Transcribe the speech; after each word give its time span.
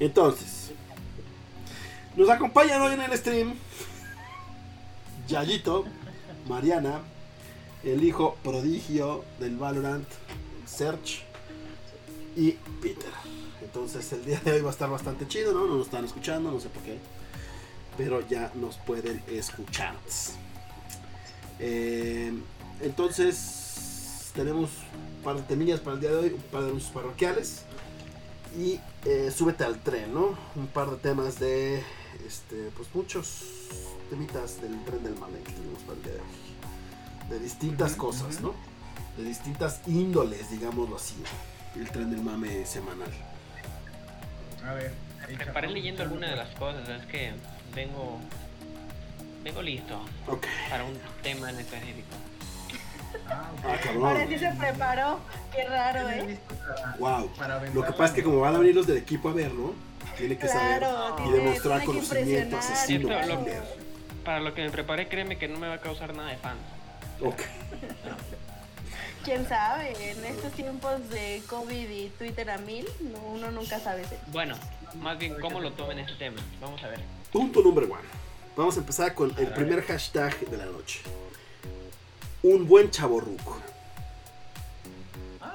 Entonces, 0.00 0.70
nos 2.16 2.28
acompañan 2.30 2.80
hoy 2.82 2.94
en 2.94 3.00
el 3.00 3.16
stream 3.16 3.54
Yayito, 5.26 5.84
Mariana, 6.48 7.00
el 7.84 8.02
hijo 8.02 8.36
prodigio 8.42 9.24
del 9.38 9.56
Valorant, 9.56 10.08
Serge 10.66 11.22
y 12.36 12.52
Peter. 12.80 13.12
Entonces 13.62 14.12
el 14.12 14.24
día 14.24 14.40
de 14.40 14.52
hoy 14.52 14.60
va 14.60 14.68
a 14.68 14.72
estar 14.72 14.88
bastante 14.88 15.26
chido, 15.28 15.52
¿no? 15.52 15.66
No 15.66 15.76
nos 15.76 15.86
están 15.86 16.04
escuchando, 16.04 16.50
no 16.50 16.60
sé 16.60 16.68
por 16.68 16.82
qué. 16.82 16.98
Pero 17.96 18.26
ya 18.28 18.52
nos 18.54 18.76
pueden 18.78 19.22
escuchar. 19.28 19.94
Eh, 21.58 22.32
entonces 22.80 24.30
tenemos 24.34 24.70
un 25.18 25.24
par 25.24 25.36
de 25.36 25.42
temillas 25.42 25.80
para 25.80 25.94
el 25.94 26.00
día 26.00 26.10
de 26.10 26.16
hoy, 26.16 26.28
un 26.28 26.42
par 26.42 26.62
de 26.62 26.68
anuncios 26.68 26.92
parroquiales. 26.92 27.64
Y 28.56 28.80
eh, 29.04 29.30
súbete 29.30 29.64
al 29.64 29.78
tren, 29.80 30.14
¿no? 30.14 30.36
Un 30.56 30.66
par 30.68 30.90
de 30.90 30.96
temas 30.96 31.38
de, 31.38 31.82
este, 32.26 32.70
pues 32.76 32.88
muchos 32.94 33.44
temitas 34.10 34.60
del 34.60 34.82
tren 34.84 35.02
del 35.02 35.14
mame 35.16 35.38
que 35.40 35.52
tenemos 35.52 35.82
para 35.82 35.96
el 35.96 36.02
día 36.02 36.12
de 36.14 36.20
hoy. 36.20 37.30
De 37.30 37.38
distintas 37.38 37.94
cosas, 37.94 38.40
¿no? 38.40 38.54
De 39.16 39.24
distintas 39.24 39.80
índoles, 39.86 40.50
digámoslo 40.50 40.96
así. 40.96 41.16
El 41.76 41.90
tren 41.90 42.10
del 42.10 42.22
mame 42.22 42.64
semanal. 42.64 43.10
A 44.64 44.74
ver. 44.74 44.92
Me 45.28 45.36
preparé 45.36 45.68
leyendo 45.68 46.02
alguna 46.02 46.30
de 46.30 46.36
las 46.36 46.54
cosas, 46.56 46.88
es 46.88 47.04
que 47.06 47.34
vengo 47.74 48.18
vengo 49.44 49.62
listo 49.62 50.00
para 50.70 50.84
un 50.84 50.98
tema 51.22 51.50
en 51.50 51.58
específico. 51.58 52.14
Ah, 53.30 53.76
cabrón. 53.82 54.06
Ahora 54.06 54.26
sí 54.28 54.38
se 54.38 54.50
preparó. 54.52 55.18
Qué 55.54 55.64
raro, 55.64 56.08
¿eh? 56.10 56.38
Wow. 56.98 57.30
Lo 57.74 57.84
que 57.84 57.92
pasa 57.92 58.04
es 58.06 58.12
que 58.12 58.22
como 58.22 58.40
van 58.40 58.54
a 58.54 58.58
venir 58.58 58.74
los 58.74 58.86
del 58.86 58.98
equipo 58.98 59.28
a 59.28 59.32
verlo, 59.32 59.74
tiene 60.16 60.36
que 60.36 60.46
Claro, 60.46 61.16
saber 61.16 61.26
y 61.26 61.32
demostrar 61.32 61.84
conocimiento 61.84 62.56
asesino. 62.58 63.08
claro. 63.08 63.44
para 64.24 64.40
lo 64.40 64.52
que 64.54 64.62
me 64.62 64.70
preparé, 64.70 65.08
créeme 65.08 65.38
que 65.38 65.48
no 65.48 65.58
me 65.58 65.68
va 65.68 65.74
a 65.74 65.80
causar 65.80 66.14
nada 66.14 66.30
de 66.30 66.36
fans. 66.36 66.60
Ok. 67.22 67.40
¿Quién 69.24 69.46
sabe? 69.48 70.10
En 70.10 70.24
estos 70.24 70.52
tiempos 70.52 71.08
de 71.10 71.42
COVID 71.48 71.88
y 71.90 72.08
Twitter 72.18 72.50
a 72.50 72.58
mil, 72.58 72.86
no, 73.12 73.18
uno 73.20 73.50
nunca 73.50 73.78
sabe. 73.80 74.04
¿sí? 74.04 74.14
Bueno, 74.28 74.56
más 75.00 75.18
bien 75.18 75.34
cómo 75.40 75.60
lo 75.60 75.72
tomen 75.72 75.98
este 75.98 76.14
tema. 76.14 76.40
Vamos 76.60 76.82
a 76.82 76.88
ver. 76.88 77.00
Punto 77.32 77.60
número 77.60 77.86
uno. 77.86 77.96
Vamos 78.56 78.76
a 78.76 78.80
empezar 78.80 79.14
con 79.14 79.32
el 79.38 79.48
primer 79.48 79.82
hashtag 79.82 80.38
de 80.48 80.56
la 80.56 80.64
noche. 80.66 81.00
Un 82.42 82.66
buen 82.66 82.90
chaborruco. 82.90 83.58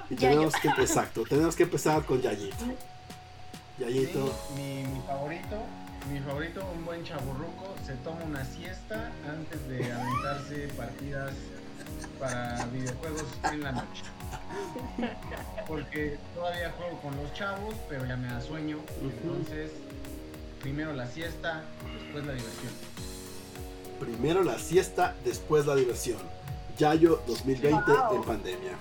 Y 0.09 0.15
Yayo. 0.15 0.29
tenemos 0.35 0.55
que, 0.55 0.67
exacto, 0.81 1.23
tenemos 1.23 1.55
que 1.55 1.63
empezar 1.63 2.03
con 2.05 2.21
Yayito. 2.21 2.57
Sí, 2.59 2.75
Yayito, 3.79 4.33
mi, 4.55 4.83
mi 4.83 5.01
favorito, 5.07 5.57
mi 6.11 6.19
favorito, 6.19 6.65
un 6.75 6.85
buen 6.85 7.03
chaburruco, 7.03 7.75
se 7.85 7.93
toma 7.95 8.23
una 8.23 8.43
siesta 8.45 9.11
antes 9.27 9.67
de 9.69 9.91
aventarse 9.91 10.67
partidas 10.77 11.33
para 12.19 12.65
videojuegos 12.65 13.25
en 13.51 13.63
la 13.63 13.71
noche. 13.71 14.03
Porque 15.67 16.17
todavía 16.35 16.71
juego 16.71 16.99
con 17.01 17.15
los 17.15 17.33
chavos, 17.33 17.75
pero 17.89 18.05
ya 18.05 18.17
me 18.17 18.27
da 18.27 18.41
sueño. 18.41 18.77
Entonces, 19.01 19.71
primero 20.61 20.93
la 20.93 21.07
siesta, 21.07 21.63
después 21.97 22.25
la 22.25 22.33
diversión. 22.33 22.73
primero 23.99 24.43
la 24.43 24.59
siesta, 24.59 25.15
después 25.23 25.65
la 25.65 25.75
diversión. 25.75 26.17
Yayo 26.77 27.21
2020 27.27 27.91
Wow. 27.91 28.15
en 28.15 28.23
pandemia. 28.23 28.71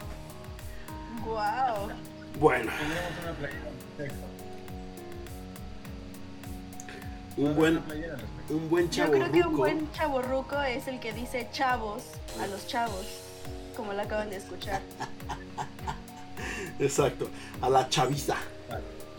Wow. 1.24 1.90
Bueno, 2.40 2.72
Tendremos 2.78 3.12
una 3.22 3.32
playera 3.32 3.66
al 3.68 3.74
respecto. 3.98 4.26
un 7.36 7.54
buen, 7.54 7.82
un 8.50 8.68
buen 8.70 8.90
Yo 8.90 9.10
creo 9.10 9.32
que 9.32 9.40
un 9.42 9.56
buen 9.56 9.92
chaborruco 9.92 10.60
es 10.62 10.86
el 10.88 11.00
que 11.00 11.12
dice 11.12 11.48
chavos 11.52 12.02
a 12.40 12.46
los 12.46 12.66
chavos, 12.66 13.06
como 13.76 13.92
lo 13.92 14.02
acaban 14.02 14.30
de 14.30 14.36
escuchar. 14.36 14.80
Exacto, 16.78 17.28
a 17.60 17.68
la 17.68 17.88
chaviza. 17.88 18.36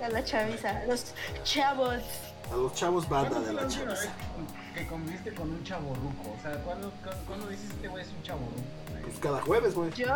A 0.04 0.10
la 0.10 0.24
chaviza, 0.24 0.84
los 0.86 1.14
chavos. 1.44 2.02
A 2.52 2.56
los 2.56 2.74
chavos 2.74 3.08
banda 3.08 3.30
¿Cuándo 3.30 3.48
de 3.48 3.54
la 3.54 3.68
chaviza. 3.68 4.12
Que 4.74 4.86
conviviste 4.88 5.34
con 5.34 5.50
un 5.52 5.64
chaborruco? 5.64 6.36
O 6.38 6.42
sea, 6.42 6.52
¿cuándo, 6.64 6.92
cuándo, 7.04 7.24
cuándo 7.28 7.48
dices 7.48 7.70
este 7.72 7.88
güey 7.88 8.04
es 8.04 8.10
un 8.12 8.24
chaborruco? 8.24 8.62
Pues 9.04 9.20
cada 9.20 9.42
jueves, 9.42 9.76
güey. 9.76 9.92
¿Yo? 9.92 10.08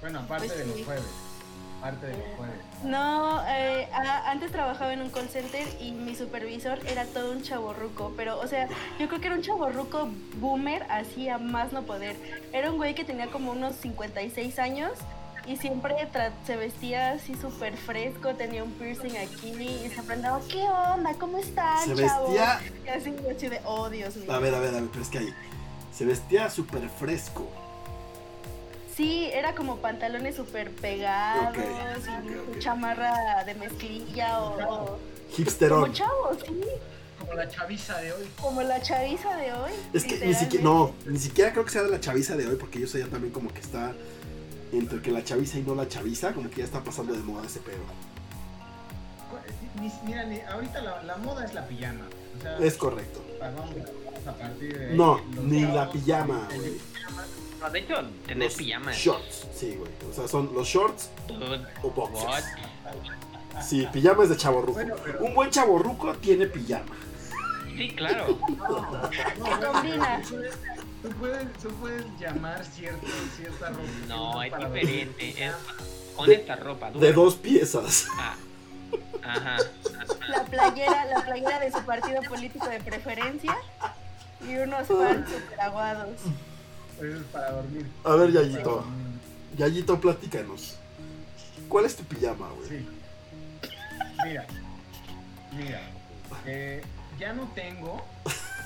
Bueno, 0.00 0.20
aparte 0.20 0.46
Pues 0.46 0.58
de 0.58 0.66
los 0.66 0.76
sí. 0.76 0.84
jueves. 0.84 1.04
Aparte 1.78 2.06
de 2.06 2.12
los 2.16 2.26
jueves. 2.36 2.56
No, 2.84 3.42
eh, 3.48 3.88
a- 3.92 4.30
antes 4.30 4.52
trabajaba 4.52 4.92
en 4.92 5.00
un 5.02 5.10
call 5.10 5.28
center 5.28 5.66
y 5.80 5.90
mi 5.92 6.14
supervisor 6.14 6.78
era 6.86 7.04
todo 7.06 7.32
un 7.32 7.42
chaborruco, 7.42 8.12
pero 8.16 8.38
o 8.40 8.46
sea, 8.46 8.68
yo 9.00 9.08
creo 9.08 9.20
que 9.20 9.26
era 9.26 9.36
un 9.36 9.42
chaborruco 9.42 10.08
boomer, 10.36 10.84
así 10.90 11.28
a 11.28 11.38
más 11.38 11.72
no 11.72 11.82
poder. 11.82 12.16
Era 12.52 12.70
un 12.70 12.76
güey 12.76 12.94
que 12.94 13.04
tenía 13.04 13.28
como 13.32 13.50
unos 13.52 13.74
56 13.76 14.58
años 14.60 14.92
y 15.46 15.56
siempre 15.56 15.94
se 16.46 16.56
vestía 16.56 17.12
así 17.12 17.34
súper 17.34 17.76
fresco, 17.76 18.34
tenía 18.34 18.62
un 18.64 18.72
piercing 18.72 19.16
aquí 19.16 19.50
y 19.50 19.90
se 19.94 20.02
prendaba, 20.02 20.40
¿qué 20.48 20.62
onda? 20.62 21.14
¿Cómo 21.18 21.38
están, 21.38 21.78
Se 21.88 21.94
chavos?" 21.94 22.28
vestía- 22.30 22.60
Y 22.84 22.88
así, 22.88 23.48
de, 23.48 23.60
oh, 23.64 23.88
Dios 23.90 24.16
mío. 24.16 24.32
A 24.32 24.38
ver, 24.38 24.54
a 24.54 24.58
ver, 24.60 24.70
a 24.74 24.80
ver, 24.80 24.88
pero 24.90 25.02
es 25.02 25.08
que 25.10 25.18
ahí. 25.18 25.28
Se 25.92 26.04
vestía 26.04 26.48
súper 26.50 26.88
fresco. 26.88 27.48
Sí, 28.96 29.30
era 29.32 29.54
como 29.54 29.76
pantalones 29.78 30.36
súper 30.36 30.70
pegados, 30.70 31.56
y 31.56 32.58
chamarra 32.58 33.42
de 33.44 33.54
mezclilla 33.54 34.40
o- 34.40 34.48
o 34.48 34.66
como 34.66 34.98
Hipsterón. 35.36 35.92
chavos, 35.92 36.38
sí. 36.46 36.60
Como 37.18 37.34
la 37.34 37.48
chaviza 37.48 37.98
de 38.00 38.12
hoy. 38.12 38.28
Como 38.40 38.62
la 38.62 38.82
chaviza 38.82 39.34
de 39.36 39.52
hoy. 39.52 39.70
Es 39.94 40.04
que 40.04 40.18
ni 40.26 40.34
siquiera, 40.34 40.64
no, 40.64 40.92
ni 41.06 41.18
siquiera 41.18 41.52
creo 41.52 41.64
que 41.64 41.70
sea 41.70 41.82
de 41.84 41.88
la 41.88 42.00
chaviza 42.00 42.36
de 42.36 42.46
hoy, 42.46 42.56
porque 42.56 42.80
yo 42.80 42.86
sé 42.86 42.98
ya 42.98 43.06
también 43.06 43.32
como 43.32 43.52
que 43.52 43.60
está 43.60 43.92
entre 44.72 45.00
que 45.02 45.10
la 45.10 45.22
chaviza 45.22 45.58
y 45.58 45.62
no 45.62 45.74
la 45.74 45.86
chaviza, 45.88 46.32
como 46.32 46.48
que 46.50 46.56
ya 46.58 46.64
está 46.64 46.82
pasando 46.82 47.12
de 47.12 47.20
moda 47.20 47.46
ese 47.46 47.60
pedo. 47.60 47.78
Mira, 50.04 50.24
ni- 50.24 50.40
ahorita 50.40 50.80
la, 50.82 51.02
la 51.02 51.16
moda 51.18 51.44
es 51.44 51.54
la 51.54 51.66
pijama. 51.66 52.06
O 52.38 52.42
sea, 52.42 52.58
Es 52.58 52.74
correcto. 52.76 53.24
vamos, 53.40 53.70
a 54.26 54.32
partir 54.32 54.78
de 54.78 54.94
No, 54.94 55.20
ni 55.42 55.62
la 55.62 55.90
pijama, 55.90 56.48
güey. 56.54 56.78
No, 57.60 57.70
de 57.70 57.78
hecho, 57.78 57.94
tener 58.26 58.48
Los 58.48 58.54
pijamas. 58.54 58.96
Shorts, 58.96 59.46
sí, 59.54 59.74
güey. 59.76 59.90
O 60.10 60.12
sea, 60.12 60.28
son 60.28 60.50
los 60.54 60.66
shorts 60.68 61.10
Dude, 61.28 61.64
o 61.82 61.90
boxers. 61.90 62.24
what? 62.26 63.62
Sí, 63.62 63.86
pijama 63.92 64.24
es 64.24 64.30
de 64.30 64.36
chaborruco. 64.36 64.72
Bueno, 64.74 64.94
pero- 65.04 65.24
Un 65.24 65.34
buen 65.34 65.50
chaborruco 65.50 66.12
tiene 66.16 66.46
pijama. 66.46 66.96
Sí, 67.76 67.90
claro. 67.96 68.38
No, 68.48 69.10
Se 69.10 69.66
combina. 69.66 70.22
Tú 71.02 71.08
puedes, 71.18 71.52
tú 71.54 71.70
llamar 72.20 72.64
cierto, 72.64 73.06
cierta 73.36 73.70
ropa. 73.70 73.82
No, 74.08 74.42
es 74.42 74.52
diferente. 74.56 75.44
Es 75.46 75.52
con 76.16 76.28
De- 76.28 76.34
esta 76.34 76.56
ropa 76.56 76.90
dura. 76.90 77.06
De 77.06 77.12
dos 77.12 77.34
piezas. 77.36 78.06
Ah, 78.18 78.34
Ajá. 79.24 79.56
La 80.28 80.44
playera, 80.44 81.04
la 81.06 81.24
playera 81.24 81.60
de 81.60 81.72
su 81.72 81.82
partido 81.84 82.20
político 82.28 82.66
de 82.68 82.80
preferencia 82.80 83.56
y 84.46 84.56
unos 84.56 84.86
fans 84.88 85.28
super 85.28 85.60
aguados. 85.60 86.18
Eso 86.98 87.16
es 87.16 87.22
para 87.32 87.52
dormir. 87.52 87.86
A 88.04 88.14
ver, 88.14 88.32
Para 88.32 88.42
Yayito. 88.42 88.70
dormir. 88.70 89.18
Yayito, 89.56 90.00
platícanos. 90.00 90.76
¿Cuál 91.68 91.84
es 91.86 91.96
tu 91.96 92.04
pijama, 92.04 92.48
güey? 92.50 92.68
Sí. 92.68 92.88
Mira, 94.24 94.46
mira, 95.52 95.80
eh, 96.46 96.82
ya 97.18 97.32
no 97.32 97.44
tengo, 97.54 98.04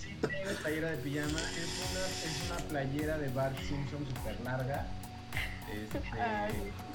Sí 0.00 0.18
tengo 0.20 0.50
playera 0.62 0.90
de 0.90 0.96
pijama. 0.98 1.40
Es 1.40 1.90
una, 1.90 2.06
es 2.06 2.50
una 2.50 2.68
playera 2.68 3.18
de 3.18 3.28
Bart 3.30 3.56
Simpson 3.58 4.06
super 4.06 4.40
larga. 4.44 4.86
Este, 5.72 5.98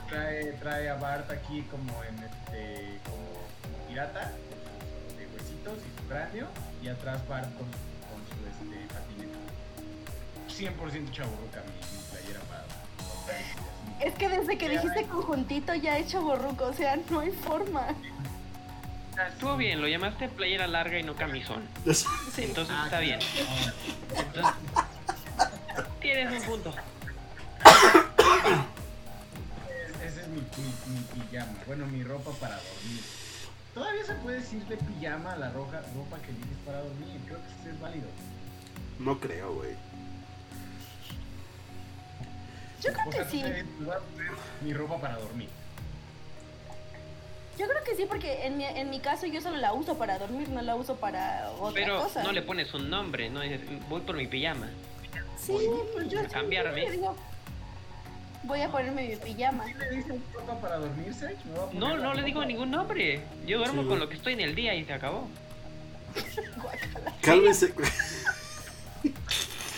trae, 0.10 0.52
trae 0.62 0.90
a 0.90 0.96
Bart 0.96 1.30
aquí 1.32 1.64
como 1.70 2.04
en 2.06 2.16
este 2.24 3.00
como, 3.04 3.18
como 3.62 3.88
pirata 3.90 4.32
chalequito, 5.18 5.76
sin 5.76 6.08
cráneo, 6.08 6.48
y 6.82 6.88
atrás 6.88 7.28
Bart 7.28 7.50
con, 7.58 7.68
100% 10.58 11.12
chaburruca 11.12 11.62
mi, 11.64 11.98
mi 11.98 12.04
playera 12.12 12.40
para. 12.42 14.06
Es 14.06 14.14
que 14.16 14.30
desde 14.30 14.58
que 14.58 14.70
dijiste 14.70 15.04
conjuntito 15.06 15.76
ya 15.76 15.98
he 15.98 16.02
hecho 16.02 16.22
borruco, 16.22 16.66
o 16.66 16.74
sea, 16.74 16.98
no 17.10 17.20
hay 17.20 17.32
forma. 17.32 17.88
Estuvo 19.34 19.56
bien, 19.58 19.82
lo 19.82 19.88
llamaste 19.88 20.30
playera 20.30 20.66
larga 20.68 20.98
y 20.98 21.04
no 21.04 21.16
camisón. 21.16 21.68
Sí. 21.94 22.06
Entonces 22.44 22.74
Ah, 22.78 22.84
está 22.86 23.00
bien. 23.00 23.20
Entonces, 24.18 24.54
tienes 26.02 26.42
un 26.42 26.48
punto. 26.48 26.74
Es- 29.70 30.02
Ese 30.12 30.22
es 30.22 30.28
mi, 30.30 30.42
mi, 30.42 30.96
mi 30.96 31.02
pijama. 31.28 31.52
Bueno, 31.68 31.86
mi 31.88 32.04
ropa 32.04 32.32
para 32.40 32.56
dormir. 32.56 33.04
Todavía 33.74 34.06
se 34.06 34.14
puede 34.16 34.40
decir 34.40 34.66
de 34.66 34.78
pijama 34.78 35.34
a 35.34 35.38
la 35.38 35.52
roja, 35.52 35.82
ropa 35.96 36.18
que 36.24 36.32
eliges 36.32 36.58
para 36.66 36.80
dormir. 36.82 37.20
Creo 37.26 37.38
que 37.38 37.50
sí 37.64 37.70
es 37.70 37.80
válido. 37.80 38.08
No 39.00 39.20
creo, 39.20 39.54
güey. 39.56 39.76
Yo 42.82 42.92
creo 42.94 43.10
que 43.10 43.26
sí. 43.32 43.42
te 43.42 43.48
dices, 43.50 43.66
"Me 43.80 43.86
voy 43.86 43.96
mi 44.62 44.74
ropa 44.74 44.98
para 45.00 45.18
dormir. 45.18 45.50
Yo 47.58 47.68
creo 47.68 47.84
que 47.84 47.96
sí, 47.96 48.06
porque 48.08 48.46
en 48.48 48.58
mi, 48.58 48.66
en 48.66 48.90
mi 48.90 49.00
caso 49.00 49.26
yo 49.28 49.42
solo 49.42 49.58
la 49.58 49.74
uso 49.74 49.98
para 49.98 50.18
dormir, 50.18 50.50
no 50.50 50.62
la 50.62 50.76
uso 50.76 50.96
para 50.96 51.52
otra 51.60 51.74
Pero 51.74 52.02
cosa. 52.04 52.24
no 52.24 52.32
le 52.32 52.42
pones 52.42 52.74
un 52.74 52.90
nombre, 52.90 53.30
no 53.30 53.42
dices, 53.42 53.60
voy 53.90 54.02
por 54.02 54.16
mi 54.16 54.26
pijama. 54.26 54.68
Sí, 55.38 55.58
pues 55.94 56.08
yo 56.10 56.22
a 56.22 56.24
cambiarme. 56.24 56.90
digo, 56.90 57.16
voy 58.44 58.62
a 58.62 58.70
ponerme 58.72 59.10
mi 59.10 59.16
pijama. 59.18 59.66
¿Sí 59.66 59.74
le 59.74 59.90
dicen 59.98 60.24
ropa 60.34 60.60
para 60.60 60.78
dormir, 60.78 61.14
voy 61.56 61.78
No, 61.78 61.98
no 61.98 62.14
le 62.14 62.24
digo 62.24 62.44
ningún 62.46 62.72
nombre. 62.72 63.22
Yo 63.46 63.58
duermo 63.60 63.84
Sí. 63.84 63.88
con 63.90 64.00
lo 64.00 64.10
que 64.10 64.16
estoy 64.16 64.34
en 64.34 64.40
el 64.42 64.56
día 64.56 64.74
y 64.74 64.86
se 64.86 64.94
acabó. 64.94 65.28
Cálmese. 67.22 67.74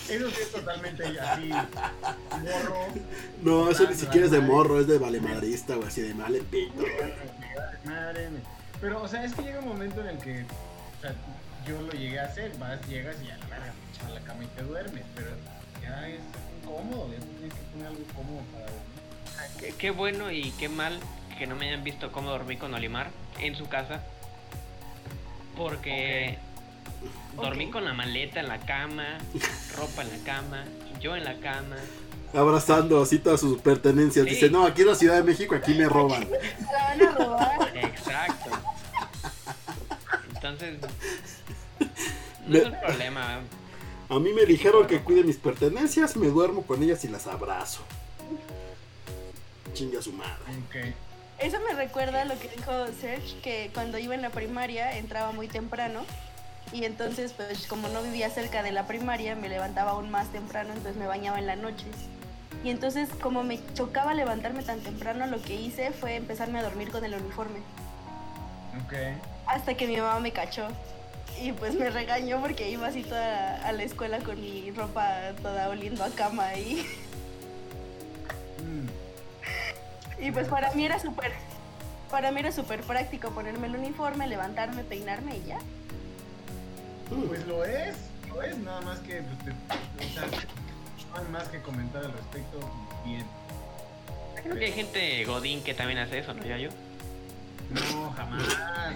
Eso 0.08 0.30
sí 0.30 0.36
es 0.42 0.52
totalmente 0.52 1.18
así. 1.18 1.48
Morro. 1.48 2.86
No, 3.42 3.70
eso 3.70 3.88
ni 3.88 3.94
siquiera 3.94 4.26
es 4.26 4.32
de 4.32 4.40
morro, 4.40 4.80
es 4.80 4.86
de 4.86 4.98
valemadrista, 4.98 5.76
güey, 5.76 5.88
así 5.88 6.02
de 6.02 6.14
mal 6.14 6.34
el 6.34 6.42
pito. 6.42 6.82
Madre 7.84 8.30
mía. 8.30 8.40
Pero, 8.80 9.02
o 9.02 9.08
sea, 9.08 9.24
es 9.24 9.34
que 9.34 9.42
llega 9.42 9.60
un 9.60 9.68
momento 9.68 10.00
en 10.00 10.08
el 10.08 10.18
que, 10.18 10.42
o 10.42 11.00
sea, 11.00 11.14
yo 11.66 11.80
lo 11.80 11.92
llegué 11.92 12.20
a 12.20 12.24
hacer, 12.24 12.52
vas, 12.58 12.86
llegas 12.86 13.16
y 13.24 13.30
a 13.30 13.38
la 13.38 13.46
verga, 13.46 13.72
te 13.72 13.96
echas 13.96 14.06
a 14.06 14.10
la 14.10 14.20
cama 14.20 14.44
y 14.44 14.46
te 14.48 14.62
duermes, 14.62 15.04
pero 15.14 15.30
ya 15.82 16.08
es 16.08 16.20
incómodo, 16.60 17.10
ya 17.10 17.18
tienes 17.18 17.54
que 17.54 17.60
poner 17.72 17.86
algo 17.86 18.04
cómodo 18.14 18.42
para 18.52 18.64
dormir. 18.66 19.58
Qué, 19.58 19.74
qué 19.78 19.90
bueno 19.90 20.30
y 20.30 20.50
qué 20.52 20.68
mal 20.68 21.00
que 21.38 21.46
no 21.46 21.56
me 21.56 21.68
hayan 21.68 21.82
visto 21.82 22.12
cómo 22.12 22.30
dormí 22.30 22.56
con 22.56 22.74
Olimar 22.74 23.10
en 23.40 23.56
su 23.56 23.68
casa. 23.68 24.02
Porque 25.56 26.38
dormí 27.36 27.70
con 27.70 27.84
la 27.84 27.94
maleta 27.94 28.40
en 28.40 28.48
la 28.48 28.58
cama, 28.60 29.18
ropa 29.76 30.02
en 30.02 30.10
la 30.10 30.24
cama, 30.24 30.64
yo 31.00 31.16
en 31.16 31.24
la 31.24 31.38
cama. 31.40 31.76
Abrazando 32.32 33.00
así 33.00 33.18
todas 33.18 33.40
sus 33.40 33.60
pertenencias. 33.60 34.24
Sí. 34.24 34.34
Dice, 34.34 34.50
no, 34.50 34.66
aquí 34.66 34.82
en 34.82 34.88
la 34.88 34.94
Ciudad 34.94 35.16
de 35.16 35.22
México, 35.22 35.54
aquí 35.54 35.74
me 35.74 35.88
roban. 35.88 36.28
La 36.72 36.84
van 36.84 37.02
a 37.02 37.10
robar. 37.12 37.76
Exacto. 37.76 38.50
Entonces, 40.34 40.78
no 42.46 42.58
es 42.58 42.64
un 42.66 42.80
problema. 42.80 43.40
A 44.08 44.18
mí 44.18 44.32
me 44.32 44.44
dijeron 44.44 44.86
que 44.86 45.00
cuide 45.00 45.22
mis 45.22 45.36
pertenencias, 45.36 46.16
me 46.16 46.26
duermo 46.26 46.62
con 46.62 46.82
ellas 46.82 47.04
y 47.04 47.08
las 47.08 47.26
abrazo. 47.26 47.82
Chinga 49.72 50.02
su 50.02 50.12
madre. 50.12 50.94
Eso 51.38 51.58
me 51.60 51.74
recuerda 51.74 52.22
a 52.22 52.24
lo 52.24 52.38
que 52.38 52.48
dijo 52.48 52.72
Serge, 53.00 53.36
que 53.42 53.70
cuando 53.72 53.98
iba 53.98 54.14
en 54.14 54.22
la 54.22 54.30
primaria 54.30 54.98
entraba 54.98 55.32
muy 55.32 55.48
temprano 55.48 56.04
y 56.72 56.84
entonces 56.84 57.32
pues 57.32 57.66
como 57.66 57.88
no 57.88 58.02
vivía 58.02 58.30
cerca 58.30 58.62
de 58.62 58.72
la 58.72 58.86
primaria 58.86 59.34
me 59.36 59.48
levantaba 59.48 59.92
aún 59.92 60.10
más 60.10 60.28
temprano, 60.28 60.70
entonces 60.70 60.96
me 60.96 61.06
bañaba 61.06 61.38
en 61.38 61.46
la 61.46 61.56
noche. 61.56 61.86
Y 62.64 62.70
entonces 62.70 63.08
como 63.20 63.42
me 63.44 63.60
chocaba 63.74 64.14
levantarme 64.14 64.62
tan 64.62 64.80
temprano, 64.80 65.26
lo 65.26 65.40
que 65.42 65.54
hice 65.54 65.90
fue 65.92 66.16
empezarme 66.16 66.58
a 66.58 66.62
dormir 66.62 66.90
con 66.90 67.04
el 67.04 67.14
uniforme. 67.14 67.58
Ok. 68.84 68.94
Hasta 69.46 69.74
que 69.74 69.86
mi 69.86 69.96
mamá 69.96 70.18
me 70.20 70.32
cachó. 70.32 70.68
Y 71.40 71.52
pues 71.52 71.74
me 71.74 71.90
regañó 71.90 72.40
porque 72.40 72.70
iba 72.70 72.86
así 72.86 73.02
toda 73.02 73.66
a 73.66 73.72
la 73.72 73.82
escuela 73.82 74.18
con 74.20 74.40
mi 74.40 74.70
ropa 74.70 75.32
toda 75.42 75.68
oliendo 75.68 76.04
a 76.04 76.10
cama 76.10 76.54
y, 76.54 76.86
Mm. 78.64 80.22
y 80.24 80.30
pues 80.30 80.48
para 80.48 80.72
mí 80.72 80.86
era 80.86 80.98
súper 80.98 81.32
para 82.10 82.30
mí 82.30 82.40
era 82.40 82.50
súper 82.52 82.80
práctico 82.82 83.30
ponerme 83.30 83.66
el 83.66 83.76
uniforme, 83.76 84.26
levantarme, 84.26 84.84
peinarme 84.84 85.36
y 85.36 85.44
ya. 85.48 85.58
Pues 87.28 87.46
lo 87.46 87.64
es, 87.64 87.96
lo 88.28 88.42
es, 88.42 88.56
nada 88.58 88.80
más 88.82 88.98
que, 89.00 89.22
pues, 89.22 89.38
te- 89.44 90.04
o 90.04 90.12
sea, 90.12 90.26
no 90.26 91.16
hay 91.18 91.32
más 91.32 91.48
que 91.48 91.60
comentar 91.60 92.04
al 92.04 92.12
respecto, 92.12 92.58
bien. 93.04 93.24
Creo 94.42 94.56
que 94.56 94.64
hay 94.66 94.72
gente 94.72 95.24
godín 95.24 95.62
que 95.62 95.74
también 95.74 95.98
hace 95.98 96.18
eso, 96.18 96.34
¿no? 96.34 96.44
Ya 96.44 96.58
yo. 96.58 96.70
No, 97.70 98.10
jamás, 98.12 98.42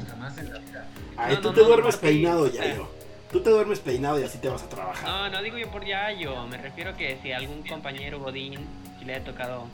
jamás 0.09 0.39
en 0.39 0.53
la 0.53 0.59
vida. 0.59 0.87
Ay, 1.17 1.35
No, 1.37 1.41
tú 1.41 1.49
no, 1.49 1.55
te 1.55 1.61
no, 1.63 1.67
duermes 1.69 1.95
no, 1.95 2.01
peinado, 2.01 2.49
sí. 2.49 2.57
ya 2.57 2.75
yo. 2.77 2.91
Tú 3.33 3.41
te 3.43 3.51
duermes 3.51 3.79
peinado 3.81 4.19
y 4.21 4.25
así 4.25 4.39
te 4.39 4.49
vas 4.49 4.63
a 4.63 4.69
trabajar. 4.69 5.07
No, 5.09 5.29
no 5.31 5.43
digo 5.43 5.59
yo 5.59 5.71
por 5.71 5.85
Yayo, 5.85 6.47
me 6.47 6.57
refiero 6.57 6.97
que 6.97 7.19
si 7.23 7.33
algún 7.33 7.63
compañero 7.67 8.19
Godín 8.21 8.67
si 8.99 9.05
le 9.05 9.17
ha 9.17 9.25
tocado. 9.25 9.67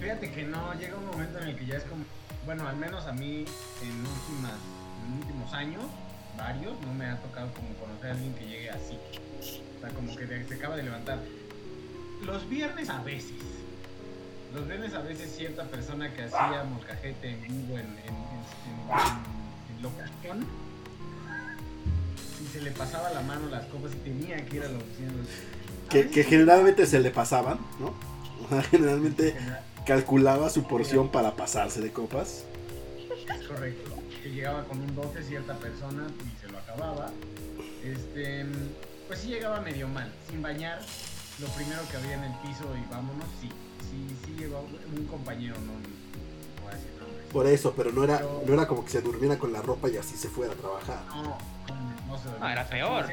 Fíjate 0.00 0.30
que 0.32 0.42
no, 0.42 0.74
llega 0.74 0.96
un 0.96 1.06
momento 1.06 1.38
en 1.38 1.48
el 1.48 1.56
que 1.56 1.66
ya 1.66 1.76
es 1.76 1.84
como, 1.84 2.04
bueno, 2.44 2.66
al 2.68 2.76
menos 2.76 3.06
a 3.06 3.12
mí 3.12 3.44
en 3.82 3.90
últimas, 4.06 4.52
en 5.06 5.18
últimos 5.20 5.52
años, 5.54 5.82
varios, 6.36 6.80
no 6.82 6.94
me 6.94 7.06
ha 7.06 7.16
tocado 7.20 7.52
como 7.52 7.68
conocer 7.74 8.10
a 8.10 8.12
alguien 8.14 8.34
que 8.34 8.46
llegue 8.46 8.70
así. 8.70 8.98
O 9.76 9.80
sea, 9.80 9.90
como 9.90 10.14
que 10.16 10.26
se 10.26 10.54
acaba 10.54 10.76
de 10.76 10.82
levantar. 10.84 11.18
Los 12.24 12.48
viernes 12.48 12.88
a 12.88 13.02
veces. 13.02 13.32
Los 14.54 14.66
viernes 14.68 14.94
a 14.94 15.00
veces 15.00 15.34
cierta 15.36 15.64
persona 15.64 16.12
que 16.14 16.22
hacía 16.24 16.64
molcajete 16.64 17.28
en 17.30 17.42
vivo 17.42 17.74
en, 17.78 17.86
en, 17.86 17.86
en, 17.86 17.96
en- 18.90 19.76
en 19.76 19.82
locación, 19.82 20.46
si 22.38 22.46
se 22.46 22.60
le 22.62 22.70
pasaba 22.70 23.10
la 23.10 23.20
mano 23.22 23.48
las 23.50 23.64
copas 23.66 23.92
y 23.92 23.96
tenía 24.08 24.36
que 24.46 24.56
ir 24.56 24.62
a 24.62 24.68
la 24.68 24.78
oficina. 24.78 25.12
Que, 25.90 26.08
que 26.08 26.22
generalmente 26.24 26.86
se 26.86 27.00
le 27.00 27.10
pasaban, 27.10 27.58
¿no? 27.80 27.94
O 28.44 28.48
sea, 28.48 28.62
generalmente 28.70 29.32
general- 29.32 29.62
calculaba 29.84 30.48
su 30.50 30.62
porción 30.66 31.10
para 31.10 31.34
pasarse 31.34 31.80
de 31.80 31.90
copas. 31.92 32.44
Es 33.36 33.46
correcto. 33.48 33.93
Que 34.24 34.30
llegaba 34.30 34.64
con 34.64 34.78
un 34.80 34.94
12 34.96 35.22
cierta 35.22 35.52
persona 35.52 36.06
y 36.08 36.40
se 36.40 36.50
lo 36.50 36.56
acababa. 36.56 37.10
Este, 37.84 38.46
pues 39.06 39.18
sí 39.18 39.28
llegaba 39.28 39.60
medio 39.60 39.86
mal, 39.86 40.10
sin 40.30 40.40
bañar. 40.40 40.80
Lo 41.38 41.46
primero 41.48 41.82
que 41.90 41.98
había 41.98 42.14
en 42.14 42.24
el 42.24 42.32
piso 42.38 42.64
y 42.74 42.90
vámonos, 42.90 43.26
sí. 43.38 43.50
Sí, 43.80 44.16
sí 44.24 44.34
llegó 44.38 44.60
un 44.96 45.06
compañero, 45.08 45.56
no, 45.56 45.72
no 45.72 46.62
voy 46.62 46.72
a 46.72 46.74
decir 46.74 46.90
nombres. 46.98 47.26
Por 47.30 47.46
eso, 47.46 47.74
pero 47.76 47.92
no 47.92 48.02
era, 48.02 48.22
no 48.46 48.54
era 48.54 48.66
como 48.66 48.82
que 48.82 48.92
se 48.92 49.02
durmiera 49.02 49.38
con 49.38 49.52
la 49.52 49.60
ropa 49.60 49.90
y 49.90 49.98
así 49.98 50.16
se 50.16 50.30
fuera 50.30 50.54
a 50.54 50.56
trabajar. 50.56 51.04
No, 51.08 51.22
no, 51.22 51.36
no 52.08 52.16
se 52.16 52.28
Ah, 52.40 52.52
era 52.52 52.66
peor. 52.66 53.04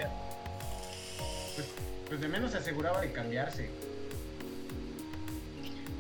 Pues, 1.56 1.68
pues 2.08 2.22
de 2.22 2.28
menos 2.30 2.52
se 2.52 2.60
aseguraba 2.60 3.02
de 3.02 3.12
cambiarse. 3.12 3.70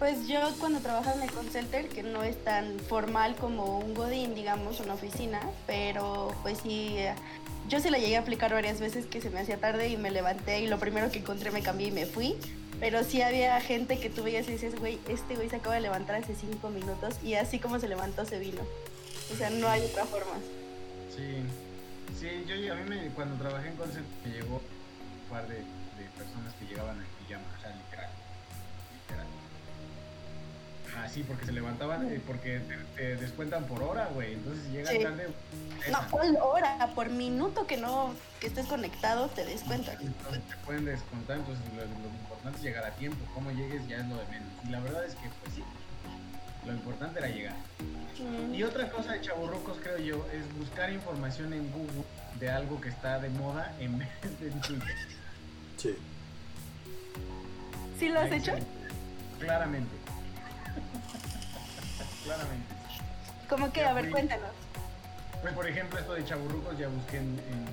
Pues 0.01 0.27
yo 0.27 0.39
cuando 0.59 0.79
trabajaba 0.79 1.15
en 1.17 1.29
el 1.29 1.31
call 1.31 1.87
que 1.87 2.01
no 2.01 2.23
es 2.23 2.43
tan 2.43 2.79
formal 2.79 3.35
como 3.35 3.77
un 3.77 3.93
godín, 3.93 4.33
digamos, 4.33 4.79
una 4.79 4.95
oficina, 4.95 5.39
pero 5.67 6.35
pues 6.41 6.57
sí, 6.63 6.95
yo 7.69 7.79
se 7.79 7.91
la 7.91 7.99
llegué 7.99 8.17
a 8.17 8.21
aplicar 8.21 8.51
varias 8.51 8.79
veces 8.79 9.05
que 9.05 9.21
se 9.21 9.29
me 9.29 9.41
hacía 9.41 9.57
tarde 9.57 9.89
y 9.89 9.97
me 9.97 10.09
levanté 10.09 10.61
y 10.61 10.65
lo 10.65 10.79
primero 10.79 11.11
que 11.11 11.19
encontré 11.19 11.51
me 11.51 11.61
cambié 11.61 11.89
y 11.89 11.91
me 11.91 12.07
fui. 12.07 12.35
Pero 12.79 13.03
sí 13.03 13.21
había 13.21 13.61
gente 13.61 13.99
que 13.99 14.09
tú 14.09 14.23
veías 14.23 14.47
y 14.47 14.53
dices, 14.53 14.73
güey, 14.79 14.97
este 15.07 15.35
güey 15.35 15.51
se 15.51 15.57
acaba 15.57 15.75
de 15.75 15.81
levantar 15.81 16.15
hace 16.15 16.33
cinco 16.33 16.71
minutos 16.71 17.17
y 17.23 17.35
así 17.35 17.59
como 17.59 17.79
se 17.79 17.87
levantó 17.87 18.25
se 18.25 18.39
vino. 18.39 18.63
O 19.31 19.35
sea, 19.35 19.51
no 19.51 19.67
hay 19.67 19.85
otra 19.85 20.05
forma. 20.05 20.33
Sí, 21.15 21.43
sí, 22.19 22.43
yo 22.47 22.73
a 22.73 22.75
mí 22.75 22.89
me, 22.89 23.09
cuando 23.09 23.35
trabajé 23.35 23.69
en 23.69 23.75
call 23.75 23.89
me 24.25 24.31
llegó 24.31 24.55
un 24.55 25.29
par 25.29 25.47
de, 25.47 25.57
de 25.57 26.09
personas 26.17 26.55
que 26.55 26.65
llegaban 26.65 26.97
en 26.97 27.10
Ah, 30.97 31.07
sí, 31.07 31.23
porque 31.23 31.45
se 31.45 31.51
levantaban, 31.53 32.11
eh, 32.11 32.19
porque 32.25 32.59
te, 32.59 32.75
te 32.95 33.15
descuentan 33.15 33.63
por 33.65 33.81
hora, 33.81 34.07
güey, 34.13 34.33
entonces 34.33 34.63
si 34.65 34.71
llegan 34.71 34.93
Sí. 34.93 34.99
tarde, 35.03 35.27
No. 35.91 35.99
¿cuál 36.09 36.37
hora? 36.41 36.89
Por 36.93 37.09
minuto 37.09 37.65
que 37.65 37.77
no 37.77 38.13
que 38.39 38.47
estés 38.47 38.65
conectado 38.67 39.27
te 39.29 39.45
descuentan. 39.45 39.95
Entonces 40.01 40.41
te 40.49 40.55
pueden 40.65 40.85
descontar, 40.85 41.37
entonces 41.37 41.63
lo, 41.73 41.81
lo 41.85 42.09
importante 42.09 42.57
es 42.57 42.63
llegar 42.63 42.83
a 42.85 42.91
tiempo, 42.91 43.23
cómo 43.33 43.51
llegues 43.51 43.87
ya 43.87 43.97
es 43.97 44.07
lo 44.07 44.17
de 44.17 44.25
menos. 44.27 44.49
Y 44.67 44.69
la 44.69 44.79
verdad 44.81 45.05
es 45.05 45.15
que, 45.15 45.29
pues 45.41 45.55
sí, 45.55 45.63
lo 46.65 46.73
importante 46.73 47.19
era 47.19 47.29
llegar. 47.29 47.55
Mm. 48.19 48.53
Y 48.53 48.63
otra 48.63 48.89
cosa 48.91 49.13
de 49.13 49.21
chaburrucos, 49.21 49.77
creo 49.81 49.97
yo, 49.97 50.27
es 50.33 50.53
buscar 50.59 50.91
información 50.91 51.53
en 51.53 51.71
Google 51.71 52.03
de 52.39 52.49
algo 52.49 52.81
que 52.81 52.89
está 52.89 53.19
de 53.19 53.29
moda 53.29 53.73
en 53.79 53.97
vez 53.99 54.09
de 54.41 54.47
en 54.47 54.61
Twitter. 54.61 54.95
Sí. 55.77 55.95
¿Sí 57.97 58.09
lo 58.09 58.19
has 58.19 58.31
Ahí 58.31 58.39
hecho? 58.39 58.55
sí, 58.57 58.63
Claramente. 59.39 60.00
Claramente. 62.23 62.75
¿Cómo 63.49 63.71
que? 63.71 63.83
A 63.83 63.93
ver, 63.93 64.09
cuéntanos. 64.11 64.51
Pues 65.41 65.53
por 65.53 65.67
ejemplo 65.67 65.99
esto 65.99 66.13
de 66.13 66.23
chaburrucos 66.23 66.77
ya 66.77 66.87
busqué 66.87 67.17
en, 67.17 67.39
en 67.49 67.65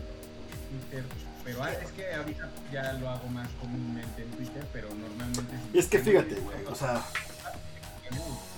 Twitter, 0.71 1.05
pero 1.45 1.63
ah, 1.63 1.73
es 1.73 1.91
que 1.93 2.15
ahorita 2.15 2.49
ya 2.73 2.93
lo 2.95 3.11
hago 3.11 3.29
más 3.29 3.49
comúnmente 3.61 4.23
en 4.23 4.31
Twitter, 4.31 4.67
pero 4.73 4.89
normalmente... 4.95 5.55
Es 5.75 5.87
que 5.87 5.99
fíjate, 5.99 6.37
güey, 6.37 6.65
o 6.65 6.75
sea, 6.75 7.05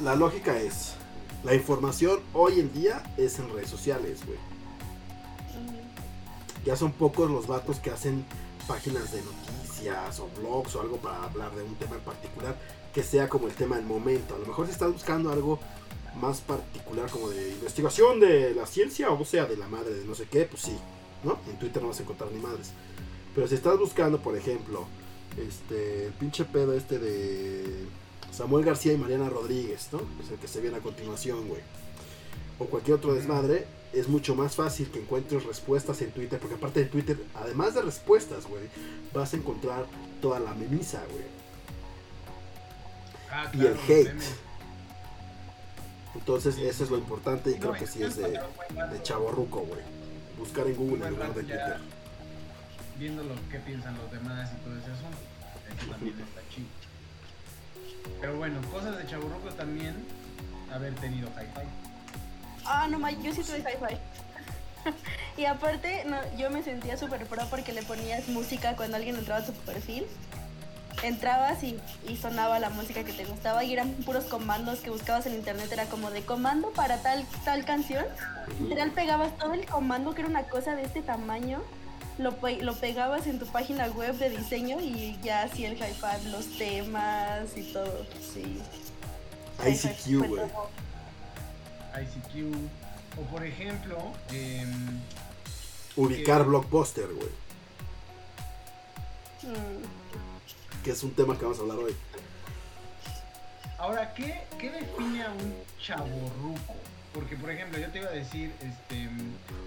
la 0.02 0.14
lógica 0.14 0.56
es, 0.56 0.94
la 1.42 1.54
información 1.54 2.20
hoy 2.32 2.60
en 2.60 2.72
día 2.72 3.02
es 3.16 3.38
en 3.38 3.52
redes 3.52 3.68
sociales, 3.68 4.24
güey. 4.24 4.38
Ya 6.64 6.76
son 6.76 6.92
pocos 6.92 7.30
los 7.30 7.46
vatos 7.46 7.80
que 7.80 7.90
hacen 7.90 8.24
páginas 8.68 9.12
de 9.12 9.22
noticias 9.22 10.20
o 10.20 10.28
blogs 10.38 10.76
o 10.76 10.82
algo 10.82 10.98
para 10.98 11.24
hablar 11.24 11.52
de 11.54 11.62
un 11.62 11.74
tema 11.76 11.96
en 11.96 12.02
particular 12.02 12.54
que 12.92 13.02
sea 13.02 13.28
como 13.28 13.46
el 13.46 13.54
tema 13.54 13.76
del 13.76 13.86
momento. 13.86 14.34
A 14.34 14.38
lo 14.38 14.46
mejor 14.46 14.66
si 14.66 14.72
estás 14.72 14.92
buscando 14.92 15.32
algo 15.32 15.58
más 16.20 16.40
particular 16.40 17.10
como 17.10 17.30
de 17.30 17.50
investigación 17.50 18.20
de 18.20 18.54
la 18.54 18.66
ciencia 18.66 19.10
o 19.10 19.24
sea 19.24 19.46
de 19.46 19.56
la 19.56 19.68
madre 19.68 19.94
de 19.94 20.04
no 20.04 20.14
sé 20.14 20.26
qué, 20.30 20.44
pues 20.44 20.62
sí, 20.62 20.76
¿no? 21.24 21.38
En 21.48 21.58
Twitter 21.58 21.82
no 21.82 21.88
vas 21.88 22.00
a 22.00 22.02
encontrar 22.02 22.30
ni 22.32 22.40
madres. 22.40 22.72
Pero 23.34 23.46
si 23.46 23.54
estás 23.54 23.78
buscando, 23.78 24.20
por 24.20 24.36
ejemplo, 24.36 24.86
este, 25.36 26.06
el 26.06 26.12
pinche 26.12 26.44
pedo 26.44 26.74
este 26.74 26.98
de 26.98 27.84
Samuel 28.32 28.64
García 28.64 28.92
y 28.92 28.98
Mariana 28.98 29.28
Rodríguez, 29.28 29.88
¿no? 29.92 30.00
Es 30.22 30.30
el 30.30 30.38
que 30.38 30.48
se 30.48 30.60
viene 30.60 30.78
a 30.78 30.80
continuación, 30.80 31.48
güey. 31.48 31.60
O 32.58 32.66
cualquier 32.66 32.96
otro 32.96 33.14
desmadre, 33.14 33.66
es 33.92 34.08
mucho 34.08 34.34
más 34.34 34.54
fácil 34.54 34.90
que 34.90 35.00
encuentres 35.00 35.44
respuestas 35.44 36.00
en 36.02 36.10
Twitter, 36.10 36.38
porque 36.38 36.56
aparte 36.56 36.80
de 36.80 36.86
Twitter, 36.86 37.18
además 37.34 37.74
de 37.74 37.82
respuestas, 37.82 38.46
güey, 38.46 38.64
vas 39.12 39.32
a 39.32 39.36
encontrar 39.36 39.86
toda 40.20 40.38
la 40.38 40.54
memisa, 40.54 41.02
güey. 41.10 41.24
Ah, 43.30 43.50
Y 43.54 43.66
el 43.66 43.76
hate. 43.88 44.22
Entonces, 46.14 46.58
eso 46.58 46.84
es 46.84 46.90
lo 46.90 46.98
importante 46.98 47.50
y 47.50 47.54
No, 47.54 47.60
creo 47.60 47.72
que 47.74 47.86
sí 47.86 48.02
es 48.02 48.16
de, 48.16 48.30
de 48.30 49.02
chavorruco, 49.02 49.60
güey. 49.60 49.80
Buscar 50.38 50.66
en 50.66 50.76
Google 50.76 51.06
en 51.06 51.14
lugar 51.14 51.34
de 51.34 51.42
Twitter. 51.42 51.76
Viendo 52.98 53.22
lo 53.22 53.34
que 53.48 53.58
piensan 53.60 53.96
los 53.96 54.10
demás 54.10 54.50
y 54.52 54.64
todo 54.64 54.78
ese 54.78 54.90
asunto. 54.90 55.18
Eso 55.78 55.90
también 55.90 56.20
está 56.20 56.40
chido. 56.52 56.68
Pero 58.20 58.36
bueno, 58.36 58.60
cosas 58.72 58.98
de 58.98 59.06
chaburruco 59.06 59.50
también 59.50 60.04
haber 60.72 60.94
tenido 60.96 61.28
hi-fi. 61.28 61.66
Ah, 62.64 62.88
no, 62.88 62.98
ma, 62.98 63.10
yo 63.10 63.32
sí 63.32 63.42
tuve 63.42 63.62
sci-fi. 63.62 63.96
y 65.40 65.44
aparte, 65.44 66.04
no, 66.06 66.16
yo 66.36 66.50
me 66.50 66.62
sentía 66.62 66.96
súper 66.96 67.26
pro 67.26 67.44
porque 67.50 67.72
le 67.72 67.82
ponías 67.82 68.28
música 68.28 68.76
cuando 68.76 68.96
alguien 68.96 69.16
entraba 69.16 69.42
a 69.42 69.46
tu 69.46 69.52
perfil. 69.52 70.06
Entrabas 71.02 71.62
y, 71.64 71.78
y 72.08 72.16
sonaba 72.16 72.58
la 72.58 72.68
música 72.70 73.04
que 73.04 73.12
te 73.12 73.24
gustaba 73.24 73.64
y 73.64 73.72
eran 73.72 73.90
puros 74.04 74.24
comandos 74.24 74.80
que 74.80 74.90
buscabas 74.90 75.24
en 75.26 75.34
internet. 75.34 75.70
Era 75.72 75.86
como 75.86 76.10
de 76.10 76.22
comando 76.22 76.70
para 76.72 76.98
tal, 77.02 77.24
tal 77.44 77.64
canción. 77.64 78.04
Literal 78.60 78.90
pegabas 78.92 79.36
todo 79.38 79.54
el 79.54 79.64
comando 79.66 80.14
que 80.14 80.20
era 80.22 80.28
una 80.30 80.42
cosa 80.44 80.74
de 80.74 80.82
este 80.82 81.00
tamaño. 81.02 81.62
Lo, 82.18 82.36
pe- 82.36 82.60
lo 82.60 82.74
pegabas 82.74 83.26
en 83.26 83.38
tu 83.38 83.46
página 83.46 83.86
web 83.86 84.14
de 84.18 84.28
diseño 84.28 84.78
y 84.80 85.18
ya 85.22 85.42
hacía 85.44 85.68
el 85.70 85.76
hi-fi, 85.78 86.28
los 86.30 86.46
temas 86.58 87.56
y 87.56 87.62
todo. 87.72 88.04
Sí. 88.34 88.60
ICQ, 89.66 90.28
güey. 90.28 90.42
ICQ. 91.94 92.54
O 93.18 93.22
por 93.32 93.44
ejemplo, 93.44 93.96
em, 94.32 95.00
Ubicar 95.96 96.42
que- 96.42 96.48
Blockbuster, 96.48 97.06
güey. 97.06 97.28
Mm. 99.42 99.99
Que 100.84 100.92
es 100.92 101.02
un 101.02 101.12
tema 101.12 101.36
que 101.36 101.44
vamos 101.44 101.58
a 101.58 101.62
hablar 101.62 101.78
hoy. 101.78 101.94
ahora, 103.78 104.12
¿qué, 104.14 104.42
¿qué 104.58 104.70
define 104.70 105.24
a 105.24 105.30
un 105.32 105.54
chaborruco? 105.80 106.74
Porque, 107.12 107.36
por 107.36 107.50
ejemplo, 107.50 107.78
yo 107.78 107.88
te 107.90 107.98
iba 107.98 108.08
a 108.08 108.12
decir, 108.12 108.52
este... 108.60 109.08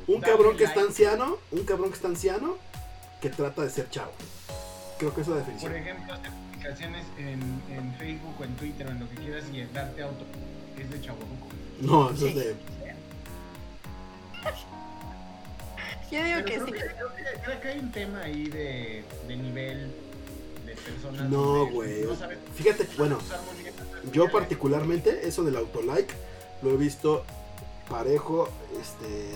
Un 0.07 0.21
cabrón 0.21 0.55
que 0.55 0.63
like. 0.63 0.79
está 0.79 0.81
anciano, 0.81 1.37
un 1.51 1.65
cabrón 1.65 1.89
que 1.89 1.95
está 1.95 2.07
anciano, 2.07 2.57
que 3.21 3.29
trata 3.29 3.63
de 3.63 3.69
ser 3.69 3.89
chavo. 3.89 4.11
Creo 4.97 5.13
que 5.13 5.21
esa 5.21 5.31
es 5.31 5.37
la 5.37 5.43
Por 5.43 5.53
definición. 5.53 5.75
ejemplo, 5.75 6.13
hacer 6.13 6.31
publicaciones 6.31 7.05
en, 7.17 7.61
en 7.75 7.95
Facebook 7.99 8.35
o 8.39 8.43
en 8.45 8.55
Twitter 8.55 8.87
o 8.87 8.91
en 8.91 8.99
lo 9.01 9.09
que 9.09 9.15
quieras 9.15 9.43
y 9.51 9.61
darte 9.73 10.03
auto 10.03 10.25
es 10.79 10.89
de 10.89 11.01
chaborruco. 11.01 11.47
No, 11.81 12.09
eso 12.11 12.27
es 12.27 12.35
de. 12.35 12.55
Yo 16.11 16.23
digo 16.23 16.37
Pero 16.37 16.45
que 16.45 16.53
creo, 16.53 16.65
sí. 16.67 16.71
que, 16.71 16.79
creo, 16.79 17.13
que, 17.15 17.41
creo 17.43 17.61
que 17.61 17.67
hay 17.69 17.79
un 17.79 17.91
tema 17.91 18.21
ahí 18.21 18.43
de, 18.45 19.03
de 19.27 19.35
nivel 19.35 19.91
de 20.75 20.81
personas. 20.81 21.29
No, 21.29 21.67
güey. 21.67 22.03
No 22.03 22.15
Fíjate, 22.55 22.87
bueno, 22.97 23.19
yo 24.11 24.31
particularmente, 24.31 25.27
eso 25.27 25.43
del 25.43 25.57
autolike, 25.57 26.13
lo 26.61 26.71
he 26.71 26.77
visto 26.77 27.23
parejo, 27.89 28.49
este. 28.81 29.29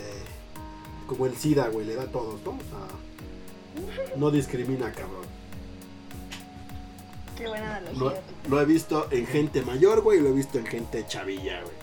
Como 1.08 1.26
el 1.26 1.38
SIDA, 1.38 1.70
güey, 1.70 1.86
le 1.86 1.96
da 1.96 2.04
a 2.04 2.08
todos, 2.08 2.42
¿no? 2.44 2.52
O 2.52 2.58
sea, 2.58 4.16
no 4.18 4.30
discrimina, 4.32 4.92
cabrón. 4.92 5.26
Qué 7.38 7.48
buena 7.48 7.78
analogía. 7.78 8.22
Lo, 8.48 8.50
lo 8.50 8.62
he 8.62 8.66
visto 8.66 9.08
en 9.12 9.26
gente 9.28 9.62
mayor, 9.62 10.02
güey, 10.02 10.20
y 10.20 10.22
lo 10.22 10.30
he 10.30 10.34
visto 10.34 10.58
en 10.58 10.66
gente 10.66 11.06
chavilla, 11.08 11.62
güey. 11.62 11.76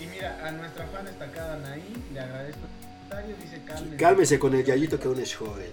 Y 0.00 0.06
mira, 0.06 0.46
a 0.46 0.52
nuestra 0.52 0.86
fan 0.88 1.06
destacada 1.06 1.54
Anaí, 1.54 1.82
le 2.12 2.20
agradezco 2.20 2.60
el 2.60 2.98
comentario, 2.98 3.36
dice 3.42 3.62
cálmese. 3.64 3.96
Cálmese 3.96 4.38
con 4.38 4.54
el 4.54 4.64
yayito 4.64 5.00
que 5.00 5.08
aún 5.08 5.20
es 5.20 5.34
joven. 5.34 5.70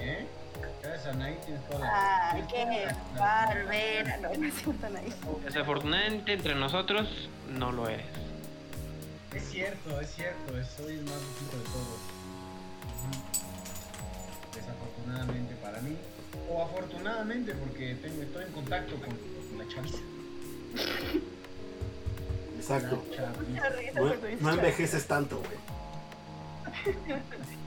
¿Eh? 0.00 0.26
Gracias 0.88 1.14
Anaí, 1.14 1.36
tienes 1.44 1.68
toda 1.68 1.80
la 1.80 2.30
Ay, 2.30 2.44
qué 2.48 2.88
barbera. 3.18 4.16
No, 4.16 4.32
no 4.34 4.46
es 4.46 4.54
cierto, 4.54 4.88
nadie. 4.88 5.12
Desafortunadamente 5.44 6.32
entre 6.32 6.54
nosotros 6.54 7.28
no 7.50 7.72
lo 7.72 7.88
eres. 7.88 8.06
Es 9.34 9.50
cierto, 9.50 10.00
es 10.00 10.08
cierto, 10.14 10.58
es- 10.58 10.66
soy 10.68 10.94
el 10.94 11.04
más 11.04 11.12
rojito 11.12 11.58
de 11.58 11.64
todos. 11.64 12.00
Desafortunadamente 14.54 15.54
para 15.56 15.78
mí. 15.82 15.94
O 16.50 16.62
afortunadamente 16.62 17.52
porque 17.52 17.94
tengo, 17.96 18.22
estoy 18.22 18.44
en 18.44 18.52
contacto 18.52 18.94
con, 18.96 19.58
la 19.58 19.68
chaviza. 19.68 19.98
Exacto. 22.56 23.04
No, 24.40 24.52
envejeces 24.54 25.06
tanto, 25.06 25.42
güey. 25.42 25.58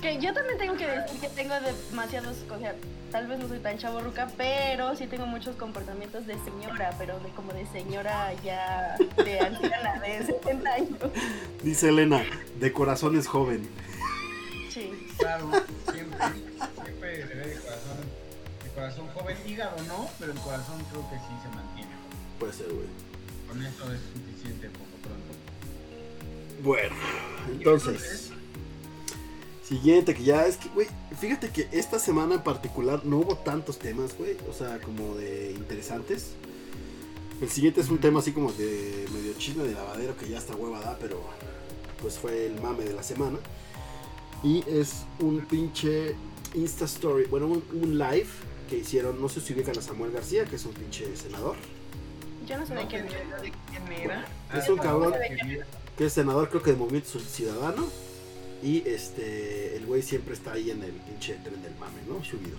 Que 0.00 0.18
yo 0.20 0.32
también 0.32 0.58
tengo 0.58 0.76
que 0.76 0.86
decir 0.86 1.20
que 1.20 1.28
tengo 1.28 1.54
demasiados, 1.90 2.36
o 2.48 2.58
sea, 2.58 2.74
tal 3.10 3.26
vez 3.26 3.38
no 3.40 3.48
soy 3.48 3.58
tan 3.58 3.78
chavorruca, 3.78 4.28
pero 4.36 4.94
sí 4.94 5.08
tengo 5.08 5.26
muchos 5.26 5.56
comportamientos 5.56 6.24
de 6.26 6.38
señora, 6.44 6.94
pero 6.98 7.18
de 7.18 7.30
como 7.30 7.52
de 7.52 7.66
señora 7.66 8.32
ya 8.44 8.96
de 9.16 9.40
anciana, 9.40 10.00
de 10.00 10.24
70 10.24 10.70
años. 10.70 10.98
Dice 11.64 11.88
Elena, 11.88 12.22
de 12.60 12.72
corazón 12.72 13.18
es 13.18 13.26
joven. 13.26 13.68
Sí. 14.70 15.08
Claro, 15.18 15.50
siempre, 15.92 16.18
siempre 16.84 17.26
se 17.26 17.34
ve 17.34 17.46
de 17.48 17.54
corazón, 17.56 17.98
de 18.62 18.70
corazón 18.70 19.08
joven, 19.08 19.36
hígado 19.46 19.82
no, 19.88 20.08
pero 20.20 20.30
el 20.32 20.38
corazón 20.38 20.84
creo 20.90 21.10
que 21.10 21.16
sí 21.16 21.34
se 21.42 21.48
mantiene. 21.56 21.90
Puede 22.38 22.52
ser, 22.52 22.66
güey. 22.66 22.86
Con 23.48 23.66
eso 23.66 23.92
es 23.92 24.00
suficiente 24.12 24.68
por 24.68 24.86
lo 24.86 24.96
pronto. 25.02 25.34
Bueno, 26.62 26.94
entonces. 27.50 28.32
Siguiente, 29.68 30.14
que 30.14 30.22
ya 30.24 30.46
es 30.46 30.56
que, 30.56 30.68
güey, 30.70 30.86
fíjate 31.20 31.50
que 31.50 31.68
esta 31.72 31.98
semana 31.98 32.36
en 32.36 32.42
particular 32.42 33.04
no 33.04 33.18
hubo 33.18 33.36
tantos 33.36 33.78
temas, 33.78 34.16
güey, 34.16 34.34
o 34.48 34.54
sea, 34.54 34.78
como 34.80 35.14
de 35.16 35.52
interesantes. 35.52 36.30
El 37.42 37.50
siguiente 37.50 37.82
es 37.82 37.90
un 37.90 37.98
tema 37.98 38.20
así 38.20 38.32
como 38.32 38.50
de 38.52 39.06
medio 39.12 39.34
chisme 39.34 39.64
de 39.64 39.74
lavadero 39.74 40.16
que 40.16 40.28
ya 40.28 40.38
está 40.38 40.56
hueva 40.56 40.80
da, 40.80 40.96
pero 40.98 41.20
pues 42.00 42.14
fue 42.18 42.46
el 42.46 42.60
mame 42.62 42.84
de 42.84 42.94
la 42.94 43.02
semana. 43.02 43.38
Y 44.42 44.64
es 44.68 45.02
un 45.20 45.44
pinche 45.44 46.16
Insta 46.54 46.86
Story, 46.86 47.24
bueno, 47.26 47.46
un, 47.46 47.62
un 47.82 47.98
live 47.98 48.28
que 48.70 48.78
hicieron, 48.78 49.20
no 49.20 49.28
sé 49.28 49.40
si 49.42 49.52
ubican 49.52 49.76
a 49.76 49.82
Samuel 49.82 50.12
García, 50.12 50.44
que 50.46 50.56
es 50.56 50.64
un 50.64 50.72
pinche 50.72 51.14
senador, 51.16 51.56
Yo 52.46 52.56
no 52.56 52.66
sé 52.66 52.74
de 52.74 52.86
quién 52.86 53.06
era. 54.00 54.26
Es 54.54 54.66
Ah, 54.68 54.72
un 54.72 54.78
cabrón. 54.78 55.12
que 55.12 55.44
vi- 55.46 55.58
que 55.98 56.06
es 56.06 56.12
senador 56.14 56.48
creo 56.48 56.62
que 56.62 56.70
de 56.70 56.76
Movimiento 56.78 57.18
Ciudadano. 57.20 57.86
Y 58.62 58.82
este, 58.88 59.76
el 59.76 59.86
güey 59.86 60.02
siempre 60.02 60.34
está 60.34 60.52
ahí 60.52 60.70
en 60.70 60.82
el 60.82 60.90
pinche 60.92 61.34
tren 61.44 61.62
del 61.62 61.74
mame, 61.76 62.00
¿no? 62.08 62.22
Subido. 62.24 62.56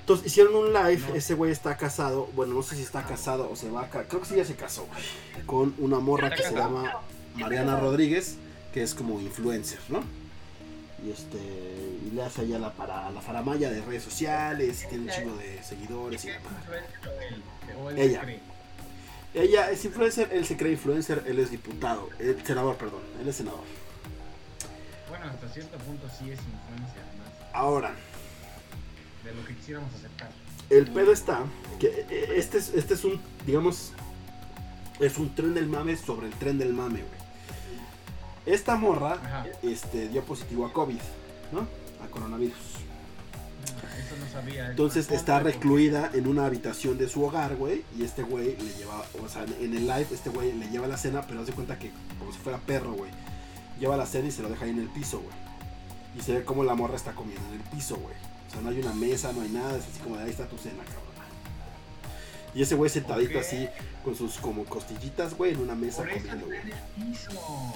Entonces 0.00 0.26
hicieron 0.28 0.54
un 0.54 0.72
live, 0.72 1.02
No. 1.08 1.14
ese 1.16 1.34
güey 1.34 1.50
está 1.50 1.76
casado, 1.76 2.28
bueno, 2.36 2.54
no 2.54 2.62
sé 2.62 2.76
si 2.76 2.82
está 2.82 3.02
casado 3.04 3.50
o 3.50 3.56
se 3.56 3.68
va 3.70 3.82
a 3.82 3.90
ca- 3.90 4.04
creo 4.06 4.20
que 4.20 4.28
sí 4.28 4.36
ya 4.36 4.44
se 4.44 4.54
casó, 4.54 4.86
güey, 4.86 5.46
con 5.46 5.74
una 5.78 5.98
morra 5.98 6.30
que 6.30 6.44
se 6.44 6.54
llama 6.54 7.00
Mariana 7.34 7.80
Rodríguez, 7.80 8.36
que 8.72 8.84
es 8.84 8.94
como 8.94 9.20
influencer, 9.20 9.80
¿no? 9.88 10.04
Y 11.04 11.10
este, 11.10 11.38
y 12.06 12.14
le 12.14 12.22
hace 12.22 12.42
allá 12.42 12.60
la, 12.60 12.72
para, 12.72 13.10
la 13.10 13.20
faramaya 13.20 13.68
de 13.68 13.80
redes 13.82 14.04
sociales, 14.04 14.84
y 14.84 14.88
tiene 14.88 15.04
un 15.06 15.10
chingo 15.10 15.36
de 15.38 15.60
seguidores 15.64 16.22
y 16.24 16.28
¿Qué 16.28 16.32
demás. 16.34 16.52
él? 17.32 17.42
¿O 17.82 17.90
él 17.90 17.98
Ella. 17.98 18.22
Ella 19.34 19.70
es 19.72 19.84
influencer, 19.84 20.28
él 20.32 20.46
se 20.46 20.56
cree 20.56 20.72
influencer, 20.72 21.24
él 21.26 21.40
es 21.40 21.50
diputado, 21.50 22.08
eh, 22.20 22.36
senador, 22.46 22.76
perdón, 22.76 23.02
él 23.20 23.28
es 23.28 23.34
senador. 23.36 23.60
Bueno, 25.26 25.40
hasta 25.42 25.52
cierto 25.52 25.78
punto 25.78 26.06
sí 26.08 26.30
es 26.30 26.38
influencia, 26.38 27.02
además 27.08 27.32
Ahora, 27.52 27.94
de 29.24 29.34
lo 29.34 29.44
que 29.44 29.56
quisiéramos 29.56 29.92
aceptar. 29.92 30.30
El 30.70 30.86
pedo 30.92 31.12
está 31.12 31.40
que 31.80 32.06
eh, 32.08 32.34
este 32.36 32.58
es, 32.58 32.72
este 32.74 32.94
es 32.94 33.04
un, 33.04 33.20
digamos, 33.44 33.92
es 35.00 35.18
un 35.18 35.34
tren 35.34 35.54
del 35.54 35.66
mame 35.66 35.96
sobre 35.96 36.28
el 36.28 36.32
tren 36.34 36.58
del 36.58 36.72
mame, 36.72 37.00
güey. 37.00 38.54
Esta 38.54 38.76
morra 38.76 39.14
Ajá. 39.14 39.46
este, 39.64 40.08
dio 40.08 40.22
positivo 40.22 40.64
a 40.64 40.72
COVID, 40.72 41.00
¿no? 41.50 41.66
A 42.04 42.08
coronavirus. 42.08 42.56
Eso 43.98 44.16
no 44.20 44.30
sabía. 44.30 44.70
Entonces 44.70 45.10
está 45.10 45.40
recluida 45.40 46.10
en 46.14 46.28
una 46.28 46.46
habitación 46.46 46.98
de 46.98 47.08
su 47.08 47.24
hogar, 47.24 47.56
güey. 47.56 47.82
Y 47.98 48.04
este 48.04 48.22
güey 48.22 48.56
le 48.56 48.72
lleva, 48.74 49.04
o 49.20 49.28
sea, 49.28 49.44
en 49.60 49.74
el 49.74 49.88
live, 49.88 50.06
este 50.12 50.30
güey 50.30 50.52
le 50.52 50.68
lleva 50.68 50.86
la 50.86 50.96
cena, 50.96 51.22
pero 51.26 51.40
hace 51.40 51.50
cuenta 51.50 51.76
que 51.80 51.90
como 52.20 52.32
si 52.32 52.38
fuera 52.38 52.58
perro, 52.58 52.92
güey. 52.92 53.10
Lleva 53.78 53.96
la 53.96 54.06
cena 54.06 54.28
y 54.28 54.30
se 54.30 54.42
lo 54.42 54.48
deja 54.48 54.64
ahí 54.64 54.70
en 54.70 54.80
el 54.80 54.88
piso, 54.88 55.20
güey. 55.20 55.36
Y 56.18 56.22
se 56.22 56.32
ve 56.32 56.44
como 56.44 56.64
la 56.64 56.74
morra 56.74 56.96
está 56.96 57.12
comiendo 57.12 57.46
en 57.48 57.60
el 57.60 57.68
piso, 57.68 57.96
güey. 57.96 58.14
O 58.48 58.50
sea, 58.50 58.60
no 58.62 58.70
hay 58.70 58.78
una 58.80 58.94
mesa, 58.94 59.32
no 59.32 59.42
hay 59.42 59.50
nada. 59.50 59.76
Es 59.76 59.84
así 59.84 59.98
como 60.00 60.16
de 60.16 60.24
ahí 60.24 60.30
está 60.30 60.46
tu 60.48 60.56
cena, 60.56 60.82
cabrón. 60.84 61.06
Y 62.56 62.62
ese 62.62 62.74
güey 62.74 62.90
sentadito 62.90 63.38
así, 63.38 63.68
con 64.02 64.16
sus 64.16 64.38
como 64.38 64.64
costillitas, 64.64 65.34
güey, 65.36 65.52
en 65.52 65.60
una 65.60 65.74
mesa 65.74 65.98
Por 66.04 66.14
comiendo, 66.14 66.46
güey. 66.46 66.58
Ah. 67.36 67.72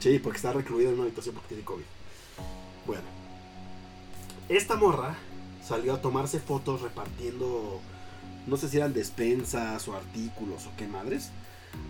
Sí, 0.00 0.18
porque 0.18 0.36
está 0.36 0.50
recluido 0.54 0.88
en 0.88 0.94
una 0.94 1.04
habitación 1.04 1.34
porque 1.34 1.48
tiene 1.48 1.64
COVID. 1.64 1.84
Bueno, 2.86 3.02
esta 4.48 4.76
morra 4.76 5.14
salió 5.62 5.92
a 5.92 6.00
tomarse 6.00 6.40
fotos 6.40 6.80
repartiendo, 6.80 7.82
no 8.46 8.56
sé 8.56 8.70
si 8.70 8.78
eran 8.78 8.94
despensas 8.94 9.86
o 9.88 9.94
artículos 9.94 10.66
o 10.66 10.70
qué 10.78 10.88
madres, 10.88 11.28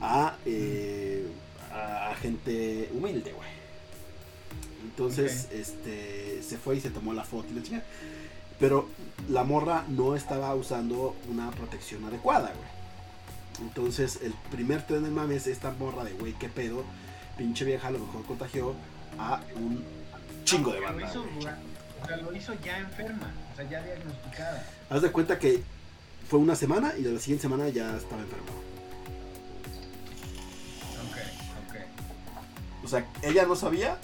a, 0.00 0.36
eh, 0.44 1.24
a 1.78 2.14
gente 2.16 2.90
humilde, 2.92 3.32
güey. 3.32 3.48
Entonces, 4.84 5.48
este, 5.52 6.42
se 6.42 6.58
fue 6.58 6.76
y 6.76 6.80
se 6.80 6.90
tomó 6.90 7.12
la 7.12 7.24
foto 7.24 7.48
y 7.50 7.54
la 7.54 7.62
chingada. 7.62 7.84
Pero 8.58 8.88
la 9.28 9.44
morra 9.44 9.84
no 9.88 10.16
estaba 10.16 10.54
usando 10.54 11.14
una 11.30 11.50
protección 11.52 12.04
adecuada, 12.04 12.52
güey. 12.52 13.68
Entonces, 13.68 14.20
el 14.22 14.32
primer 14.50 14.86
tren 14.86 15.04
del 15.04 15.12
mame 15.12 15.36
es 15.36 15.46
esta 15.46 15.70
morra 15.72 16.04
de, 16.04 16.12
güey, 16.12 16.32
qué 16.34 16.48
pedo. 16.48 16.84
Pinche 17.36 17.64
vieja 17.64 17.88
a 17.88 17.90
lo 17.92 18.00
mejor 18.00 18.24
contagió 18.24 18.74
a 19.18 19.40
un 19.54 19.84
chingo 20.44 20.72
de 20.72 20.80
banda. 20.80 21.00
Lo 21.00 21.06
hizo, 21.06 21.26
o 21.38 22.06
sea, 22.06 22.16
lo 22.16 22.36
hizo 22.36 22.54
ya 22.64 22.78
enferma, 22.78 23.32
o 23.52 23.56
sea, 23.56 23.68
ya 23.68 23.82
diagnosticada. 23.82 24.66
Haz 24.90 25.02
de 25.02 25.12
cuenta 25.12 25.38
que 25.38 25.62
fue 26.28 26.38
una 26.38 26.56
semana 26.56 26.92
y 26.98 27.02
de 27.02 27.12
la 27.12 27.20
siguiente 27.20 27.42
semana 27.42 27.68
ya 27.68 27.96
estaba 27.96 28.22
enferma. 28.22 28.52
O 32.88 32.90
sea, 32.90 33.04
ella 33.22 33.44
no 33.44 33.54
sabía, 33.54 33.98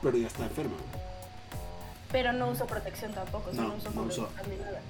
pero 0.00 0.16
ya 0.16 0.28
está 0.28 0.44
enferma. 0.44 0.70
güey. 0.76 1.04
Pero 2.12 2.32
no 2.32 2.50
uso 2.50 2.66
protección 2.68 3.12
tampoco, 3.12 3.50
o 3.50 3.52
sea, 3.52 3.62
No, 3.64 3.74
no, 3.76 3.90
no 3.90 4.02
usó. 4.02 4.28
ni 4.48 4.54
nada. 4.56 4.80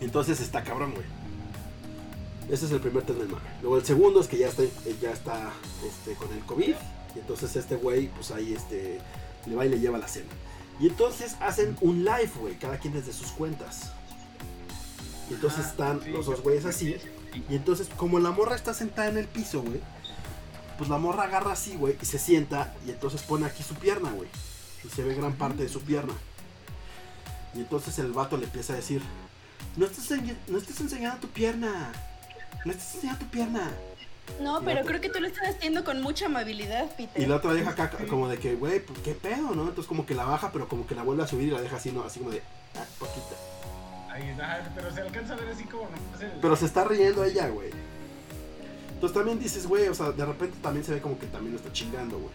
Entonces 0.00 0.40
está 0.40 0.64
cabrón, 0.64 0.92
güey. 0.94 1.04
Ese 2.48 2.64
es 2.64 2.70
el 2.72 2.80
primer 2.80 3.02
tren 3.04 3.18
del 3.18 3.28
mame. 3.28 3.42
Luego 3.60 3.76
el 3.76 3.84
segundo 3.84 4.20
es 4.22 4.28
que 4.28 4.38
ya 4.38 4.48
está, 4.48 4.62
ya 5.02 5.10
está 5.10 5.50
este, 5.86 6.14
con 6.14 6.32
el 6.32 6.40
COVID. 6.46 6.74
Y 7.14 7.18
entonces 7.18 7.54
este 7.56 7.76
güey, 7.76 8.08
pues 8.08 8.30
ahí 8.30 8.54
este, 8.54 8.98
le 9.44 9.54
va 9.54 9.66
y 9.66 9.68
le 9.68 9.78
lleva 9.78 9.98
la 9.98 10.08
cena. 10.08 10.30
Y 10.80 10.86
entonces 10.88 11.36
hacen 11.40 11.76
un 11.82 12.02
live, 12.04 12.30
güey, 12.40 12.54
cada 12.58 12.78
quien 12.78 12.94
desde 12.94 13.12
sus 13.12 13.28
cuentas. 13.32 13.92
Y 15.30 15.34
entonces 15.34 15.66
Ah, 15.66 15.68
están 15.68 16.00
sí, 16.02 16.08
los 16.10 16.24
dos 16.24 16.40
güeyes 16.40 16.64
así. 16.64 16.94
sí. 16.94 17.42
Y 17.50 17.54
entonces, 17.56 17.88
como 17.96 18.18
la 18.18 18.30
morra 18.30 18.56
está 18.56 18.72
sentada 18.74 19.08
en 19.08 19.18
el 19.18 19.26
piso, 19.26 19.62
güey, 19.62 19.80
pues 20.82 20.90
la 20.90 20.98
morra 20.98 21.22
agarra 21.22 21.52
así, 21.52 21.76
güey, 21.76 21.96
y 22.02 22.04
se 22.04 22.18
sienta. 22.18 22.74
Y 22.84 22.90
entonces 22.90 23.22
pone 23.22 23.46
aquí 23.46 23.62
su 23.62 23.76
pierna, 23.76 24.10
güey. 24.10 24.28
Y 24.84 24.88
se 24.88 25.04
ve 25.04 25.14
gran 25.14 25.32
parte 25.34 25.62
de 25.62 25.68
su 25.68 25.80
pierna. 25.80 26.12
Y 27.54 27.60
entonces 27.60 27.96
el 28.00 28.10
vato 28.10 28.36
le 28.36 28.46
empieza 28.46 28.72
a 28.72 28.76
decir: 28.76 29.00
No 29.76 29.86
estás, 29.86 30.10
no 30.48 30.58
estás 30.58 30.80
enseñando 30.80 31.20
tu 31.20 31.28
pierna. 31.28 31.92
No 32.64 32.72
estás 32.72 32.96
enseñando 32.96 33.24
tu 33.24 33.30
pierna. 33.30 33.70
No, 34.40 34.60
Y 34.60 34.64
pero 34.64 34.84
creo 34.84 35.00
que 35.00 35.08
tú 35.08 35.20
lo 35.20 35.28
estás 35.28 35.50
haciendo 35.54 35.84
con 35.84 36.02
mucha 36.02 36.26
amabilidad, 36.26 36.90
Peter. 36.96 37.22
Y 37.22 37.26
la 37.26 37.36
otra 37.36 37.54
deja 37.54 37.70
acá 37.70 37.88
como 38.10 38.28
de 38.28 38.38
que, 38.38 38.56
güey, 38.56 38.84
pues 38.84 38.98
qué 39.04 39.14
pedo, 39.14 39.54
¿no? 39.54 39.62
Entonces 39.62 39.86
como 39.86 40.04
que 40.04 40.16
la 40.16 40.24
baja, 40.24 40.50
pero 40.50 40.66
como 40.66 40.84
que 40.84 40.96
la 40.96 41.04
vuelve 41.04 41.22
a 41.22 41.28
subir 41.28 41.46
y 41.46 41.50
la 41.52 41.60
deja 41.60 41.76
así, 41.76 41.92
¿no? 41.92 42.02
Así 42.02 42.18
como 42.18 42.32
de, 42.32 42.42
ah, 42.74 42.84
poquita. 42.98 43.36
Ahí 44.10 44.30
está, 44.30 44.68
pero 44.74 44.92
se 44.92 45.00
alcanza 45.00 45.34
a 45.34 45.36
ver 45.36 45.48
así 45.50 45.62
como 45.62 45.84
no 45.84 45.90
Pero 46.40 46.56
se 46.56 46.66
está 46.66 46.82
riendo 46.82 47.22
ella, 47.22 47.46
güey. 47.50 47.70
Entonces 49.02 49.18
también 49.18 49.40
dices, 49.40 49.66
güey, 49.66 49.88
o 49.88 49.94
sea, 49.94 50.12
de 50.12 50.24
repente 50.24 50.56
también 50.62 50.86
se 50.86 50.92
ve 50.94 51.00
como 51.00 51.18
que 51.18 51.26
también 51.26 51.54
lo 51.54 51.58
está 51.58 51.72
chingando, 51.72 52.20
güey. 52.20 52.30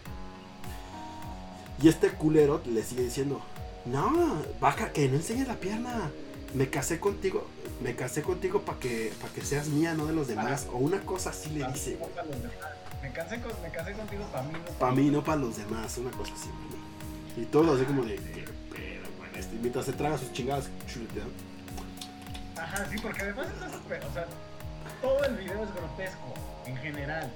Y 1.80 1.88
este 1.88 2.10
culero 2.10 2.60
le 2.66 2.82
sigue 2.82 3.04
diciendo, 3.04 3.40
no, 3.86 4.42
baja, 4.60 4.92
que 4.92 5.08
no 5.08 5.16
enseñes 5.16 5.48
la 5.48 5.54
pierna. 5.54 6.10
Me 6.52 6.68
casé 6.68 7.00
contigo, 7.00 7.46
me 7.82 7.96
casé 7.96 8.20
contigo 8.20 8.60
para 8.66 8.78
que, 8.80 9.14
para 9.18 9.32
que 9.32 9.40
seas 9.40 9.68
mía, 9.68 9.94
no 9.94 10.04
de 10.04 10.12
los 10.12 10.28
demás. 10.28 10.66
O 10.70 10.76
una 10.76 11.00
cosa 11.00 11.30
así 11.30 11.48
le 11.48 11.64
Pa' 11.64 11.72
dice, 11.72 11.96
güey. 11.96 12.10
pa'. 12.12 12.22
Me 13.00 13.12
casé, 13.12 13.40
con, 13.40 13.52
me 13.62 13.70
casé 13.70 13.92
contigo 13.94 14.24
para 14.30 14.42
mí, 14.42 14.52
no 14.52 14.72
Para 14.78 14.92
mí, 14.92 15.08
no 15.08 15.24
para 15.24 15.38
los 15.38 15.56
demás, 15.56 15.96
una 15.96 16.10
cosa 16.10 16.34
así, 16.34 16.50
güey. 16.50 17.44
Y 17.44 17.46
todo 17.46 17.76
así 17.76 17.84
como 17.86 18.02
de, 18.02 18.16
qué 18.16 18.44
pedo, 18.74 19.08
güey. 19.16 19.30
Este, 19.38 19.56
mientras 19.56 19.86
se 19.86 19.94
traga 19.94 20.18
sus 20.18 20.34
chingadas 20.34 20.68
chuleteadas. 20.86 21.30
Ajá, 22.58 22.86
sí, 22.90 22.98
porque 23.00 23.22
además 23.22 23.46
está 23.54 23.72
súper, 23.72 24.04
o 24.04 24.12
sea, 24.12 24.26
todo 25.00 25.24
el 25.24 25.36
video 25.36 25.64
es 25.64 25.74
grotesco, 25.74 26.34
en 26.68 26.76
general. 26.76 27.30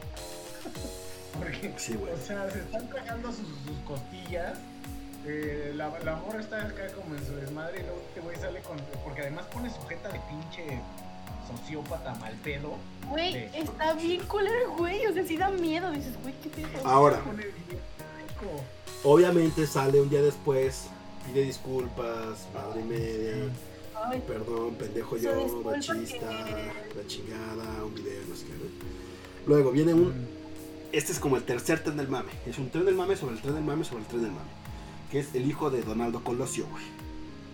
Porque, 1.38 1.72
Sí, 1.76 1.94
güey. 1.94 2.12
o 2.12 2.16
sea, 2.18 2.50
se 2.50 2.58
están 2.60 2.88
tragando 2.88 3.28
sus, 3.32 3.46
sus 3.66 3.78
costillas, 3.86 4.58
eh, 5.26 5.72
la, 5.74 5.88
la 6.00 6.16
morra 6.16 6.40
está 6.40 6.62
acá 6.66 6.88
como 6.94 7.14
en 7.14 7.24
su 7.26 7.32
desmadre 7.36 7.80
y 7.80 7.82
luego 7.82 8.00
este 8.08 8.20
güey 8.20 8.36
sale 8.36 8.60
con, 8.60 8.76
porque 9.04 9.22
además 9.22 9.46
pone 9.52 9.70
sujeta 9.70 10.08
de 10.10 10.20
pinche 10.28 10.80
sociópata 11.48 12.14
mal 12.16 12.34
pedo. 12.44 12.76
Güey, 13.08 13.32
Sí. 13.32 13.58
está 13.58 13.94
bien 13.94 14.22
culero, 14.26 14.76
güey. 14.76 15.06
O 15.06 15.12
sea, 15.12 15.26
sí 15.26 15.36
da 15.36 15.50
miedo. 15.50 15.90
Dices, 15.90 16.14
güey, 16.22 16.34
qué 16.42 16.48
pedo. 16.50 16.68
Ahora, 16.86 17.20
obviamente 19.04 19.66
sale 19.66 20.00
un 20.00 20.10
día 20.10 20.22
después, 20.22 20.86
pide 21.26 21.42
disculpas, 21.42 22.46
madre 22.54 22.80
y 22.80 22.84
media. 22.84 23.34
Ay, 24.04 24.22
Perdón, 24.26 24.74
pendejo 24.74 25.16
yo, 25.16 25.62
machista, 25.64 26.28
que- 26.28 26.96
la 27.00 27.06
chingada, 27.06 27.84
un 27.84 27.94
video, 27.94 28.20
no 28.28 28.34
sé 28.36 28.46
qué. 28.46 28.52
Luego 29.46 29.70
viene 29.72 29.94
un. 29.94 30.12
Este 30.92 31.12
es 31.12 31.18
como 31.18 31.36
el 31.36 31.42
tercer 31.44 31.82
tren 31.82 31.96
del 31.96 32.08
mame. 32.08 32.30
Es 32.46 32.58
un 32.58 32.70
tren 32.70 32.84
del 32.84 32.94
mame 32.94 33.16
sobre 33.16 33.34
el 33.36 33.40
tren 33.40 33.54
del 33.54 33.64
mame 33.64 33.84
sobre 33.84 34.02
el 34.02 34.06
tren 34.08 34.22
del 34.22 34.30
mame. 34.32 34.50
Que 35.10 35.20
es 35.20 35.34
el 35.34 35.46
hijo 35.48 35.70
de 35.70 35.82
Donaldo 35.82 36.22
Colosio, 36.22 36.66
güey. 36.68 36.84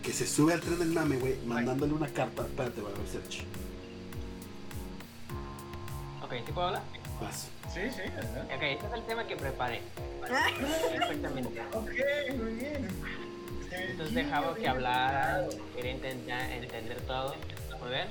Que 0.03 0.13
se 0.13 0.27
sube 0.27 0.53
al 0.55 0.61
tren 0.61 0.79
del 0.79 0.89
mame, 0.91 1.17
güey, 1.17 1.37
mandándole 1.47 1.93
una 1.93 2.09
carta. 2.09 2.43
Espérate, 2.43 2.81
va 2.81 2.89
a 2.91 2.95
research. 2.95 3.45
Ok, 6.23 6.33
¿sí 6.47 6.53
puedo 6.53 6.67
hablar? 6.69 6.83
Vas. 7.21 7.49
Sí, 7.73 7.81
sí, 7.95 8.01
adelante. 8.03 8.55
Ok, 8.55 8.63
este 8.63 8.87
es 8.87 8.93
el 8.93 9.03
tema 9.05 9.27
que 9.27 9.37
preparé. 9.37 9.81
Exactamente. 10.95 11.63
Ok, 11.75 12.37
muy 12.37 12.53
bien. 12.55 12.89
Entonces 13.71 14.15
dejaba 14.15 14.55
que 14.55 14.67
hablara, 14.69 15.47
quería 15.77 15.93
intentar 15.93 16.51
entender 16.51 17.01
todo. 17.03 17.35
Muy 17.81 17.91
bien. 17.91 18.09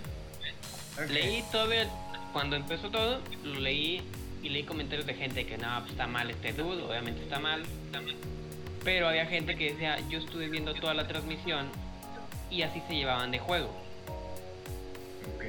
Ok. 1.04 1.10
Leí 1.10 1.44
todo, 1.52 1.72
el- 1.72 1.88
cuando 2.34 2.56
empezó 2.56 2.90
todo, 2.90 3.20
lo 3.44 3.60
leí 3.60 4.02
y 4.44 4.50
leí 4.50 4.64
comentarios 4.64 5.06
de 5.08 5.14
gente 5.14 5.46
que 5.46 5.58
no, 5.58 5.80
pues 5.80 5.92
está 5.92 6.08
mal 6.08 6.30
este 6.30 6.54
dude, 6.54 6.84
obviamente 6.84 7.22
está 7.24 7.40
mal, 7.40 7.64
está 7.86 8.02
mal. 8.02 8.16
Pero 8.84 9.08
había 9.10 9.26
gente 9.26 9.56
que 9.56 9.72
decía, 9.74 9.98
yo 10.10 10.20
estuve 10.20 10.48
viendo 10.50 10.74
toda 10.74 10.94
la 10.94 11.08
transmisión 11.08 11.68
y 12.50 12.62
así 12.62 12.82
se 12.88 12.96
llevaban 12.96 13.32
de 13.32 13.40
juego. 13.40 13.68
Ok. 15.36 15.44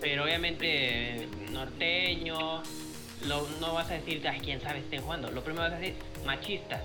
Pero 0.00 0.24
obviamente 0.24 1.28
norteño, 1.52 2.62
lo- 3.26 3.48
no 3.60 3.74
vas 3.74 3.90
a 3.90 3.94
decir, 3.94 4.26
ay, 4.28 4.40
quién 4.40 4.60
sabe 4.60 4.80
estén 4.80 5.02
jugando. 5.02 5.30
Lo 5.30 5.42
primero 5.42 5.64
vas 5.64 5.72
a 5.74 5.78
decir, 5.78 5.94
machista. 6.24 6.82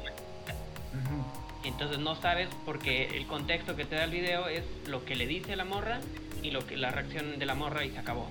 Entonces 1.63 1.97
no 1.99 2.15
sabes 2.21 2.49
porque 2.65 3.05
el 3.15 3.25
contexto 3.25 3.75
que 3.75 3.85
te 3.85 3.95
da 3.95 4.03
el 4.03 4.11
video 4.11 4.47
es 4.49 4.63
lo 4.87 5.05
que 5.05 5.15
le 5.15 5.25
dice 5.25 5.55
la 5.55 5.63
morra 5.63 6.01
y 6.41 6.51
lo 6.51 6.67
que 6.67 6.75
la 6.75 6.91
reacción 6.91 7.39
de 7.39 7.45
la 7.45 7.55
morra 7.55 7.85
y 7.85 7.91
se 7.91 7.99
acabó. 7.99 8.27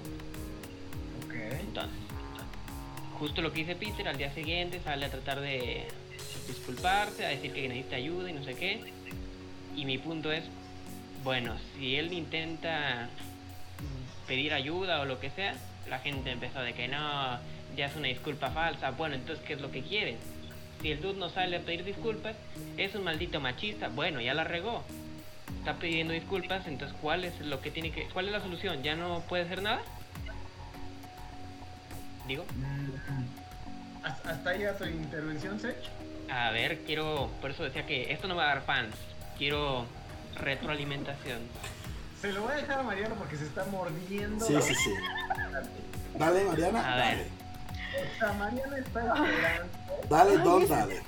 Justo 3.23 3.41
lo 3.41 3.53
que 3.53 3.61
dice 3.61 3.77
Peter, 3.77 4.09
al 4.09 4.17
día 4.17 4.35
siguiente 4.35 4.81
sale 4.81 5.07
a 5.07 5.09
tratar 5.09 5.41
de 5.41 5.87
disculparse, 6.49 7.25
a 7.25 7.29
decir 7.29 7.53
que 7.53 7.69
necesita 7.69 7.95
ayuda 7.95 8.29
y 8.29 8.33
no 8.33 8.43
sé 8.43 8.57
qué. 8.57 8.81
Y 9.77 9.85
mi 9.85 9.97
punto 9.97 10.33
es, 10.33 10.43
bueno, 11.23 11.55
si 11.77 11.95
él 11.95 12.13
intenta 12.13 13.09
pedir 14.27 14.53
ayuda 14.53 15.01
o 15.01 15.05
lo 15.05 15.21
que 15.21 15.31
sea, 15.31 15.55
la 15.89 16.01
gente 16.01 16.33
empezó 16.33 16.63
de 16.63 16.73
que 16.73 16.89
no, 16.89 17.39
ya 17.77 17.87
es 17.87 17.95
una 17.95 18.09
disculpa 18.09 18.51
falsa. 18.51 18.91
Bueno, 18.91 19.15
entonces, 19.15 19.45
¿qué 19.47 19.53
es 19.53 19.61
lo 19.61 19.71
que 19.71 19.83
quieren? 19.83 20.17
Si 20.81 20.91
el 20.91 21.01
dude 21.01 21.21
no 21.21 21.31
sale 21.31 21.59
a 21.59 21.61
pedir 21.61 21.85
disculpas, 21.85 22.35
es 22.77 22.93
un 22.97 23.05
maldito 23.05 23.39
machista. 23.39 23.87
Bueno, 23.87 24.21
ya 24.21 24.35
la 24.35 24.43
regó. 24.43 24.83
Está 25.61 25.75
pidiendo 25.75 26.13
disculpas, 26.13 26.67
entonces, 26.67 26.99
¿cuál 27.01 27.25
es 27.25 27.39
lo 27.39 27.61
que 27.61 27.71
tiene 27.71 27.93
que, 27.93 28.03
cuál 28.07 28.27
es 28.27 28.33
la 28.33 28.41
solución? 28.41 28.83
¿Ya 28.83 28.97
no 28.97 29.21
puede 29.29 29.45
hacer 29.45 29.63
nada? 29.63 29.81
Digo. 32.27 32.45
¿Hasta 34.25 34.51
ahí 34.51 34.65
a 34.65 34.77
tu 34.77 34.85
intervención, 34.85 35.61
Sech? 35.61 35.77
A 36.31 36.51
ver, 36.51 36.81
quiero, 36.85 37.31
por 37.41 37.51
eso 37.51 37.63
decía 37.65 37.85
que 37.87 38.13
esto 38.13 38.27
no 38.29 38.37
va 38.37 38.45
a 38.45 38.47
dar 38.55 38.63
fans, 38.63 38.95
quiero 39.39 39.87
retroalimentación. 40.37 41.41
Se 42.21 42.33
lo 42.33 42.43
voy 42.43 42.53
a 42.53 42.57
dejar 42.57 42.79
a 42.79 42.83
Mariano 42.83 43.15
porque 43.17 43.37
se 43.37 43.45
está 43.45 43.65
mordiendo. 43.67 44.45
Sí, 44.47 44.55
sí, 44.63 44.75
sí. 44.75 44.91
Dale, 46.17 46.45
Mariana, 46.45 46.95
A 46.95 46.97
dale. 46.97 47.17
ver. 47.17 47.27
O 47.93 48.19
sea, 48.19 48.33
Mariana 48.35 48.79
está 48.79 49.01
esperando. 49.01 49.73
Dale, 50.09 50.39
don, 50.39 50.69
dale. 50.69 51.03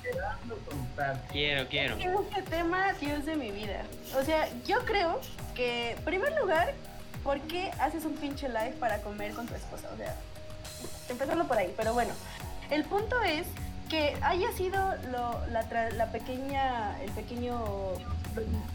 Quiero, 1.31 1.67
quiero. 1.69 1.95
Este 1.97 2.41
tema, 2.43 2.93
Dios 2.93 3.25
de 3.25 3.35
mi 3.35 3.51
vida. 3.51 3.83
O 4.19 4.23
sea, 4.23 4.47
yo 4.65 4.79
creo 4.85 5.19
que, 5.55 5.91
en 5.91 6.03
primer 6.03 6.33
lugar, 6.39 6.73
¿por 7.23 7.39
qué 7.41 7.71
haces 7.79 8.05
un 8.05 8.15
pinche 8.15 8.47
live 8.47 8.75
para 8.79 9.01
comer 9.01 9.33
con 9.33 9.47
tu 9.47 9.55
esposa? 9.55 9.89
O 9.93 9.97
sea, 9.97 10.15
empezando 11.09 11.47
por 11.47 11.57
ahí, 11.57 11.73
pero 11.75 11.93
bueno. 11.93 12.13
El 12.69 12.83
punto 12.83 13.21
es 13.21 13.45
que 13.89 14.17
haya 14.21 14.51
sido 14.53 14.77
la, 15.11 15.89
la 15.91 16.11
pequeña, 16.11 16.99
el 17.01 17.11
pequeño, 17.11 17.61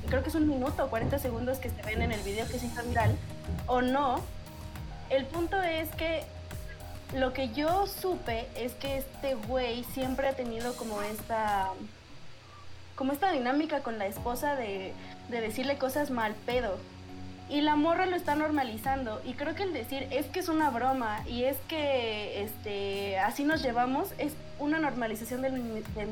creo 0.08 0.22
que 0.22 0.28
es 0.28 0.34
un 0.34 0.48
minuto 0.48 0.84
o 0.84 0.90
40 0.90 1.18
segundos 1.18 1.58
que 1.58 1.70
se 1.70 1.82
ven 1.82 2.02
en 2.02 2.12
el 2.12 2.20
video 2.22 2.46
que 2.46 2.58
se 2.58 2.66
hizo 2.66 2.82
viral, 2.84 3.16
o 3.66 3.82
no. 3.82 4.20
El 5.08 5.26
punto 5.26 5.60
es 5.60 5.88
que 5.96 6.24
lo 7.14 7.32
que 7.32 7.48
yo 7.48 7.86
supe 7.88 8.46
es 8.54 8.72
que 8.74 8.98
este 8.98 9.34
güey 9.34 9.82
siempre 9.84 10.28
ha 10.28 10.32
tenido 10.34 10.76
como 10.76 11.02
esta 11.02 11.70
como 12.94 13.12
esta 13.12 13.32
dinámica 13.32 13.80
con 13.80 13.98
la 13.98 14.06
esposa 14.06 14.56
de, 14.56 14.92
de 15.30 15.40
decirle 15.40 15.78
cosas 15.78 16.10
mal 16.10 16.34
pedo. 16.46 16.76
Y 17.50 17.62
la 17.62 17.74
morra 17.74 18.06
lo 18.06 18.14
está 18.14 18.36
normalizando. 18.36 19.20
Y 19.24 19.34
creo 19.34 19.56
que 19.56 19.64
el 19.64 19.72
decir 19.72 20.06
es 20.12 20.26
que 20.26 20.38
es 20.38 20.48
una 20.48 20.70
broma 20.70 21.22
y 21.26 21.44
es 21.44 21.56
que 21.68 22.44
este 22.44 23.18
así 23.18 23.42
nos 23.42 23.60
llevamos 23.60 24.12
es 24.18 24.32
una 24.60 24.78
normalización 24.78 25.42
del, 25.42 25.60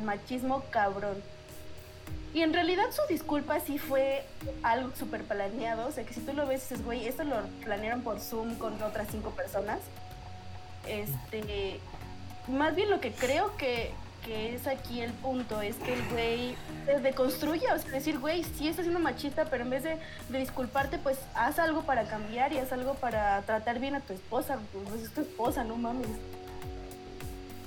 machismo 0.02 0.64
cabrón. 0.70 1.22
Y 2.34 2.42
en 2.42 2.52
realidad 2.52 2.86
su 2.90 3.02
disculpa 3.08 3.60
sí 3.60 3.78
fue 3.78 4.24
algo 4.64 4.90
súper 4.96 5.22
planeado. 5.22 5.86
O 5.86 5.92
sea 5.92 6.04
que 6.04 6.12
si 6.12 6.20
tú 6.20 6.32
lo 6.32 6.44
ves 6.44 6.60
y 6.60 6.64
dices, 6.70 6.84
güey, 6.84 7.06
esto 7.06 7.22
lo 7.22 7.36
planearon 7.64 8.02
por 8.02 8.18
Zoom 8.18 8.56
con 8.56 8.82
otras 8.82 9.06
cinco 9.10 9.30
personas. 9.30 9.78
Este. 10.88 11.78
Más 12.48 12.74
bien 12.74 12.90
lo 12.90 12.98
que 13.00 13.12
creo 13.12 13.56
que, 13.56 13.92
que 14.28 14.54
es 14.54 14.66
aquí 14.66 15.00
el 15.00 15.12
punto 15.12 15.62
es 15.62 15.74
que 15.76 15.94
el 15.94 16.08
güey 16.10 16.54
se 16.84 17.00
deconstruye, 17.00 17.64
o 17.72 17.78
sea, 17.78 17.90
decir, 17.90 18.18
güey, 18.18 18.44
sí 18.44 18.68
estás 18.68 18.84
siendo 18.84 19.00
machista, 19.00 19.46
pero 19.46 19.64
en 19.64 19.70
vez 19.70 19.82
de, 19.82 19.96
de 20.28 20.38
disculparte, 20.38 20.98
pues 20.98 21.18
haz 21.34 21.58
algo 21.58 21.82
para 21.82 22.04
cambiar 22.04 22.52
y 22.52 22.58
haz 22.58 22.70
algo 22.70 22.92
para 22.94 23.40
tratar 23.42 23.80
bien 23.80 23.94
a 23.94 24.00
tu 24.00 24.12
esposa, 24.12 24.58
pues 24.72 25.02
es 25.02 25.14
tu 25.14 25.22
esposa, 25.22 25.64
no 25.64 25.76
mames. 25.76 26.08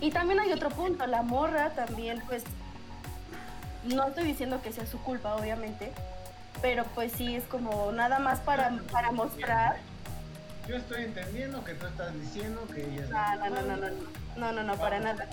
Y 0.02 0.12
también 0.12 0.39
hay 0.39 0.54
otro 0.54 0.69
punto, 0.69 1.08
la 1.08 1.24
morra 1.24 1.71
también, 1.71 2.21
pues, 2.28 2.43
no 3.84 4.08
estoy 4.08 4.26
diciendo 4.26 4.62
que 4.62 4.71
sea 4.71 4.86
su 4.86 5.02
culpa, 5.02 5.36
obviamente, 5.36 5.91
pero 6.62 6.84
pues 6.93 7.12
sí 7.13 7.36
es 7.36 7.43
como 7.45 7.91
nada 7.91 8.19
más 8.19 8.39
para, 8.39 8.78
para 8.91 9.12
mostrar. 9.12 9.78
Yo 10.67 10.76
estoy 10.76 11.06
entendiendo 11.06 11.63
que 11.63 11.74
tú 11.74 11.88
estás 11.88 12.13
diciendo 12.13 12.62
que 12.71 12.86
ella 12.86 13.04
es 13.04 13.10
No, 13.10 13.36
no, 13.36 13.50
no, 13.50 13.62
no, 13.62 13.78
no, 13.78 13.89
no, 14.38 14.52
no, 14.52 14.63
no, 14.63 14.76
para 14.76 15.00
nada. 15.00 15.28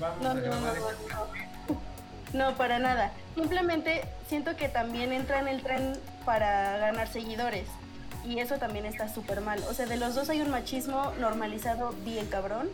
Vamos 0.00 0.22
No, 0.22 0.30
a 0.30 0.34
no, 0.34 0.40
no, 0.40 0.60
no, 0.60 0.74
no. 0.74 1.84
No, 2.32 2.56
para 2.56 2.78
nada. 2.80 3.12
Simplemente 3.36 4.02
siento 4.28 4.56
que 4.56 4.68
también 4.68 5.12
entra 5.12 5.38
en 5.38 5.48
el 5.48 5.62
tren 5.62 5.92
para 6.24 6.78
ganar 6.78 7.08
seguidores. 7.08 7.68
Y 8.24 8.40
eso 8.40 8.58
también 8.58 8.86
está 8.86 9.08
súper 9.12 9.40
mal. 9.40 9.62
O 9.68 9.74
sea, 9.74 9.86
de 9.86 9.96
los 9.96 10.14
dos 10.14 10.28
hay 10.30 10.40
un 10.40 10.50
machismo 10.50 11.12
normalizado 11.20 11.92
bien 12.04 12.26
cabrón. 12.26 12.70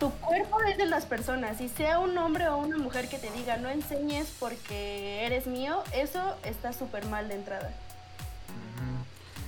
Tu 0.00 0.10
cuerpo 0.14 0.60
es 0.62 0.76
de 0.78 0.86
las 0.86 1.04
personas. 1.06 1.60
Y 1.60 1.68
sea 1.68 2.00
un 2.00 2.18
hombre 2.18 2.48
o 2.48 2.56
una 2.56 2.78
mujer 2.78 3.08
que 3.08 3.18
te 3.18 3.30
diga 3.30 3.56
no 3.56 3.68
enseñes 3.68 4.32
porque 4.40 5.24
eres 5.24 5.46
mío, 5.46 5.84
eso 5.92 6.34
está 6.42 6.72
súper 6.72 7.06
mal 7.06 7.28
de 7.28 7.34
entrada. 7.36 7.70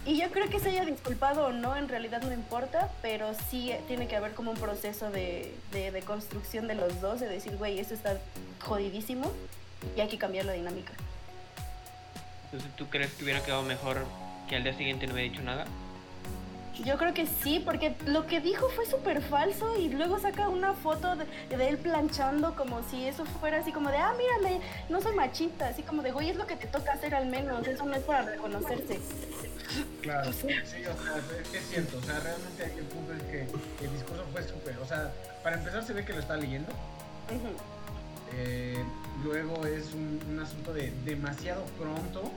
Y 0.06 0.18
yo 0.20 0.30
creo 0.30 0.50
que 0.50 0.60
se 0.60 0.68
haya 0.68 0.84
disculpado 0.84 1.46
o 1.46 1.52
no, 1.52 1.74
en 1.76 1.88
realidad 1.88 2.22
no 2.22 2.32
importa, 2.32 2.90
pero 3.00 3.32
sí 3.48 3.72
tiene 3.88 4.06
que 4.06 4.16
haber 4.16 4.32
como 4.32 4.50
un 4.50 4.56
proceso 4.58 5.10
de, 5.10 5.54
de, 5.72 6.02
construcción 6.02 6.68
de 6.68 6.74
los 6.74 7.00
dos, 7.00 7.20
de 7.20 7.28
decir, 7.28 7.56
güey, 7.56 7.78
esto 7.78 7.94
está 7.94 8.18
jodidísimo 8.60 9.32
y 9.96 10.00
hay 10.00 10.08
que 10.08 10.18
cambiar 10.18 10.44
la 10.44 10.52
dinámica. 10.52 10.92
Entonces, 12.46 12.76
¿tú 12.76 12.86
crees 12.88 13.12
que 13.14 13.24
hubiera 13.24 13.42
quedado 13.42 13.62
mejor 13.62 14.04
que 14.48 14.56
al 14.56 14.62
día 14.62 14.76
siguiente 14.76 15.06
no 15.06 15.14
hubiera 15.14 15.30
dicho 15.30 15.42
nada? 15.42 15.64
Yo 16.82 16.98
creo 16.98 17.14
que 17.14 17.26
sí, 17.26 17.62
porque 17.64 17.94
lo 18.06 18.26
que 18.26 18.40
dijo 18.40 18.68
fue 18.70 18.84
súper 18.84 19.22
falso 19.22 19.78
y 19.78 19.90
luego 19.90 20.18
saca 20.18 20.48
una 20.48 20.72
foto 20.72 21.14
de, 21.14 21.56
de 21.56 21.68
él 21.68 21.78
planchando 21.78 22.56
como 22.56 22.82
si 22.90 23.06
eso 23.06 23.24
fuera 23.24 23.58
así 23.58 23.70
como 23.70 23.90
de, 23.90 23.98
ah, 23.98 24.12
mírame, 24.18 24.60
no 24.88 25.00
soy 25.00 25.14
machista, 25.14 25.68
así 25.68 25.82
como 25.82 26.02
de, 26.02 26.10
güey, 26.10 26.30
es 26.30 26.36
lo 26.36 26.46
que 26.46 26.56
te 26.56 26.66
toca 26.66 26.92
hacer 26.92 27.14
al 27.14 27.26
menos, 27.26 27.66
eso 27.68 27.84
no 27.84 27.94
es 27.94 28.02
para 28.02 28.22
reconocerse. 28.22 28.98
Claro, 30.02 30.32
sí, 30.32 30.46
o 30.46 30.66
sea, 30.66 31.16
es, 31.40 31.54
es 31.54 31.68
cierto, 31.68 31.98
o 31.98 32.02
sea, 32.02 32.18
realmente 32.20 32.64
el 32.64 32.84
punto 32.86 33.12
es 33.14 33.22
que 33.22 33.40
el 33.84 33.92
discurso 33.92 34.24
fue 34.32 34.42
súper, 34.42 34.76
o 34.78 34.86
sea, 34.86 35.12
para 35.42 35.56
empezar 35.56 35.84
se 35.84 35.92
ve 35.92 36.04
que 36.04 36.12
lo 36.12 36.20
está 36.20 36.36
leyendo, 36.36 36.72
eh, 38.36 38.82
luego 39.22 39.64
es 39.64 39.94
un, 39.94 40.20
un 40.28 40.40
asunto 40.40 40.72
de 40.72 40.92
demasiado 41.04 41.64
pronto, 41.78 42.30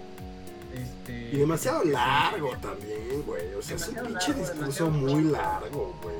este... 0.74 1.30
Y 1.32 1.38
demasiado 1.38 1.84
largo 1.84 2.56
también, 2.58 3.24
güey. 3.26 3.54
O 3.54 3.62
sea, 3.62 3.76
es 3.76 3.88
un 3.88 3.96
pinche 3.96 4.34
discurso 4.34 4.90
muy 4.90 5.24
largo, 5.24 5.98
güey. 6.02 6.16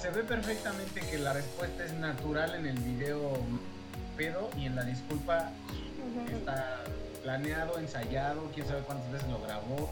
Se 0.00 0.10
ve 0.10 0.22
perfectamente 0.24 1.00
que 1.00 1.18
la 1.18 1.32
respuesta 1.32 1.84
es 1.84 1.92
natural 1.94 2.54
en 2.56 2.66
el 2.66 2.78
video 2.78 3.38
pedo 4.16 4.50
y 4.58 4.66
en 4.66 4.76
la 4.76 4.82
disculpa 4.84 5.50
está 6.30 6.84
planeado, 7.22 7.78
ensayado, 7.78 8.50
quién 8.54 8.66
sabe 8.66 8.82
cuántas 8.82 9.10
veces 9.12 9.28
lo 9.28 9.40
grabó. 9.40 9.90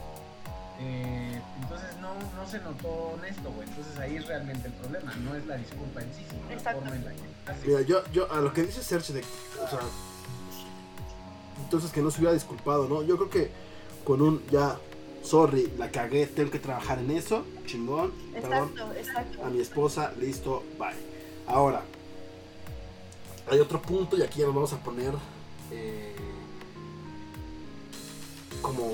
Eh, 0.79 1.39
entonces 1.61 1.89
no, 2.01 2.13
no 2.35 2.47
se 2.47 2.59
notó 2.59 2.89
honesto, 2.89 3.51
güey. 3.51 3.67
Entonces 3.67 3.97
ahí 3.99 4.15
es 4.17 4.25
realmente 4.27 4.67
el 4.67 4.73
problema, 4.73 5.13
no 5.15 5.35
es 5.35 5.45
la 5.45 5.57
disculpa 5.57 6.01
en 6.01 6.13
sí, 6.13 6.25
sino 6.29 6.49
la 6.49 6.73
forma 6.73 6.95
en 6.95 7.05
la 7.05 7.11
que 7.11 7.51
hace. 7.51 7.67
Mira, 7.67 7.81
yo, 7.81 8.03
yo, 8.11 8.31
a 8.31 8.41
lo 8.41 8.51
que 8.51 8.63
dice 8.63 8.83
Serge 8.83 9.13
de, 9.13 9.21
o 9.21 9.67
sea, 9.67 9.79
entonces 11.63 11.91
que 11.91 12.01
no 12.01 12.11
se 12.11 12.19
hubiera 12.19 12.33
disculpado, 12.33 12.87
¿no? 12.87 13.03
Yo 13.03 13.17
creo 13.17 13.29
que 13.29 13.49
con 14.03 14.21
un, 14.21 14.41
ya, 14.51 14.77
sorry, 15.23 15.71
la 15.77 15.91
cagué, 15.91 16.27
tengo 16.27 16.51
que 16.51 16.59
trabajar 16.59 16.99
en 16.99 17.11
eso, 17.11 17.43
chingón, 17.65 18.11
perdón, 18.33 18.71
Exacto, 18.71 18.93
exacto. 18.97 19.45
a 19.45 19.49
mi 19.49 19.59
esposa, 19.59 20.13
listo, 20.19 20.63
bye. 20.77 20.89
Ahora, 21.47 21.83
hay 23.49 23.59
otro 23.59 23.81
punto 23.81 24.17
y 24.17 24.21
aquí 24.21 24.39
ya 24.39 24.45
nos 24.45 24.55
vamos 24.55 24.73
a 24.73 24.77
poner 24.77 25.13
eh, 25.71 26.15
como 28.61 28.89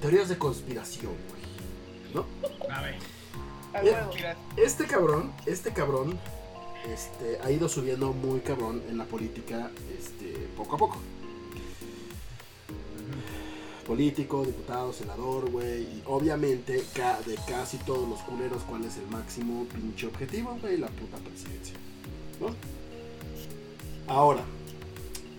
teorías 0.00 0.28
de 0.28 0.38
conspiración, 0.38 1.12
güey, 1.28 2.14
¿no? 2.14 2.26
A 2.72 2.82
ver, 2.82 2.96
huevo. 3.82 4.10
Este 4.56 4.86
cabrón, 4.86 5.32
este 5.46 5.72
cabrón, 5.72 6.18
este, 6.92 7.38
ha 7.42 7.50
ido 7.50 7.68
subiendo 7.68 8.12
muy 8.12 8.40
cabrón 8.40 8.82
en 8.88 8.98
la 8.98 9.04
política, 9.04 9.70
este, 9.98 10.48
poco 10.56 10.76
a 10.76 10.78
poco. 10.78 10.98
Político, 13.86 14.44
diputado, 14.44 14.92
senador, 14.92 15.48
güey, 15.50 15.82
y 15.82 16.02
obviamente 16.06 16.84
ca- 16.94 17.20
de 17.24 17.36
casi 17.46 17.76
todos 17.78 18.08
los 18.08 18.18
culeros, 18.22 18.62
¿cuál 18.68 18.84
es 18.84 18.96
el 18.96 19.06
máximo 19.08 19.64
pinche 19.72 20.08
objetivo, 20.08 20.58
güey? 20.60 20.76
La 20.76 20.88
puta 20.88 21.18
presidencia, 21.18 21.76
¿no? 22.40 22.48
Ahora, 24.12 24.42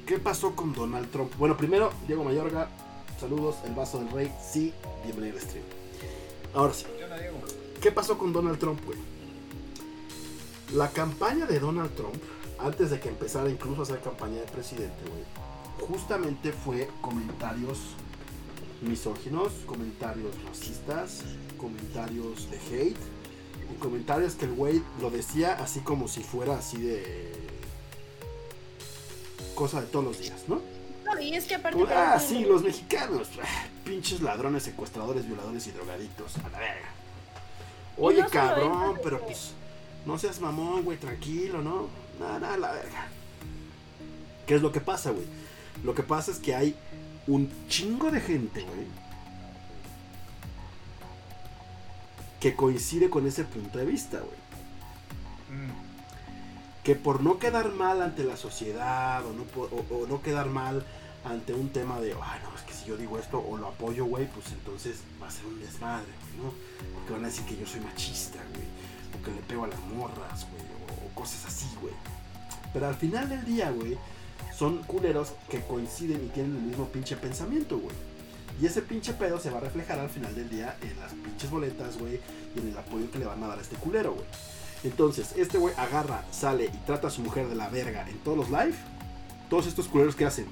¿qué 0.05 0.17
pasó 0.17 0.55
con 0.55 0.73
Donald 0.73 1.11
Trump? 1.11 1.33
Bueno, 1.37 1.57
primero, 1.57 1.91
Diego 2.07 2.23
Mayorga, 2.23 2.69
saludos, 3.19 3.57
el 3.65 3.73
vaso 3.73 3.99
del 3.99 4.09
rey, 4.11 4.31
sí, 4.41 4.73
bienvenido 5.03 5.37
al 5.37 5.43
stream. 5.43 5.65
Ahora 6.53 6.73
sí. 6.73 6.85
¿Qué 7.81 7.91
pasó 7.91 8.17
con 8.17 8.31
Donald 8.31 8.59
Trump, 8.59 8.79
güey? 8.85 8.97
La 10.73 10.89
campaña 10.91 11.45
de 11.45 11.59
Donald 11.59 11.93
Trump, 11.95 12.15
antes 12.59 12.91
de 12.91 12.99
que 13.01 13.09
empezara 13.09 13.49
incluso 13.49 13.81
a 13.81 13.83
hacer 13.83 13.99
campaña 13.99 14.35
de 14.39 14.47
presidente, 14.47 15.03
güey, 15.09 15.87
justamente 15.89 16.51
fue 16.53 16.89
comentarios 17.01 17.77
misóginos, 18.81 19.51
comentarios 19.65 20.31
racistas, 20.43 21.23
comentarios 21.57 22.49
de 22.51 22.57
hate, 22.57 22.97
y 23.71 23.75
comentarios 23.79 24.35
que 24.35 24.45
el 24.45 24.53
güey 24.53 24.81
lo 25.01 25.09
decía 25.09 25.53
así 25.53 25.81
como 25.81 26.07
si 26.07 26.23
fuera 26.23 26.57
así 26.57 26.77
de 26.77 27.33
cosa 29.55 29.81
de 29.81 29.87
todos 29.87 30.05
los 30.05 30.19
días, 30.19 30.43
¿no? 30.47 30.61
No, 31.03 31.19
y 31.19 31.33
es 31.33 31.45
que 31.45 31.55
aparte... 31.55 31.79
Como, 31.79 31.91
ah, 31.93 32.19
sí, 32.19 32.45
los 32.45 32.61
mexicanos. 32.63 33.29
ah, 33.41 33.65
Pinches 33.83 34.21
ladrones, 34.21 34.63
secuestradores, 34.63 35.25
violadores 35.25 35.65
y 35.67 35.71
drogadictos. 35.71 36.37
A 36.37 36.49
la 36.49 36.59
verga. 36.59 36.89
Oye, 37.97 38.21
no 38.21 38.29
cabrón, 38.29 38.99
pero 39.03 39.25
pues. 39.25 39.53
No 40.05 40.17
seas 40.17 40.39
mamón, 40.39 40.83
güey, 40.83 40.97
tranquilo, 40.97 41.61
¿no? 41.61 41.87
Nada, 42.19 42.39
nada, 42.39 42.57
la 42.57 42.71
verga. 42.73 43.07
¿Qué 44.45 44.55
es 44.55 44.61
lo 44.61 44.71
que 44.71 44.79
pasa, 44.81 45.11
güey? 45.11 45.25
Lo 45.83 45.95
que 45.95 46.03
pasa 46.03 46.31
es 46.31 46.39
que 46.39 46.55
hay 46.55 46.75
un 47.27 47.49
chingo 47.67 48.09
de 48.11 48.21
gente, 48.21 48.61
güey. 48.61 48.87
Que 52.39 52.55
coincide 52.55 53.09
con 53.09 53.25
ese 53.27 53.43
punto 53.43 53.79
de 53.79 53.85
vista, 53.85 54.19
güey 54.19 54.47
Mm, 55.49 56.83
que 56.83 56.95
por 56.95 57.23
no 57.23 57.39
quedar 57.39 57.71
mal 57.71 58.01
ante 58.01 58.25
la 58.25 58.35
sociedad 58.35 59.25
o 59.25 59.31
no, 59.31 59.43
o- 59.55 59.95
o 60.03 60.07
no 60.07 60.21
quedar 60.21 60.47
mal 60.47 60.85
ante 61.23 61.53
un 61.53 61.69
tema 61.69 62.01
de, 62.01 62.11
ay, 62.21 62.39
no, 62.43 62.53
es 62.53 62.63
que 62.63 62.73
si 62.73 62.85
yo 62.85 62.97
digo 62.97 63.17
esto 63.17 63.39
o 63.39 63.55
lo 63.55 63.67
apoyo, 63.69 64.03
güey, 64.05 64.27
pues 64.29 64.47
entonces 64.51 64.97
va 65.21 65.27
a 65.29 65.31
ser 65.31 65.45
un 65.45 65.57
desmadre, 65.61 66.05
güey, 66.35 66.45
¿no? 66.47 66.53
Porque 66.95 67.13
van 67.13 67.23
a 67.23 67.27
decir 67.27 67.45
que 67.45 67.55
yo 67.57 67.65
soy 67.65 67.79
machista, 67.79 68.39
güey, 68.53 68.67
o 69.17 69.23
que 69.23 69.31
le 69.31 69.41
pego 69.47 69.63
a 69.63 69.67
las 69.67 69.79
morras, 69.79 70.45
güey, 70.51 70.63
o, 70.63 71.05
o 71.07 71.15
cosas 71.15 71.45
así, 71.45 71.67
güey. 71.81 71.93
Pero 72.73 72.87
al 72.89 72.95
final 72.95 73.29
del 73.29 73.45
día, 73.45 73.71
güey, 73.71 73.97
son 74.57 74.79
culeros 74.83 75.33
que 75.49 75.61
coinciden 75.61 76.25
y 76.25 76.29
tienen 76.29 76.55
el 76.55 76.63
mismo 76.63 76.87
pinche 76.87 77.15
pensamiento, 77.15 77.77
güey. 77.77 77.95
Y 78.59 78.65
ese 78.65 78.81
pinche 78.81 79.13
pedo 79.13 79.39
se 79.39 79.51
va 79.51 79.59
a 79.59 79.61
reflejar 79.61 79.99
al 79.99 80.09
final 80.09 80.33
del 80.33 80.49
día 80.49 80.75
en 80.81 80.99
las 80.99 81.13
pinches 81.13 81.51
boletas, 81.51 81.97
güey, 81.99 82.19
y 82.55 82.59
en 82.59 82.69
el 82.69 82.77
apoyo 82.77 83.11
que 83.11 83.19
le 83.19 83.25
van 83.25 83.43
a 83.43 83.47
dar 83.47 83.59
a 83.59 83.61
este 83.61 83.75
culero, 83.75 84.13
güey. 84.13 84.25
Entonces, 84.83 85.33
este 85.37 85.59
güey 85.59 85.75
agarra, 85.77 86.23
sale 86.31 86.65
y 86.65 86.77
trata 86.87 87.07
a 87.07 87.11
su 87.11 87.21
mujer 87.21 87.47
de 87.49 87.55
la 87.55 87.69
verga 87.69 88.09
en 88.09 88.17
todos 88.19 88.37
los 88.37 88.49
live. 88.49 88.75
Todos 89.47 89.67
estos 89.67 89.87
culeros 89.87 90.15
que 90.15 90.25
hacen. 90.25 90.47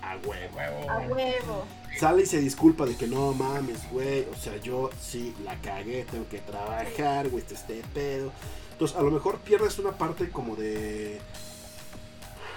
A 0.00 0.16
huevo. 0.26 0.58
A 0.90 0.98
huevo. 1.08 1.64
Sale 1.98 2.22
y 2.22 2.26
se 2.26 2.40
disculpa 2.40 2.86
de 2.86 2.96
que 2.96 3.06
no 3.06 3.34
mames, 3.34 3.90
güey. 3.90 4.26
O 4.32 4.36
sea, 4.36 4.56
yo 4.56 4.88
sí 4.98 5.34
la 5.44 5.56
cagué, 5.60 6.06
tengo 6.10 6.26
que 6.28 6.38
trabajar, 6.38 7.28
güey, 7.28 7.42
este, 7.42 7.54
este 7.54 7.82
pedo. 7.92 8.32
Entonces, 8.72 8.96
a 8.96 9.02
lo 9.02 9.10
mejor 9.10 9.38
pierdes 9.40 9.78
una 9.78 9.92
parte 9.92 10.30
como 10.30 10.56
de 10.56 11.20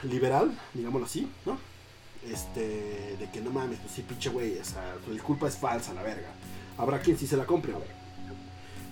liberal, 0.03 0.57
digámoslo 0.73 1.05
así, 1.05 1.29
¿no? 1.45 1.57
Este, 2.29 3.17
de 3.19 3.29
que 3.33 3.41
no 3.41 3.49
mames, 3.49 3.79
pues 3.79 3.93
sí, 3.93 4.03
pinche 4.03 4.29
güey, 4.29 4.57
o 4.57 4.65
sea, 4.65 4.95
tu 5.05 5.11
disculpa 5.11 5.47
es 5.47 5.57
falsa, 5.57 5.93
la 5.93 6.03
verga. 6.03 6.29
Habrá 6.77 6.99
quien 6.99 7.17
sí 7.17 7.27
se 7.27 7.37
la 7.37 7.45
compre, 7.45 7.73
güey. 7.73 7.87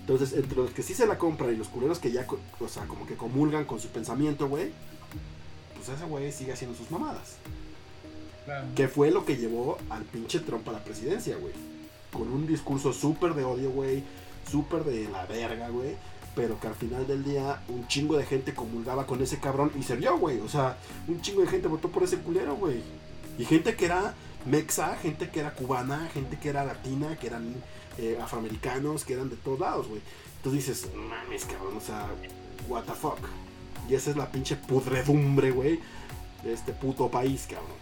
Entonces, 0.00 0.36
entre 0.36 0.56
los 0.56 0.70
que 0.70 0.82
sí 0.82 0.94
se 0.94 1.06
la 1.06 1.18
compran 1.18 1.52
y 1.52 1.56
los 1.56 1.68
culeros 1.68 2.00
que 2.00 2.10
ya, 2.10 2.26
o 2.58 2.68
sea, 2.68 2.84
como 2.86 3.06
que 3.06 3.14
comulgan 3.14 3.64
con 3.64 3.78
su 3.78 3.88
pensamiento, 3.88 4.48
güey, 4.48 4.72
pues 5.76 5.88
ese 5.88 6.04
güey 6.04 6.32
sigue 6.32 6.52
haciendo 6.52 6.76
sus 6.76 6.90
mamadas. 6.90 7.36
Claro. 8.44 8.66
Que 8.74 8.88
fue 8.88 9.10
lo 9.10 9.24
que 9.24 9.36
llevó 9.36 9.78
al 9.88 10.02
pinche 10.02 10.40
Trump 10.40 10.68
a 10.68 10.72
la 10.72 10.82
presidencia, 10.82 11.36
güey. 11.36 11.52
Con 12.12 12.30
un 12.32 12.46
discurso 12.46 12.92
súper 12.92 13.34
de 13.34 13.44
odio, 13.44 13.70
güey. 13.70 14.02
Súper 14.50 14.82
de 14.82 15.08
la 15.08 15.26
verga, 15.26 15.68
güey. 15.68 15.94
Pero 16.34 16.60
que 16.60 16.68
al 16.68 16.74
final 16.74 17.06
del 17.06 17.24
día 17.24 17.60
un 17.68 17.86
chingo 17.88 18.16
de 18.16 18.24
gente 18.24 18.54
comulgaba 18.54 19.06
con 19.06 19.20
ese 19.22 19.38
cabrón 19.38 19.72
y 19.78 19.82
se 19.82 19.96
vio, 19.96 20.16
güey. 20.18 20.40
O 20.40 20.48
sea, 20.48 20.76
un 21.08 21.20
chingo 21.20 21.42
de 21.42 21.48
gente 21.48 21.68
votó 21.68 21.88
por 21.88 22.02
ese 22.02 22.18
culero, 22.18 22.54
güey. 22.56 22.82
Y 23.38 23.44
gente 23.44 23.74
que 23.74 23.86
era 23.86 24.14
mexa, 24.46 24.96
gente 24.96 25.30
que 25.30 25.40
era 25.40 25.54
cubana, 25.54 26.08
gente 26.14 26.38
que 26.38 26.48
era 26.50 26.64
latina, 26.64 27.16
que 27.16 27.26
eran 27.26 27.54
eh, 27.98 28.18
afroamericanos, 28.22 29.04
que 29.04 29.14
eran 29.14 29.28
de 29.28 29.36
todos 29.36 29.60
lados, 29.60 29.88
güey. 29.88 30.00
Entonces 30.36 30.66
dices, 30.66 30.90
"No 30.94 31.02
mames, 31.02 31.44
cabrón, 31.44 31.76
o 31.76 31.80
sea, 31.80 32.06
what 32.68 32.84
the 32.84 32.92
fuck. 32.92 33.18
Y 33.88 33.94
esa 33.94 34.10
es 34.10 34.16
la 34.16 34.30
pinche 34.30 34.56
pudredumbre, 34.56 35.50
güey, 35.50 35.80
de 36.44 36.52
este 36.52 36.72
puto 36.72 37.10
país, 37.10 37.46
cabrón. 37.48 37.78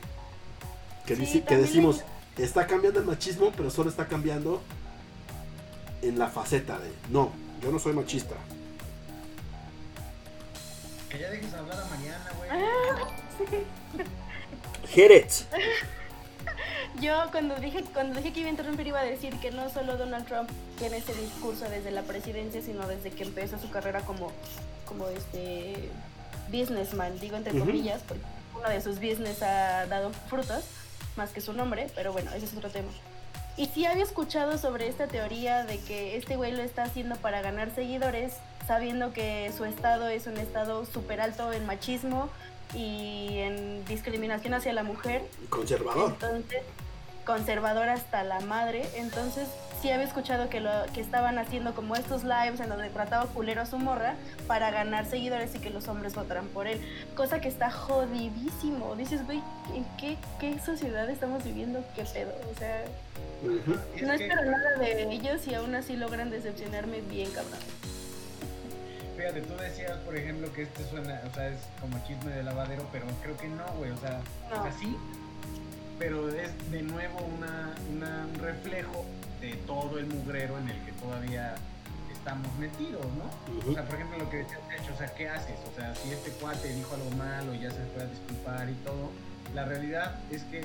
Que, 1.07 1.15
Sí, 1.15 1.21
dice, 1.23 1.45
que 1.45 1.57
decimos, 1.57 2.03
está 2.37 2.67
cambiando 2.67 3.01
el 3.01 3.07
machismo, 3.07 3.53
pero 3.57 3.71
solo 3.71 3.91
está 3.91 4.09
cambiando 4.09 4.63
en 6.03 6.19
la 6.19 6.29
faceta 6.29 6.79
de, 6.79 6.91
no, 7.11 7.31
yo 7.63 7.73
no 7.73 7.79
soy 7.79 7.93
machista. 7.93 8.35
Que 11.09 11.19
ya 11.19 11.31
dejes 11.31 11.53
hablar 11.55 11.81
a 11.81 11.85
Mariana, 11.87 12.33
güey. 12.37 12.51
Ah, 12.51 13.09
Jerez. 14.89 15.47
Yo 17.01 17.15
cuando 17.31 17.55
dije 17.57 17.85
cuando 17.93 18.17
dije 18.17 18.33
que 18.33 18.41
iba 18.41 18.49
a 18.49 18.51
interrumpir 18.51 18.87
iba 18.89 19.01
a 19.01 19.05
decir 19.05 19.39
que 19.39 19.51
no 19.53 19.71
solo 19.71 19.97
Donald 19.97 20.27
Trump 20.27 20.51
tiene 20.79 20.97
ese 20.97 21.15
discurso 21.15 21.69
desde 21.69 21.91
la 21.91 22.03
presidencia, 22.03 22.61
sino 22.61 22.89
desde 22.89 23.11
que 23.11 23.23
empezó 23.23 23.59
su 23.59 23.71
carrera 23.71 24.01
como 24.01 24.33
como 24.85 25.07
este 25.09 25.91
businessman, 26.51 27.19
digo 27.21 27.37
entre 27.37 27.57
comillas, 27.57 28.03
porque 28.09 28.25
uno 28.57 28.69
de 28.69 28.81
sus 28.81 28.97
business 28.97 29.43
ha 29.43 29.87
dado 29.87 30.11
frutos 30.29 30.65
más 31.17 31.31
que 31.31 31.41
su 31.41 31.53
nombre, 31.53 31.89
pero 31.95 32.13
bueno, 32.13 32.33
ese 32.33 32.47
es 32.47 32.55
otro 32.55 32.71
tema. 32.71 32.89
Y 33.59 33.67
sí 33.67 33.85
había 33.87 34.05
escuchado 34.05 34.57
sobre 34.57 34.87
esta 34.87 35.09
teoría 35.09 35.65
de 35.65 35.81
que 35.81 36.17
este 36.17 36.37
güey 36.37 36.53
lo 36.53 36.63
está 36.63 36.85
haciendo 36.85 37.17
para 37.17 37.43
ganar 37.43 37.75
seguidores, 37.75 38.35
sabiendo 38.69 39.13
que 39.13 39.53
su 39.57 39.65
estado 39.65 40.07
es 40.07 40.29
un 40.29 40.37
estado 40.37 40.87
súper 40.87 41.21
alto 41.21 41.53
en 41.53 41.67
machismo 41.67 42.31
y 42.73 43.39
en 43.39 43.85
discriminación 43.87 44.55
hacia 44.55 44.73
la 44.73 44.85
mujer. 44.85 45.23
Conservador. 45.51 46.13
Entonces, 46.13 46.63
conservador 47.27 47.89
hasta 47.89 48.23
la 48.23 48.39
madre. 48.39 48.89
Entonces, 48.95 49.49
sí 49.81 49.91
había 49.91 50.05
escuchado 50.07 50.49
que, 50.49 50.61
lo, 50.61 50.71
que 50.95 51.01
estaban 51.01 51.39
haciendo 51.39 51.75
como 51.75 51.95
estos 51.97 52.25
lives 52.25 52.61
en 52.61 52.69
donde 52.69 52.91
trataba 52.91 53.27
culero 53.27 53.63
a 53.63 53.67
su 53.67 53.79
morra 53.79 54.15
para 54.47 54.71
ganar 54.71 55.07
seguidores 55.07 55.55
y 55.55 55.59
que 55.59 55.71
los 55.71 55.89
hombres 55.89 56.15
votaran 56.15 56.47
por 56.49 56.67
él. 56.67 56.81
Cosa 57.15 57.41
que 57.41 57.49
está 57.49 57.71
jodidísimo. 57.71 58.95
Dices, 58.97 59.25
güey, 59.27 59.43
¿en 59.75 59.85
qué, 59.99 60.17
qué 60.41 60.59
sociedad 60.59 61.09
estamos 61.11 61.45
viviendo? 61.45 61.85
¿Qué 61.95 62.05
pedo? 62.05 62.33
O 62.55 62.59
sea. 62.59 62.85
Es 62.85 64.03
no 64.03 64.17
que, 64.17 64.25
espero 64.25 64.45
nada 64.45 64.77
de 64.81 65.13
ellos 65.13 65.47
y 65.47 65.55
aún 65.55 65.75
así 65.75 65.97
logran 65.97 66.31
decepcionarme 66.31 67.01
bien, 67.03 67.31
cabrón. 67.31 67.59
fíjate, 69.17 69.41
tú 69.43 69.55
decías, 69.57 69.97
por 69.99 70.17
ejemplo, 70.17 70.53
que 70.53 70.63
este 70.63 70.85
suena, 70.89 71.21
o 71.31 71.35
sea, 71.35 71.49
es 71.49 71.59
como 71.81 71.99
chisme 72.07 72.33
de 72.33 72.43
lavadero, 72.43 72.85
pero 72.93 73.07
creo 73.23 73.37
que 73.37 73.49
no, 73.49 73.65
güey. 73.77 73.91
O 73.93 73.97
sea, 73.99 74.21
No. 74.51 74.61
o 74.61 74.63
sea, 74.65 74.73
sí, 74.79 74.97
pero 75.99 76.29
es 76.29 76.51
de 76.71 76.83
nuevo 76.83 77.19
una, 77.37 77.75
una- 77.97 78.27
un 78.27 78.39
reflejo 78.41 79.05
de 79.41 79.55
todo 79.67 79.99
el 79.99 80.07
mugrero 80.07 80.59
en 80.59 80.69
el 80.69 80.85
que 80.85 80.93
todavía 80.93 81.55
estamos 82.13 82.53
metidos, 82.59 83.07
¿no? 83.17 83.71
O 83.71 83.73
sea, 83.73 83.85
por 83.85 83.95
ejemplo, 83.95 84.19
lo 84.19 84.31
que 84.31 84.39
decías, 84.39 84.61
Techo, 84.69 84.93
o 84.95 84.99
sea, 84.99 85.15
¿qué 85.15 85.29
haces? 85.29 85.57
O 85.71 85.75
sea, 85.75 85.95
si 85.95 86.11
este 86.11 86.31
cuate 86.33 86.69
dijo 86.75 86.95
algo 86.95 87.11
malo 87.13 87.55
y 87.55 87.61
ya 87.61 87.71
se 87.71 87.85
fue 87.95 88.03
a 88.03 88.07
disculpar 88.07 88.69
y 88.69 88.75
todo, 88.85 89.11
la 89.55 89.65
realidad 89.65 90.17
es 90.31 90.43
que 90.45 90.65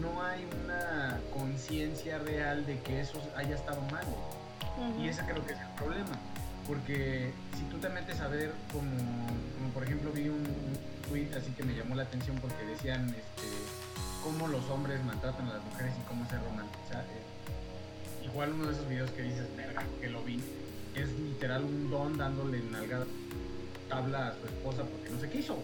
no 0.00 0.22
hay 0.22 0.46
una 0.64 1.18
conciencia 1.32 2.18
real 2.18 2.66
de 2.66 2.78
que 2.80 3.00
eso 3.00 3.20
haya 3.36 3.54
estado 3.54 3.80
mal. 3.90 4.04
güey. 4.04 4.90
Ujú. 4.90 5.02
Y 5.02 5.08
ese 5.08 5.22
creo 5.22 5.44
que 5.46 5.52
es 5.52 5.60
el 5.60 5.68
problema. 5.76 6.18
Porque 6.66 7.32
si 7.56 7.64
tú 7.64 7.78
te 7.78 7.88
metes 7.88 8.20
a 8.20 8.28
ver, 8.28 8.52
como, 8.72 8.90
como 9.56 9.70
por 9.72 9.84
ejemplo 9.84 10.12
vi 10.12 10.28
un, 10.28 10.36
un 10.36 10.78
tweet 11.08 11.30
así 11.36 11.50
que 11.52 11.64
me 11.64 11.74
llamó 11.74 11.94
la 11.94 12.02
atención 12.04 12.36
porque 12.40 12.62
decían 12.64 13.08
este, 13.08 13.48
cómo 14.22 14.46
los 14.48 14.68
hombres 14.70 15.02
maltratan 15.04 15.48
a 15.48 15.54
las 15.54 15.64
mujeres 15.64 15.92
y 15.98 16.06
cómo 16.06 16.28
se 16.28 16.36
romantiza. 16.36 17.02
Igual 18.24 18.52
uno 18.52 18.66
de 18.66 18.72
esos 18.72 18.88
videos 18.88 19.10
que 19.12 19.22
dices, 19.22 19.46
verga, 19.56 19.82
que 20.00 20.08
lo 20.08 20.22
vi, 20.22 20.40
es 20.94 21.08
literal 21.12 21.64
un 21.64 21.90
don 21.90 22.18
dándole 22.18 22.60
nalga 22.70 23.04
tabla 23.88 24.28
a 24.28 24.34
su 24.34 24.46
esposa 24.46 24.82
porque 24.84 25.10
no 25.10 25.20
sé 25.20 25.28
qué 25.30 25.38
hizo. 25.38 25.58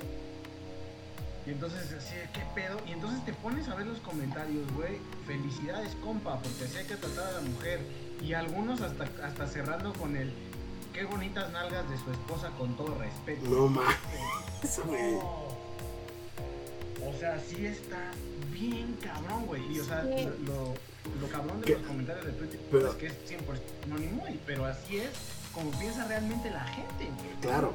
Y 1.47 1.51
entonces, 1.51 1.93
así, 1.93 2.15
¿qué 2.35 2.43
pedo? 2.57 2.81
Y 2.89 2.93
entonces 2.93 3.25
te 3.25 3.33
pones 3.33 3.69
a 3.69 3.77
ver 3.77 3.87
los 3.87 4.01
comentarios, 4.01 4.65
güey. 4.73 4.99
Felicidades, 5.29 5.95
compa, 6.03 6.41
porque 6.41 6.65
así 6.65 6.79
hay 6.79 6.87
que 6.87 6.97
tratar 6.97 7.25
a 7.29 7.33
la 7.33 7.41
mujer. 7.49 7.81
Y 8.21 8.33
algunos 8.33 8.81
hasta, 8.81 9.05
hasta 9.25 9.47
cerrando 9.47 9.93
con 9.93 10.17
el, 10.17 10.33
qué 10.93 11.05
bonitas 11.05 11.53
nalgas 11.53 11.89
de 11.89 11.99
su 11.99 12.11
esposa 12.11 12.51
con 12.59 12.77
todo 12.77 12.99
respeto. 12.99 13.49
No 13.49 13.69
mames, 13.69 14.81
güey. 14.85 15.15
O 17.07 17.13
sea, 17.21 17.39
sí 17.39 17.65
está 17.65 18.11
bien 18.53 18.97
cabrón, 19.01 19.47
güey. 19.47 19.63
Y 19.73 19.79
o 19.79 19.85
sea, 19.85 20.03
Sí. 20.03 20.29
lo, 20.47 20.75
lo 21.21 21.29
cabrón 21.29 21.61
de 21.61 21.67
¿Qué? 21.67 21.73
los 21.79 21.87
comentarios 21.87 22.27
de 22.27 22.33
Twitter 22.33 22.61
Pero- 22.71 22.91
es 22.91 22.97
que 22.97 23.07
es 23.07 23.15
100% 23.29 23.61
anónimo, 23.85 24.25
y- 24.29 24.41
pero 24.47 24.65
así 24.67 24.99
es 24.99 25.11
como 25.53 25.71
piensa 25.73 26.05
realmente 26.07 26.51
la 26.51 26.65
gente. 26.65 27.09
Claro. 27.41 27.73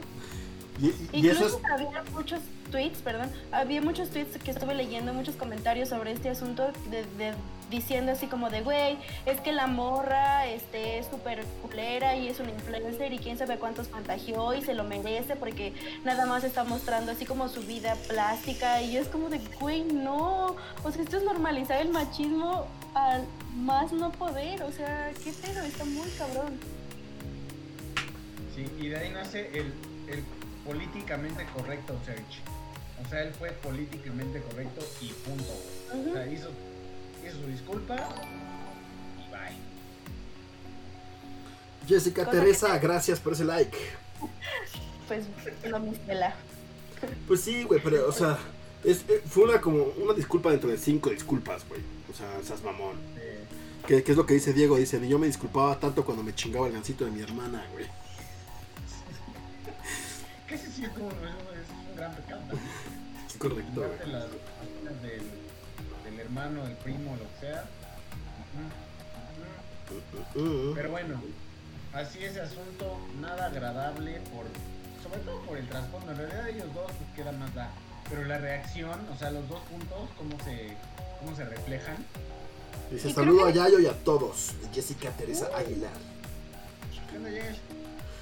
Y, 0.79 0.87
y- 0.87 1.09
y 1.13 1.27
eso 1.29 1.45
Incluso 1.45 1.57
es. 1.59 1.71
había 1.71 2.03
muchos 2.13 2.39
tweets, 2.71 2.99
perdón, 2.99 3.29
había 3.51 3.81
muchos 3.81 4.09
tweets 4.09 4.37
que 4.37 4.51
estuve 4.51 4.73
leyendo, 4.73 5.13
muchos 5.13 5.35
comentarios 5.35 5.89
sobre 5.89 6.11
este 6.13 6.29
asunto, 6.29 6.71
de, 6.89 7.03
de- 7.17 7.33
diciendo 7.69 8.11
así 8.11 8.27
como 8.27 8.49
de, 8.49 8.61
güey, 8.61 8.97
es 9.25 9.39
que 9.41 9.51
la 9.53 9.65
morra 9.67 10.45
este, 10.47 10.97
es 10.99 11.07
súper 11.07 11.45
culera 11.61 12.15
y 12.17 12.27
es 12.27 12.39
una 12.39 12.51
influencer 12.51 13.13
y 13.13 13.17
quién 13.19 13.37
sabe 13.37 13.57
cuántos 13.59 13.87
contagió 13.87 14.53
y 14.53 14.61
se 14.61 14.73
lo 14.73 14.83
merece 14.83 15.35
porque 15.37 15.73
nada 16.03 16.25
más 16.25 16.43
está 16.43 16.63
mostrando 16.65 17.11
así 17.13 17.25
como 17.25 17.47
su 17.47 17.61
vida 17.61 17.95
plástica 18.09 18.81
y 18.81 18.97
es 18.97 19.07
como 19.07 19.29
de, 19.29 19.39
güey, 19.59 19.83
no, 19.85 20.55
o 20.83 20.91
sea, 20.91 21.01
esto 21.01 21.17
es 21.17 21.23
normalizar 21.23 21.79
el 21.81 21.89
machismo 21.89 22.67
al 22.95 23.25
más 23.55 23.91
no 23.91 24.11
poder, 24.11 24.61
o 24.63 24.71
sea, 24.71 25.11
qué 25.23 25.31
pedo, 25.33 25.61
está 25.61 25.85
muy 25.85 26.09
cabrón. 26.17 26.57
Sí, 28.55 28.67
y 28.79 28.89
de 28.89 28.97
ahí 28.97 29.09
nace 29.11 29.47
el, 29.57 29.73
el 30.09 30.23
políticamente 30.65 31.45
correcto 31.55 31.97
search. 32.05 32.39
O 33.05 33.09
sea, 33.09 33.23
él 33.23 33.33
fue 33.33 33.49
políticamente 33.51 34.41
correcto 34.41 34.85
y 35.01 35.07
punto. 35.13 35.51
O 35.91 36.13
sea, 36.13 36.27
hizo, 36.27 36.49
hizo 37.25 37.41
su 37.41 37.47
disculpa 37.47 37.95
y 39.17 39.31
bye. 39.31 39.57
Jessica 41.87 42.25
Cosa 42.25 42.31
que- 42.31 42.37
Teresa, 42.45 42.77
gracias 42.79 43.19
por 43.19 43.33
ese 43.33 43.45
like. 43.45 43.77
Pues 45.07 45.25
no 45.69 45.79
me 45.79 46.15
la. 46.15 46.33
Pues 47.27 47.41
sí, 47.41 47.63
güey, 47.63 47.81
pero, 47.83 48.07
o 48.07 48.11
sea, 48.11 48.37
es, 48.83 49.01
eh, 49.09 49.21
fue 49.27 49.43
una 49.43 49.61
como 49.61 49.83
una 49.97 50.13
disculpa 50.13 50.51
dentro 50.51 50.69
de 50.69 50.77
cinco 50.77 51.09
disculpas, 51.09 51.67
güey. 51.67 51.81
O 52.11 52.13
sea, 52.15 52.27
seas 52.43 52.63
mamón. 52.63 52.97
¿Qué, 53.87 54.03
qué 54.03 54.11
es 54.11 54.17
lo 54.17 54.25
que 54.25 54.35
dice 54.35 54.53
Diego? 54.53 54.77
Dice, 54.77 55.05
yo 55.07 55.17
me 55.17 55.27
disculpaba 55.27 55.79
tanto 55.79 56.05
cuando 56.05 56.23
me 56.23 56.35
chingaba 56.35 56.67
el 56.67 56.73
gancito 56.73 57.03
de 57.05 57.11
mi 57.11 57.21
hermana, 57.21 57.65
güey. 57.73 57.85
¿Qué 60.47 60.57
se 60.57 60.71
siente? 60.71 60.99
Es 60.99 61.01
un 61.01 61.95
gran 61.95 62.13
pecado. 62.15 62.41
Es 63.27 63.37
correcto, 63.37 63.81
güey. 63.81 64.11
Las 64.11 65.01
del, 65.01 65.21
del 66.03 66.19
hermano, 66.19 66.63
del 66.65 66.75
primo, 66.77 67.15
lo 67.17 67.23
que 67.39 67.39
sea. 67.47 67.65
Ujú, 70.35 70.39
ujú. 70.39 70.71
Mm, 70.71 70.75
Pero 70.75 70.91
bueno, 70.91 71.21
así 71.93 72.23
ese 72.23 72.41
asunto, 72.41 72.97
nada 73.19 73.47
agradable 73.47 74.21
por, 74.33 74.45
sobre 75.03 75.19
todo 75.25 75.41
por 75.41 75.57
el 75.57 75.67
trasfondo. 75.67 76.11
En 76.11 76.17
realidad 76.17 76.49
ellos 76.49 76.73
dos 76.73 76.91
pues 76.91 77.09
queda 77.15 77.31
más 77.31 77.53
da. 77.55 77.71
Pero 78.11 78.25
la 78.25 78.37
reacción, 78.37 78.99
o 79.11 79.17
sea, 79.17 79.31
los 79.31 79.47
dos 79.47 79.61
puntos, 79.61 80.09
cómo 80.17 80.37
se, 80.43 80.75
cómo 81.19 81.35
se 81.35 81.45
reflejan. 81.45 81.95
Dice 82.91 83.13
saludo 83.13 83.45
a 83.45 83.51
Yayo 83.51 83.79
y 83.79 83.87
a 83.87 83.93
todos. 83.93 84.51
Jessica 84.73 85.09
Teresa 85.11 85.47
Aguilar. 85.55 85.91
¿Qué 87.09 87.17
onda, 87.17 87.29
Jess? 87.29 87.57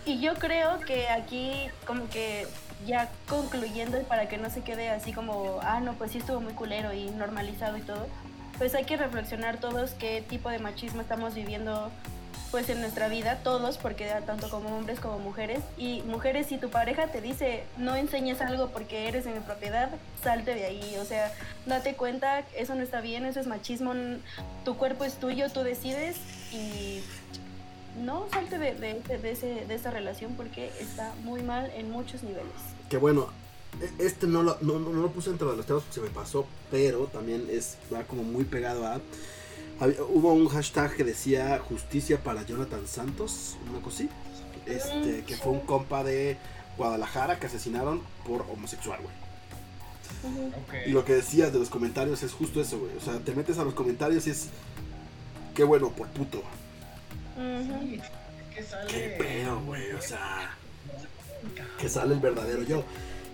Y 0.05 0.21
yo 0.21 0.35
creo 0.35 0.79
que 0.81 1.09
aquí, 1.09 1.69
como 1.87 2.07
que 2.09 2.45
ya 2.85 3.09
concluyendo, 3.27 3.99
y 3.99 4.03
para 4.03 4.29
que 4.29 4.37
no 4.37 4.51
se 4.51 4.61
quede 4.61 4.89
así 4.89 5.11
como, 5.11 5.59
ah, 5.63 5.79
no, 5.79 5.93
pues 5.93 6.11
sí 6.11 6.19
estuvo 6.19 6.39
muy 6.39 6.53
culero 6.53 6.93
y 6.93 7.09
normalizado 7.09 7.77
y 7.77 7.81
todo, 7.81 8.07
pues 8.59 8.75
hay 8.75 8.85
que 8.85 8.95
reflexionar 8.95 9.59
todos 9.59 9.91
qué 9.91 10.23
tipo 10.27 10.49
de 10.49 10.59
machismo 10.59 11.01
estamos 11.01 11.33
viviendo 11.33 11.91
pues 12.51 12.69
en 12.69 12.81
nuestra 12.81 13.07
vida, 13.09 13.39
todos, 13.43 13.77
porque 13.77 14.09
tanto 14.25 14.49
como 14.49 14.75
hombres 14.75 14.99
como 14.99 15.19
mujeres. 15.19 15.59
Y 15.77 16.01
mujeres, 16.03 16.47
si 16.47 16.57
tu 16.57 16.69
pareja 16.69 17.07
te 17.07 17.21
dice, 17.21 17.63
no 17.77 17.95
enseñes 17.95 18.41
algo 18.41 18.69
porque 18.69 19.07
eres 19.07 19.25
de 19.25 19.31
mi 19.31 19.39
propiedad, 19.39 19.89
salte 20.23 20.55
de 20.55 20.65
ahí. 20.65 20.95
O 20.99 21.05
sea, 21.05 21.31
date 21.65 21.95
cuenta, 21.95 22.43
eso 22.55 22.75
no 22.75 22.81
está 22.81 23.01
bien, 23.01 23.25
eso 23.25 23.39
es 23.39 23.47
machismo, 23.47 23.93
tu 24.65 24.77
cuerpo 24.77 25.03
es 25.05 25.15
tuyo, 25.19 25.49
tú 25.49 25.61
decides 25.63 26.17
y 26.51 27.01
no 28.01 28.27
salte 28.31 28.57
de, 28.57 28.73
de, 28.75 29.01
de- 29.01 29.31
ese, 29.31 29.65
de 29.65 29.75
esa 29.75 29.91
relación 29.91 30.33
porque 30.35 30.71
está 30.79 31.13
muy 31.23 31.41
mal 31.43 31.71
en 31.75 31.91
muchos 31.91 32.23
niveles. 32.23 32.47
Que 32.89 32.97
bueno, 32.97 33.27
e- 33.81 34.05
este 34.05 34.25
no 34.25 34.41
lo, 34.43 34.57
no, 34.61 34.79
no- 34.79 34.89
no 34.89 35.01
lo 35.01 35.09
puse 35.11 35.29
entre 35.29 35.45
los 35.47 35.65
temas 35.65 35.83
porque 35.83 35.95
se 35.99 36.01
me 36.01 36.09
pasó, 36.09 36.45
pero 36.71 37.05
también 37.05 37.47
es 37.51 37.77
va 37.93 38.03
como 38.03 38.23
muy 38.23 38.45
pegado 38.45 38.87
a. 38.87 38.99
había- 39.79 40.03
hubo 40.03 40.33
un 40.33 40.47
hashtag 40.49 40.95
que 40.95 41.03
decía 41.03 41.59
justicia 41.59 42.21
para 42.23 42.43
Jonathan 42.45 42.87
Santos, 42.87 43.57
una 43.69 43.79
cosa 43.81 44.03
así. 44.03 44.09
Este, 44.65 45.23
que 45.25 45.35
fue 45.35 45.51
un 45.53 45.61
compa 45.61 46.03
de 46.03 46.37
Guadalajara 46.77 47.39
que 47.39 47.47
asesinaron 47.47 48.01
por 48.25 48.41
homosexual, 48.43 48.99
güey. 49.01 49.15
Y 50.85 50.89
lo 50.91 51.05
que 51.05 51.13
decías 51.15 51.51
de 51.53 51.59
los 51.59 51.69
comentarios 51.69 52.23
es 52.23 52.33
justo 52.33 52.61
eso, 52.61 52.77
güey. 52.79 52.95
O 52.97 53.01
sea, 53.01 53.19
te 53.19 53.33
metes 53.33 53.57
a 53.57 53.63
los 53.63 53.73
comentarios 53.73 54.27
y 54.27 54.31
es. 54.31 54.47
Qué 55.55 55.63
bueno 55.63 55.89
por 55.91 56.07
puto. 56.09 56.41
Que 57.35 58.63
sale. 58.63 58.87
Qué 58.87 59.15
pedo, 59.17 59.59
güey. 59.61 59.91
O 59.93 60.01
sea. 60.01 60.55
que 61.79 61.89
sale 61.89 62.13
el 62.13 62.19
verdadero 62.19 62.63
yo. 62.63 62.83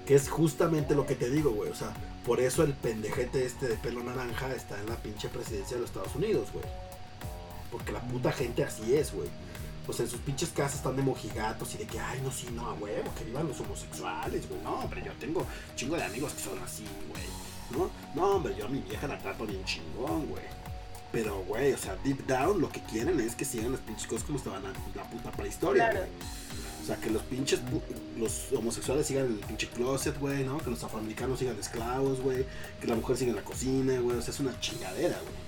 Que 0.05 0.15
es 0.15 0.29
justamente 0.29 0.93
lo 0.95 1.05
que 1.07 1.15
te 1.15 1.29
digo, 1.29 1.51
güey. 1.51 1.71
O 1.71 1.75
sea, 1.75 1.93
por 2.25 2.39
eso 2.39 2.63
el 2.63 2.73
pendejete 2.73 3.45
este 3.45 3.67
de 3.67 3.75
pelo 3.75 4.03
naranja 4.03 4.51
está 4.53 4.79
en 4.79 4.87
la 4.89 4.95
pinche 4.95 5.29
presidencia 5.29 5.75
de 5.77 5.81
los 5.81 5.89
Estados 5.91 6.15
Unidos, 6.15 6.49
güey. 6.51 6.65
Porque 7.71 7.91
la 7.91 7.99
puta 8.01 8.31
gente 8.31 8.63
así 8.63 8.95
es, 8.95 9.13
güey. 9.13 9.29
O 9.87 9.93
sea, 9.93 10.05
en 10.05 10.11
sus 10.11 10.19
pinches 10.21 10.49
casas 10.49 10.77
están 10.77 10.95
de 10.95 11.03
mojigatos 11.03 11.75
y 11.75 11.77
de 11.77 11.85
que, 11.85 11.99
ay, 11.99 12.19
no, 12.23 12.31
sí, 12.31 12.47
no, 12.51 12.67
a 12.67 12.73
huevo, 12.73 13.11
que 13.17 13.23
vivan 13.25 13.47
los 13.47 13.59
homosexuales, 13.59 14.49
güey. 14.49 14.61
No, 14.61 14.79
hombre, 14.79 15.03
yo 15.05 15.11
tengo 15.19 15.45
chingo 15.75 15.95
de 15.95 16.03
amigos 16.03 16.33
que 16.33 16.41
son 16.41 16.57
así, 16.63 16.83
güey. 17.09 17.23
¿No? 17.71 17.89
No, 18.15 18.35
hombre, 18.37 18.55
yo 18.57 18.65
a 18.65 18.69
mi 18.69 18.79
vieja 18.79 19.07
la 19.07 19.17
trato 19.19 19.45
bien 19.45 19.63
chingón, 19.65 20.25
güey. 20.27 20.43
Pero, 21.11 21.43
güey, 21.47 21.71
o 21.73 21.77
sea, 21.77 21.95
deep 22.03 22.25
down 22.25 22.59
lo 22.59 22.69
que 22.69 22.81
quieren 22.83 23.19
es 23.19 23.35
que 23.35 23.45
sigan 23.45 23.71
las 23.71 23.81
pinches 23.81 24.07
cosas 24.07 24.23
como 24.25 24.37
estaban 24.39 24.63
en 24.65 24.73
la 24.95 25.03
puta 25.09 25.31
prehistoria, 25.31 25.89
Claro. 25.91 26.05
güey. 26.07 26.34
O 26.85 26.87
sea, 26.87 26.97
que 26.97 27.09
los 27.09 27.23
pinches, 27.23 27.59
pu- 27.63 27.81
los 28.19 28.51
homosexuales 28.55 29.07
sigan 29.07 29.25
en 29.25 29.31
el 29.33 29.39
pinche 29.39 29.67
closet, 29.69 30.19
güey, 30.19 30.43
¿no? 30.43 30.59
Que 30.59 30.69
los 30.69 30.83
afroamericanos 30.83 31.39
sigan 31.39 31.57
esclavos, 31.59 32.21
güey. 32.21 32.45
Que 32.79 32.85
la 32.85 32.93
mujer 32.93 33.17
siga 33.17 33.31
en 33.31 33.37
la 33.37 33.41
cocina, 33.43 33.99
güey. 34.01 34.17
O 34.17 34.21
sea, 34.21 34.31
es 34.31 34.39
una 34.39 34.59
chingadera, 34.59 35.17
güey. 35.19 35.45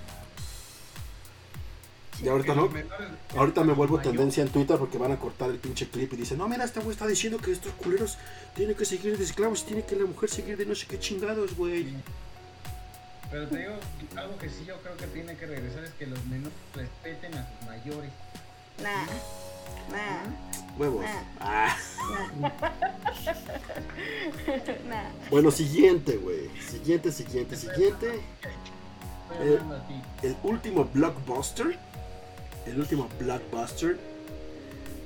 Y 2.24 2.28
ahorita 2.30 2.56
no. 2.56 2.68
menores- 2.70 3.10
Ahorita 3.36 3.64
me 3.64 3.74
vuelvo 3.74 3.98
mayor- 3.98 4.12
tendencia 4.14 4.42
en 4.42 4.50
Twitter 4.50 4.78
porque 4.80 4.98
van 4.98 5.12
a 5.12 5.20
cortar 5.20 5.52
el 5.52 5.60
pinche 5.60 5.88
clip 5.88 6.12
y 6.14 6.16
dicen, 6.16 6.40
no, 6.40 6.48
mira, 6.50 6.64
este 6.66 6.80
güey 6.80 6.94
está 6.94 7.06
diciendo 7.06 7.38
que 7.38 7.52
estos 7.52 7.72
culeros 7.74 8.18
tienen 8.56 8.76
que 8.76 8.86
seguir 8.86 9.16
de 9.16 9.24
esclavos 9.24 9.62
y 9.62 9.66
tiene 9.66 9.84
que 9.86 9.96
la 9.96 10.06
mujer 10.06 10.28
seguir 10.32 10.58
de 10.58 10.66
no 10.66 10.74
sé 10.74 10.88
qué 10.88 10.98
chingados, 11.00 11.56
güey. 11.56 11.86
Pero 13.30 13.48
te 13.48 13.58
digo, 13.60 13.74
algo 14.16 14.38
que 14.40 14.50
sí 14.50 14.66
yo 14.66 14.82
creo 14.82 14.98
que 14.98 15.06
tiene 15.08 15.36
que 15.38 15.46
regresar 15.46 15.84
es 15.84 15.92
que 15.92 16.08
los 16.08 16.26
menores 16.26 16.58
respeten 16.74 17.36
a 17.36 17.48
sus 17.48 17.68
mayores. 17.68 18.10
Nah, 18.82 19.06
nah, 19.92 20.24
Huevos. 20.78 21.06
Ah. 21.40 21.76
nah. 24.88 25.10
Bueno, 25.30 25.52
siguiente, 25.52 26.18
güey. 26.18 26.50
Siguiente, 26.60 27.12
siguiente, 27.12 27.56
siguiente. 27.56 28.20
Eh, 29.42 29.60
el 30.24 30.36
último 30.44 30.86
blockbuster, 30.94 31.78
el 32.66 32.80
último 32.80 33.10
blockbuster, 33.20 33.98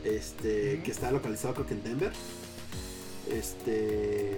este, 0.04 0.82
que 0.84 0.92
está 0.92 1.12
localizado 1.12 1.54
creo 1.54 1.68
que 1.68 1.74
en 1.74 1.84
Denver, 1.84 2.12
este, 3.32 4.38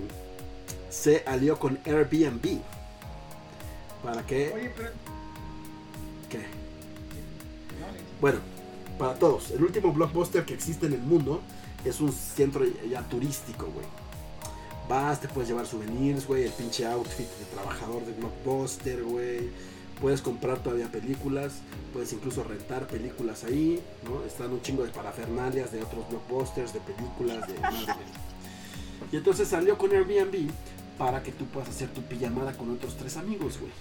se 0.89 1.23
alió 1.25 1.57
con 1.59 1.79
Airbnb. 1.85 2.59
¿Para 4.03 4.25
qué? 4.25 4.51
Oye, 4.53 4.71
pero. 4.75 4.89
¿Qué? 6.29 6.45
Bueno, 8.21 8.39
para 8.97 9.15
todos, 9.15 9.51
el 9.51 9.63
último 9.63 9.91
blockbuster 9.91 10.45
que 10.45 10.53
existe 10.53 10.85
en 10.85 10.93
el 10.93 11.01
mundo 11.01 11.41
es 11.85 11.99
un 11.99 12.11
centro 12.11 12.65
ya 12.89 13.01
turístico, 13.01 13.67
güey. 13.73 13.85
Vas, 14.87 15.21
te 15.21 15.27
puedes 15.27 15.49
llevar 15.49 15.65
souvenirs, 15.65 16.27
güey, 16.27 16.43
el 16.43 16.51
pinche 16.51 16.85
outfit 16.85 17.27
de 17.27 17.45
trabajador 17.53 18.05
de 18.05 18.13
blockbuster, 18.13 19.03
güey. 19.03 19.49
Puedes 20.01 20.21
comprar 20.21 20.59
todavía 20.59 20.87
películas, 20.91 21.53
puedes 21.93 22.11
incluso 22.11 22.43
rentar 22.43 22.87
películas 22.87 23.43
ahí, 23.45 23.81
¿no? 24.03 24.23
Están 24.25 24.51
un 24.51 24.61
chingo 24.61 24.83
de 24.83 24.89
parafernalias 24.89 25.71
de 25.71 25.81
otros 25.81 26.09
blockbusters, 26.09 26.73
de 26.73 26.79
películas, 26.81 27.47
de. 27.47 27.55
Y 29.11 29.17
entonces 29.17 29.47
salió 29.47 29.77
con 29.77 29.91
Airbnb 29.91 30.49
para 30.97 31.23
que 31.23 31.31
tú 31.31 31.45
puedas 31.45 31.69
hacer 31.69 31.89
tu 31.89 32.01
pijamada 32.01 32.53
con 32.53 32.71
otros 32.71 32.95
tres 32.97 33.17
amigos, 33.17 33.59
güey. 33.59 33.71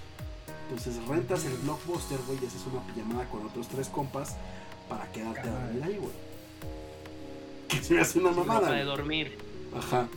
Entonces 0.68 1.04
rentas 1.06 1.44
el 1.44 1.56
blockbuster, 1.58 2.18
güey, 2.26 2.38
y 2.42 2.46
haces 2.46 2.62
una 2.70 2.86
pijamada 2.86 3.28
con 3.28 3.44
otros 3.44 3.68
tres 3.68 3.88
compas 3.88 4.36
para 4.98 5.12
quedarte 5.12 5.40
a 5.48 5.52
dormir 5.52 5.84
ahí, 5.84 5.96
güey. 5.98 6.12
Que 7.68 7.82
se 7.82 7.94
me 7.94 8.00
hace 8.00 8.18
una 8.18 8.30
mamada. 8.32 8.68
Güey. 8.68 8.84
dormir. 8.84 9.38
Ajá. 9.76 10.08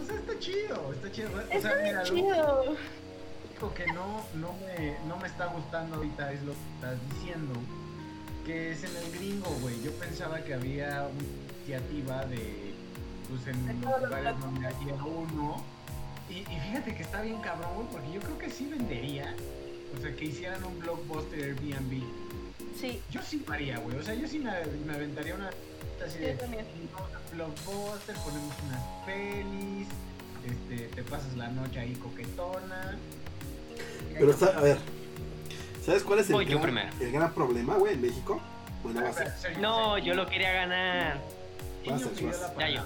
O 0.00 0.04
sea, 0.06 0.16
está 0.16 0.38
chido, 0.38 0.92
está 0.92 1.12
chido. 1.12 1.30
O 1.34 1.40
Está 1.40 1.60
sea, 1.60 1.82
mira, 1.82 1.98
lo 2.00 2.04
chido. 2.04 2.76
único 3.50 3.74
que 3.74 3.86
no, 3.92 4.24
no, 4.34 4.52
me, 4.66 4.96
no 5.08 5.16
me 5.16 5.28
está 5.28 5.46
gustando 5.46 5.96
ahorita 5.96 6.32
es 6.32 6.42
lo 6.42 6.52
que 6.52 6.58
estás 6.74 6.98
diciendo. 7.14 7.54
Que 8.44 8.72
es 8.72 8.82
en 8.84 8.96
el 8.96 9.12
gringo, 9.12 9.50
güey. 9.60 9.80
Yo 9.84 9.92
pensaba 9.92 10.40
que 10.42 10.54
había 10.54 11.08
una 11.08 11.22
iniciativa 11.56 12.24
de. 12.26 12.74
Pues 13.28 13.46
en 13.46 13.80
los 13.80 14.02
lugares 14.02 14.40
donde 14.40 14.66
había 14.66 14.94
uno. 15.04 15.64
Y, 16.28 16.38
y 16.40 16.44
fíjate 16.68 16.94
que 16.96 17.02
está 17.02 17.22
bien 17.22 17.40
cabrón, 17.40 17.74
güey, 17.74 17.86
porque 17.92 18.12
yo 18.12 18.20
creo 18.20 18.38
que 18.38 18.50
sí 18.50 18.66
vendería. 18.66 19.34
O 19.96 20.00
sea, 20.00 20.14
que 20.16 20.24
hicieran 20.24 20.64
un 20.64 20.78
blockbuster 20.80 21.38
Airbnb. 21.44 22.02
Sí, 22.78 23.00
Yo 23.10 23.20
sí 23.22 23.42
lo 23.46 23.52
haría, 23.52 23.78
güey. 23.78 23.96
O 23.96 24.02
sea, 24.02 24.14
yo 24.14 24.26
sí 24.28 24.38
me, 24.38 24.50
me 24.86 24.94
aventaría 24.94 25.34
una. 25.34 25.50
Así 26.04 26.18
de, 26.18 26.32
Yo 26.32 26.38
también. 26.38 26.66
vamos 26.92 27.10
a 27.14 27.34
blockbuster, 27.34 28.16
ponemos 28.16 28.54
unas 28.66 28.82
pelis. 29.06 29.88
Este, 30.44 30.88
te 30.94 31.02
pasas 31.04 31.36
la 31.36 31.48
noche 31.48 31.78
ahí 31.78 31.94
coquetona. 31.94 32.96
Pero, 34.12 34.34
a 34.56 34.60
ver, 34.60 34.78
¿sabes 35.84 36.02
cuál 36.02 36.18
es 36.18 36.26
el, 36.28 36.32
Voy 36.34 36.44
gran, 36.44 36.90
el 37.00 37.12
gran 37.12 37.32
problema, 37.32 37.76
güey, 37.76 37.94
en 37.94 38.02
México? 38.02 38.40
Bueno, 38.82 39.02
va 39.02 39.08
a 39.10 39.12
ser. 39.12 39.58
No, 39.58 39.96
yo 39.98 40.14
lo 40.14 40.26
quería 40.26 40.52
ganar. 40.52 41.20
¿Quién 41.84 41.94
Vas, 41.96 42.04
me 42.04 42.10
pidió 42.10 42.28
vas. 42.28 42.40
la 42.40 42.58
Ya 42.58 42.68
yo. 42.70 42.84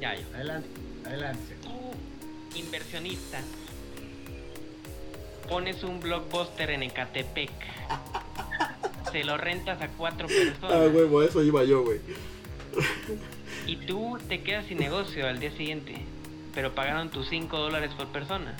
Ya 0.00 0.14
yo. 0.16 0.26
Adelante, 0.34 0.68
adelante. 1.06 1.56
Tú, 1.62 2.58
inversionista, 2.58 3.40
pones 5.48 5.84
un 5.84 6.00
blockbuster 6.00 6.70
en 6.70 6.82
Ecatepec. 6.82 7.50
Se 9.16 9.24
lo 9.24 9.38
rentas 9.38 9.80
a 9.80 9.88
cuatro 9.88 10.26
personas. 10.28 10.70
Ah, 10.72 10.90
huevo, 10.92 11.22
eso 11.22 11.42
iba 11.42 11.64
yo, 11.64 11.82
güey. 11.84 12.00
Y 13.66 13.76
tú 13.76 14.18
te 14.28 14.42
quedas 14.42 14.66
sin 14.66 14.76
negocio 14.76 15.26
al 15.26 15.40
día 15.40 15.50
siguiente. 15.56 16.04
Pero 16.54 16.74
pagaron 16.74 17.08
tus 17.08 17.26
5 17.30 17.56
dólares 17.56 17.92
por 17.96 18.08
persona. 18.08 18.54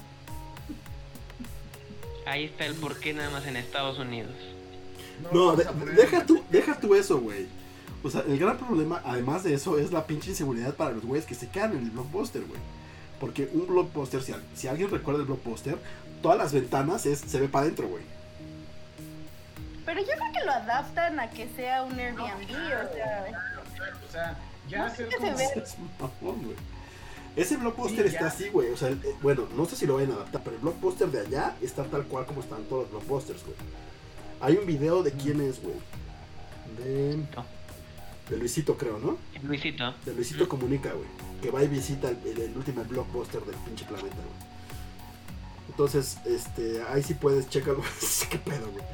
Ahí 2.24 2.44
está 2.44 2.64
el 2.64 2.74
porqué 2.74 3.12
nada 3.12 3.28
más 3.28 3.46
en 3.46 3.56
Estados 3.56 3.98
Unidos. 3.98 4.32
No, 5.30 5.54
de- 5.56 5.66
deja 5.94 6.24
tú, 6.24 6.42
deja 6.50 6.80
tú 6.80 6.94
eso, 6.94 7.18
güey. 7.18 7.46
O 8.02 8.08
sea, 8.08 8.22
el 8.26 8.38
gran 8.38 8.56
problema, 8.56 9.02
además 9.04 9.44
de 9.44 9.52
eso, 9.52 9.78
es 9.78 9.92
la 9.92 10.06
pinche 10.06 10.30
inseguridad 10.30 10.74
para 10.74 10.92
los 10.92 11.04
güeyes 11.04 11.26
que 11.26 11.34
se 11.34 11.50
quedan 11.50 11.72
en 11.72 11.84
el 11.84 11.90
blockbuster, 11.90 12.40
güey. 12.46 12.60
Porque 13.20 13.46
un 13.52 13.66
blockbuster, 13.66 14.22
si, 14.22 14.32
si 14.54 14.68
alguien 14.68 14.90
recuerda 14.90 15.20
el 15.20 15.26
blockbuster, 15.26 15.76
todas 16.22 16.38
las 16.38 16.54
ventanas 16.54 17.04
es, 17.04 17.18
se 17.18 17.40
ve 17.40 17.48
para 17.48 17.64
adentro, 17.66 17.88
güey. 17.88 18.02
Pero 19.86 20.00
yo 20.00 20.06
creo 20.06 20.32
que 20.34 20.44
lo 20.44 20.52
adaptan 20.52 21.18
a 21.20 21.30
que 21.30 21.48
sea 21.56 21.82
un 21.84 21.98
Airbnb, 21.98 22.20
o 22.50 22.94
sea, 22.94 23.24
O 24.08 24.12
sea, 24.12 24.36
ya 24.68 24.78
No, 24.78 24.84
hacer 24.86 25.08
que 25.08 25.14
se 25.14 25.20
como. 25.20 25.36
ve. 25.36 25.44
Es 25.56 25.76
mamón, 26.00 26.42
güey. 26.44 26.56
Ese 27.36 27.56
blockbuster 27.58 28.08
Sí, 28.08 28.14
está 28.14 28.26
así, 28.28 28.48
güey. 28.48 28.70
O 28.72 28.76
sea, 28.76 28.88
el- 28.88 29.04
eh, 29.04 29.14
bueno, 29.22 29.46
no 29.54 29.64
sé 29.66 29.76
si 29.76 29.86
lo 29.86 29.94
vayan 29.96 30.12
a 30.12 30.14
adaptar, 30.14 30.42
pero 30.42 30.56
el 30.56 30.62
blockbuster 30.62 31.08
de 31.08 31.20
allá 31.20 31.54
está 31.60 31.84
tal 31.84 32.04
cual 32.04 32.24
como 32.26 32.40
están 32.40 32.64
todos 32.64 32.90
los 32.90 33.02
blockbusters, 33.06 33.42
güey. 33.44 33.56
Hay 34.40 34.56
un 34.56 34.66
video 34.66 35.02
de 35.02 35.12
quién 35.12 35.40
es, 35.42 35.60
güey. 35.62 35.76
De, 36.78 37.16
de 38.30 38.36
Luisito, 38.38 38.76
creo, 38.76 38.98
¿no? 38.98 39.18
Luisito. 39.42 39.94
De 40.04 40.14
Luisito 40.14 40.48
Comunica, 40.48 40.92
güey. 40.92 41.08
Que 41.42 41.50
va 41.50 41.62
y 41.62 41.68
visita 41.68 42.08
el, 42.08 42.18
el- 42.26 42.40
el 42.40 42.56
último 42.56 42.82
blockbuster 42.84 43.42
del 43.42 43.54
pinche 43.56 43.84
planeta, 43.84 44.08
güey. 44.16 44.55
Entonces, 45.68 46.16
este, 46.24 46.82
ahí 46.88 47.02
sí 47.02 47.14
puedes, 47.14 47.48
chécalo. 47.48 47.82
¿Qué 48.30 48.38
pedo, 48.38 48.70
güey? 48.70 48.84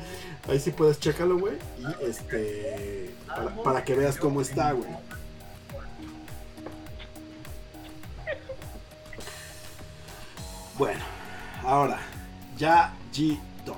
Ahí 0.48 0.58
sí 0.58 0.70
puedes, 0.70 0.98
chécalo, 0.98 1.38
güey. 1.38 1.54
Y 1.78 2.04
este, 2.04 3.14
para, 3.26 3.54
para 3.62 3.84
que 3.84 3.94
veas 3.94 4.16
cómo 4.16 4.40
está, 4.40 4.72
güey. 4.72 4.88
Bueno, 10.78 11.00
ahora, 11.64 11.98
ya 12.56 12.92
G-Don. 13.12 13.76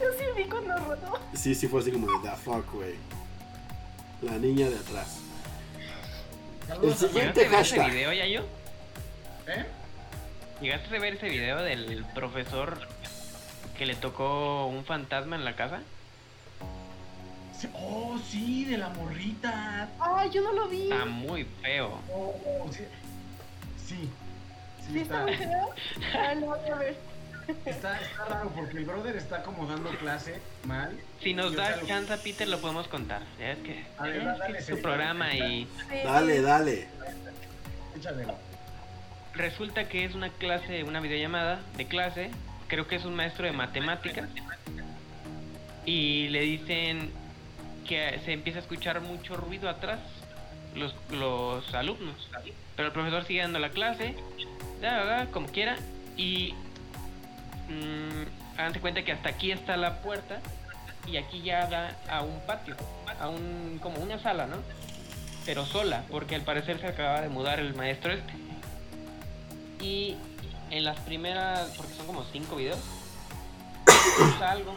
Yo 0.00 0.06
sí 0.18 0.24
vi 0.36 0.44
cuando 0.44 0.76
rodó. 0.76 1.18
Sí, 1.34 1.54
sí 1.54 1.68
fue 1.68 1.80
así 1.80 1.92
como 1.92 2.06
de 2.06 2.28
the 2.28 2.36
fuck, 2.36 2.70
güey. 2.74 2.94
La 4.22 4.32
niña 4.32 4.68
de 4.68 4.76
atrás. 4.76 5.18
El 6.82 6.94
siguiente 6.94 7.44
¿Llegaste 7.44 7.46
a 7.46 7.48
ver 7.50 7.60
ese 7.60 7.76
hashtag. 7.76 7.90
video, 7.92 8.12
Yayo? 8.12 8.40
¿Eh? 9.46 9.66
¿Llegaste 10.60 10.96
a 10.96 11.00
ver 11.00 11.14
ese 11.14 11.28
video 11.28 11.62
del 11.62 12.04
profesor 12.14 12.78
que 13.76 13.84
le 13.86 13.94
tocó 13.94 14.66
un 14.66 14.84
fantasma 14.84 15.36
en 15.36 15.44
la 15.44 15.54
casa? 15.54 15.80
Oh, 17.74 18.18
sí, 18.30 18.64
de 18.64 18.78
la 18.78 18.88
morrita. 18.90 19.88
Ay, 19.98 20.30
yo 20.30 20.42
no 20.42 20.52
lo 20.52 20.68
vi. 20.68 20.84
Está 20.90 21.04
muy 21.04 21.44
feo. 21.62 22.00
Oh, 22.12 22.68
sí. 22.70 22.84
Sí. 23.86 24.08
Sí, 24.86 24.92
¿Sí 24.92 24.98
está 25.00 25.18
está, 25.18 25.22
muy 25.24 25.36
feo? 25.36 26.40
Lo 26.40 26.46
voy 26.46 26.70
a 26.70 26.74
ver. 26.76 26.96
está, 27.64 28.00
está 28.00 28.24
raro 28.26 28.50
porque 28.54 28.78
el 28.78 28.84
brother 28.84 29.16
está 29.16 29.42
como 29.42 29.66
dando 29.66 29.90
clase 29.98 30.40
mal. 30.64 30.98
Si 31.22 31.34
nos 31.34 31.54
da 31.54 31.80
chance, 31.86 32.16
Peter, 32.18 32.46
lo 32.48 32.60
podemos 32.60 32.88
contar. 32.88 33.22
Ya 33.38 33.52
es 33.52 33.58
que, 33.58 33.84
A 33.98 34.02
ver, 34.04 34.16
es 34.16 34.24
dale, 34.24 34.38
que 34.38 34.58
es 34.58 34.66
dale, 34.66 34.76
su 34.76 34.82
programa 34.82 35.34
y. 35.34 35.68
Dale, 36.04 36.40
dale. 36.42 36.88
Échale. 37.96 38.26
Resulta 39.36 39.88
que 39.88 40.04
es 40.04 40.14
una 40.14 40.30
clase, 40.30 40.84
una 40.84 41.00
videollamada 41.00 41.60
de 41.76 41.86
clase. 41.86 42.30
Creo 42.68 42.88
que 42.88 42.96
es 42.96 43.04
un 43.04 43.14
maestro 43.14 43.46
de 43.46 43.52
matemáticas. 43.52 44.28
Y 45.84 46.28
le 46.28 46.40
dicen 46.40 47.10
que 47.86 48.20
se 48.24 48.32
empieza 48.32 48.58
a 48.58 48.62
escuchar 48.62 49.00
mucho 49.00 49.36
ruido 49.36 49.68
atrás, 49.68 50.00
los, 50.74 50.94
los 51.10 51.72
alumnos. 51.74 52.28
Pero 52.74 52.88
el 52.88 52.92
profesor 52.92 53.24
sigue 53.24 53.42
dando 53.42 53.58
la 53.58 53.70
clase, 53.70 54.16
como 55.32 55.46
quiera. 55.48 55.76
Y 56.16 56.54
mm, 57.68 58.58
háganse 58.58 58.80
cuenta 58.80 59.02
que 59.02 59.12
hasta 59.12 59.28
aquí 59.28 59.52
está 59.52 59.76
la 59.76 60.00
puerta 60.00 60.40
y 61.06 61.18
aquí 61.18 61.42
ya 61.42 61.66
da 61.66 61.96
a 62.08 62.22
un 62.22 62.40
patio, 62.46 62.74
a 63.20 63.28
un 63.28 63.78
como 63.80 63.98
una 63.98 64.18
sala, 64.18 64.46
¿no? 64.46 64.56
Pero 65.44 65.64
sola, 65.64 66.02
porque 66.10 66.34
al 66.34 66.42
parecer 66.42 66.80
se 66.80 66.88
acaba 66.88 67.20
de 67.20 67.28
mudar 67.28 67.60
el 67.60 67.74
maestro 67.74 68.12
este. 68.12 68.45
Y 69.80 70.16
en 70.70 70.84
las 70.84 70.98
primeras, 71.00 71.70
porque 71.76 71.94
son 71.94 72.06
como 72.06 72.24
cinco 72.32 72.56
videos, 72.56 72.78
cruza 74.16 74.50
algo 74.50 74.74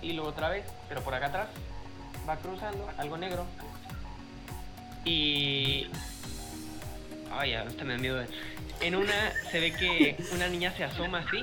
y 0.00 0.12
luego 0.12 0.30
otra 0.30 0.48
vez, 0.48 0.64
pero 0.88 1.02
por 1.02 1.14
acá 1.14 1.26
atrás 1.26 1.48
va 2.28 2.36
cruzando 2.36 2.88
algo 2.98 3.16
negro 3.16 3.44
y 5.04 5.88
ay 7.32 7.54
hasta 7.54 7.82
me 7.84 7.94
da 7.94 7.98
miedo 7.98 8.16
de- 8.18 8.28
en 8.80 8.94
una 8.94 9.32
se 9.50 9.58
ve 9.58 9.72
que 9.72 10.16
una 10.32 10.46
niña 10.48 10.72
se 10.76 10.84
asoma 10.84 11.18
así 11.26 11.42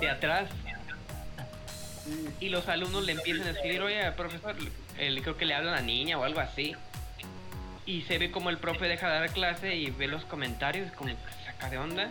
de 0.00 0.10
atrás 0.10 0.48
y 2.40 2.50
los 2.50 2.68
alumnos 2.68 3.04
le 3.06 3.12
empiezan 3.12 3.46
a 3.48 3.50
escribir 3.52 3.80
oye 3.80 4.12
profesor 4.12 4.54
el- 4.98 5.22
creo 5.22 5.36
que 5.38 5.46
le 5.46 5.54
habla 5.54 5.72
a 5.72 5.76
la 5.76 5.82
niña 5.82 6.18
o 6.18 6.24
algo 6.24 6.40
así 6.40 6.74
y 7.88 8.02
se 8.02 8.18
ve 8.18 8.30
como 8.30 8.50
el 8.50 8.58
profe 8.58 8.86
deja 8.86 9.08
de 9.08 9.20
dar 9.20 9.30
clase 9.32 9.74
y 9.74 9.90
ve 9.90 10.08
los 10.08 10.22
comentarios 10.26 10.92
como 10.92 11.08
que 11.10 11.44
saca 11.46 11.70
de 11.70 11.78
onda 11.78 12.10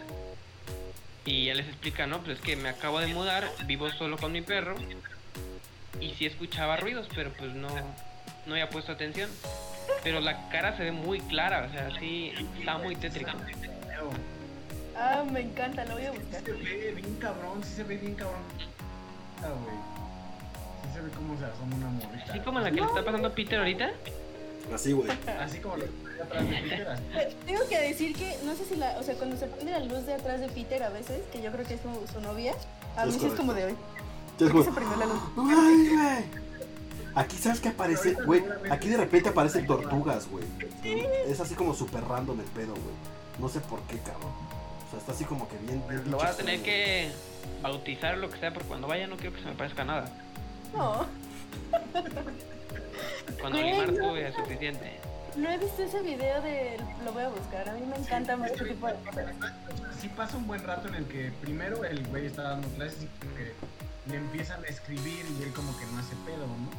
y 1.24 1.46
ya 1.46 1.54
les 1.54 1.68
explica 1.68 2.08
no 2.08 2.20
pues 2.24 2.40
es 2.40 2.44
que 2.44 2.56
me 2.56 2.70
acabo 2.70 3.00
de 3.00 3.06
mudar 3.08 3.48
vivo 3.66 3.92
solo 3.92 4.18
con 4.18 4.32
mi 4.32 4.42
perro 4.42 4.76
y 6.02 6.16
sí 6.16 6.26
escuchaba 6.26 6.78
ruidos 6.78 7.08
pero 7.16 7.32
pues 7.32 7.54
no 7.54 7.70
no 8.48 8.54
había 8.54 8.70
puesto 8.72 8.92
atención 8.92 9.30
pero 10.04 10.20
la 10.20 10.50
cara 10.50 10.76
se 10.78 10.84
ve 10.84 10.92
muy 10.92 11.20
clara 11.22 11.68
o 11.70 11.72
sea 11.72 11.92
sí 12.00 12.34
está 12.60 12.80
muy 12.80 12.96
tétrico 12.96 13.32
Feo. 13.88 14.10
Ah, 14.98 15.24
me 15.32 15.42
encanta, 15.42 15.86
lo 15.86 15.94
voy 15.94 16.06
a 16.08 16.12
Sí 16.12 16.18
buscar. 16.18 16.42
se 16.44 16.52
ve 16.54 16.92
bien 16.96 17.16
cabrón, 17.20 17.64
sí 17.64 17.70
se 17.76 17.84
ve 17.84 17.98
bien 17.98 18.16
cabrón. 18.16 18.42
Ah, 19.44 19.54
güey. 19.64 19.76
Sí 20.82 20.90
se 20.96 21.02
ve 21.02 21.10
como 21.12 21.38
se 21.38 21.46
asoma 21.46 21.76
una 21.76 21.88
morrita. 21.90 22.32
así 22.32 22.40
como 22.40 22.60
la 22.62 22.72
que 22.72 22.78
le 22.82 22.88
está 22.88 23.06
pasando 23.06 23.28
a 23.28 23.32
Peter 23.32 23.60
ahorita 23.60 23.92
Así, 24.74 24.92
güey. 24.92 25.10
Así 25.40 25.60
como 25.60 25.78
lo 25.78 25.86
que 25.86 26.22
atrás 26.22 26.50
de 26.50 26.56
Peter. 26.56 27.00
Pero 27.14 27.36
Tengo 27.46 27.68
que 27.70 27.80
decir 27.80 28.16
que, 28.16 28.38
no 28.44 28.56
sé 28.56 28.66
si 28.66 28.76
la, 28.76 28.98
o 29.00 29.04
sea, 29.04 29.16
cuando 29.16 29.38
se 29.38 29.48
prende 29.48 29.72
la 29.72 29.80
luz 29.80 30.06
de 30.06 30.14
atrás 30.14 30.40
de 30.40 30.48
Peter 30.50 30.84
a 30.84 30.90
veces, 30.90 31.22
que 31.32 31.42
yo 31.42 31.52
creo 31.52 31.66
que 31.66 31.76
es 31.76 31.82
su, 31.82 32.14
su 32.14 32.22
novia, 32.22 32.54
a 32.96 33.06
Es 33.06 33.14
mí 33.14 33.20
sí 33.20 33.28
es 33.28 33.34
como 33.34 33.54
de 33.54 33.66
hoy. 33.66 33.76
Ya 34.40 34.46
es 34.48 34.52
¿Por 34.52 34.64
qué 34.64 34.64
como, 34.64 34.64
se 34.64 34.72
prendió 34.72 34.98
la 34.98 35.06
luz? 35.06 35.22
Ay, 35.38 35.90
güey. 35.90 36.48
Aquí 37.16 37.38
sabes 37.38 37.60
que 37.60 37.70
aparece, 37.70 38.14
güey. 38.14 38.44
Aquí 38.70 38.90
de 38.90 38.98
repente 38.98 39.30
aparecen 39.30 39.66
tortugas, 39.66 40.28
güey. 40.30 40.46
Es 41.28 41.40
así 41.40 41.56
como 41.56 41.74
súper 41.74 42.04
random 42.04 42.40
el 42.40 42.46
pedo, 42.48 42.74
güey. 42.74 42.96
No 43.40 43.50
sé 43.50 43.60
por 43.62 43.82
qué, 43.84 43.98
cabrón. 44.00 44.32
O 44.88 44.90
sea, 44.92 45.00
está 45.00 45.12
así 45.14 45.26
como 45.26 45.48
que 45.50 45.58
bien. 45.58 45.84
bien 45.90 46.12
lo 46.12 46.18
voy 46.18 46.28
a 46.28 46.34
tener 46.36 46.62
que 46.62 47.10
bautizar 47.62 48.16
o 48.16 48.18
lo 48.18 48.30
que 48.30 48.38
sea 48.40 48.54
porque 48.54 48.68
cuando 48.68 48.88
vaya 48.88 49.08
no 49.08 49.18
quiero 49.18 49.36
que 49.36 49.42
se 49.42 49.48
me 49.48 49.56
parezca 49.56 49.84
nada 49.84 50.12
No, 50.74 51.06
cuando 53.40 53.60
Güey, 53.60 53.72
limar 53.72 53.94
no. 53.94 54.10
tuve 54.10 54.28
es 54.28 54.36
suficiente 54.36 55.00
no 55.36 55.52
he 55.52 55.58
visto 55.60 55.84
ese 55.84 56.02
video 56.02 56.42
de, 56.42 56.78
lo 57.06 57.12
voy 57.14 57.22
a 57.24 57.28
buscar, 57.30 57.70
a 57.70 57.74
mí 57.74 57.82
me 57.86 57.96
encanta 57.98 58.36
ver 58.38 58.52
este 58.52 58.66
tipo 58.66 58.88
de 58.88 58.94
cosas. 58.96 59.26
Sí 60.02 60.10
pasa 60.10 60.36
un 60.36 60.48
buen 60.48 60.64
rato 60.66 60.88
en 60.88 60.96
el 60.96 61.06
que 61.06 61.32
primero 61.42 61.86
el 61.86 62.08
güey 62.08 62.26
está 62.26 62.42
dando 62.42 62.68
clases 62.70 63.04
y 63.04 63.08
como 63.20 63.36
que 63.36 63.54
le 64.10 64.18
empiezan 64.18 64.64
a 64.64 64.68
escribir 64.68 65.24
y 65.40 65.44
él 65.44 65.54
como 65.54 65.78
que 65.78 65.86
no 65.86 66.00
hace 66.00 66.16
pedo, 66.26 66.38
¿no? 66.48 66.70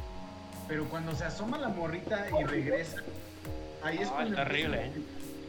Pero 0.67 0.85
cuando 0.89 1.15
se 1.15 1.23
asoma 1.23 1.57
la 1.57 1.69
morrita 1.69 2.25
y 2.37 2.43
regresa, 2.43 2.97
ahí 3.81 3.99
es 3.99 4.09
Ah, 4.09 4.11
cuando 4.15 4.31
está 4.31 4.41
empieza- 4.41 4.67
horrible, 4.67 4.85
¿eh? 4.87 4.91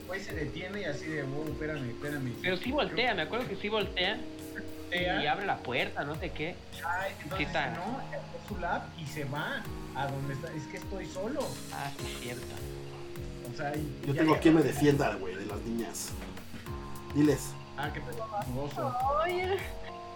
güey 0.07 0.21
se 0.21 0.33
detiene 0.33 0.81
y 0.83 0.85
así 0.85 1.07
de, 1.07 1.23
wow, 1.25 1.49
espérame, 1.49 1.91
espérame. 1.91 2.33
pero 2.41 2.57
sí 2.59 2.71
voltea 2.71 3.14
me 3.14 3.23
acuerdo 3.23 3.49
que 3.49 3.57
sí 3.57 3.68
voltea 3.68 4.18
Voltea, 4.85 5.23
y 5.23 5.27
abre 5.27 5.47
la 5.47 5.57
puerta 5.57 6.05
no 6.05 6.14
sé 6.16 6.31
qué 6.31 6.55
ay, 6.85 7.12
entonces 7.23 7.39
Sí 7.39 7.43
está. 7.45 7.71
dice, 7.71 7.81
no, 7.81 8.01
su 8.51 8.61
lab 8.61 8.82
y 8.98 9.07
se 9.07 9.24
va 9.24 9.62
a 9.94 10.07
donde 10.07 10.34
está, 10.34 10.48
es 10.53 10.64
que 10.64 10.76
estoy 10.78 11.07
solo. 11.07 11.40
ah 11.72 11.90
sí 11.98 12.05
es 12.12 12.20
cierto 12.20 12.46
O 13.53 13.57
sea, 13.57 13.74
y- 13.76 14.03
Yo 14.07 14.14
tengo 14.14 14.36
quien 14.38 14.55
me 14.57 14.62
defienda, 14.62 15.14
güey, 15.16 15.34
de 15.36 15.46
las 15.46 15.61
niñas. 15.62 16.09
Diles, 17.14 17.51
Ah, 17.76 17.90
qué 17.94 18.01
pedo, 18.01 18.26
gozo. 18.55 18.94
Oye, 19.24 19.57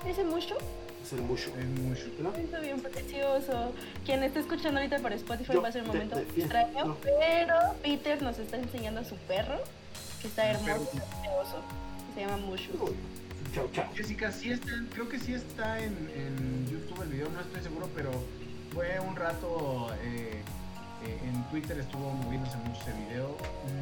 ese 0.07 0.23
mucho 0.25 0.55
es 1.03 1.13
el 1.13 1.21
mucho. 1.23 1.49
Es 1.59 1.67
mucho. 1.81 2.05
¿No? 2.21 2.31
Está 2.35 2.61
bien 2.61 2.81
precioso. 2.81 3.73
Quien 4.07 4.23
está 4.23 4.41
escuchando 4.41 4.81
ahorita 4.81 4.99
por 5.01 5.13
Spotify 5.13 5.53
Yo 5.53 5.61
va 5.63 5.69
a 5.69 5.73
ser 5.73 5.83
un 5.83 5.91
te 5.91 5.99
momento 5.99 6.19
extraño, 6.19 6.97
pero 7.03 7.57
Peter 7.83 8.23
nos 8.23 8.39
está 8.39 8.57
enseñando 8.57 9.01
a 9.01 9.05
su 9.05 9.17
perro, 9.17 9.59
que 10.23 10.29
está 10.29 10.51
El 10.51 10.57
hermoso, 10.57 10.91
precioso, 10.91 11.63
que 12.09 12.15
se 12.15 12.27
llama 12.27 12.37
Mushu. 12.39 12.73
Uy, 12.83 12.95
Chao, 13.55 13.69
chao. 13.73 13.85
Jessica, 13.95 14.33
sí 14.33 14.51
está, 14.51 14.73
creo 14.93 15.09
que 15.09 15.19
sí 15.21 15.33
está 15.35 15.79
en, 15.79 15.93
en 16.17 16.67
YouTube 16.69 17.03
el 17.03 17.09
video, 17.11 17.29
no 17.31 17.41
estoy 17.41 17.63
seguro, 17.63 17.89
pero 17.95 18.11
fue 18.73 18.99
un 18.99 19.15
rato 19.15 19.95
eh, 20.03 20.43
eh, 21.07 21.19
en 21.23 21.45
Twitter 21.51 21.79
estuvo 21.79 22.11
moviéndose 22.11 22.57
mucho 22.59 22.81
ese 22.81 22.93
video. 23.07 23.37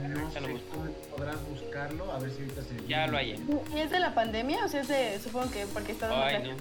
No 0.08 0.30
sé 0.30 0.40
cómo 0.70 0.84
podrás 1.16 1.36
buscarlo, 1.48 2.12
a 2.12 2.18
ver 2.18 2.30
si 2.32 2.42
ahorita 2.42 2.62
se 2.62 2.86
ya 2.86 3.06
lo 3.06 3.16
hallé 3.16 3.38
¿Y 3.74 3.78
es 3.78 3.90
de 3.90 4.00
la 4.00 4.14
pandemia? 4.14 4.64
O 4.64 4.68
sea, 4.68 4.82
es 4.82 4.88
de, 4.88 5.18
supongo 5.22 5.50
que 5.50 5.64
porque 5.66 5.92
está 5.92 6.08
dando 6.08 6.24
ay 6.24 6.42
no 6.50 6.56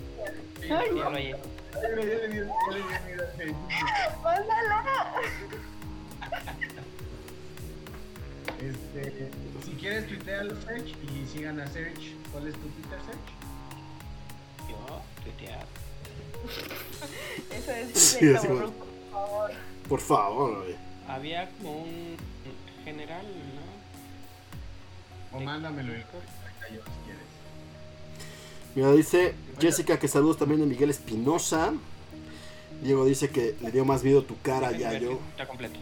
Sí, 0.62 0.70
Ay, 0.72 0.88
ya 0.96 1.04
lo 1.04 1.10
hallé 1.12 1.30
Ya 1.74 1.90
le- 1.90 2.08
ya 2.08 2.16
le 2.16 2.28
di- 2.30 2.36
ya 2.38 2.72
le 2.72 2.78
di 2.78 2.86
miedo 3.08 3.24
a 3.24 3.38
Facebook. 3.38 3.70
¡Mándala! 4.24 4.84
Este, 8.62 9.30
si 9.66 9.72
quieres 9.72 10.08
tuitear 10.08 10.46
Search 10.66 10.88
y 11.04 11.28
sigan 11.28 11.60
a 11.60 11.68
Search. 11.68 12.14
¿Cuál 12.32 12.48
es 12.48 12.54
tu 12.54 12.60
Twitter 12.70 13.00
Search? 13.06 13.18
yo 14.70 15.02
tuitear 15.24 15.66
Eso 17.58 17.72
es 17.72 17.98
Sí, 18.00 18.34
así 18.34 18.48
por 18.48 18.72
favor. 19.12 19.52
Por 19.90 20.00
favor, 20.00 20.66
había 21.08 21.50
como 21.58 21.84
un 21.84 22.16
general 22.86 23.26
no 25.32 25.38
O 25.38 25.42
mándamelo 25.42 25.94
el 25.94 26.00
yo 26.02 26.06
si 26.68 26.76
quieres. 27.06 27.22
Mira, 28.76 28.92
dice 28.94 29.36
Jessica 29.60 30.00
que 30.00 30.08
saludos 30.08 30.38
también 30.38 30.62
de 30.62 30.68
Miguel 30.68 30.90
Espinosa. 30.90 31.74
Diego 32.82 33.06
dice 33.06 33.30
que 33.30 33.56
le 33.62 33.72
dio 33.72 33.84
más 33.86 34.04
miedo 34.04 34.24
tu 34.24 34.40
cara, 34.42 34.72
Yayo. 34.72 35.20
está 35.32 35.46
completo 35.46 35.80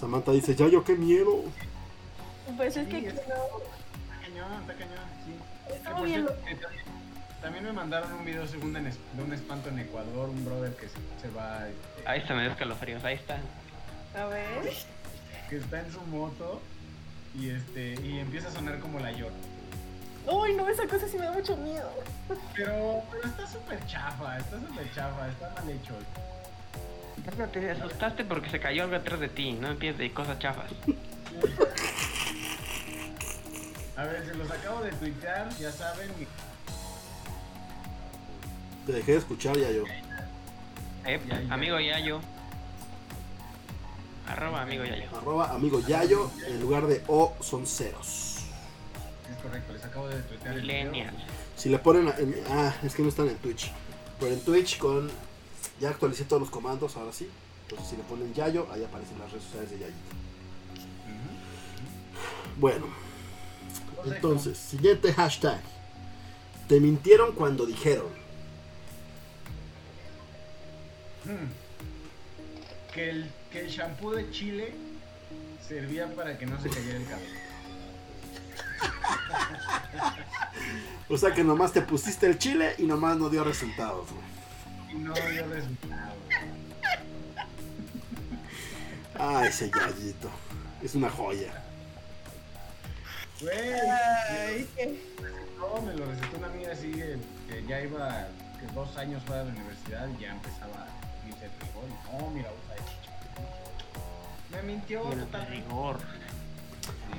Samantha 0.00 0.32
dice, 0.32 0.54
Yayo, 0.56 0.82
qué 0.84 0.94
miedo. 0.96 1.42
Pues 2.56 2.76
es 2.76 2.84
Sí, 2.84 2.90
que 2.90 2.98
es- 3.08 3.14
aquí 3.14 3.22
no. 3.28 3.34
Está 3.34 4.20
cañón, 4.22 4.60
está 4.62 4.74
cañón, 4.74 5.05
Estaba 5.86 5.98
por 5.98 6.06
bien 6.08 6.26
cierto, 6.26 6.44
que 6.44 6.54
también, 6.56 6.84
también 7.40 7.64
me 7.64 7.72
mandaron 7.72 8.12
un 8.12 8.24
video 8.24 8.46
según 8.46 8.72
de, 8.72 8.80
de 8.80 9.22
un 9.22 9.32
espanto 9.32 9.68
en 9.68 9.78
Ecuador, 9.78 10.28
un 10.28 10.44
brother 10.44 10.74
que 10.74 10.88
se, 10.88 10.96
se 11.22 11.30
va, 11.36 11.68
este, 11.68 12.08
Ahí 12.08 12.20
está, 12.20 12.34
me 12.34 12.42
dio 12.42 12.50
escalofríos, 12.50 13.04
ahí 13.04 13.14
está. 13.14 13.38
A 14.18 14.26
ver. 14.26 14.72
que 15.48 15.56
está 15.58 15.80
en 15.80 15.92
su 15.92 16.00
moto 16.02 16.60
y 17.38 17.50
este 17.50 17.94
y 18.02 18.18
empieza 18.18 18.48
a 18.48 18.50
sonar 18.50 18.80
como 18.80 18.98
la 18.98 19.12
llora. 19.12 19.34
Uy, 20.26 20.54
no, 20.54 20.68
esa 20.68 20.88
cosa 20.88 21.06
sí 21.06 21.18
me 21.18 21.26
da 21.26 21.32
mucho 21.32 21.56
miedo. 21.56 21.88
Pero, 22.56 23.02
pero 23.12 23.24
está 23.24 23.46
súper 23.46 23.86
chafa, 23.86 24.38
está 24.38 24.58
súper 24.58 24.92
chafa, 24.92 25.28
está 25.28 25.50
mal 25.50 25.70
hecho. 25.70 25.94
Pero 27.24 27.48
te 27.48 27.70
asustaste 27.70 28.24
porque 28.24 28.50
se 28.50 28.58
cayó 28.58 28.82
algo 28.82 28.96
atrás 28.96 29.20
de 29.20 29.28
ti, 29.28 29.52
no 29.52 29.68
empieces 29.68 29.98
de 29.98 30.12
cosas 30.12 30.36
chafas. 30.40 30.72
A 33.96 34.04
ver, 34.04 34.26
se 34.26 34.34
los 34.34 34.50
acabo 34.50 34.82
de 34.82 34.92
tuitear, 34.92 35.48
ya 35.58 35.72
saben. 35.72 36.10
Te 38.84 38.92
dejé 38.92 39.12
de 39.12 39.18
escuchar 39.18 39.56
ya 39.56 39.70
yo. 39.70 39.84
Eh, 41.06 41.20
Ya, 41.26 41.40
ya. 41.40 41.54
amigo 41.54 41.78
Yayo. 41.80 42.20
Arroba 44.28 44.62
amigo 44.62 44.84
Yayo. 44.84 45.08
Arroba 45.16 45.50
amigo 45.54 45.80
Yayo, 45.80 46.30
en 46.46 46.60
lugar 46.60 46.86
de 46.86 47.02
O 47.06 47.34
son 47.40 47.66
ceros. 47.66 48.38
Es 49.30 49.42
correcto, 49.42 49.72
les 49.72 49.84
acabo 49.84 50.08
de 50.08 50.20
tuitear 50.22 50.54
el 50.56 50.62
video. 50.62 50.90
Millennial. 50.90 51.14
Si 51.56 51.68
le 51.68 51.78
ponen. 51.78 52.08
a- 52.08 52.16
en- 52.18 52.34
ah, 52.50 52.74
es 52.82 52.94
que 52.94 53.02
no 53.02 53.08
están 53.08 53.28
en 53.28 53.36
Twitch. 53.38 53.72
Pero 54.20 54.32
en 54.32 54.40
Twitch 54.40 54.78
con. 54.78 55.10
Ya 55.80 55.90
actualicé 55.90 56.24
todos 56.24 56.40
los 56.42 56.50
comandos, 56.50 56.96
ahora 56.96 57.12
sí. 57.12 57.28
Entonces 57.62 57.88
si 57.88 57.96
le 57.96 58.02
ponen 58.04 58.32
Yayo, 58.34 58.66
ahí 58.72 58.84
aparecen 58.84 59.18
las 59.18 59.30
redes 59.30 59.44
sociales 59.44 59.70
de 59.70 59.78
Yayito. 59.78 59.98
Bueno. 62.58 63.05
Entonces, 64.12 64.58
siguiente 64.58 65.12
hashtag. 65.12 65.60
Te 66.68 66.80
mintieron 66.80 67.32
cuando 67.32 67.66
dijeron. 67.66 68.08
Hmm. 71.24 71.50
Que 72.92 73.10
el, 73.10 73.30
que 73.52 73.60
el 73.60 73.68
shampoo 73.68 74.12
de 74.12 74.30
Chile 74.30 74.74
servía 75.66 76.06
para 76.14 76.38
que 76.38 76.46
no 76.46 76.60
se 76.60 76.68
cayera 76.68 76.96
el 76.96 77.06
cabello. 77.06 77.46
O 81.08 81.16
sea 81.16 81.32
que 81.32 81.44
nomás 81.44 81.72
te 81.72 81.82
pusiste 81.82 82.26
el 82.26 82.36
chile 82.36 82.74
y 82.78 82.82
nomás 82.82 83.16
no 83.16 83.30
dio 83.30 83.44
resultados. 83.44 84.08
Y 84.90 84.96
no 84.96 85.14
dio 85.14 85.46
resultado. 85.46 86.16
Ah, 89.18 89.46
ese 89.46 89.70
Yayito. 89.70 90.28
Es 90.82 90.94
una 90.94 91.08
joya. 91.08 91.65
Güey, 93.40 93.56
Ay, 93.58 94.68
qué- 94.76 94.98
no, 95.58 95.82
me 95.82 95.94
lo 95.94 96.06
recetó 96.06 96.38
una 96.38 96.46
amiga 96.46 96.72
así 96.72 96.90
que, 96.92 97.18
que 97.48 97.66
ya 97.66 97.80
iba 97.82 98.28
que 98.58 98.66
dos 98.74 98.96
años 98.96 99.22
fuera 99.24 99.44
de 99.44 99.52
la 99.52 99.56
universidad 99.58 100.08
y 100.18 100.22
ya 100.22 100.32
empezaba 100.32 100.84
a 100.84 101.28
irse 101.28 101.40
de 101.40 101.48
rigor. 101.60 101.84
No, 102.20 102.30
mira, 102.30 102.50
usa. 102.50 102.76
Me 104.52 104.62
mintió 104.62 105.02
totalmente. 105.02 105.50
rigor. 105.68 105.98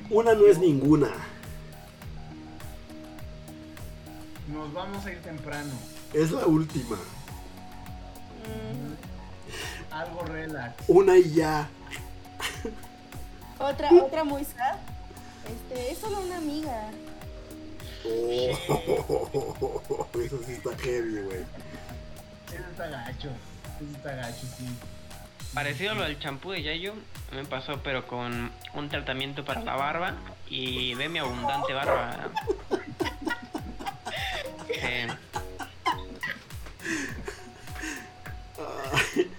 Una 0.09 0.33
no 0.33 0.47
es 0.47 0.57
ninguna. 0.57 1.09
Nos 4.51 4.73
vamos 4.73 5.05
a 5.05 5.11
ir 5.11 5.21
temprano. 5.21 5.71
Es 6.13 6.31
la 6.31 6.45
última. 6.47 6.95
Mm, 8.45 9.93
Algo 9.93 10.21
relax. 10.23 10.75
Una 10.87 11.17
y 11.17 11.33
ya. 11.33 11.67
Otra, 13.59 13.91
otra 13.91 14.23
muy 14.23 14.45
sad. 14.45 14.77
Este, 15.49 15.91
es 15.91 15.97
solo 15.97 16.19
una 16.21 16.37
amiga. 16.37 16.91
Oh, 18.05 18.49
eso 20.21 20.39
sí 20.45 20.53
está 20.53 20.77
heavy, 20.77 21.21
güey. 21.21 21.41
Eso 22.53 22.63
está 22.71 22.87
gacho. 22.87 23.29
Eso 23.29 23.97
está 23.97 24.15
gacho, 24.15 24.45
sí. 24.57 24.65
Parecido 25.53 25.91
a 25.91 25.95
lo 25.95 26.03
del 26.03 26.19
champú 26.19 26.51
de 26.51 26.61
Yayo, 26.61 26.93
me 27.31 27.45
pasó 27.45 27.81
pero 27.81 28.05
con 28.05 28.51
un 28.73 28.89
tratamiento 28.89 29.43
para 29.45 29.61
la 29.61 29.75
barba 29.75 30.13
y 30.49 30.93
ve 30.95 31.09
mi 31.09 31.19
abundante 31.19 31.73
barba. 31.73 32.29
Eh, 34.69 35.07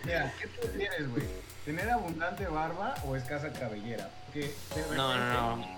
Mira, 0.05 0.33
¿qué 0.41 0.49
prefieres, 0.49 1.11
güey? 1.11 1.25
¿Tener 1.65 1.91
abundante 1.91 2.47
barba 2.47 2.95
o 3.07 3.15
escasa 3.15 3.53
cabellera? 3.53 4.09
Porque 4.27 4.55
de 4.75 4.97
no, 4.97 5.17
no, 5.17 5.57
no. 5.57 5.78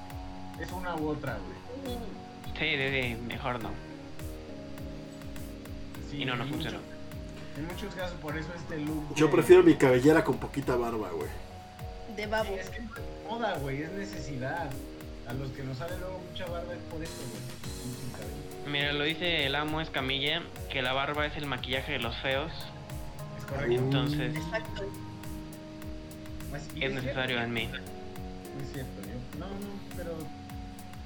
Es 0.61 0.71
una 0.73 0.95
u 0.97 1.09
otra, 1.09 1.39
güey. 1.39 1.97
Sí, 2.59 2.77
sí, 2.77 3.03
sí, 3.17 3.17
mejor 3.27 3.63
no. 3.63 3.71
Sí, 6.11 6.23
Y 6.23 6.25
no, 6.25 6.37
no 6.37 6.45
funcionó. 6.47 6.79
muchos- 6.79 6.91
En 7.59 7.67
muchos 7.67 7.95
casos, 7.95 8.17
por 8.21 8.37
eso 8.37 8.49
este 8.57 8.79
look. 8.79 9.15
Yo 9.15 9.27
de- 9.27 9.33
prefiero 9.33 9.63
mi 9.63 9.75
cabellera 9.75 10.25
con 10.25 10.39
poquita 10.39 10.77
barba, 10.77 11.11
güey. 11.11 11.29
De 12.17 12.27
babo. 12.27 12.55
Es 12.55 12.69
que 12.71 12.81
no 12.81 12.91
es 12.95 13.29
moda, 13.29 13.59
güey, 13.59 13.83
es 13.83 13.93
necesidad. 13.93 14.71
A 15.29 15.33
los 15.33 15.51
que 15.53 15.63
nos 15.63 15.79
sale 15.79 15.97
luego 15.99 16.21
mucha 16.31 16.47
barba 16.47 16.73
es 16.73 16.79
por 16.91 17.03
eso, 17.03 17.13
güey. 17.31 18.73
Mira, 18.73 18.93
lo 18.93 19.05
dice 19.05 19.47
el 19.47 19.55
amo 19.55 19.81
Escamilla, 19.81 20.43
que 20.71 20.83
la 20.83 20.93
barba 20.93 21.27
es 21.27 21.37
el 21.37 21.47
maquillaje 21.47 21.93
de 21.93 21.99
los 21.99 22.17
feos, 22.19 22.53
Es 23.39 23.45
correcto. 23.45 23.73
entonces 23.75 24.37
Exacto. 24.37 24.83
Pues, 26.51 26.63
es 26.77 26.93
necesario 26.93 27.37
cierto, 27.39 27.45
en 27.45 27.53
mí. 27.53 27.63
Es 28.63 28.73
cierto, 28.73 29.01
yo. 29.03 29.39
No, 29.39 29.47
no, 29.47 29.55
pero. 29.97 30.13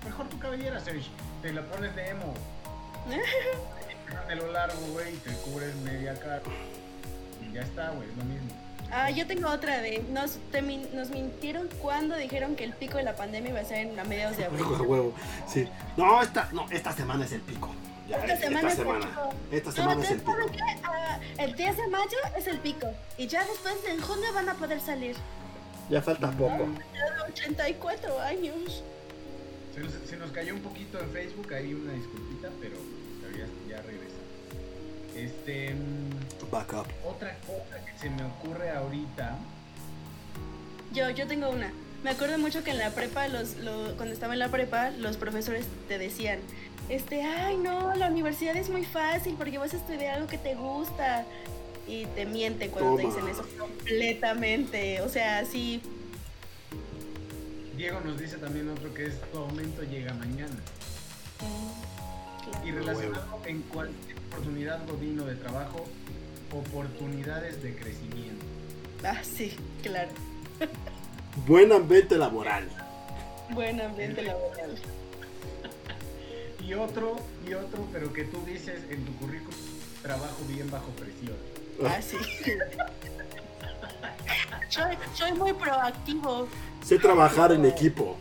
Mejor 0.05 0.29
tu 0.29 0.39
cabellera, 0.39 0.81
Serge. 0.81 1.09
Te 1.43 1.53
la 1.53 1.63
pones 1.63 1.95
de 1.97 2.09
emo. 2.11 2.35
Pelo 4.29 4.53
largo, 4.53 4.81
güey, 4.93 5.15
y 5.15 5.17
te 5.19 5.31
cubres 5.39 5.75
media 5.77 6.15
cara. 6.15 6.43
Y 7.43 7.53
ya 7.55 7.63
está, 7.63 7.91
güey, 7.91 8.09
es 8.09 8.17
lo 8.17 8.25
mismo. 8.25 8.49
Ah, 8.91 9.11
yo 9.11 9.27
tengo 9.27 9.49
otra 9.51 9.81
de. 9.81 10.05
Nos, 10.11 10.39
te 10.53 10.63
nos 10.63 11.11
mintieron 11.11 11.69
cuando 11.81 12.17
dijeron 12.17 12.55
que 12.55 12.65
el 12.65 12.73
pico 12.75 12.97
de 12.99 13.03
la 13.03 13.17
pandemia 13.17 13.51
iba 13.51 13.61
a 13.61 13.65
ser 13.65 13.79
en 13.79 13.99
a 13.99 14.05
mediados 14.05 14.37
de 14.37 14.45
abril. 14.45 14.63
Huevo. 14.87 15.15
Sí. 15.49 15.69
No, 15.97 16.23
esta, 16.23 16.49
no, 16.53 16.67
esta 16.71 16.93
semana 16.93 17.25
es 17.25 17.33
el 17.33 17.41
pico. 17.41 17.71
Ya, 18.09 18.19
Esta 18.19 18.37
semana 18.37 18.69
es 18.69 18.79
el 18.79 18.85
semana. 18.85 19.07
pico. 19.07 19.31
Esta 19.51 19.71
No, 19.71 19.77
semana 19.77 20.05
es 20.05 20.11
el 20.11 20.21
¿saben 20.23 20.49
pico. 20.51 20.65
Ah, 20.85 21.19
el 21.39 21.57
10 21.57 21.77
de 21.77 21.87
mayo 21.89 22.19
es 22.37 22.47
el 22.47 22.59
pico. 22.59 22.87
Y 23.17 23.27
ya 23.27 23.45
después 23.47 23.75
en 23.89 24.01
junio 24.01 24.33
van 24.35 24.49
a 24.51 24.55
poder 24.55 24.81
salir. 24.81 25.17
Ya 25.91 26.01
falta 26.03 26.31
poco. 26.31 26.69
Ya 26.95 27.25
de 27.25 27.33
84 27.33 28.21
años. 28.21 28.85
Se 29.75 29.81
nos, 29.81 29.93
se 30.09 30.17
nos 30.17 30.31
cayó 30.31 30.55
un 30.55 30.61
poquito 30.61 31.01
en 31.01 31.11
Facebook, 31.11 31.53
ahí 31.53 31.75
una 31.75 31.93
disculpita, 31.93 32.49
pero, 32.61 32.77
pero 33.21 33.37
ya, 33.37 33.47
ya 33.77 33.83
regresa. 33.83 34.15
Este. 35.17 35.75
mm, 35.75 36.51
Back 36.51 36.73
up. 36.75 36.87
Otra 37.05 37.37
cosa 37.47 37.85
que 37.85 37.99
se 37.99 38.11
me 38.11 38.23
ocurre 38.25 38.71
ahorita. 38.71 39.37
Yo, 40.93 41.11
yo 41.11 41.27
tengo 41.27 41.51
una. 41.51 41.73
Me 42.05 42.11
acuerdo 42.11 42.39
mucho 42.39 42.63
que 42.63 42.71
en 42.71 42.79
la 42.79 42.91
prepa, 42.91 43.29
los, 43.29 43.57
lo- 43.57 43.97
cuando 43.97 44.13
estaba 44.15 44.35
en 44.35 44.39
la 44.39 44.49
prepa, 44.49 44.91
los 44.91 45.17
profesores 45.17 45.65
te 45.89 45.99
decían, 45.99 46.39
este, 46.89 47.23
ay 47.23 47.57
no, 47.57 47.95
la 47.97 48.09
universidad 48.11 48.55
es 48.57 48.69
muy 48.69 48.85
fácil 48.85 49.35
porque 49.39 49.57
vas 49.59 49.73
a 49.73 49.79
estudiar 49.79 50.17
algo 50.17 50.29
que 50.29 50.39
te 50.39 50.55
gusta. 50.55 51.25
Y 51.87 52.07
te 52.15 52.25
mienten 52.25 52.71
cuando 52.71 52.97
te 52.97 53.03
dicen 53.07 53.29
eso 53.29 53.45
completamente. 53.59 55.01
O 55.03 55.09
sea, 55.11 55.45
sí, 55.45 55.83
Diego 57.77 58.01
nos 58.01 58.19
dice 58.19 58.37
también 58.37 58.69
otro 58.69 58.93
que 58.95 59.07
es 59.07 59.21
tu 59.33 59.39
aumento 59.39 59.83
llega 59.83 60.15
mañana. 60.15 60.55
Y 62.65 62.71
relacionado 62.71 63.41
en 63.47 63.63
cualquier 63.63 64.17
oportunidad 64.29 64.87
godino 64.87 65.25
de 65.25 65.35
trabajo, 65.35 65.85
oportunidades 66.53 67.63
de 67.63 67.75
crecimiento. 67.75 68.45
Ah, 69.03 69.23
sí, 69.23 69.57
claro. 69.83 70.11
Buen 71.47 71.73
ambiente 71.73 72.17
laboral. 72.17 72.69
Buen 73.51 73.81
ambiente 73.81 74.23
laboral. 74.23 74.77
Y 76.65 76.75
otro, 76.75 77.17
y 77.47 77.55
otro, 77.55 77.87
pero 77.93 78.13
que 78.13 78.25
tú 78.25 78.43
dices 78.47 78.81
en 78.89 79.05
tu 79.05 79.15
currículum, 79.17 79.61
trabajo 80.03 80.39
bien 80.49 80.71
bajo 80.71 80.91
presión. 80.93 81.37
Ah, 81.85 82.01
sí. 82.01 82.17
soy, 84.69 84.97
soy 85.15 85.33
muy 85.33 85.53
proactivo. 85.53 86.49
Sé 86.85 86.99
trabajar 86.99 87.53
en 87.53 87.65
equipo. 87.65 88.17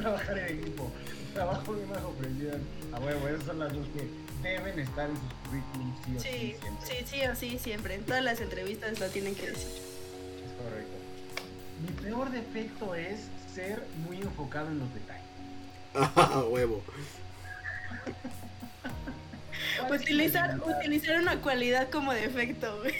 Trabajar 0.00 0.38
en 0.38 0.58
equipo, 0.60 0.90
trabajo 1.34 1.72
bien 1.74 1.88
bajo 1.90 2.10
presión. 2.12 2.62
A 2.92 2.98
huevo, 3.00 3.28
esas 3.28 3.44
son 3.44 3.58
las 3.58 3.72
dos 3.72 3.86
que 3.88 4.08
deben 4.48 4.78
estar 4.78 5.08
en 5.10 5.16
sus 5.16 5.32
currículums, 5.44 5.98
sí 6.04 6.12
sí, 6.12 6.28
Sí, 6.30 6.56
siempre. 6.60 6.86
sí, 6.86 7.04
sí 7.06 7.26
o 7.26 7.34
sí, 7.34 7.58
siempre. 7.58 7.94
En 7.94 8.04
todas 8.04 8.22
las 8.22 8.40
entrevistas 8.40 8.98
lo 9.00 9.08
tienen 9.08 9.34
que 9.34 9.46
decir. 9.50 9.66
Es 10.46 10.52
correcto. 10.62 10.96
Mi 11.82 11.92
peor 12.02 12.30
defecto 12.30 12.94
es 12.94 13.20
ser 13.54 13.86
muy 14.06 14.18
enfocado 14.18 14.68
en 14.68 14.78
los 14.78 14.88
detalles. 14.94 15.24
A 16.16 16.44
huevo. 16.44 16.82
¿Cuál 19.78 19.94
es 19.94 20.00
tu 20.00 20.04
Utilizar, 20.04 20.60
utilizar 20.60 21.20
una 21.20 21.40
cualidad 21.40 21.88
como 21.90 22.12
defecto, 22.12 22.80
güey. 22.82 22.94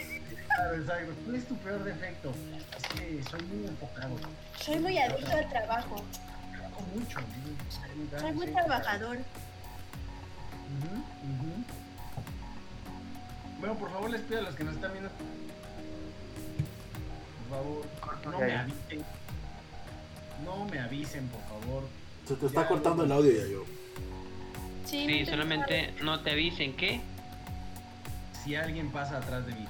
Claro, 0.55 0.75
exacto. 0.75 1.13
¿Cuál 1.25 1.35
es 1.35 1.47
tu 1.47 1.55
peor 1.57 1.83
defecto? 1.83 2.33
Es 2.77 2.87
que 2.99 3.23
soy 3.29 3.41
muy 3.43 3.67
enfocado. 3.67 4.15
Soy 4.59 4.79
muy 4.79 4.97
adicto 4.97 5.31
al 5.31 5.49
trabajo. 5.49 6.03
Trabajo 6.51 6.81
mucho. 6.95 7.19
Soy 8.19 8.31
muy 8.33 8.47
trabajador. 8.47 9.17
Bueno, 13.59 13.75
por 13.75 13.91
favor 13.91 14.09
les 14.09 14.21
pido 14.21 14.39
a 14.39 14.43
los 14.43 14.55
que 14.55 14.63
nos 14.63 14.75
están 14.75 14.91
viendo. 14.93 15.09
Por 17.49 17.57
favor, 17.57 17.85
no 18.25 18.39
me 18.39 18.55
avisen. 18.55 19.05
No 20.45 20.65
me 20.65 20.79
avisen, 20.79 21.27
por 21.27 21.41
favor. 21.43 21.83
Se 22.27 22.35
te 22.35 22.45
está 22.45 22.61
Ya, 22.61 22.67
cortando 22.67 23.03
el 23.03 23.09
no. 23.09 23.15
audio 23.15 23.31
ya 23.31 23.47
yo. 23.51 23.65
Sí, 24.85 25.01
Sí, 25.01 25.07
me 25.07 25.25
solamente 25.25 25.93
no 26.01 26.21
te 26.21 26.31
avisen 26.31 26.75
que. 26.75 27.01
Si 28.43 28.55
alguien 28.55 28.89
pasa 28.91 29.17
atrás 29.17 29.45
de 29.45 29.53
mí, 29.53 29.67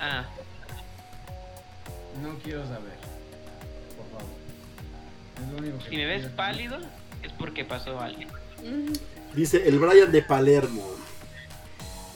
Ah, 0.00 0.24
no 2.22 2.38
quiero 2.38 2.62
saber. 2.66 2.96
Por 3.96 4.06
favor. 4.10 4.30
Es 5.40 5.48
lo 5.50 5.58
único 5.58 5.78
que 5.78 5.90
si 5.90 5.96
me 5.96 6.06
ves 6.06 6.26
pálido, 6.28 6.78
es 7.22 7.32
porque 7.32 7.64
pasó 7.64 8.00
alguien. 8.00 8.28
Dice 9.34 9.68
el 9.68 9.78
Brian 9.78 10.12
de 10.12 10.22
Palermo. 10.22 10.86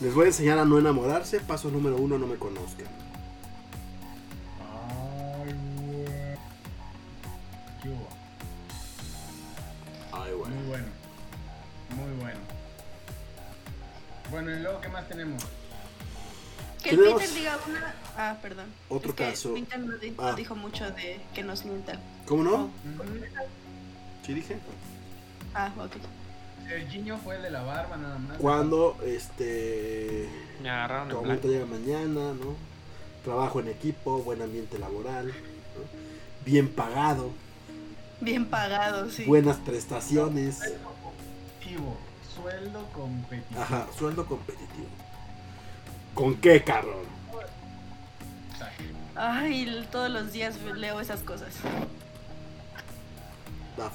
Les 0.00 0.14
voy 0.14 0.24
a 0.24 0.28
enseñar 0.28 0.58
a 0.58 0.64
no 0.64 0.78
enamorarse. 0.78 1.40
Paso 1.40 1.70
número 1.70 1.96
uno, 1.96 2.18
no 2.18 2.26
me 2.26 2.36
conozcan. 2.36 2.86
Ay, 10.12 10.32
güey. 10.32 10.50
Muy 10.50 10.66
bueno. 10.66 10.86
Muy 11.96 12.20
bueno. 12.20 12.40
Bueno, 14.30 14.50
y 14.50 14.60
luego, 14.60 14.80
¿qué 14.80 14.88
más 14.88 15.08
tenemos? 15.08 15.42
Que 16.88 16.94
el 16.94 17.14
Peter 17.14 17.34
diga 17.34 17.58
una. 17.68 17.94
Ah, 18.16 18.36
perdón. 18.42 18.66
Otro 18.88 19.10
Es 19.10 19.16
que 19.16 19.24
caso. 19.24 19.54
Peter 19.54 19.78
no, 19.78 19.94
Ah. 20.18 20.34
dijo 20.36 20.54
mucho 20.54 20.90
de 20.92 21.20
que 21.34 21.42
nos 21.42 21.64
mientan. 21.64 22.00
¿Cómo 22.26 22.42
no? 22.42 22.54
Ujú. 22.64 22.70
Sí 24.24 24.34
dije. 24.34 24.56
Ah, 25.54 25.70
ok. 25.78 25.92
Serginho 26.68 27.16
fue 27.18 27.36
el 27.36 27.42
de 27.42 27.50
la 27.50 27.62
barba, 27.62 27.96
nada 27.96 28.18
más. 28.18 28.38
Cuando 28.38 28.98
este 29.04 30.28
Me 30.62 30.68
agarraron 30.70 31.08
tu 31.08 31.14
en 31.14 31.18
aumento 31.24 31.48
llega 31.48 31.66
mañana, 31.66 32.32
¿no? 32.34 32.56
Trabajo 33.24 33.60
en 33.60 33.68
equipo, 33.68 34.18
buen 34.22 34.42
ambiente 34.42 34.78
laboral, 34.78 35.28
¿no? 35.28 35.32
bien 36.44 36.68
pagado, 36.68 37.30
Bien 38.20 38.46
pagado, 38.46 39.10
sí. 39.10 39.24
buenas 39.24 39.56
prestaciones, 39.58 40.58
Competitivo. 40.58 41.96
Sueldo 42.34 42.84
competitivo. 42.92 43.60
ajá, 43.60 43.86
sueldo 43.98 44.26
competitivo. 44.26 44.86
¿Con 46.16 46.34
qué, 46.40 46.64
cabrón? 46.64 47.04
Exacto. 48.52 48.82
Ay, 49.14 49.86
todos 49.92 50.10
los 50.10 50.32
días 50.32 50.56
leo 50.74 50.98
esas 51.00 51.20
cosas. 51.20 51.54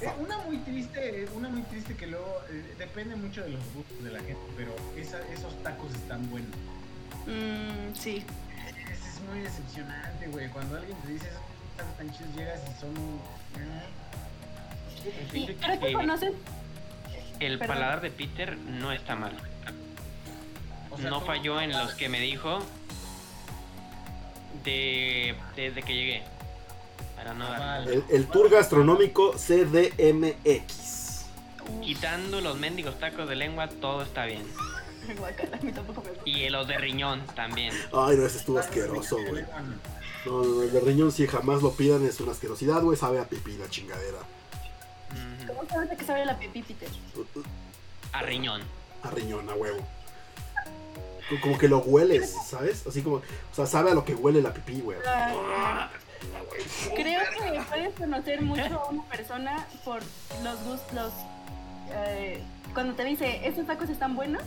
Eh, 0.01 0.09
una 0.19 0.37
muy 0.39 0.57
triste, 0.59 1.27
una 1.35 1.49
muy 1.49 1.63
triste 1.63 1.95
que 1.95 2.05
luego 2.05 2.31
eh, 2.51 2.75
depende 2.77 3.15
mucho 3.15 3.41
de 3.41 3.49
los 3.49 3.61
gustos 3.73 4.03
de 4.03 4.11
la 4.11 4.19
gente, 4.19 4.39
pero 4.55 4.75
esa- 4.95 5.27
esos 5.33 5.61
tacos 5.63 5.91
están 5.95 6.29
buenos. 6.29 6.51
Mm, 7.25 7.95
sí. 7.95 8.23
Es, 8.91 9.15
es 9.15 9.21
muy 9.27 9.39
decepcionante, 9.39 10.27
güey. 10.27 10.47
Cuando 10.49 10.77
alguien 10.77 10.95
te 10.99 11.13
dice 11.13 11.27
esos 11.27 11.41
tacos 11.77 11.97
tan 11.97 12.11
chidos, 12.15 12.35
llegas 12.35 12.59
y 12.69 12.79
son. 12.79 12.93
eh, 13.57 15.27
Y 15.33 15.47
creo 15.55 15.79
que 15.79 15.87
que 15.87 15.93
conoces. 15.93 16.33
El 17.39 17.57
Perdón. 17.57 17.75
paladar 17.75 18.01
de 18.01 18.11
Peter 18.11 18.55
no 18.57 18.91
está 18.91 19.15
mal. 19.15 19.35
O 20.91 20.97
sea, 20.97 21.09
No 21.09 21.19
tú- 21.19 21.25
falló 21.27 21.59
en 21.61 21.71
los 21.71 21.93
que 21.95 22.09
me 22.09 22.19
dijo 22.19 22.59
de 24.63 25.35
desde 25.55 25.81
que 25.83 25.93
llegué. 25.93 26.23
Para 27.15 27.33
no 27.33 27.45
Ah. 27.47 27.83
El, 27.85 28.03
el 28.09 28.27
tour 28.27 28.49
gastronómico 28.49 29.33
CDMX. 29.33 31.25
Uf, 31.67 31.81
Quitando 31.81 32.41
los 32.41 32.57
mendigos 32.57 32.99
tacos 32.99 33.29
de 33.29 33.35
lengua, 33.35 33.67
todo 33.67 34.01
está 34.03 34.25
bien. 34.25 34.43
Y 36.25 36.47
los 36.49 36.67
de 36.67 36.77
riñón 36.77 37.25
también. 37.35 37.73
Ay, 37.91 38.17
no, 38.17 38.25
ese 38.25 38.37
estuvo 38.37 38.59
asqueroso, 38.59 39.17
güey. 39.27 39.43
No, 40.25 40.43
no, 40.43 40.61
el 40.61 40.71
de 40.71 40.79
riñón 40.79 41.11
si 41.11 41.25
jamás 41.25 41.63
lo 41.63 41.71
pidan 41.73 42.05
es 42.05 42.19
una 42.19 42.31
asquerosidad, 42.33 42.81
güey, 42.83 42.95
sabe 42.97 43.19
a 43.19 43.27
pipí 43.27 43.53
la 43.57 43.67
chingadera. 43.69 44.19
¿Cómo 45.47 45.67
sabes 45.67 45.89
de 45.89 45.97
que 45.97 46.05
sabe 46.05 46.23
la 46.25 46.37
pipí, 46.37 46.61
Peter? 46.61 46.87
A 48.13 48.21
riñón. 48.21 48.61
A 49.01 49.09
riñón, 49.09 49.49
a 49.49 49.53
huevo. 49.55 49.79
Como 51.39 51.57
que 51.57 51.67
lo 51.67 51.79
hueles, 51.79 52.35
¿sabes? 52.47 52.85
Así 52.87 53.01
como, 53.01 53.17
o 53.17 53.21
sea, 53.53 53.65
sabe 53.65 53.91
a 53.91 53.93
lo 53.93 54.03
que 54.03 54.13
huele 54.15 54.41
la 54.41 54.53
pipí, 54.53 54.81
güey. 54.81 54.97
Creo 56.95 57.21
que 57.39 57.61
puedes 57.69 57.93
conocer 57.95 58.41
mucho 58.41 58.79
a 58.79 58.89
una 58.89 59.03
persona 59.05 59.67
por 59.85 60.01
los 60.43 60.63
gustos. 60.65 61.13
eh, 61.91 62.41
cuando 62.73 62.93
te 62.93 63.03
dice, 63.03 63.41
estos 63.47 63.65
tacos 63.67 63.89
están 63.89 64.15
buenos 64.15 64.41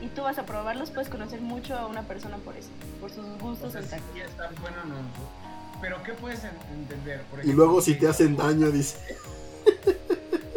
y 0.00 0.08
tú 0.08 0.22
vas 0.22 0.38
a 0.38 0.44
probarlos, 0.46 0.90
puedes 0.90 1.08
conocer 1.08 1.40
mucho 1.40 1.76
a 1.76 1.86
una 1.86 2.02
persona 2.02 2.36
por 2.38 2.56
eso, 2.56 2.68
por 3.00 3.10
sus 3.10 3.24
O 3.24 3.38
gustos 3.38 3.72
sea, 3.72 3.80
en 3.82 3.86
si 3.86 3.90
tacos. 3.92 4.16
ya 4.16 4.24
está 4.24 4.50
bueno, 4.60 4.76
no. 4.86 4.96
Pero, 5.80 6.02
¿qué 6.02 6.12
puedes 6.14 6.42
en- 6.44 6.50
entender? 6.72 7.22
Por 7.24 7.44
Y 7.44 7.52
luego 7.52 7.80
si 7.82 7.94
te 7.94 8.08
hacen 8.08 8.36
daño, 8.36 8.70
dice. 8.70 8.98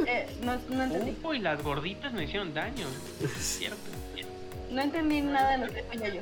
Eh, 0.07 0.37
no, 0.43 0.55
no 0.69 0.83
entendí. 0.83 1.17
Uy, 1.23 1.39
las 1.39 1.61
gorditas 1.63 2.13
me 2.13 2.23
hicieron 2.25 2.53
daño. 2.53 2.85
Cierto. 3.39 3.77
No 4.71 4.81
entendí 4.81 5.21
nada 5.21 5.57
de 5.57 5.65
lo 5.67 5.73
que 5.73 5.83
decía 5.83 6.09
yo. 6.13 6.21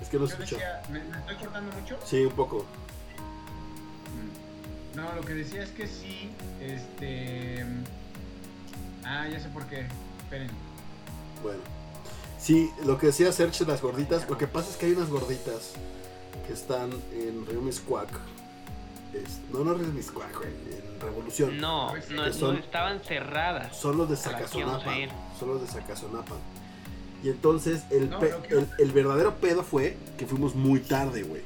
Es 0.00 0.08
que 0.08 0.18
no 0.18 0.26
decía, 0.26 0.82
¿me, 0.90 1.02
me 1.02 1.16
estoy 1.18 1.36
cortando 1.36 1.72
mucho? 1.80 1.98
Sí, 2.04 2.24
un 2.24 2.32
poco. 2.32 2.64
Mm. 4.12 4.96
No, 4.96 5.12
lo 5.14 5.22
que 5.22 5.34
decía 5.34 5.62
es 5.62 5.70
que 5.70 5.86
sí, 5.86 6.30
este... 6.60 7.64
Ah, 9.04 9.26
ya 9.28 9.40
sé 9.40 9.48
por 9.50 9.64
qué. 9.66 9.86
Esperen. 10.24 10.50
Bueno. 11.42 11.60
Sí, 12.38 12.70
lo 12.84 12.98
que 12.98 13.06
decía 13.08 13.32
Serge 13.32 13.64
de 13.64 13.72
las 13.72 13.80
gorditas, 13.82 14.28
lo 14.28 14.36
que 14.36 14.46
pasa 14.46 14.70
es 14.70 14.76
que 14.76 14.86
hay 14.86 14.92
unas 14.92 15.08
gorditas 15.08 15.72
que 16.46 16.52
están 16.52 16.90
en 17.12 17.46
Río 17.46 17.60
Miscuac. 17.62 18.08
Es- 19.14 19.40
no, 19.52 19.64
no 19.64 19.74
Río 19.74 19.88
Miscuac, 19.88 20.30
en 20.44 21.00
Revolución. 21.00 21.58
No, 21.58 21.94
no, 22.10 22.24
Que 22.24 22.32
son- 22.32 22.54
no 22.54 22.60
estaban 22.60 23.00
cerradas. 23.00 23.74
Son 23.76 23.96
los 23.96 24.08
de 24.10 24.16
A 24.28 24.32
las 24.40 24.50
que 24.50 24.58
íbamos 24.58 24.82
Zacazonapa. 24.82 24.90
a 24.92 24.98
ir. 24.98 25.10
Son 25.38 25.48
los 25.48 25.60
de 25.62 25.66
Zacazonapa. 25.68 26.34
Y 27.26 27.30
entonces 27.30 27.82
el, 27.90 28.08
No, 28.08 28.20
pe- 28.20 28.32
el, 28.50 28.68
el 28.78 28.92
verdadero 28.92 29.34
pedo 29.34 29.64
fue 29.64 29.96
que 30.16 30.26
fuimos 30.26 30.54
muy 30.54 30.78
tarde, 30.78 31.24
güey. 31.24 31.42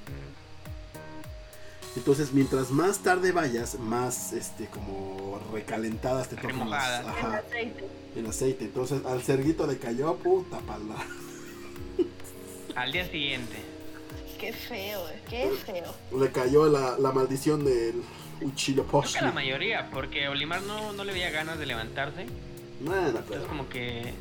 Entonces, 1.96 2.34
mientras 2.34 2.70
más 2.70 2.98
tarde 2.98 3.32
vayas, 3.32 3.78
más 3.78 4.34
este 4.34 4.66
como 4.66 5.40
recalentadas 5.54 6.28
te 6.28 6.36
tocan 6.36 6.68
las. 6.68 7.00
En 7.02 7.08
ajá, 7.08 7.36
aceite. 7.38 7.84
en 8.14 8.26
aceite. 8.26 8.64
Entonces, 8.66 9.06
al 9.06 9.22
cerguito 9.22 9.66
le 9.66 9.78
cayó, 9.78 10.16
puta 10.16 10.58
pala. 10.58 10.96
Al 12.76 12.92
día 12.92 13.10
siguiente. 13.10 13.56
Qué 14.38 14.52
feo, 14.52 15.08
eh, 15.08 15.22
qué 15.30 15.50
feo. 15.64 15.94
Le 16.20 16.30
cayó 16.30 16.66
la, 16.68 16.98
la 16.98 17.12
maldición 17.12 17.64
del 17.64 18.02
Uchilo 18.42 18.84
Creo 18.84 19.02
que 19.02 19.20
la 19.22 19.32
mayoría, 19.32 19.88
porque 19.92 20.28
Olimar 20.28 20.60
no, 20.62 20.92
no 20.92 21.04
le 21.04 21.12
veía 21.14 21.30
ganas 21.30 21.58
de 21.58 21.64
levantarse. 21.64 22.26
Bueno, 22.80 23.02
pero- 23.06 23.18
Entonces 23.18 23.48
como 23.48 23.68
que 23.70 24.12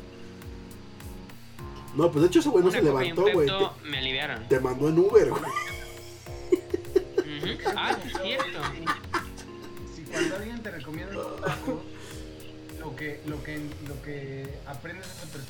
No, 1.94 2.10
pues 2.10 2.22
de 2.22 2.28
hecho 2.28 2.40
ese 2.40 2.48
güey 2.48 2.64
no 2.64 2.70
se 2.70 2.78
un 2.78 2.84
levantó, 2.84 3.24
güey. 3.32 3.48
Me 3.84 3.98
aliviaron. 3.98 4.48
Te, 4.48 4.60
mandó 4.60 4.88
en 4.88 4.98
Uber, 4.98 5.30
güey. 5.30 5.42
Ujú. 5.42 7.58
Ah, 7.76 7.96
sí, 8.02 8.08
es 8.08 8.22
cierto. 8.22 8.60
Si 9.94 10.02
cuando 10.02 10.36
alguien 10.36 10.62
te 10.62 10.70
recomienda 10.70 11.12
unos 11.12 11.40
tacos, 11.40 11.80
lo 12.78 12.96
que, 12.96 13.20
lo 13.26 13.42
que, 13.42 13.58
lo 13.88 14.02
que 14.02 14.58
aprendes 14.66 15.06
es 15.06 15.24
otra 15.28 15.42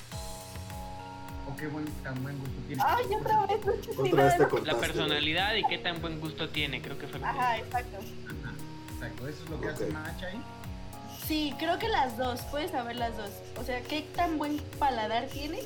o 1.47 1.57
qué 1.57 1.67
buen, 1.67 1.85
tan 2.03 2.23
buen 2.23 2.39
gusto 2.39 2.55
tiene. 2.67 2.83
Ay, 2.87 3.05
otra 3.15 3.47
vez. 3.47 3.99
Otra 3.99 4.25
vez 4.25 4.39
te 4.39 4.49
contaste. 4.49 4.73
La 4.73 4.79
personalidad 4.79 5.55
y 5.55 5.65
qué 5.65 5.79
tan 5.79 6.01
buen 6.01 6.21
gusto 6.21 6.49
tiene, 6.49 6.81
creo 6.83 6.99
que 6.99 7.07
fue 7.07 7.19
lo 7.19 7.25
que... 7.25 7.31
Ajá, 7.31 7.59
exacto. 7.59 7.97
Ajá, 7.97 8.55
Exacto, 8.95 9.29
eso 9.29 9.45
es 9.45 9.51
lo 9.51 9.61
que 9.61 9.69
Ok. 9.69 9.75
hace 9.75 9.87
match 9.87 10.23
ahí. 10.23 10.43
Sí, 11.27 11.55
creo 11.59 11.79
que 11.79 11.89
las 11.89 12.19
dos, 12.19 12.43
puedes 12.51 12.71
saber 12.71 12.97
las 12.97 13.17
dos. 13.17 13.31
O 13.57 13.65
sea, 13.65 13.81
qué 13.83 14.03
tan 14.15 14.37
buen 14.37 14.59
paladar 14.79 15.27
tiene 15.27 15.61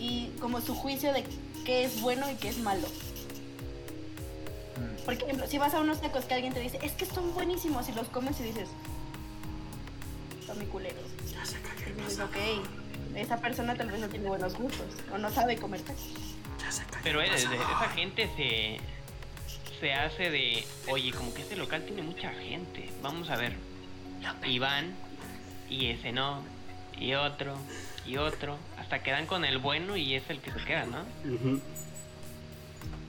y 0.00 0.30
como 0.40 0.60
su 0.60 0.74
juicio 0.74 1.12
de 1.12 1.24
qué 1.64 1.84
es 1.84 2.00
bueno 2.00 2.28
y 2.30 2.34
qué 2.36 2.48
es 2.48 2.58
malo. 2.58 2.88
Mm. 4.76 5.04
Por 5.04 5.14
ejemplo, 5.14 5.46
si 5.46 5.58
vas 5.58 5.74
a 5.74 5.80
unos 5.80 6.00
tacos 6.00 6.24
que 6.24 6.34
alguien 6.34 6.52
te 6.54 6.60
dice, 6.60 6.78
es 6.82 6.92
que 6.92 7.06
son 7.06 7.32
buenísimos 7.34 7.88
y 7.88 7.92
los 7.92 8.08
comes 8.08 8.40
y 8.40 8.44
dices, 8.44 8.68
son 10.46 10.58
mi 10.58 10.66
culeros. 10.66 11.04
Y 11.86 11.92
dices, 12.02 12.20
ok, 12.20 12.36
esa 13.16 13.38
persona 13.40 13.74
tal 13.76 13.90
vez 13.90 14.00
no 14.00 14.08
tiene 14.08 14.28
buenos 14.28 14.56
gustos 14.56 14.86
o 15.12 15.18
no 15.18 15.30
sabe 15.30 15.56
comer 15.56 15.80
tacos. 15.82 16.02
Pero 17.02 17.20
eh, 17.22 17.30
de- 17.30 17.36
de- 17.48 17.56
esa 17.56 17.88
gente 17.94 18.30
se, 18.36 18.78
se 19.80 19.92
hace 19.94 20.30
de, 20.30 20.64
oye, 20.88 21.12
como 21.12 21.32
que 21.34 21.42
este 21.42 21.56
local 21.56 21.82
tiene 21.84 22.02
mucha 22.02 22.30
gente, 22.32 22.90
vamos 23.02 23.30
a 23.30 23.36
ver. 23.36 23.54
Y 24.44 24.58
van, 24.58 24.94
y 25.70 25.86
ese 25.86 26.12
no, 26.12 26.42
y 26.98 27.14
otro, 27.14 27.56
y 28.06 28.18
otro, 28.18 28.58
hasta 28.90 29.04
quedan 29.04 29.26
con 29.26 29.44
el 29.44 29.58
bueno 29.58 29.96
y 29.96 30.16
es 30.16 30.28
el 30.30 30.40
que 30.40 30.50
se 30.50 30.58
queda, 30.64 30.84
¿no? 30.84 31.04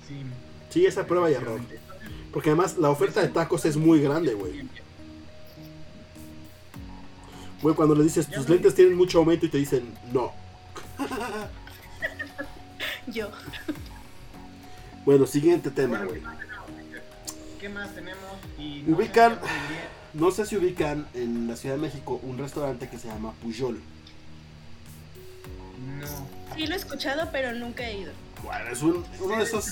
Sí. 0.07 0.21
Sí, 0.69 0.85
esa 0.85 1.07
prueba 1.07 1.31
y 1.31 1.33
error. 1.33 1.59
Porque 2.31 2.51
además 2.51 2.77
la 2.77 2.91
oferta 2.91 3.19
de 3.19 3.29
tacos 3.29 3.65
es 3.65 3.77
muy 3.77 3.99
grande, 3.99 4.35
güey. 4.35 4.61
Güey, 7.63 7.73
cuando 7.73 7.95
le 7.95 8.03
dices, 8.03 8.29
tus 8.29 8.47
lentes 8.47 8.75
tienen 8.75 8.95
mucho 8.95 9.17
aumento 9.17 9.47
y 9.47 9.49
te 9.49 9.57
dicen, 9.57 9.91
no. 10.13 10.31
Yo. 13.07 13.31
Bueno, 15.03 15.25
siguiente 15.25 15.71
tema, 15.71 16.03
güey. 16.03 16.21
¿qué 17.59 17.69
más 17.69 17.91
tenemos? 17.95 18.21
Y 18.59 18.83
no 18.85 18.97
sé 18.97 19.03
Ubican, 19.03 19.39
si 20.13 20.19
no 20.19 20.31
sé 20.31 20.45
si 20.45 20.57
ubican 20.57 21.07
en 21.15 21.47
la 21.47 21.55
Ciudad 21.55 21.75
de 21.75 21.81
México 21.81 22.19
un 22.21 22.37
restaurante 22.37 22.87
que 22.87 22.99
se 22.99 23.07
llama 23.07 23.33
Puyol. 23.41 23.81
No. 25.81 26.55
Sí 26.55 26.67
lo 26.67 26.75
he 26.75 26.77
escuchado, 26.77 27.29
pero 27.31 27.53
nunca 27.53 27.87
he 27.87 27.99
ido. 27.99 28.11
Bueno, 28.43 28.69
es 28.69 28.81
un, 28.81 29.05
uno 29.19 29.37
de 29.37 29.43
esos, 29.43 29.67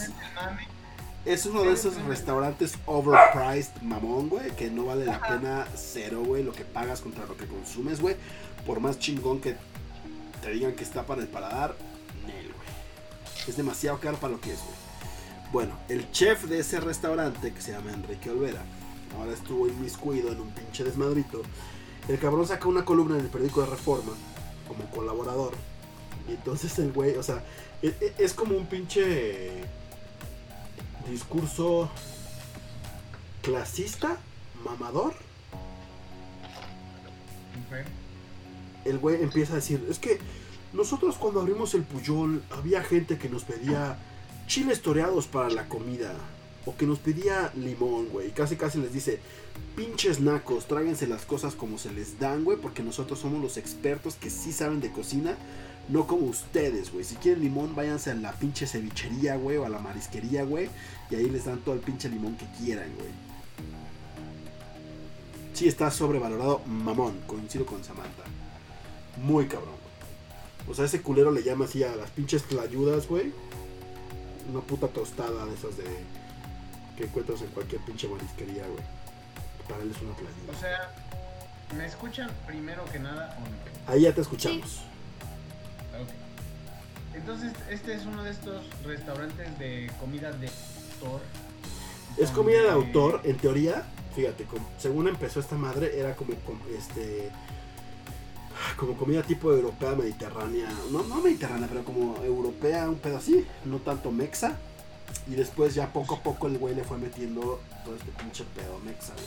es 1.26 1.46
uno 1.46 1.64
de 1.64 1.74
esos 1.74 2.02
restaurantes 2.04 2.74
overpriced, 2.86 3.82
mamón, 3.82 4.30
güey, 4.30 4.52
que 4.56 4.70
no 4.70 4.86
vale 4.86 5.06
la 5.06 5.20
pena 5.20 5.68
cero, 5.76 6.24
güey, 6.26 6.44
lo 6.44 6.54
que 6.54 6.66
pagas 6.66 7.02
contra 7.02 7.26
lo 7.26 7.36
que 7.36 7.46
consumes, 7.46 8.00
güey. 8.00 8.16
Por 8.66 8.80
más 8.80 9.00
chingón 9.00 9.42
que 9.42 9.56
te 10.42 10.52
digan 10.52 10.74
que 10.74 10.84
está 10.84 11.06
para 11.06 11.22
el 11.22 11.28
paladar, 11.28 11.76
nel, 12.26 12.46
güey. 12.46 12.68
Es 13.48 13.58
demasiado 13.58 14.00
caro 14.00 14.18
para 14.18 14.34
lo 14.34 14.42
que 14.42 14.54
es, 14.54 14.60
güey. 14.60 14.76
Bueno, 15.52 15.76
el 15.90 16.12
chef 16.12 16.44
de 16.44 16.60
ese 16.60 16.80
restaurante, 16.80 17.52
que 17.54 17.62
se 17.62 17.72
llama 17.72 17.92
Enrique 17.92 18.30
Olvera, 18.30 18.62
ahora 19.18 19.34
estuvo 19.34 19.68
inmiscuido 19.68 20.32
en 20.32 20.40
un 20.40 20.52
pinche 20.52 20.84
desmadrito. 20.84 21.42
El 22.08 22.20
cabrón 22.20 22.48
sacó 22.48 22.70
una 22.70 22.86
columna 22.86 23.16
en 23.18 23.26
el 23.26 23.32
periódico 23.32 23.62
de 23.62 23.68
Reforma, 23.68 24.14
como 24.68 24.86
colaborador. 24.92 25.54
Y 26.30 26.34
entonces 26.34 26.78
el 26.80 26.92
güey, 26.92 27.16
o 27.16 27.24
sea, 27.24 27.44
e- 27.82 27.96
e- 28.00 28.14
es 28.24 28.34
como 28.34 28.56
un 28.56 28.68
pinche 28.68 29.50
discurso 31.10 31.90
clasista, 33.42 34.18
mamador. 34.64 35.14
El 38.86 39.00
güey 39.00 39.22
empieza 39.22 39.54
a 39.54 39.56
decir, 39.58 39.86
es 39.90 40.00
que 40.00 40.20
nosotros 40.74 41.16
cuando 41.18 41.42
abrimos 41.42 41.74
el 41.74 41.84
Puyol 41.84 42.44
había 42.52 42.84
gente 42.84 43.18
que 43.18 43.30
nos 43.30 43.44
pedía 43.44 43.98
chiles 44.48 44.82
toreados 44.82 45.28
para 45.28 45.50
la 45.50 45.68
comida. 45.68 46.14
O 46.66 46.76
que 46.76 46.86
nos 46.86 47.00
pedía 47.00 47.52
limón, 47.56 48.10
güey. 48.10 48.32
Casi 48.32 48.56
casi 48.56 48.80
les 48.80 48.94
dice, 48.94 49.20
pinches 49.76 50.20
nacos, 50.20 50.68
tráguense 50.68 51.08
las 51.08 51.26
cosas 51.26 51.56
como 51.56 51.78
se 51.78 51.92
les 51.92 52.20
dan, 52.20 52.44
güey. 52.44 52.58
Porque 52.58 52.84
nosotros 52.84 53.18
somos 53.20 53.42
los 53.42 53.58
expertos 53.58 54.16
que 54.16 54.30
sí 54.30 54.52
saben 54.52 54.82
de 54.82 54.92
cocina. 54.92 55.36
No 55.90 56.06
como 56.06 56.28
ustedes, 56.28 56.92
güey. 56.94 57.04
Si 57.04 57.16
quieren 57.16 57.44
limón, 57.44 57.76
váyanse 57.76 58.12
a 58.12 58.14
la 58.16 58.32
pinche 58.34 58.68
cevichería, 58.68 59.36
güey. 59.38 59.58
O 59.58 59.66
a 59.66 59.70
la 59.70 59.80
marisquería, 59.80 60.44
güey. 60.44 60.70
Y 61.10 61.16
ahí 61.16 61.30
les 61.30 61.46
dan 61.46 61.60
todo 61.60 61.74
el 61.76 61.82
pinche 61.82 62.08
limón 62.10 62.36
que 62.38 62.46
quieran, 62.58 62.94
güey. 62.96 63.10
Sí 65.54 65.68
está 65.68 65.90
sobrevalorado, 65.92 66.60
mamón. 66.68 67.20
Coincido 67.28 67.66
con 67.66 67.84
Samantha. 67.84 68.24
Muy 69.18 69.48
cabrón, 69.48 69.70
güey. 69.72 70.72
O 70.72 70.76
sea, 70.76 70.86
ese 70.86 71.02
culero 71.02 71.32
le 71.32 71.44
llama 71.44 71.66
así 71.66 71.84
a 71.84 71.96
las 71.96 72.12
pinches 72.12 72.44
tlayudas, 72.44 73.08
güey. 73.08 73.34
Una 74.50 74.62
puta 74.62 74.88
tostada 74.88 75.46
de 75.46 75.54
esas 75.54 75.76
de... 75.78 75.84
Que 76.96 77.06
encuentras 77.06 77.42
en 77.42 77.48
cualquier 77.48 77.82
pinche 77.82 78.08
marisquería, 78.08 78.64
güey. 78.68 78.84
Para 79.68 79.82
él 79.84 79.92
es 79.96 80.02
una 80.02 80.12
O 80.12 80.16
tlayuda. 80.16 80.60
sea, 80.60 80.94
¿me 81.76 81.86
escuchan 81.86 82.30
primero 82.46 82.86
que 82.92 83.00
nada 83.00 83.36
o 83.38 83.42
no? 83.42 83.92
Ahí 83.94 84.02
ya 84.02 84.14
te 84.14 84.22
escuchamos. 84.22 84.82
Entonces, 87.20 87.54
este 87.70 87.94
es 87.94 88.06
uno 88.06 88.24
de 88.24 88.32
estos 88.32 88.64
restaurantes 88.84 89.58
de 89.60 89.92
comida 90.00 90.32
de 90.32 90.48
autor. 90.48 91.22
Es 92.18 92.32
comida 92.32 92.62
de 92.64 92.70
autor, 92.72 93.22
en 93.24 93.38
teoría, 93.38 93.84
fíjate, 94.16 94.48
según 94.78 95.08
empezó 95.08 95.40
esta 95.40 95.56
madre, 95.56 96.00
era 96.00 96.16
como, 96.16 96.34
com- 96.46 96.60
este 96.78 97.30
como 98.78 98.96
comida 98.98 99.24
tipo 99.24 99.52
europea 99.54 99.96
mediterránea, 99.96 100.68
no, 100.92 101.04
no 101.04 101.16
mediterránea, 101.22 101.68
pero 101.70 101.84
como 101.86 102.18
europea, 102.24 102.90
un 102.90 102.98
pedo 103.00 103.18
así, 103.18 103.46
no 103.66 103.78
tanto 103.78 104.12
mexa. 104.12 104.58
Y 105.28 105.32
después 105.32 105.74
ya 105.76 105.92
poco 105.92 106.16
a 106.16 106.24
poco 106.24 106.48
el 106.48 106.58
güey 106.58 106.76
le 106.76 106.84
fue 106.84 106.98
metiendo 106.98 107.60
todo 107.84 107.96
este 107.96 108.12
pinche 108.12 108.44
pedo 108.56 108.80
mexa, 108.86 109.14
güey. 109.14 109.26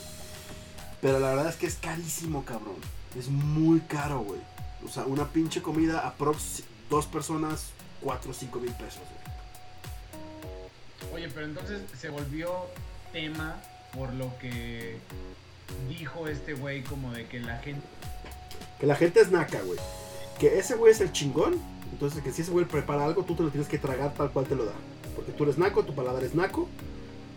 Pero 1.01 1.19
la 1.19 1.31
verdad 1.31 1.49
es 1.49 1.57
que 1.57 1.67
es 1.67 1.75
carísimo, 1.77 2.45
cabrón. 2.45 2.77
Es 3.19 3.29
muy 3.29 3.81
caro, 3.81 4.21
güey. 4.21 4.41
O 4.85 4.89
sea, 4.89 5.05
una 5.07 5.29
pinche 5.29 5.61
comida 5.63 6.07
aprox 6.07 6.63
dos 6.89 7.07
personas, 7.07 7.67
cuatro 8.03 8.31
o 8.31 8.35
cinco 8.35 8.59
mil 8.59 8.73
pesos, 8.73 9.01
güey. 9.11 9.23
Oye, 11.15 11.33
pero 11.35 11.47
entonces 11.47 11.83
se 11.99 12.09
volvió 12.09 12.67
tema 13.13 13.57
por 13.95 14.13
lo 14.15 14.37
que 14.39 14.97
dijo 15.89 16.29
este 16.29 16.55
güey 16.55 16.83
como 16.83 17.13
de 17.13 17.27
que 17.27 17.41
la 17.41 17.59
gente 17.59 17.87
Que 18.81 18.87
la 18.87 18.97
gente 18.97 19.21
es 19.21 19.31
naca, 19.31 19.61
güey. 19.63 19.79
Que 20.39 20.59
ese 20.59 20.75
güey 20.75 20.93
es 20.93 21.01
el 21.01 21.13
chingón. 21.13 21.61
Entonces, 21.93 22.23
que 22.23 22.33
si 22.33 22.43
ese 22.43 22.51
güey 22.51 22.65
prepara 22.65 23.05
algo, 23.05 23.23
tú 23.23 23.35
te 23.35 23.43
lo 23.43 23.51
tienes 23.51 23.69
que 23.69 23.79
tragar 23.79 24.15
tal 24.15 24.31
cual 24.31 24.47
te 24.47 24.55
lo 24.55 24.65
da. 24.65 24.73
Porque 25.15 25.33
tú 25.33 25.45
eres 25.45 25.59
naco, 25.59 25.85
tu 25.85 25.95
paladar 25.95 26.25
es 26.25 26.35
naco. 26.35 26.69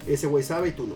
Ese 0.07 0.27
güey 0.27 0.43
sabe 0.43 0.69
y 0.69 0.71
tú 0.71 0.87
no. 0.87 0.95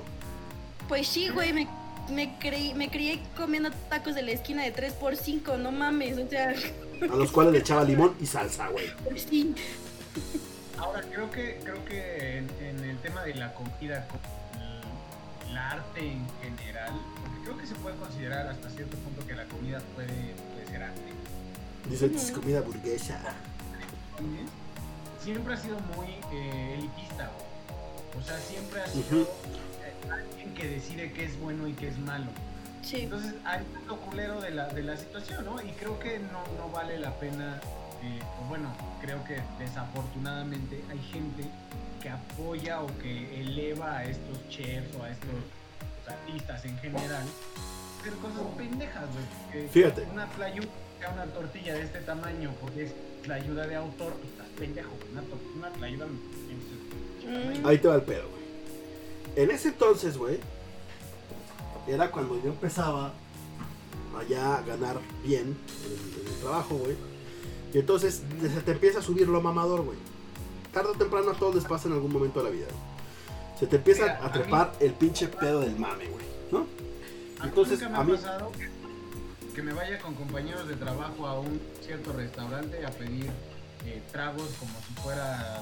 Pues 0.88 1.07
sí, 1.07 1.30
güey, 1.30 1.51
me, 1.51 1.67
me, 2.10 2.38
creí, 2.39 2.74
me 2.74 2.89
crié 2.89 3.20
comiendo 3.38 3.70
tacos 3.89 4.16
de 4.16 4.22
la 4.22 4.32
esquina 4.32 4.64
de 4.64 4.74
3x5, 4.74 5.57
no 5.57 5.72
mames, 5.72 6.18
o 6.18 6.28
sea, 6.30 6.53
A 7.01 7.16
los 7.16 7.32
cuales 7.32 7.53
le 7.53 7.60
echaba 7.60 7.84
limón 7.84 8.16
y 8.20 8.26
salsa, 8.26 8.68
güey. 8.70 8.86
sí. 9.18 9.55
Ahora, 10.78 11.01
creo 11.01 11.30
que, 11.30 11.60
creo 11.64 11.84
que 11.86 12.38
en, 12.38 12.49
en 12.62 12.89
el 12.89 12.97
tema 12.99 13.24
de 13.24 13.36
la 13.36 13.53
comida, 13.53 14.07
el, 15.45 15.49
el 15.51 15.57
arte 15.57 15.99
en 15.99 16.26
general, 16.41 16.93
porque 17.22 17.43
creo 17.43 17.57
que 17.57 17.68
se 17.68 17.76
puede 17.76 17.95
considerar 17.97 18.47
hasta 18.47 18.70
cierto 18.70 18.95
punto 18.97 19.26
que 19.28 19.36
la 19.36 19.45
comida 19.45 19.80
puede, 19.95 20.07
puede 20.53 20.68
ser 20.68 20.84
arte. 20.84 21.01
Dice, 21.89 22.05
es 22.05 22.32
comida 22.32 22.62
burguesa. 22.62 23.20
Siempre 25.24 25.53
ha 25.53 25.57
sido 25.57 25.78
muy 25.95 26.07
eh, 26.34 26.76
elitista, 26.78 27.30
güey. 27.36 27.49
O 28.24 28.26
sea, 28.26 28.38
siempre 28.39 28.82
ha 28.82 28.88
sido 28.88 29.28
alguien 30.12 30.54
que 30.54 30.68
decide 30.68 31.12
qué 31.12 31.26
es 31.26 31.39
bueno 31.39 31.68
y 31.68 31.74
qué 31.74 31.89
es 31.89 31.97
malo. 32.00 32.28
Sí. 32.82 33.02
Entonces 33.02 33.36
hay 33.45 33.62
lo 33.88 33.97
culero 33.97 34.39
de 34.41 34.52
la, 34.52 34.68
de 34.68 34.84
la 34.84 34.97
situación, 34.97 35.45
¿no? 35.45 35.62
Y 35.62 35.72
creo 35.74 36.00
que 36.00 36.20
no, 36.20 36.43
no 36.58 36.72
vale 36.72 36.97
la 36.97 37.14
pena, 37.20 37.60
eh, 38.04 38.20
bueno, 38.47 38.72
creo 39.02 39.24
que 39.26 39.41
desafortunadamente 39.60 40.82
hay 40.89 41.00
gente 41.12 41.43
que 42.02 42.10
apoya 42.10 42.82
o 42.82 42.88
que 43.00 43.41
eleva 43.41 43.97
a 43.97 44.06
estos 44.06 44.47
chefs 44.50 44.95
o 44.95 45.04
a 45.04 45.10
estos 45.10 45.30
artistas 46.08 46.66
en 46.66 46.78
general 46.78 47.24
hacer 48.00 48.14
cosas 48.14 48.41
pendejas, 48.58 49.04
güey. 49.12 49.68
Fíjate. 49.68 50.04
Una 50.12 50.26
tlayuda, 50.28 50.68
una 51.14 51.26
tortilla 51.26 51.74
de 51.74 51.84
este 51.84 52.00
tamaño, 52.00 52.52
porque 52.62 52.86
es 52.86 52.93
la 53.28 53.36
ayuda 53.36 53.68
de 53.68 53.76
autor, 53.76 54.14
pues, 54.14 54.32
estás 54.32 54.47
pendejo. 54.58 54.91
Una, 55.12 55.22
una 55.56 55.70
Mm. 57.30 57.66
Ahí 57.66 57.78
te 57.78 57.88
va 57.88 57.95
el 57.95 58.02
pedo, 58.02 58.28
güey. 58.30 58.38
En 59.36 59.51
ese 59.51 59.69
entonces, 59.69 60.17
güey, 60.17 60.39
era 61.88 62.11
cuando 62.11 62.41
yo 62.43 62.49
empezaba 62.49 63.13
allá 64.17 64.57
a 64.57 64.61
ganar 64.61 64.99
bien 65.23 65.57
en 65.86 65.91
el, 65.91 66.21
en 66.21 66.34
el 66.34 66.39
trabajo, 66.41 66.75
güey. 66.75 66.95
Y 67.73 67.77
entonces 67.80 68.23
se 68.41 68.61
te 68.61 68.71
empieza 68.71 68.99
a 68.99 69.01
subir 69.01 69.27
lo 69.27 69.41
mamador, 69.41 69.82
güey. 69.84 69.97
Tarde 70.73 70.89
o 70.89 70.93
temprano 70.93 71.32
a 71.32 71.34
todos 71.34 71.55
les 71.55 71.65
pasa 71.65 71.88
en 71.88 71.93
algún 71.93 72.11
momento 72.11 72.39
de 72.43 72.45
la 72.49 72.55
vida. 72.55 72.67
Se 73.59 73.67
te 73.67 73.77
empieza 73.77 74.03
Mira, 74.03 74.19
a 74.21 74.25
a 74.27 74.32
trepar 74.32 74.73
el 74.80 74.93
pinche 74.93 75.27
pedo 75.27 75.61
del 75.61 75.75
mame, 75.77 76.05
güey. 76.07 76.25
¿No? 76.51 76.65
A 77.39 77.45
Entonces, 77.47 77.80
nunca 77.82 77.89
me 77.91 77.97
a 77.97 77.99
ha 77.99 78.03
mí- 78.03 78.11
pasado 78.13 78.51
que 79.55 79.61
me 79.63 79.73
vaya 79.73 79.99
con 79.99 80.13
compañeros 80.15 80.67
de 80.67 80.75
trabajo 80.75 81.27
a 81.27 81.39
un 81.39 81.59
cierto 81.86 82.13
restaurante 82.13 82.86
a 82.86 82.91
pedir 82.91 83.30
eh, 83.86 84.01
tragos 84.11 84.47
como 84.59 84.71
si 84.88 84.93
fuera 85.01 85.61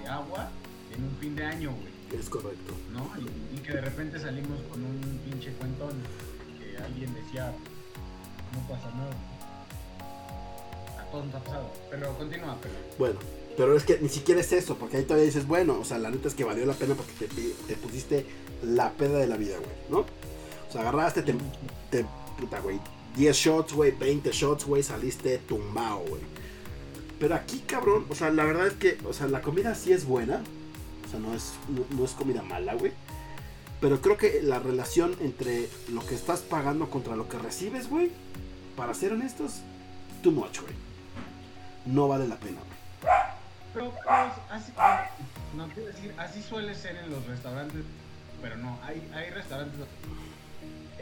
este, 0.00 0.08
agua 0.08 0.48
en 0.94 1.04
un 1.04 1.16
fin 1.20 1.36
de 1.36 1.44
año, 1.44 1.70
güey, 1.70 1.91
Es 2.18 2.28
correcto. 2.28 2.74
¿no? 2.92 3.10
Y, 3.20 3.56
y 3.56 3.58
que 3.60 3.72
de 3.72 3.80
repente 3.80 4.18
salimos 4.20 4.60
con 4.70 4.84
un 4.84 5.20
pinche 5.24 5.52
cuentón 5.52 5.92
que 6.58 6.76
alguien 6.78 7.14
decía, 7.14 7.54
no 8.52 8.68
pasa 8.68 8.90
nada. 8.94 9.16
A 11.00 11.10
todos 11.10 11.26
nos 11.26 11.34
ha 11.34 11.40
pasado. 11.40 11.70
Pero 11.90 12.16
continúa, 12.16 12.56
pero... 12.60 12.74
Bueno, 12.98 13.18
pero 13.56 13.76
es 13.76 13.84
que 13.84 13.98
ni 14.00 14.08
siquiera 14.08 14.40
es 14.40 14.52
eso, 14.52 14.76
porque 14.76 14.96
ahí 14.96 15.04
todavía 15.04 15.26
dices, 15.26 15.46
bueno, 15.46 15.78
o 15.78 15.84
sea, 15.84 15.98
la 15.98 16.10
neta 16.10 16.28
es 16.28 16.34
que 16.34 16.44
valió 16.44 16.64
la 16.64 16.74
pena 16.74 16.94
porque 16.94 17.12
te, 17.12 17.26
te 17.26 17.76
pusiste 17.76 18.26
la 18.62 18.92
peda 18.92 19.18
de 19.18 19.26
la 19.26 19.36
vida, 19.36 19.56
güey, 19.58 19.70
¿no? 19.90 20.00
O 20.00 20.72
sea, 20.72 20.82
agarraste, 20.82 21.22
te, 21.22 21.34
te 21.90 22.06
puta, 22.38 22.60
güey, 22.60 22.80
10 23.16 23.36
shots, 23.36 23.72
güey, 23.74 23.92
20 23.92 24.30
shots, 24.32 24.64
güey, 24.64 24.82
saliste 24.82 25.38
tumbado, 25.38 25.98
güey. 26.08 26.22
Pero 27.18 27.34
aquí, 27.34 27.62
cabrón, 27.66 28.06
o 28.08 28.14
sea, 28.14 28.30
la 28.30 28.44
verdad 28.44 28.66
es 28.66 28.74
que, 28.74 28.98
o 29.06 29.12
sea, 29.12 29.28
la 29.28 29.42
comida 29.42 29.74
sí 29.74 29.92
es 29.92 30.06
buena, 30.06 30.42
sea, 31.12 31.20
no 31.20 31.34
es, 31.34 31.52
no, 31.68 31.84
no 31.96 32.04
es 32.04 32.12
comida 32.12 32.42
mala, 32.42 32.74
güey. 32.74 32.92
Pero 33.80 34.00
creo 34.00 34.16
que 34.16 34.42
la 34.42 34.58
relación 34.58 35.16
entre 35.20 35.68
lo 35.90 36.04
que 36.06 36.14
estás 36.14 36.40
pagando 36.40 36.88
contra 36.88 37.16
lo 37.16 37.28
que 37.28 37.38
recibes, 37.38 37.88
güey, 37.88 38.10
para 38.76 38.94
ser 38.94 39.12
honestos, 39.12 39.60
too 40.22 40.30
much, 40.30 40.60
güey. 40.60 40.74
No 41.86 42.06
vale 42.08 42.28
la 42.28 42.36
pena, 42.36 42.58
güey. 42.58 43.12
Pero 43.74 43.90
pues, 43.90 44.06
así, 44.50 44.72
no 45.56 45.66
quiero 45.68 45.88
decir, 45.88 46.14
así 46.18 46.42
suele 46.42 46.74
ser 46.74 46.96
en 46.96 47.10
los 47.10 47.26
restaurantes, 47.26 47.82
pero 48.40 48.56
no, 48.58 48.78
hay, 48.84 49.02
hay 49.14 49.30
restaurantes 49.30 49.80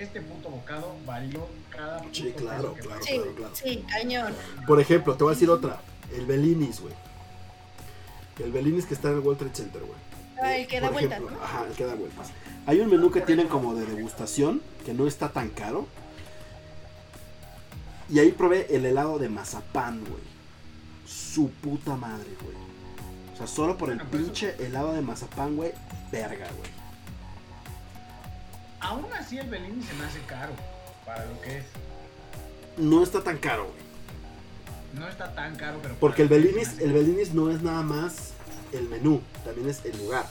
este 0.00 0.22
puto 0.22 0.48
bocado 0.48 0.96
valió 1.04 1.46
cada 1.68 1.98
puto 1.98 2.14
Sí, 2.14 2.32
claro, 2.34 2.74
claro. 2.80 3.02
Sí, 3.02 3.20
claro. 3.36 3.54
sí, 3.54 3.84
cañón. 3.90 4.34
Por 4.66 4.80
ejemplo, 4.80 5.14
te 5.14 5.24
voy 5.24 5.32
a 5.32 5.34
decir 5.34 5.50
otra. 5.50 5.80
El 6.12 6.24
Belinis, 6.24 6.80
güey. 6.80 6.94
El 8.42 8.52
Belinis 8.52 8.86
que 8.86 8.94
está 8.94 9.08
en 9.08 9.14
el 9.14 9.20
World 9.20 9.38
Trade 9.38 9.54
Center, 9.54 9.82
güey. 9.82 9.98
Ah, 10.42 10.56
el 10.56 10.66
que 10.66 10.80
da 10.80 10.86
Por 10.86 10.94
vueltas, 10.94 11.18
ejemplo, 11.18 11.36
¿no? 11.36 11.44
Ajá, 11.44 11.66
el 11.68 11.74
que 11.74 11.84
da 11.84 11.94
vueltas. 11.94 12.30
Hay 12.66 12.80
un 12.80 12.88
menú 12.88 13.10
que 13.10 13.20
tienen 13.20 13.48
como 13.48 13.74
de 13.74 13.84
degustación, 13.86 14.62
que 14.84 14.94
no 14.94 15.06
está 15.06 15.30
tan 15.30 15.50
caro. 15.50 15.86
Y 18.08 18.18
ahí 18.18 18.32
probé 18.32 18.74
el 18.74 18.86
helado 18.86 19.18
de 19.18 19.28
mazapán, 19.28 20.00
güey. 20.00 20.22
Su 21.06 21.50
puta 21.50 21.96
madre, 21.96 22.28
güey. 22.42 22.56
O 23.34 23.36
sea, 23.36 23.46
solo 23.46 23.76
por 23.76 23.90
el 23.90 23.98
pues, 23.98 24.22
pinche 24.22 24.56
helado 24.58 24.92
de 24.94 25.02
mazapán, 25.02 25.56
güey. 25.56 25.72
Verga, 26.10 26.48
güey. 26.56 26.70
Aún 28.80 29.06
así 29.18 29.38
el 29.38 29.48
Bellini 29.48 29.82
se 29.82 29.94
me 29.94 30.04
hace 30.04 30.20
caro 30.22 30.52
para 31.04 31.26
lo 31.26 31.40
que 31.42 31.58
es. 31.58 31.64
No 32.78 33.02
está 33.02 33.22
tan 33.22 33.38
caro, 33.38 33.64
güey. 33.64 33.89
No 34.94 35.08
está 35.08 35.32
tan 35.34 35.56
caro, 35.56 35.78
pero... 35.82 35.94
Porque 35.96 36.22
el 36.22 36.28
me 36.28 36.36
el 36.36 36.92
Belinis 36.92 37.32
no 37.32 37.50
es 37.50 37.62
nada 37.62 37.82
más 37.82 38.32
el 38.72 38.88
menú, 38.88 39.20
también 39.44 39.68
es 39.68 39.84
el 39.84 39.96
lugar. 39.98 40.26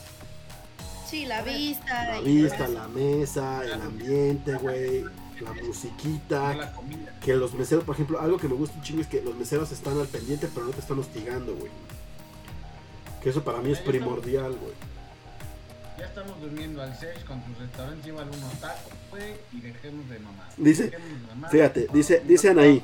Sí, 1.10 1.26
la 1.26 1.42
vista. 1.42 2.08
La 2.08 2.22
y 2.22 2.44
vista, 2.44 2.68
la 2.68 2.88
mesa, 2.88 3.64
el 3.64 3.74
ambiente, 3.74 4.54
güey. 4.56 5.04
La 5.42 5.54
musiquita. 5.54 6.54
No 6.54 6.60
la 6.60 6.72
comida. 6.74 7.20
Que 7.24 7.36
los 7.36 7.54
meseros, 7.54 7.84
por 7.84 7.96
ejemplo, 7.96 8.20
algo 8.20 8.38
que 8.38 8.48
me 8.48 8.56
gusta 8.56 8.78
un 8.78 8.84
chingo 8.84 9.02
es 9.02 9.08
que 9.08 9.22
los 9.22 9.36
meseros 9.36 9.72
están 9.72 9.98
al 9.98 10.08
pendiente, 10.08 10.50
pero 10.54 10.68
no 10.68 10.72
te 10.72 10.82
están 10.82 11.00
hostigando, 11.00 11.56
güey. 11.56 11.72
Que 13.24 13.30
eso 13.30 13.44
para 13.44 13.60
mí 13.60 13.72
es 13.72 13.80
primordial, 13.80 14.52
güey. 14.52 14.74
Ya 15.98 16.06
estamos 16.06 16.40
durmiendo 16.40 16.82
al 16.82 16.96
6 16.96 17.24
con 17.26 17.42
tus 17.42 17.58
restaurantes, 17.58 18.06
llévale 18.06 18.30
unos 18.30 18.54
tacos, 18.60 18.94
güey, 19.10 19.34
y 19.52 19.62
dejemos 19.62 20.10
de 20.10 20.20
mamar. 20.20 20.48
Dice, 20.58 20.84
Dejemos 20.84 21.10
de 21.10 21.28
mamar. 21.28 21.52
Fíjate, 21.52 21.88
dice, 21.92 22.22
dicen 22.26 22.60
ahí, 22.60 22.84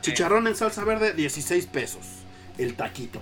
chicharrón 0.00 0.46
en 0.46 0.56
salsa 0.56 0.84
verde, 0.84 1.12
16 1.12 1.66
pesos. 1.66 2.04
El 2.58 2.74
taquito. 2.74 3.20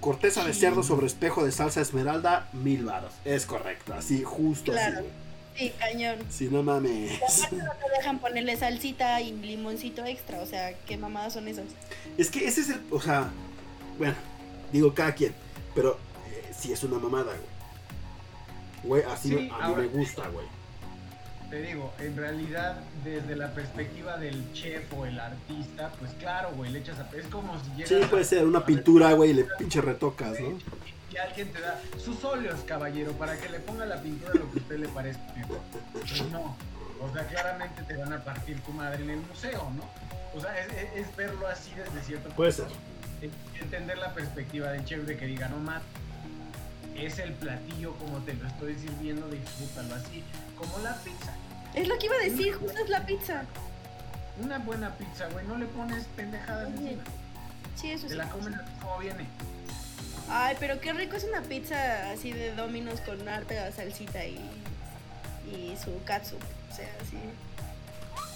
Corteza 0.00 0.44
de 0.44 0.52
cerdo 0.54 0.82
sobre 0.82 1.06
espejo 1.06 1.44
de 1.44 1.52
salsa 1.52 1.80
esmeralda, 1.80 2.48
mil 2.52 2.84
baros. 2.84 3.12
Es 3.24 3.46
correcto, 3.46 3.94
así, 3.94 4.22
justo 4.24 4.72
Claro. 4.72 4.98
así, 4.98 5.02
güey. 5.02 5.22
Sí, 5.54 5.72
cañón. 5.78 6.16
Si 6.30 6.46
no 6.48 6.62
mames. 6.62 7.12
Aparte 7.22 7.56
no 7.56 7.70
te 7.72 7.96
dejan 7.98 8.18
ponerle 8.18 8.56
salsita 8.56 9.20
y 9.20 9.32
limoncito 9.32 10.04
extra, 10.06 10.40
o 10.40 10.46
sea, 10.46 10.72
qué 10.86 10.96
mamadas 10.96 11.34
son 11.34 11.46
esas. 11.46 11.66
Es 12.18 12.30
que 12.30 12.46
ese 12.48 12.62
es 12.62 12.70
el, 12.70 12.80
o 12.90 13.00
sea, 13.00 13.30
bueno, 13.98 14.14
digo 14.72 14.94
cada 14.94 15.14
quien, 15.14 15.34
pero 15.74 15.98
eh, 16.30 16.50
sí 16.58 16.72
es 16.72 16.82
una 16.84 16.98
mamada, 16.98 17.32
güey. 17.34 17.52
Güey, 18.84 19.02
así 19.12 19.28
Sí, 19.28 19.34
me- 19.36 19.50
a 19.50 19.68
mí 19.68 19.74
me 19.76 19.86
gusta, 19.88 20.26
güey. 20.28 20.46
Te 21.52 21.60
digo, 21.60 21.92
en 21.98 22.16
realidad, 22.16 22.76
desde 23.04 23.36
la 23.36 23.52
perspectiva 23.52 24.16
del 24.16 24.42
chef 24.54 24.90
o 24.94 25.04
el 25.04 25.20
artista, 25.20 25.92
pues 25.98 26.10
claro, 26.18 26.50
güey, 26.56 26.72
le 26.72 26.78
echas 26.78 26.98
a... 26.98 27.06
Es 27.14 27.26
como 27.26 27.62
si 27.62 27.70
llegas 27.76 27.88
Sí, 27.90 28.00
puede 28.08 28.24
ser 28.24 28.46
una 28.46 28.64
pintura, 28.64 29.12
güey, 29.12 29.32
y 29.32 29.34
le 29.34 29.44
pinche 29.58 29.82
retocas, 29.82 30.40
¿no? 30.40 30.58
Y 31.12 31.16
alguien 31.18 31.52
te 31.52 31.60
da 31.60 31.78
sus 32.02 32.24
óleos, 32.24 32.58
caballero, 32.60 33.12
para 33.12 33.36
que 33.38 33.50
le 33.50 33.60
ponga 33.60 33.84
la 33.84 34.00
pintura 34.00 34.32
lo 34.32 34.50
que 34.50 34.60
a 34.60 34.62
usted 34.62 34.78
le 34.78 34.88
parezca 34.88 35.22
mejor. 35.36 35.58
Pues 35.92 36.22
no. 36.30 36.56
O 37.02 37.12
sea, 37.12 37.26
claramente 37.26 37.82
te 37.82 37.96
van 37.98 38.14
a 38.14 38.24
partir 38.24 38.58
tu 38.62 38.72
madre 38.72 39.02
en 39.04 39.10
el 39.10 39.18
museo, 39.20 39.70
¿no? 39.76 39.84
O 40.34 40.40
sea, 40.40 40.58
es, 40.58 40.72
es- 40.72 41.06
es 41.06 41.16
verlo 41.16 41.46
así 41.48 41.70
desde 41.76 42.00
cierto 42.02 42.22
punto. 42.30 42.36
Puede 42.36 42.52
ser. 42.52 42.66
Entender 43.60 43.98
la 43.98 44.14
perspectiva 44.14 44.70
del 44.72 44.86
chef 44.86 45.04
de 45.04 45.18
que 45.18 45.26
diga, 45.26 45.48
no 45.50 45.58
más, 45.58 45.82
es 46.96 47.18
el 47.18 47.32
platillo 47.34 47.92
como 47.96 48.18
te 48.20 48.32
lo 48.34 48.46
estoy 48.48 48.74
sirviendo, 48.78 49.28
disfrútalo 49.28 49.94
así, 49.96 50.22
como 50.58 50.78
la 50.78 50.94
pizza. 50.96 51.34
Es 51.74 51.88
lo 51.88 51.98
que 51.98 52.06
iba 52.06 52.14
a 52.16 52.24
decir, 52.24 52.54
justo 52.54 52.78
es 52.82 52.88
la 52.90 53.04
pizza. 53.06 53.44
Una 54.42 54.58
buena 54.58 54.90
pizza, 54.96 55.28
güey, 55.28 55.46
no 55.46 55.56
le 55.56 55.66
pones 55.66 56.04
pendejadas 56.16 56.68
Ujú. 56.68 56.78
encima. 56.82 57.02
Sí, 57.76 57.90
eso 57.90 58.04
Te 58.04 58.10
sí. 58.10 58.16
la 58.16 58.28
comen 58.28 58.54
así 58.54 58.70
como 58.80 58.98
viene. 58.98 59.26
Ay, 60.28 60.56
pero 60.60 60.80
qué 60.80 60.92
rico 60.92 61.16
es 61.16 61.24
una 61.24 61.42
pizza 61.42 62.10
así 62.10 62.32
de 62.32 62.54
dominos 62.54 63.00
con 63.00 63.28
harta 63.28 63.70
salsita 63.72 64.24
y, 64.24 64.38
y 65.50 65.76
su 65.82 66.02
katsu. 66.04 66.36
O 66.70 66.74
sea, 66.74 66.88
sí. 67.10 67.18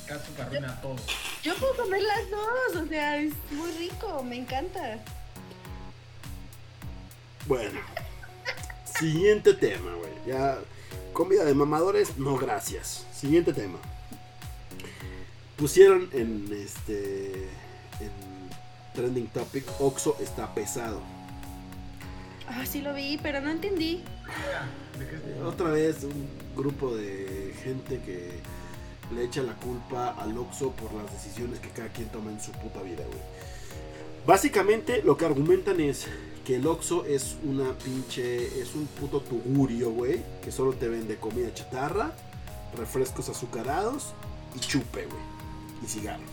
Caso 0.06 0.34
que 0.34 0.42
arruina 0.42 0.80
todo. 0.80 0.96
Yo 1.42 1.54
puedo 1.56 1.76
comer 1.76 2.02
las 2.02 2.30
dos, 2.30 2.82
o 2.84 2.86
sea, 2.86 3.16
es 3.16 3.32
muy 3.50 3.70
rico, 3.72 4.22
me 4.22 4.36
encanta. 4.36 4.98
Bueno. 7.46 7.80
Siguiente 8.98 9.54
tema, 9.54 9.94
güey. 9.94 10.12
Ya. 10.26 10.58
Comida 11.12 11.44
de 11.44 11.54
mamadores, 11.54 12.18
no 12.18 12.36
gracias. 12.36 13.05
Siguiente 13.18 13.54
tema. 13.54 13.78
Pusieron 15.56 16.10
en 16.12 16.48
este. 16.52 17.48
En 18.00 18.10
Trending 18.94 19.28
Topic, 19.28 19.64
Oxo 19.80 20.16
está 20.20 20.54
pesado. 20.54 21.00
Ah, 22.46 22.66
sí 22.66 22.82
lo 22.82 22.92
vi, 22.92 23.18
pero 23.22 23.40
no 23.40 23.50
entendí. 23.50 24.02
Otra 25.46 25.70
vez 25.70 26.04
un 26.04 26.28
grupo 26.54 26.94
de 26.94 27.54
gente 27.64 28.00
que 28.04 28.32
le 29.14 29.24
echa 29.24 29.42
la 29.42 29.54
culpa 29.54 30.10
al 30.18 30.36
Oxxo 30.36 30.72
por 30.72 30.92
las 30.92 31.10
decisiones 31.10 31.60
que 31.60 31.70
cada 31.70 31.88
quien 31.88 32.08
toma 32.08 32.30
en 32.30 32.40
su 32.40 32.52
puta 32.52 32.82
vida, 32.82 33.04
güey. 33.06 33.20
Básicamente 34.26 35.02
lo 35.02 35.16
que 35.16 35.24
argumentan 35.24 35.80
es 35.80 36.06
que 36.44 36.56
el 36.56 36.66
Oxxo 36.66 37.06
es 37.06 37.36
una 37.44 37.72
pinche, 37.78 38.60
es 38.60 38.74
un 38.74 38.86
puto 38.86 39.20
tugurio, 39.20 39.90
güey, 39.90 40.20
que 40.44 40.52
solo 40.52 40.72
te 40.74 40.88
vende 40.88 41.16
comida 41.16 41.52
chatarra, 41.54 42.12
refrescos 42.74 43.28
azucarados 43.28 44.12
y 44.54 44.60
chupe, 44.60 45.04
güey, 45.06 45.22
y 45.84 45.86
cigarros. 45.86 46.30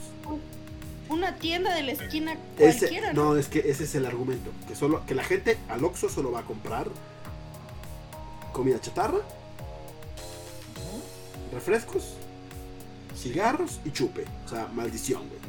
Una 1.10 1.36
tienda 1.36 1.76
de 1.76 1.84
la 1.84 1.92
esquina 1.92 2.38
Ese- 2.58 2.80
cualquiera, 2.80 3.14
¿no? 3.14 3.34
no, 3.34 3.38
es 3.38 3.48
que 3.48 3.60
ese 3.60 3.84
es 3.84 3.94
el 3.96 4.06
argumento, 4.06 4.52
que 4.68 4.76
solo 4.76 5.06
que 5.06 5.14
la 5.16 5.24
gente 5.24 5.58
al 5.70 5.84
Oxxo 5.84 6.10
solo 6.10 6.32
va 6.32 6.40
a 6.40 6.44
comprar 6.46 6.88
comida 8.54 8.80
chatarra, 8.80 9.20
refrescos, 11.52 12.14
cigarros 13.16 13.80
y 13.86 13.92
chupe. 13.92 14.26
O 14.46 14.50
sea, 14.50 14.68
maldición, 14.68 15.24
güey. 15.28 15.42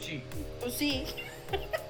Sí. 0.00 0.22
Pues 0.60 0.74
sí. 0.74 1.04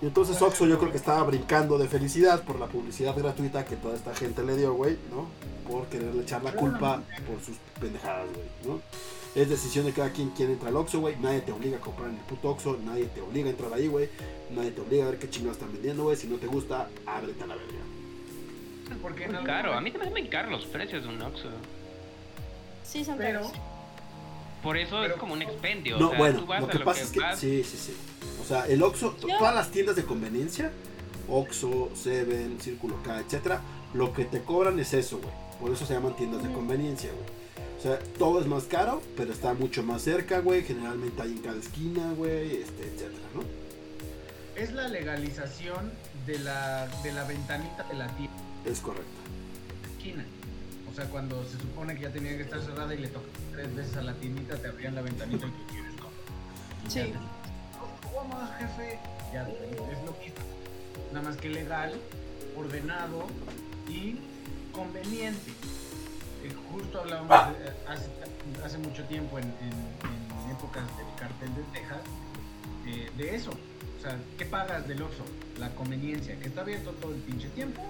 Y 0.00 0.06
entonces 0.06 0.40
Oxxo 0.40 0.66
yo 0.66 0.78
creo 0.78 0.92
que 0.92 0.96
estaba 0.96 1.22
brincando 1.24 1.76
de 1.76 1.88
felicidad 1.88 2.42
por 2.42 2.58
la 2.60 2.66
publicidad 2.66 3.16
gratuita 3.16 3.64
que 3.64 3.76
toda 3.76 3.96
esta 3.96 4.14
gente 4.14 4.44
le 4.44 4.56
dio, 4.56 4.74
güey, 4.74 4.96
¿no? 5.10 5.26
Por 5.68 5.86
quererle 5.88 6.22
echar 6.22 6.42
la 6.44 6.52
culpa 6.52 7.02
por 7.26 7.40
sus 7.42 7.56
pendejadas, 7.80 8.28
güey, 8.32 8.46
¿no? 8.64 8.80
Es 9.34 9.48
decisión 9.48 9.86
de 9.86 9.92
cada 9.92 10.10
quien 10.10 10.30
quiere 10.30 10.52
entrar 10.52 10.70
al 10.70 10.76
Oxxo, 10.76 11.00
güey. 11.00 11.16
Nadie 11.16 11.40
te 11.40 11.52
obliga 11.52 11.78
a 11.78 11.80
comprar 11.80 12.10
en 12.10 12.16
el 12.16 12.22
puto 12.22 12.50
Oxxo, 12.50 12.78
nadie 12.84 13.06
te 13.06 13.20
obliga 13.20 13.48
a 13.48 13.50
entrar 13.50 13.72
ahí, 13.72 13.88
güey. 13.88 14.08
Nadie 14.50 14.70
te 14.70 14.80
obliga 14.80 15.04
a 15.06 15.10
ver 15.10 15.18
qué 15.18 15.28
chingados 15.28 15.56
están 15.58 15.72
vendiendo, 15.72 16.04
güey. 16.04 16.16
Si 16.16 16.26
no 16.28 16.36
te 16.36 16.46
gusta, 16.46 16.88
ábrete 17.06 17.44
a 17.44 17.46
la 17.46 17.54
verga. 17.56 17.78
Porque 19.02 19.24
en 19.24 19.30
Muy 19.30 19.36
algún 19.38 19.46
caro, 19.46 19.74
a 19.74 19.80
mí 19.80 19.90
también 19.90 20.12
me 20.12 20.28
caros 20.28 20.50
los 20.50 20.66
precios 20.66 21.02
de 21.02 21.08
un 21.08 21.20
Oxxo. 21.20 21.48
Sí, 22.84 23.04
son 23.04 23.18
Pero, 23.18 23.40
caros. 23.40 23.52
Por 24.62 24.76
eso 24.76 24.98
Pero- 25.00 25.14
es 25.14 25.20
como 25.20 25.34
un 25.34 25.42
expendio. 25.42 25.98
No, 25.98 26.06
o 26.06 26.10
sea, 26.10 26.18
bueno, 26.18 26.40
tú 26.40 26.46
vas 26.46 26.60
lo 26.60 26.66
a 26.66 26.70
que 26.70 26.78
pasa 26.80 27.02
es 27.02 27.10
que 27.10 27.20
vas- 27.20 27.38
sí, 27.38 27.62
sí, 27.64 27.76
sí. 27.76 27.92
O 28.42 28.44
sea, 28.44 28.66
el 28.66 28.82
Oxxo, 28.82 29.10
todas 29.20 29.54
las 29.54 29.70
tiendas 29.70 29.96
de 29.96 30.04
conveniencia, 30.04 30.72
Oxxo, 31.28 31.90
Seven, 31.94 32.60
Círculo 32.60 33.02
K, 33.02 33.20
etcétera, 33.20 33.60
lo 33.94 34.12
que 34.12 34.24
te 34.24 34.40
cobran 34.42 34.78
es 34.80 34.94
eso, 34.94 35.18
güey. 35.18 35.32
Por 35.60 35.72
eso 35.72 35.86
se 35.86 35.94
llaman 35.94 36.16
tiendas 36.16 36.42
de 36.42 36.52
conveniencia, 36.52 37.10
güey. 37.12 37.24
O 37.78 37.80
sea, 37.82 37.98
todo 38.18 38.40
es 38.40 38.46
más 38.46 38.64
caro, 38.64 39.00
pero 39.16 39.32
está 39.32 39.54
mucho 39.54 39.82
más 39.84 40.02
cerca, 40.02 40.40
güey. 40.40 40.62
Generalmente 40.64 41.22
hay 41.22 41.30
en 41.32 41.38
cada 41.38 41.58
esquina, 41.58 42.12
güey, 42.16 42.56
este, 42.62 42.82
etcétera, 42.84 43.28
¿no? 43.34 43.42
es 44.56 44.72
la 44.72 44.88
legalización 44.88 45.92
de 46.26 46.36
la, 46.40 46.88
de 47.04 47.12
la 47.12 47.22
ventanita 47.22 47.84
de 47.84 47.94
la 47.94 48.08
tienda. 48.16 48.36
Es 48.66 48.80
correcto. 48.80 49.06
esquina. 49.96 50.24
O 50.98 51.00
sea, 51.00 51.10
cuando 51.12 51.44
se 51.44 51.52
supone 51.58 51.94
que 51.94 52.00
ya 52.02 52.10
tenía 52.10 52.36
que 52.36 52.42
estar 52.42 52.60
cerrada 52.60 52.92
y 52.92 52.98
le 52.98 53.06
toca 53.06 53.28
tres 53.52 53.72
veces 53.72 53.96
a 53.98 54.02
la 54.02 54.14
tiendita, 54.14 54.56
te 54.56 54.66
abrían 54.66 54.96
la 54.96 55.02
ventanita 55.02 55.46
y 55.46 55.50
tú 55.50 55.66
quieres 55.70 55.92
comer. 55.94 56.88
Sí. 56.88 56.98
ya 56.98 57.04
te- 57.06 58.08
¿Cómo 58.12 58.34
más, 58.34 58.50
jefe? 58.58 58.98
Ya 59.32 59.42
es 59.42 59.48
lo 60.04 60.10
mismo. 60.18 60.42
Nada 61.12 61.28
más 61.28 61.36
que 61.36 61.50
legal, 61.50 61.92
ordenado 62.56 63.28
y 63.88 64.16
conveniente. 64.72 65.52
Eh, 66.42 66.52
justo 66.72 66.98
hablábamos 66.98 67.56
de- 67.56 67.68
hace, 67.92 68.08
hace 68.64 68.78
mucho 68.78 69.04
tiempo 69.04 69.38
en, 69.38 69.44
en- 69.44 70.42
en 70.42 70.50
épocas 70.50 70.82
del 70.96 71.06
cartel 71.16 71.54
de 71.54 71.62
Texas 71.78 72.00
eh, 72.88 73.08
de 73.16 73.36
eso. 73.36 73.50
O 73.52 74.02
sea, 74.02 74.18
¿qué 74.36 74.44
pagas 74.46 74.88
del 74.88 75.00
Oxxo? 75.02 75.22
La 75.60 75.72
conveniencia, 75.76 76.36
que 76.40 76.48
está 76.48 76.62
abierto 76.62 76.90
todo 76.94 77.12
el 77.14 77.20
pinche 77.20 77.48
tiempo, 77.50 77.82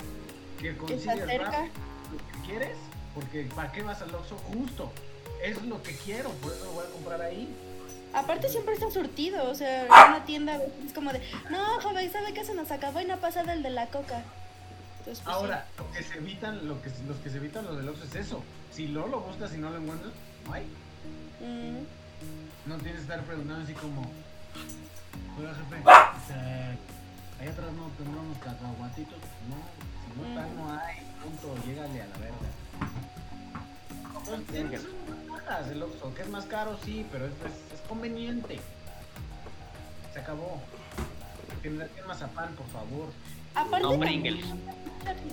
que 0.59 0.73
Que 0.73 0.77
consigues 0.77 1.21
lo 1.21 1.27
que 1.27 2.47
quieres, 2.47 2.77
porque 3.19 3.49
¿para 3.55 3.73
qué 3.73 3.83
vas 3.83 4.01
al 4.01 4.15
Oxxo? 4.15 4.37
Justo, 4.37 4.93
es 5.43 5.61
lo 5.63 5.83
que 5.83 5.93
quiero, 5.97 6.31
por 6.35 6.53
eso 6.53 6.65
lo 6.67 6.73
voy 6.73 6.87
a 6.87 6.91
comprar 6.91 7.21
ahí. 7.21 7.49
Aparte 8.15 8.49
siempre 8.49 8.75
está 8.75 8.91
surtido, 8.91 9.51
o 9.51 9.55
sea, 9.55 9.83
en 9.87 9.91
una 9.91 10.25
tienda 10.25 10.61
es 10.87 10.93
como 10.93 11.13
de, 11.13 11.21
no, 11.51 11.81
joven, 11.81 12.11
¿sabe 12.13 12.33
qué 12.33 12.45
se 12.45 12.55
nos 12.55 12.71
acabó 12.71 13.01
y 13.01 13.07
no 13.07 13.15
ha 13.15 13.19
pasado 13.19 13.51
el 13.51 13.63
de 13.63 13.71
la 13.71 13.87
coca? 13.89 14.23
pues, 15.05 15.19
sí. 15.19 15.25
Ahora, 15.27 15.67
lo 15.77 15.91
que 15.91 16.03
se 16.03 16.19
evitan, 16.19 16.69
lo 16.69 16.81
que, 16.81 16.91
los 17.09 17.17
que 17.19 17.31
se 17.31 17.39
evitan 17.39 17.65
los 17.65 17.77
del 17.77 17.89
Oxxo 17.89 18.05
es 18.05 18.15
eso. 18.15 18.43
Si 18.73 18.87
no 18.87 19.07
lo 19.09 19.21
buscas 19.21 19.53
y 19.55 19.59
no 19.59 19.71
lo 19.71 19.79
encuentras, 19.79 20.13
no 20.47 20.53
hay. 20.53 20.65
Mm, 21.41 22.69
No 22.69 22.77
tienes 22.77 22.97
que 22.97 23.03
estar 23.03 23.23
preguntando 23.25 23.65
así 23.65 23.73
como, 23.75 24.03
oiga 25.39 25.55
jefe, 25.55 25.77
este, 25.77 26.35
ahí 27.41 27.49
atrás 27.49 27.73
no 27.73 27.91
unos 28.21 28.39
cacahuatitos. 28.39 29.19
No, 29.49 29.57
si 30.05 30.21
no 30.21 30.29
están, 30.29 30.57
no 30.57 30.71
hay. 30.71 30.97
Punto, 31.23 31.67
llégale 31.67 32.03
a 32.03 32.07
la 32.07 32.17
verga. 32.19 32.49
Entonces, 34.35 35.73
el 35.73 35.83
Oxxo, 35.83 36.15
que 36.15 36.23
es 36.23 36.29
más 36.29 36.45
caro, 36.45 36.79
sí, 36.85 37.07
pero 37.11 37.27
es, 37.27 37.33
es, 37.33 37.75
es 37.81 37.89
conveniente. 37.89 38.59
Se 40.13 40.21
acabó. 40.21 40.61
Generación 41.63 42.07
mazapán, 42.07 42.55
por 42.55 42.67
favor. 42.69 43.09
Aparte, 43.55 43.83
No 43.83 43.91
también, 43.99 44.41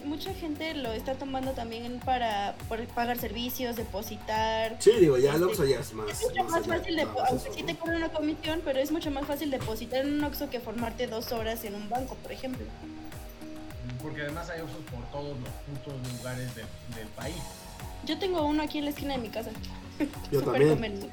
mucha, 0.05 0.33
gente 0.33 0.73
lo 0.73 0.93
está 0.93 1.15
tomando 1.15 1.51
también 1.51 1.99
para, 2.03 2.55
por 2.67 2.83
pagar 2.87 3.19
servicios, 3.19 3.75
depositar. 3.75 4.77
Sí, 4.79 4.91
digo, 4.99 5.17
ya 5.17 5.33
Este, 5.33 5.39
luego 5.45 5.65
ya 5.65 5.79
es 5.79 5.93
más. 5.93 6.09
Es 6.09 6.21
mucho 6.23 6.43
más 6.43 6.51
más 6.51 6.63
allá, 6.63 6.77
fácil, 6.79 6.95
de, 6.95 7.01
aunque 7.03 7.35
eso, 7.35 7.53
sí 7.53 7.61
¿no? 7.61 7.67
te 7.67 7.75
cobran 7.75 7.97
una 7.97 8.09
comisión, 8.09 8.61
pero 8.63 8.79
es 8.79 8.91
mucho 8.91 9.11
más 9.11 9.25
fácil 9.27 9.51
depositar 9.51 10.05
en 10.05 10.13
un 10.13 10.23
Oxxo 10.23 10.49
que 10.49 10.59
formarte 10.59 11.07
dos 11.07 11.31
horas 11.33 11.63
en 11.65 11.75
un 11.75 11.89
banco, 11.89 12.15
por 12.15 12.31
ejemplo. 12.31 12.65
Porque 14.01 14.21
además 14.21 14.49
hay 14.49 14.61
Oxxos 14.61 14.81
por 14.91 15.03
todos 15.11 15.37
los 15.39 15.49
putos 15.49 16.13
lugares 16.17 16.55
del, 16.55 16.65
del 16.95 17.07
país. 17.09 17.35
Yo 18.05 18.17
tengo 18.19 18.45
uno 18.45 18.63
aquí 18.63 18.77
en 18.79 18.85
la 18.85 18.89
esquina 18.91 19.13
de 19.15 19.19
mi 19.19 19.29
casa. 19.29 19.49
Yo 20.31 20.39
Súper 20.39 20.43
también. 20.45 20.69
conveniente. 20.69 21.09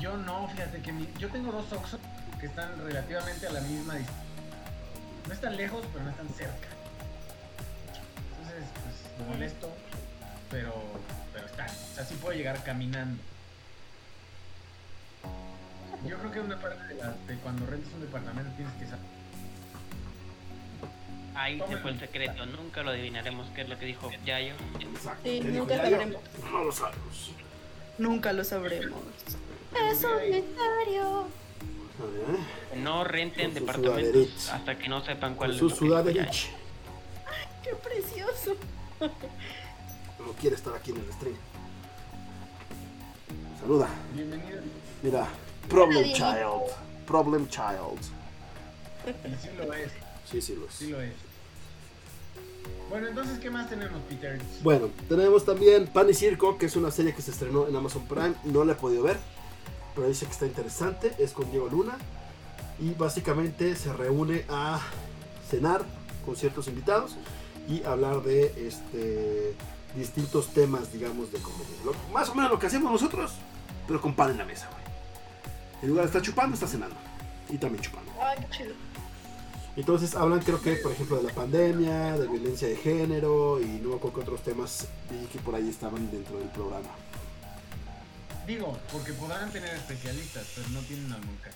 Yo 0.00 0.16
no, 0.16 0.48
fíjate 0.48 0.80
que 0.80 0.92
mi- 0.92 1.08
yo 1.18 1.28
tengo 1.28 1.50
dos 1.50 1.72
Oxxos 1.72 1.98
que 2.38 2.46
están 2.46 2.70
relativamente 2.84 3.48
a 3.48 3.50
la 3.50 3.60
misma 3.62 3.96
distancia. 3.96 4.24
No 5.26 5.34
están 5.34 5.56
lejos, 5.56 5.84
pero 5.92 6.04
no 6.04 6.10
están 6.10 6.28
cerca. 6.28 6.68
Entonces, 8.30 8.64
pues, 8.84 8.94
me 9.28 9.34
molesto, 9.34 9.68
pero, 10.50 10.72
pero 11.32 11.46
están. 11.46 11.66
O 11.68 11.94
sea, 11.96 12.04
sí 12.04 12.14
puedo 12.14 12.36
llegar 12.36 12.62
caminando. 12.62 13.20
Yo 16.06 16.16
creo 16.18 16.30
que 16.30 16.40
una 16.40 16.60
parte 16.60 16.84
de, 16.84 16.94
la- 16.94 17.16
de 17.26 17.34
cuando 17.42 17.66
rentas 17.66 17.92
un 17.92 18.00
departamento 18.00 18.52
tienes 18.56 18.74
que 18.74 18.84
saber. 18.86 19.17
Ahí 21.38 21.62
se 21.68 21.76
fue 21.76 21.92
el 21.92 22.00
secreto, 22.00 22.44
nunca 22.46 22.82
lo 22.82 22.90
adivinaremos 22.90 23.46
qué 23.54 23.62
es 23.62 23.68
lo 23.68 23.78
que 23.78 23.86
dijo 23.86 24.10
Yayo. 24.24 24.54
Exacto. 24.80 25.20
Sí, 25.22 25.38
¿Qué 25.40 25.48
dijo 25.48 25.58
nunca 25.60 25.76
Yayo? 25.76 25.90
sabremos. 25.90 26.22
No 26.50 26.64
lo 26.64 26.72
sabemos. 26.72 27.30
Nunca 27.98 28.32
lo 28.32 28.44
sabremos. 28.44 29.00
Es 29.90 30.04
un 30.04 30.30
misterio. 30.30 31.26
No 32.76 33.04
renten 33.04 33.54
departamentos 33.54 34.48
hasta 34.50 34.76
que 34.78 34.88
no 34.88 35.04
sepan 35.04 35.34
cuál 35.36 35.52
es 35.52 35.58
su 35.58 35.66
dijo 35.68 35.78
sudaderich. 35.78 36.48
Qué 37.62 37.70
precioso. 37.76 38.56
No 39.00 40.32
quiere 40.40 40.56
estar 40.56 40.74
aquí 40.74 40.90
en 40.90 40.96
el 40.98 41.12
stream. 41.12 41.36
Saluda. 43.60 43.88
Bienvenido. 44.12 44.60
Mira. 45.02 45.28
Problem. 45.68 46.04
Child. 46.12 46.72
Problem 47.06 47.48
Child. 47.48 48.00
Y 49.06 49.36
sí 49.42 49.48
lo 49.56 49.72
es, 49.72 49.92
Sí, 50.30 50.40
sí 50.42 50.54
lo 50.56 50.66
es. 50.66 50.72
sí 50.74 50.86
lo 50.88 51.00
es. 51.00 51.12
Bueno, 52.90 53.08
entonces, 53.08 53.38
¿qué 53.38 53.50
más 53.50 53.68
tenemos, 53.68 54.00
Peter? 54.08 54.40
Bueno, 54.62 54.88
tenemos 55.08 55.44
también 55.44 55.86
Pan 55.88 56.08
y 56.08 56.14
Circo, 56.14 56.56
que 56.56 56.66
es 56.66 56.76
una 56.76 56.90
serie 56.90 57.14
que 57.14 57.20
se 57.22 57.30
estrenó 57.32 57.68
en 57.68 57.76
Amazon 57.76 58.06
Prime. 58.06 58.34
No 58.44 58.64
la 58.64 58.72
he 58.72 58.76
podido 58.76 59.02
ver, 59.02 59.18
pero 59.94 60.08
dice 60.08 60.24
que 60.26 60.32
está 60.32 60.46
interesante. 60.46 61.14
Es 61.18 61.32
con 61.32 61.50
Diego 61.50 61.68
Luna. 61.68 61.96
Y 62.80 62.94
básicamente 62.94 63.74
se 63.76 63.92
reúne 63.92 64.44
a 64.48 64.80
cenar 65.50 65.84
con 66.24 66.36
ciertos 66.36 66.68
invitados 66.68 67.16
y 67.68 67.82
hablar 67.82 68.22
de 68.22 68.68
este 68.68 69.54
distintos 69.96 70.48
temas, 70.54 70.92
digamos, 70.92 71.32
de 71.32 71.38
comedia. 71.40 71.66
Lo- 71.84 71.94
más 72.12 72.28
o 72.28 72.34
menos 72.34 72.50
lo 72.50 72.58
que 72.58 72.66
hacemos 72.68 72.90
nosotros, 72.92 73.32
pero 73.86 74.00
con 74.00 74.14
pan 74.14 74.30
en 74.30 74.38
la 74.38 74.44
mesa, 74.44 74.68
güey. 74.70 74.84
En 75.82 75.88
lugar 75.88 76.04
de 76.04 76.08
estar 76.08 76.22
chupando, 76.22 76.54
está 76.54 76.66
cenando. 76.68 76.94
Y 77.50 77.58
también 77.58 77.82
chupando. 77.82 78.12
Ay, 78.20 78.38
qué 78.42 78.56
chido. 78.56 78.74
Entonces 79.78 80.16
hablan 80.16 80.40
creo 80.40 80.60
que 80.60 80.74
por 80.74 80.90
ejemplo 80.90 81.18
de 81.18 81.22
la 81.22 81.32
pandemia, 81.32 82.18
de 82.18 82.26
violencia 82.26 82.66
de 82.66 82.74
género 82.74 83.60
y 83.60 83.66
no 83.80 83.90
me 83.90 83.94
acuerdo 83.94 84.16
qué 84.16 84.20
otros 84.22 84.42
temas 84.42 84.88
vi 85.08 85.24
que 85.26 85.38
por 85.38 85.54
ahí 85.54 85.68
estaban 85.68 86.10
dentro 86.10 86.36
del 86.36 86.48
programa. 86.48 86.88
Digo, 88.44 88.76
porque 88.90 89.12
podrán 89.12 89.52
tener 89.52 89.72
especialistas, 89.72 90.48
pero 90.56 90.68
no 90.70 90.80
tienen 90.80 91.12
al 91.12 91.24
Monca. 91.24 91.50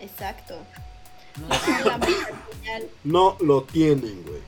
Exacto. 0.00 0.58
No 1.36 1.48
la 1.84 1.98
molca 1.98 2.34
señal. 2.52 2.88
No 3.04 3.36
lo 3.38 3.62
tienen, 3.62 4.24
güey. 4.24 4.42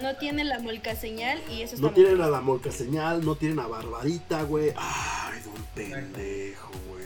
No 0.00 0.16
tiene 0.16 0.44
la 0.44 0.60
molca 0.60 0.96
señal 0.96 1.38
y 1.50 1.60
eso 1.60 1.74
está 1.74 1.86
No 1.86 1.92
tienen 1.92 2.22
a 2.22 2.28
la 2.28 2.40
molca 2.40 2.72
señal, 2.72 3.22
no 3.22 3.36
tienen 3.36 3.58
a 3.58 3.66
Barbarita, 3.66 4.42
güey. 4.44 4.72
Ay, 4.74 5.38
don 5.44 5.62
pendejo, 5.74 6.70
güey. 6.88 7.04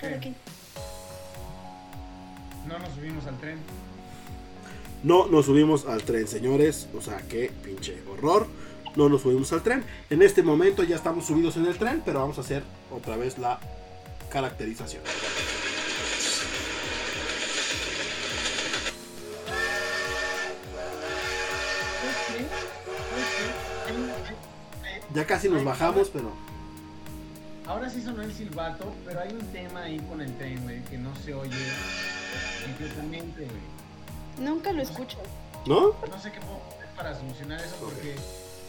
Cada 0.00 0.18
quien. 0.18 0.34
No 2.68 2.78
nos 2.78 2.94
subimos 2.94 3.26
al 3.26 3.38
tren. 3.38 3.58
No 5.02 5.26
nos 5.26 5.46
subimos 5.46 5.86
al 5.86 6.02
tren, 6.02 6.28
señores. 6.28 6.86
O 6.94 7.00
sea, 7.00 7.22
qué 7.26 7.50
pinche 7.64 8.02
horror. 8.12 8.46
No 8.94 9.08
nos 9.08 9.22
subimos 9.22 9.50
al 9.54 9.62
tren. 9.62 9.84
En 10.10 10.20
este 10.20 10.42
momento 10.42 10.82
ya 10.82 10.96
estamos 10.96 11.24
subidos 11.24 11.56
en 11.56 11.64
el 11.64 11.78
tren, 11.78 12.02
pero 12.04 12.20
vamos 12.20 12.36
a 12.36 12.42
hacer 12.42 12.62
otra 12.90 13.16
vez 13.16 13.38
la 13.38 13.58
caracterización. 14.30 15.02
Ya 25.14 25.26
casi 25.26 25.48
nos 25.48 25.64
bajamos, 25.64 26.10
pero 26.10 26.32
Ahora 27.68 27.90
sí 27.90 28.00
sonó 28.00 28.22
el 28.22 28.32
silbato, 28.32 28.94
pero 29.04 29.20
hay 29.20 29.30
un 29.30 29.46
tema 29.52 29.82
ahí 29.82 29.98
con 30.08 30.22
el 30.22 30.34
tren, 30.38 30.62
güey, 30.62 30.82
que 30.84 30.96
no 30.96 31.14
se 31.16 31.34
oye 31.34 31.54
completamente, 32.64 33.44
güey. 33.44 34.46
Nunca 34.48 34.72
lo 34.72 34.80
escucho. 34.80 35.18
¿no? 35.66 35.94
No 36.10 36.18
sé 36.18 36.32
qué 36.32 36.40
puedo 36.40 36.62
hacer 36.66 36.88
para 36.96 37.14
solucionar 37.14 37.60
eso 37.60 37.76
porque 37.78 38.16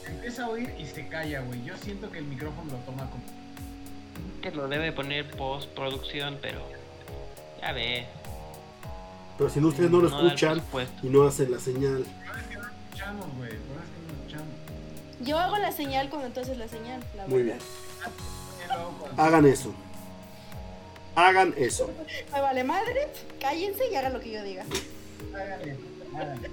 se 0.03 0.11
empieza 0.11 0.43
a 0.43 0.49
oír 0.49 0.75
y 0.77 0.85
se 0.85 1.07
calla, 1.07 1.39
güey. 1.39 1.63
Yo 1.63 1.77
siento 1.77 2.11
que 2.11 2.19
el 2.19 2.25
micrófono 2.25 2.73
lo 2.73 2.77
toma 2.79 3.09
como... 3.09 3.23
Que 4.41 4.51
lo 4.51 4.67
debe 4.67 4.91
poner 4.91 5.31
postproducción, 5.31 6.37
pero 6.41 6.59
ya 7.61 7.71
ves. 7.71 8.05
Pero 9.37 9.49
si 9.49 9.61
no, 9.61 9.69
ustedes 9.69 9.89
no 9.89 10.01
lo 10.01 10.07
escuchan 10.09 10.61
y 11.01 11.07
no 11.07 11.25
hacen 11.25 11.51
la 11.51 11.59
señal. 11.59 12.05
Escuchamos, 12.83 13.27
güey, 13.37 13.51
por 13.51 13.77
eso 13.77 13.93
que 13.95 14.01
no 14.05 14.19
escuchamos. 14.19 14.53
Yo 15.21 15.39
hago 15.39 15.57
la 15.57 15.71
señal 15.71 16.09
cuando 16.09 16.27
entonces 16.27 16.57
la 16.57 16.67
señal. 16.67 17.01
La 17.15 17.27
Muy 17.27 17.43
bien. 17.43 17.59
Hagan 19.17 19.45
eso. 19.45 19.73
Hagan 21.15 21.53
eso. 21.57 21.89
Me 22.33 22.41
vale 22.41 22.63
madre, 22.63 23.07
cállense 23.39 23.89
y 23.91 23.95
hagan 23.95 24.13
lo 24.13 24.19
que 24.19 24.31
yo 24.31 24.43
diga. 24.43 24.65
Háganle, 25.33 25.77
háganle. 26.15 26.49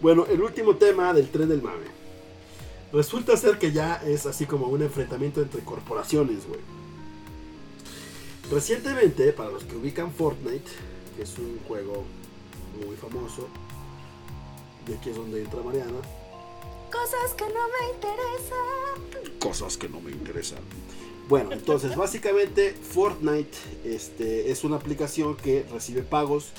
Bueno, 0.00 0.26
el 0.26 0.42
último 0.42 0.76
tema 0.76 1.12
del 1.12 1.30
tren 1.30 1.48
del 1.48 1.62
mame. 1.62 1.86
Resulta 2.92 3.36
ser 3.36 3.58
que 3.58 3.72
ya 3.72 4.00
es 4.06 4.26
así 4.26 4.46
como 4.46 4.68
un 4.68 4.82
enfrentamiento 4.82 5.42
entre 5.42 5.62
corporaciones, 5.62 6.46
güey. 6.46 6.60
Recientemente, 8.50 9.32
para 9.32 9.50
los 9.50 9.64
que 9.64 9.76
ubican 9.76 10.12
Fortnite, 10.12 10.70
que 11.16 11.22
es 11.22 11.38
un 11.38 11.58
juego 11.66 12.04
muy 12.84 12.94
famoso, 12.96 13.48
y 14.86 14.92
aquí 14.92 15.10
es 15.10 15.16
donde 15.16 15.42
entra 15.42 15.62
Mariana, 15.62 15.98
Cosas 16.94 17.34
que 17.36 17.44
no 17.44 17.60
me 17.68 17.94
interesan. 17.94 19.38
cosas 19.38 19.76
que 19.76 19.88
no 19.88 20.00
me 20.00 20.10
interesan. 20.12 20.60
Bueno, 21.28 21.52
entonces 21.52 21.96
básicamente 22.04 22.72
Fortnite 22.72 23.56
este, 23.84 24.50
es 24.50 24.64
una 24.64 24.76
aplicación 24.76 25.36
que 25.36 25.66
recibe 25.72 26.02
pagos, 26.02 26.52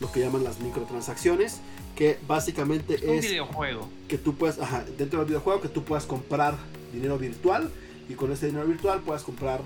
lo 0.00 0.10
que 0.12 0.20
llaman 0.20 0.44
las 0.44 0.60
microtransacciones, 0.60 1.60
que 1.96 2.18
básicamente 2.26 2.94
Es 2.94 3.02
un 3.02 3.10
es 3.10 3.24
videojuego. 3.30 3.88
que 4.08 4.18
tú 4.18 4.34
puedes, 4.34 4.58
ajá, 4.58 4.84
dentro 4.96 5.18
del 5.18 5.28
videojuego, 5.28 5.60
que 5.60 5.68
tú 5.68 5.82
puedas 5.84 6.06
comprar 6.06 6.56
dinero 6.92 7.18
virtual 7.18 7.70
y 8.08 8.14
con 8.14 8.32
ese 8.32 8.46
dinero 8.46 8.66
virtual 8.66 9.00
puedas 9.00 9.22
comprar 9.24 9.60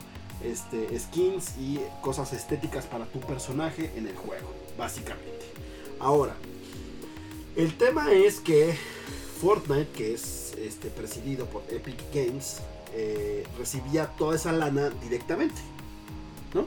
este, 0.44 0.98
skins 0.98 1.56
y 1.58 1.78
cosas 2.02 2.32
estéticas 2.32 2.86
para 2.86 3.06
tu 3.06 3.20
personaje 3.20 3.92
en 3.96 4.06
el 4.06 4.16
juego, 4.16 4.52
básicamente. 4.78 5.46
Ahora, 6.00 6.34
el 7.56 7.74
tema 7.76 8.12
es 8.12 8.40
que 8.40 8.76
Fortnite, 9.40 9.88
que 9.92 10.14
es 10.14 10.54
este, 10.58 10.88
presidido 10.88 11.46
por 11.46 11.62
Epic 11.70 11.96
Games, 12.12 12.58
eh, 12.94 13.44
recibía 13.58 14.06
toda 14.06 14.36
esa 14.36 14.52
lana 14.52 14.90
directamente, 15.02 15.60
¿no? 16.54 16.64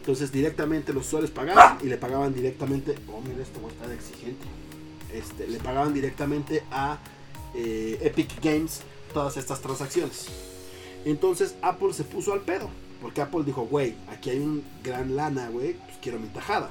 Entonces 0.00 0.30
directamente 0.30 0.92
los 0.92 1.06
usuarios 1.06 1.30
pagaban 1.30 1.78
y 1.82 1.86
le 1.86 1.96
pagaban 1.96 2.32
directamente, 2.34 2.94
oh 3.12 3.20
mira 3.20 3.42
esto 3.42 3.60
va 3.60 3.68
a 3.68 3.72
estar 3.72 3.90
exigente, 3.90 4.46
este, 5.12 5.46
le 5.46 5.58
pagaban 5.58 5.94
directamente 5.94 6.62
a 6.70 6.98
eh, 7.54 7.98
Epic 8.02 8.40
Games 8.42 8.80
todas 9.12 9.36
estas 9.36 9.60
transacciones. 9.60 10.26
Entonces 11.04 11.54
Apple 11.62 11.92
se 11.92 12.04
puso 12.04 12.32
al 12.32 12.40
pedo, 12.40 12.68
porque 13.00 13.20
Apple 13.20 13.44
dijo, 13.44 13.66
güey, 13.66 13.94
aquí 14.08 14.30
hay 14.30 14.38
un 14.38 14.64
gran 14.82 15.16
lana, 15.16 15.48
güey, 15.48 15.74
pues 15.74 15.96
quiero 16.02 16.18
mi 16.18 16.28
tajada. 16.28 16.70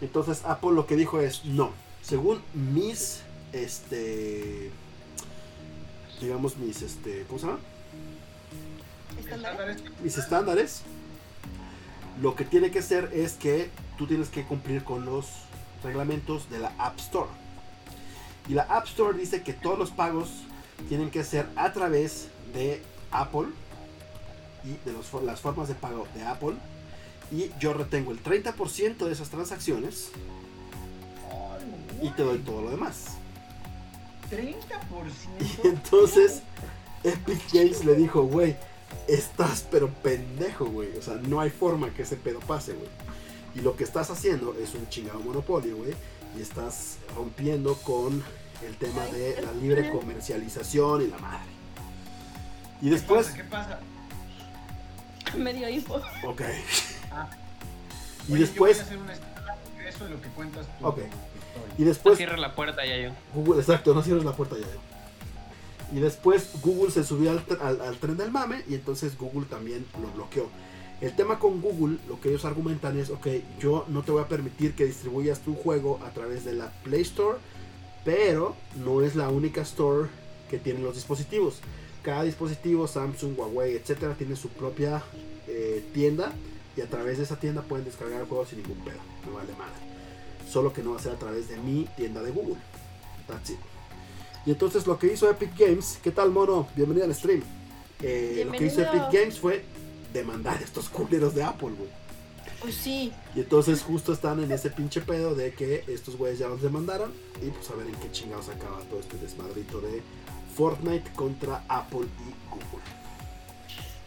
Entonces 0.00 0.42
Apple 0.44 0.72
lo 0.72 0.86
que 0.86 0.96
dijo 0.96 1.20
es, 1.20 1.44
no, 1.44 1.70
según 2.02 2.42
mis, 2.54 3.20
este, 3.52 4.70
digamos 6.20 6.56
mis, 6.56 6.82
este, 6.82 7.24
¿cómo 7.28 7.38
se 7.38 7.46
llama? 7.46 7.58
Estándar. 9.18 9.52
Estándares. 9.52 10.00
Mis 10.02 10.18
estándares, 10.18 10.82
lo 12.20 12.34
que 12.34 12.44
tiene 12.44 12.70
que 12.70 12.82
ser 12.82 13.10
es 13.12 13.34
que 13.34 13.70
tú 13.98 14.06
tienes 14.06 14.28
que 14.28 14.44
cumplir 14.44 14.84
con 14.84 15.04
los 15.04 15.26
reglamentos 15.82 16.48
de 16.50 16.58
la 16.58 16.72
App 16.78 16.98
Store. 16.98 17.30
Y 18.48 18.54
la 18.54 18.62
App 18.62 18.86
Store 18.86 19.16
dice 19.16 19.42
que 19.42 19.52
todos 19.52 19.78
los 19.78 19.90
pagos 19.90 20.28
tienen 20.88 21.10
que 21.10 21.24
ser 21.24 21.46
a 21.56 21.72
través 21.72 22.28
de 22.54 22.82
Apple 23.10 23.48
y 24.64 24.76
de 24.84 24.92
los 24.92 25.12
las 25.22 25.40
formas 25.40 25.68
de 25.68 25.74
pago 25.74 26.06
de 26.14 26.24
Apple. 26.24 26.54
Y 27.30 27.50
yo 27.58 27.72
retengo 27.72 28.12
el 28.12 28.22
30% 28.22 29.06
de 29.06 29.12
esas 29.12 29.30
transacciones 29.30 30.10
y 32.02 32.10
te 32.10 32.22
doy 32.22 32.38
todo 32.38 32.62
lo 32.62 32.70
demás. 32.70 33.16
30%. 34.32 35.64
Y 35.64 35.68
entonces 35.68 36.42
Epic 37.04 37.40
Games 37.52 37.84
le 37.84 37.94
dijo, 37.94 38.22
güey, 38.22 38.56
estás 39.08 39.66
pero 39.70 39.88
pendejo, 39.88 40.66
güey. 40.66 40.96
O 40.96 41.02
sea, 41.02 41.14
no 41.14 41.40
hay 41.40 41.50
forma 41.50 41.90
que 41.90 42.02
ese 42.02 42.16
pedo 42.16 42.40
pase, 42.40 42.72
güey. 42.72 42.88
Y 43.54 43.60
lo 43.60 43.76
que 43.76 43.84
estás 43.84 44.10
haciendo 44.10 44.54
es 44.60 44.74
un 44.74 44.88
chingado 44.88 45.20
monopolio, 45.20 45.76
güey. 45.76 45.94
Y 46.36 46.40
estás 46.40 46.96
rompiendo 47.14 47.74
con 47.76 48.22
el 48.66 48.76
tema 48.76 49.04
de 49.06 49.42
la 49.42 49.52
libre 49.52 49.90
comercialización 49.90 51.02
y 51.02 51.06
la 51.08 51.18
madre. 51.18 51.50
Y 52.80 52.88
después, 52.88 53.28
¿Qué 53.28 53.44
pasa? 53.44 53.80
Medio 55.36 55.68
info. 55.68 56.00
ok. 56.24 56.42
Ah. 57.10 57.28
Y 58.28 58.32
Oye, 58.32 58.40
después, 58.42 58.78
Yo 58.78 58.82
voy 58.82 58.82
a 58.82 58.82
hacer 58.82 58.98
un 58.98 59.10
estándar 59.10 59.58
de 59.76 59.88
eso 59.88 60.04
de 60.04 60.10
lo 60.10 60.20
que 60.22 60.28
cuentas 60.28 60.66
tú. 60.78 60.86
Ok. 60.86 60.98
Y 61.78 61.84
después 61.84 62.16
Cierra 62.18 62.36
la 62.36 62.54
puerta 62.54 62.84
ya 62.86 62.96
yo. 62.98 63.10
Google, 63.34 63.60
exacto, 63.60 63.94
no 63.94 64.02
cierres 64.02 64.24
la 64.24 64.32
puerta 64.36 64.56
ya. 64.58 64.66
Y 65.96 66.00
después 66.00 66.50
Google 66.62 66.90
se 66.90 67.04
subió 67.04 67.30
al, 67.32 67.44
al- 67.60 67.80
al 67.80 67.96
tren 67.98 68.16
del 68.16 68.30
mame 68.30 68.62
y 68.68 68.74
entonces 68.74 69.16
Google 69.18 69.46
también 69.46 69.84
lo 70.00 70.08
bloqueó. 70.12 70.48
El 71.00 71.14
tema 71.16 71.38
con 71.38 71.60
Google, 71.60 71.98
lo 72.08 72.20
que 72.20 72.28
ellos 72.28 72.44
argumentan 72.44 72.98
es, 72.98 73.10
ok, 73.10 73.26
yo 73.60 73.84
no 73.88 74.02
te 74.02 74.12
voy 74.12 74.22
a 74.22 74.28
permitir 74.28 74.74
que 74.74 74.84
distribuyas 74.86 75.40
tu 75.40 75.54
juego 75.54 76.00
a 76.06 76.10
través 76.10 76.44
de 76.44 76.52
la 76.54 76.70
Play 76.84 77.02
Store, 77.02 77.38
pero 78.04 78.54
no 78.76 79.02
es 79.02 79.16
la 79.16 79.28
única 79.28 79.60
store 79.62 80.08
que 80.48 80.58
tienen 80.58 80.84
los 80.84 80.94
dispositivos. 80.94 81.58
Cada 82.02 82.22
dispositivo, 82.22 82.86
Samsung, 82.86 83.38
Huawei, 83.38 83.74
etcétera, 83.76 84.14
tiene 84.14 84.36
su 84.36 84.48
propia 84.48 85.02
eh, 85.48 85.84
tienda 85.92 86.32
y 86.76 86.80
a 86.80 86.88
través 86.88 87.18
de 87.18 87.24
esa 87.24 87.36
tienda 87.38 87.62
pueden 87.62 87.84
descargar 87.84 88.20
el 88.20 88.26
juego 88.26 88.46
sin 88.46 88.62
ningún 88.62 88.78
pedo. 88.84 88.98
No 89.26 89.34
vale 89.34 89.52
madre. 89.52 89.91
Solo 90.52 90.70
que 90.70 90.82
no 90.82 90.90
va 90.90 90.98
a 90.98 91.02
ser 91.02 91.12
a 91.12 91.18
través 91.18 91.48
de 91.48 91.56
mi 91.56 91.86
tienda 91.96 92.20
de 92.20 92.30
Google. 92.30 92.56
That's 93.26 93.50
it. 93.50 93.58
Y 94.44 94.50
entonces 94.50 94.86
lo 94.86 94.98
que 94.98 95.06
hizo 95.06 95.30
Epic 95.30 95.56
Games, 95.56 95.98
¿qué 96.02 96.10
tal 96.10 96.30
mono? 96.30 96.68
Bienvenido 96.76 97.06
al 97.06 97.14
stream. 97.14 97.42
Eh, 98.02 98.42
lo 98.44 98.52
que 98.52 98.66
hizo. 98.66 98.82
Epic 98.82 99.04
Games 99.10 99.38
fue 99.38 99.64
demandar 100.12 100.58
a 100.58 100.60
estos 100.60 100.90
culeros 100.90 101.34
de 101.34 101.42
Apple, 101.42 101.70
güey. 101.70 101.88
Pues 102.60 102.74
sí. 102.74 103.14
Y 103.34 103.40
entonces 103.40 103.82
justo 103.82 104.12
están 104.12 104.44
en 104.44 104.52
ese 104.52 104.68
pinche 104.68 105.00
pedo 105.00 105.34
de 105.34 105.54
que 105.54 105.84
estos 105.88 106.16
güeyes 106.16 106.38
ya 106.38 106.48
los 106.48 106.60
demandaron. 106.60 107.14
Y 107.40 107.48
pues 107.48 107.70
a 107.70 107.74
ver 107.74 107.86
en 107.86 107.94
qué 107.94 108.10
chingados 108.12 108.50
acaba 108.50 108.80
todo 108.90 109.00
este 109.00 109.16
desmadrito 109.16 109.80
de 109.80 110.02
Fortnite 110.54 111.12
contra 111.14 111.64
Apple 111.66 112.06
y 112.28 112.50
Google. 112.50 112.91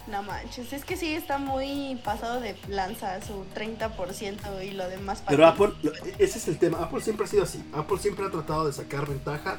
No 0.08 0.22
manches, 0.22 0.72
es 0.72 0.86
que 0.86 0.98
sí 0.98 1.14
está 1.14 1.40
muy 1.40 2.00
pasado 2.04 2.40
de 2.40 2.56
lanza 2.68 3.20
su 3.22 3.44
30% 3.56 4.64
y 4.64 4.72
lo 4.72 4.88
demás 4.88 5.22
para 5.22 5.36
Pero. 5.36 5.48
Apple, 5.48 5.92
ese 6.20 6.38
es 6.38 6.48
el 6.48 6.60
tema. 6.60 6.84
Apple 6.84 7.02
siempre 7.02 7.26
ha 7.26 7.30
sido 7.30 7.44
así. 7.44 7.64
Apple 7.74 7.98
siempre 7.98 8.26
ha 8.26 8.30
tratado 8.30 8.68
de 8.68 8.74
sacar 8.74 9.08
ventaja 9.08 9.58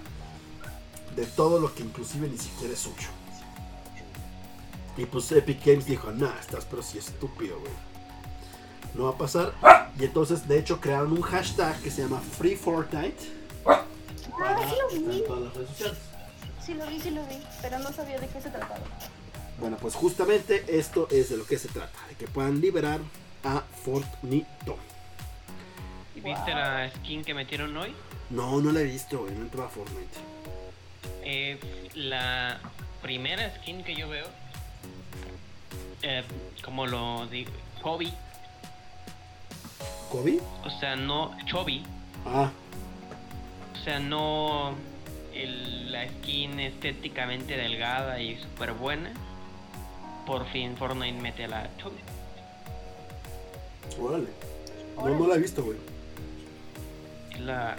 de 1.16 1.26
todo 1.26 1.59
lo 1.59 1.74
que 1.74 1.82
inclusive 1.82 2.28
ni 2.28 2.38
siquiera 2.38 2.72
es 2.74 2.80
suyo. 2.80 3.09
Y 4.97 5.05
pues 5.05 5.30
Epic 5.32 5.64
Games 5.64 5.84
dijo, 5.86 6.11
nah, 6.12 6.38
estás 6.40 6.64
pero 6.64 6.82
si 6.82 6.99
estúpido, 6.99 7.59
güey. 7.59 7.72
No 8.94 9.05
va 9.05 9.11
a 9.11 9.18
pasar. 9.18 9.53
Y 9.99 10.05
entonces, 10.05 10.47
de 10.47 10.59
hecho, 10.59 10.80
crearon 10.80 11.12
un 11.12 11.22
hashtag 11.22 11.78
que 11.82 11.90
se 11.90 12.03
llama 12.03 12.20
Free 12.20 12.57
Fortnite. 12.57 13.16
Ah, 13.66 13.84
sí 14.68 14.74
lo 14.80 15.09
vi. 15.09 15.18
en 15.18 15.26
todas 15.26 15.42
las 15.42 15.55
redes 15.55 15.68
sociales. 15.70 15.99
Sí 16.64 16.74
lo 16.74 16.86
vi, 16.86 17.01
sí 17.01 17.11
lo 17.11 17.22
vi, 17.26 17.42
pero 17.62 17.78
no 17.78 17.92
sabía 17.92 18.18
de 18.18 18.26
qué 18.26 18.40
se 18.40 18.51
trataba. 18.51 18.80
Bueno, 19.59 19.76
pues 19.80 19.94
justamente 19.94 20.64
esto 20.68 21.09
es 21.11 21.30
de 21.30 21.36
lo 21.38 21.46
que 21.46 21.59
se 21.59 21.68
trata. 21.68 21.98
De 22.09 22.14
que 22.16 22.26
puedan 22.28 22.61
liberar 22.61 23.00
a 23.44 23.62
Fortnite. 23.84 24.46
¿Y 26.14 26.20
¿Viste 26.20 26.50
la 26.54 26.90
skin 26.96 27.24
que 27.24 27.34
metieron 27.34 27.76
hoy? 27.76 27.94
No, 28.30 28.61
no 28.61 28.72
la 28.72 28.80
he 28.80 28.84
visto, 28.84 29.20
güey. 29.20 29.34
No 29.34 29.42
entró 29.42 29.64
a 29.64 29.68
Fortnite. 29.68 30.18
Eh, 31.24 31.59
la 31.94 32.59
primera 33.02 33.54
skin 33.57 33.82
que 33.82 33.94
yo 33.94 34.09
veo, 34.09 34.26
eh, 36.02 36.22
como 36.64 36.86
lo 36.86 37.26
digo, 37.28 37.50
Kobe, 37.82 38.12
¿Kobe? 40.11 40.40
o 40.64 40.70
sea, 40.80 40.96
no, 40.96 41.36
Chobi, 41.46 41.82
Ah, 42.24 42.50
o 43.74 43.84
sea, 43.84 43.98
no 44.00 44.74
el- 45.32 45.92
la 45.92 46.09
skin 46.09 46.59
estéticamente 46.59 47.57
delgada 47.57 48.20
y 48.20 48.36
súper 48.40 48.72
buena. 48.72 49.12
Por 50.26 50.44
fin 50.46 50.76
Fortnite 50.76 51.20
mete 51.20 51.44
a 51.44 51.48
la 51.48 51.70
órale. 54.00 54.26
No, 54.96 55.08
no 55.18 55.26
la 55.28 55.36
he 55.36 55.38
visto, 55.38 55.62
güey. 55.62 55.78
La, 57.40 57.76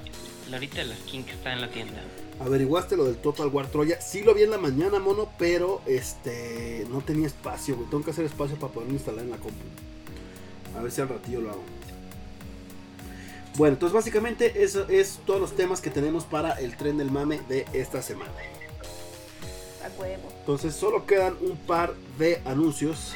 la 0.50 0.58
ahorita 0.58 0.84
la 0.84 0.96
skin 0.96 1.24
que 1.26 1.32
está 1.32 1.54
en 1.54 1.62
la 1.62 1.70
tienda. 1.70 2.02
Averiguaste 2.40 2.96
lo 2.96 3.06
del 3.06 3.18
Total 3.18 3.48
War 3.48 3.68
Troya. 3.68 4.00
Sí 4.00 4.22
lo 4.22 4.34
vi 4.34 4.44
en 4.44 4.52
la 4.52 4.58
mañana, 4.58 5.00
mono, 5.00 5.30
pero 5.38 5.82
este 5.88 6.86
no 6.90 7.02
tenía 7.02 7.28
espacio, 7.28 7.76
güey. 7.76 7.90
Tengo 7.90 8.04
que 8.04 8.12
hacer 8.12 8.26
espacio 8.26 8.58
para 8.58 8.72
poderlo 8.72 8.94
instalar 8.94 9.24
en 9.24 9.32
la 9.32 9.38
compu. 9.38 9.66
A 10.78 10.82
ver 10.82 10.92
si 10.92 11.02
al 11.02 11.10
ratillo 11.10 11.42
lo 11.42 11.50
hago. 11.50 11.64
Bueno, 13.56 13.74
entonces 13.74 13.94
básicamente 13.94 14.64
eso 14.64 14.88
es 14.88 15.20
todos 15.26 15.42
los 15.42 15.56
temas 15.56 15.82
que 15.82 15.90
tenemos 15.90 16.26
para 16.26 16.52
el 16.60 16.78
tren 16.78 16.98
del 16.98 17.12
mame 17.12 17.42
de 17.50 17.66
esta 17.74 18.04
semana. 18.04 18.32
Huevo. 19.98 20.32
Entonces 20.40 20.76
solo 20.76 21.06
quedan 21.06 21.36
un 21.42 21.58
par 21.58 21.94
de 22.18 22.42
anuncios. 22.46 23.16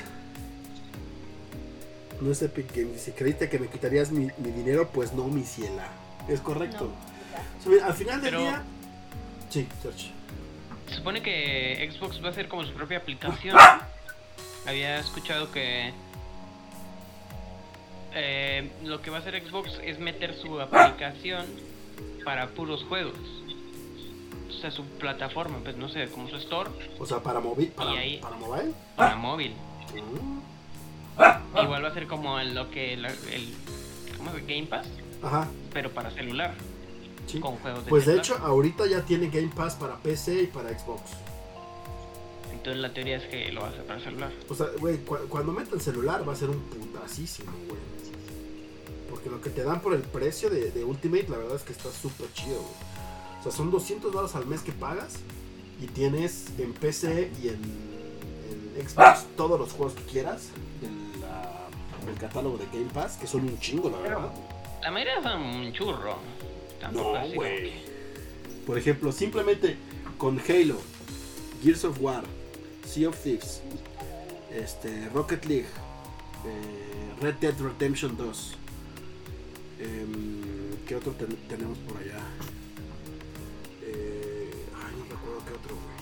No 2.19 2.31
es 2.31 2.41
Epic 2.41 2.75
Games. 2.75 3.01
Si 3.01 3.11
creíste 3.11 3.49
que 3.49 3.57
me 3.59 3.67
quitarías 3.67 4.11
mi, 4.11 4.27
mi 4.37 4.51
dinero, 4.51 4.89
pues 4.93 5.13
no, 5.13 5.27
mi 5.27 5.43
ciela. 5.43 5.87
Es 6.27 6.39
correcto. 6.39 6.85
No, 6.85 6.91
O 7.59 7.63
sea, 7.63 7.71
mira, 7.71 7.85
al 7.87 7.93
final 7.93 8.21
del 8.21 8.29
Pero- 8.31 8.39
día. 8.41 8.63
Sí, 9.49 9.67
Sergio. 9.81 10.11
Se 10.87 10.95
supone 10.97 11.21
que 11.21 11.89
Xbox 11.91 12.21
va 12.23 12.27
a 12.27 12.31
hacer 12.31 12.47
como 12.47 12.63
su 12.63 12.73
propia 12.73 12.97
aplicación. 12.99 13.57
Había 14.67 14.99
escuchado 14.99 15.51
que 15.51 15.91
eh, 18.13 18.69
lo 18.83 19.01
que 19.01 19.09
va 19.09 19.17
a 19.17 19.19
hacer 19.21 19.41
Xbox 19.43 19.79
es 19.83 19.99
meter 19.99 20.35
su 20.37 20.59
aplicación 20.59 21.45
para 22.25 22.47
puros 22.49 22.83
juegos. 22.83 23.15
O 24.57 24.61
sea, 24.61 24.69
su 24.71 24.83
plataforma, 24.85 25.57
pues 25.63 25.75
no 25.77 25.89
sé, 25.89 26.07
como 26.09 26.29
su 26.29 26.35
store 26.37 26.69
O 26.99 27.05
sea, 27.05 27.19
para 27.23 27.39
móvil. 27.39 27.69
Para, 27.69 27.91
ahí- 27.91 28.17
para 28.19 28.35
mobile. 28.35 28.71
para 28.95 29.15
móvil. 29.15 29.53
Mm. 29.93 31.61
Igual 31.63 31.83
va 31.83 31.87
a 31.89 31.93
ser 31.93 32.07
como 32.07 32.39
el- 32.39 32.53
lo 32.55 32.69
que 32.71 32.95
la- 32.97 33.09
el, 33.09 33.53
¿cómo 34.17 34.31
es? 34.31 34.47
Game 34.47 34.67
Pass, 34.67 34.87
Ajá, 35.21 35.47
pero 35.73 35.91
para 35.91 36.09
celular, 36.11 36.53
sí. 37.27 37.39
con 37.39 37.57
juegos 37.57 37.83
de 37.85 37.89
Pues 37.89 38.05
de 38.05 38.17
hecho, 38.17 38.37
ahorita 38.37 38.85
ya 38.87 39.01
tiene 39.05 39.27
Game 39.29 39.51
Pass 39.55 39.75
para 39.75 39.95
PC 39.97 40.43
y 40.43 40.47
para 40.47 40.69
Xbox. 40.77 41.01
Entonces 42.51 42.81
la 42.81 42.93
teoría 42.93 43.17
es 43.17 43.23
que 43.25 43.51
lo 43.51 43.61
va 43.61 43.67
a 43.67 43.69
hacer 43.71 43.83
para 43.85 43.99
celular. 43.99 44.31
O 44.49 44.55
sea, 44.55 44.67
güey, 44.79 44.97
cu- 44.99 45.17
cuando 45.29 45.51
metan 45.51 45.79
celular 45.79 46.27
va 46.27 46.33
a 46.33 46.35
ser 46.35 46.49
un 46.49 46.59
putasísimo, 46.61 47.51
güey. 47.67 47.79
Porque 49.09 49.29
lo 49.29 49.41
que 49.41 49.49
te 49.49 49.63
dan 49.63 49.81
por 49.81 49.93
el 49.93 50.01
precio 50.01 50.49
de, 50.49 50.71
de 50.71 50.83
Ultimate, 50.85 51.27
la 51.29 51.37
verdad 51.37 51.55
es 51.57 51.63
que 51.63 51.73
está 51.73 51.89
súper 51.91 52.31
chido, 52.33 52.61
güey. 52.61 52.90
O 53.41 53.43
sea, 53.43 53.51
son 53.51 53.71
200 53.71 54.11
dólares 54.13 54.35
al 54.35 54.45
mes 54.45 54.61
que 54.61 54.71
pagas 54.71 55.15
y 55.81 55.87
tienes 55.87 56.45
en 56.59 56.73
PC 56.73 57.31
y 57.43 57.47
en, 57.49 57.55
en 58.75 58.87
Xbox 58.87 59.25
todos 59.35 59.59
los 59.59 59.71
juegos 59.73 59.93
que 59.95 60.03
quieras 60.03 60.49
ah, 61.25 61.67
del 62.05 62.15
catálogo 62.15 62.57
de 62.57 62.65
Game 62.71 62.91
Pass, 62.93 63.17
que 63.17 63.25
son 63.27 63.41
un 63.45 63.59
chingo, 63.59 63.89
la 63.89 63.97
verdad. 63.97 64.31
La 64.83 64.91
mayoría 64.91 65.21
son 65.23 65.41
un 65.41 65.73
churro. 65.73 66.17
Tampoco 66.79 67.13
No, 67.19 67.33
güey. 67.35 67.71
Por 68.65 68.77
ejemplo, 68.77 69.11
simplemente 69.11 69.75
con 70.19 70.39
Halo, 70.39 70.77
Gears 71.63 71.83
of 71.85 71.99
War, 71.99 72.23
Sea 72.87 73.09
of 73.09 73.17
Thieves, 73.23 73.61
este, 74.53 75.09
Rocket 75.09 75.45
League, 75.45 75.65
eh, 76.45 77.21
Red 77.21 77.35
Dead 77.35 77.55
Redemption 77.59 78.15
2. 78.17 78.55
em, 79.79 80.41
¿Qué 80.87 80.95
otro 80.95 81.11
ten- 81.13 81.37
tenemos 81.47 81.77
por 81.79 81.97
allá? 81.97 82.19
No 85.51 85.57
otro, 85.57 85.75
güey. 85.75 86.01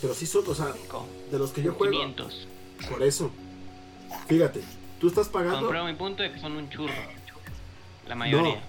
Pero 0.00 0.14
sí 0.14 0.26
son, 0.26 0.44
o 0.46 0.54
sea, 0.54 0.72
de 1.30 1.38
los 1.38 1.50
que 1.50 1.62
yo 1.62 1.72
juego. 1.72 1.92
500. 1.92 2.48
Por 2.88 3.02
eso, 3.02 3.30
fíjate, 4.28 4.62
Tú 4.98 5.06
estás 5.06 5.28
pagando. 5.28 5.60
Compruebo 5.60 5.86
mi 5.86 5.94
punto 5.94 6.22
de 6.22 6.32
que 6.32 6.40
son 6.40 6.56
un 6.56 6.68
churro. 6.70 6.92
La 8.08 8.14
mayoría. 8.16 8.60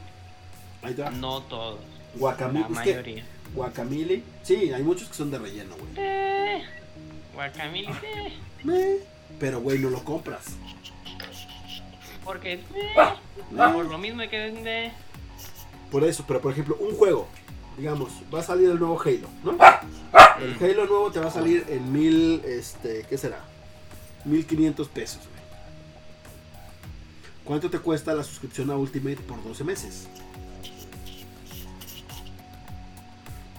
Ahí 0.83 0.93
te 0.93 1.01
va. 1.01 1.09
No 1.09 1.41
todos. 1.43 1.79
Guacamole. 2.15 2.61
La 2.61 2.69
mayoría. 2.69 3.25
guacamole. 3.55 4.23
Sí, 4.43 4.71
hay 4.71 4.83
muchos 4.83 5.07
que 5.07 5.15
son 5.15 5.31
de 5.31 5.39
relleno, 5.39 5.75
güey. 5.75 5.91
Eh, 5.97 6.63
guacamole, 7.33 7.89
eh, 8.03 8.33
Eh, 8.67 9.03
Pero, 9.39 9.61
güey, 9.61 9.79
no 9.79 9.89
lo 9.89 10.03
compras. 10.03 10.55
Porque 12.23 12.53
eh, 12.53 12.61
Eh, 12.75 13.13
por 13.55 13.85
lo 13.85 13.97
mismo 13.97 14.21
hay 14.21 14.29
que 14.29 14.37
vender. 14.37 14.91
Por 15.89 16.03
eso, 16.03 16.23
pero 16.27 16.41
por 16.41 16.51
ejemplo, 16.51 16.77
un 16.79 16.95
juego. 16.95 17.27
Digamos, 17.79 18.11
va 18.33 18.41
a 18.41 18.43
salir 18.43 18.69
el 18.69 18.77
nuevo 18.77 18.99
Halo, 18.99 19.29
¿no? 19.41 19.51
El 20.41 20.61
Halo 20.61 20.85
nuevo 20.85 21.11
te 21.11 21.19
va 21.21 21.27
a 21.27 21.31
salir 21.31 21.65
en 21.69 21.93
mil, 21.93 22.41
este, 22.43 23.05
¿qué 23.09 23.17
será? 23.17 23.39
1500 24.25 24.89
pesos, 24.89 25.19
güey. 25.19 25.39
¿Cuánto 27.45 27.69
te 27.69 27.79
cuesta 27.79 28.13
la 28.13 28.23
suscripción 28.25 28.69
a 28.69 28.75
Ultimate 28.75 29.21
por 29.21 29.41
12 29.41 29.63
meses? 29.63 30.07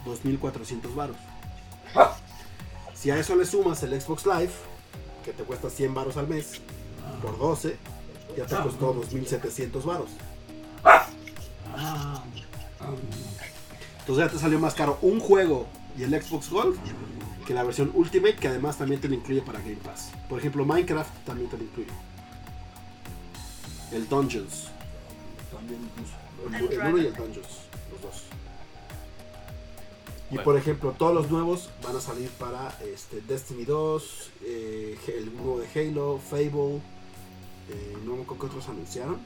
2400 0.05 0.94
varos. 0.94 1.16
Si 2.92 3.10
a 3.10 3.18
eso 3.18 3.34
le 3.36 3.47
sumas 3.47 3.82
el 3.84 3.98
Xbox 3.98 4.26
Live, 4.26 4.52
que 5.24 5.32
te 5.32 5.44
cuesta 5.44 5.70
100 5.70 5.94
varos 5.94 6.18
al 6.18 6.28
mes, 6.28 6.60
por 7.22 7.38
12, 7.38 7.74
ya 8.36 8.44
te 8.44 8.56
costó 8.56 8.92
2700 8.92 9.86
varos. 9.86 10.10
Entonces 14.11 14.27
ya 14.27 14.37
te 14.37 14.43
salió 14.43 14.59
más 14.59 14.74
caro 14.74 14.99
un 15.03 15.20
juego 15.20 15.69
y 15.97 16.03
el 16.03 16.11
Xbox 16.20 16.51
Gold 16.51 16.77
que 17.47 17.55
la 17.55 17.62
versión 17.62 17.93
Ultimate, 17.95 18.35
que 18.35 18.49
además 18.49 18.77
también 18.77 19.01
te 19.01 19.09
lo 19.09 19.15
incluye 19.15 19.41
para 19.41 19.61
Game 19.61 19.77
Pass. 19.77 20.11
Por 20.28 20.41
ejemplo, 20.41 20.65
Minecraft 20.65 21.24
también 21.24 21.49
te 21.49 21.57
lo 21.57 21.62
incluye. 21.62 21.91
El 23.93 24.09
Dungeons. 24.09 24.66
También 25.53 25.81
incluso. 25.85 26.73
El, 26.73 26.73
el 26.73 26.89
uno 26.89 26.99
y 26.99 27.07
el 27.07 27.15
Dungeons. 27.15 27.47
Los 27.93 28.03
dos. 28.03 28.23
Y 30.28 30.35
Bueno. 30.35 30.43
por 30.45 30.57
ejemplo, 30.57 30.95
todos 30.99 31.15
los 31.15 31.31
nuevos 31.31 31.70
van 31.81 31.95
a 31.95 32.01
salir 32.01 32.31
para 32.31 32.77
este, 32.93 33.20
Destiny 33.20 33.65
2, 33.65 34.31
eh, 34.43 34.99
el 35.07 35.32
nuevo 35.37 35.61
de 35.61 35.69
Halo, 35.73 36.19
Fable, 36.19 36.78
eh, 37.69 37.97
no 38.05 38.16
me 38.16 38.23
acuerdo 38.23 38.41
qué 38.41 38.47
otros 38.47 38.69
anunciaron. 38.69 39.19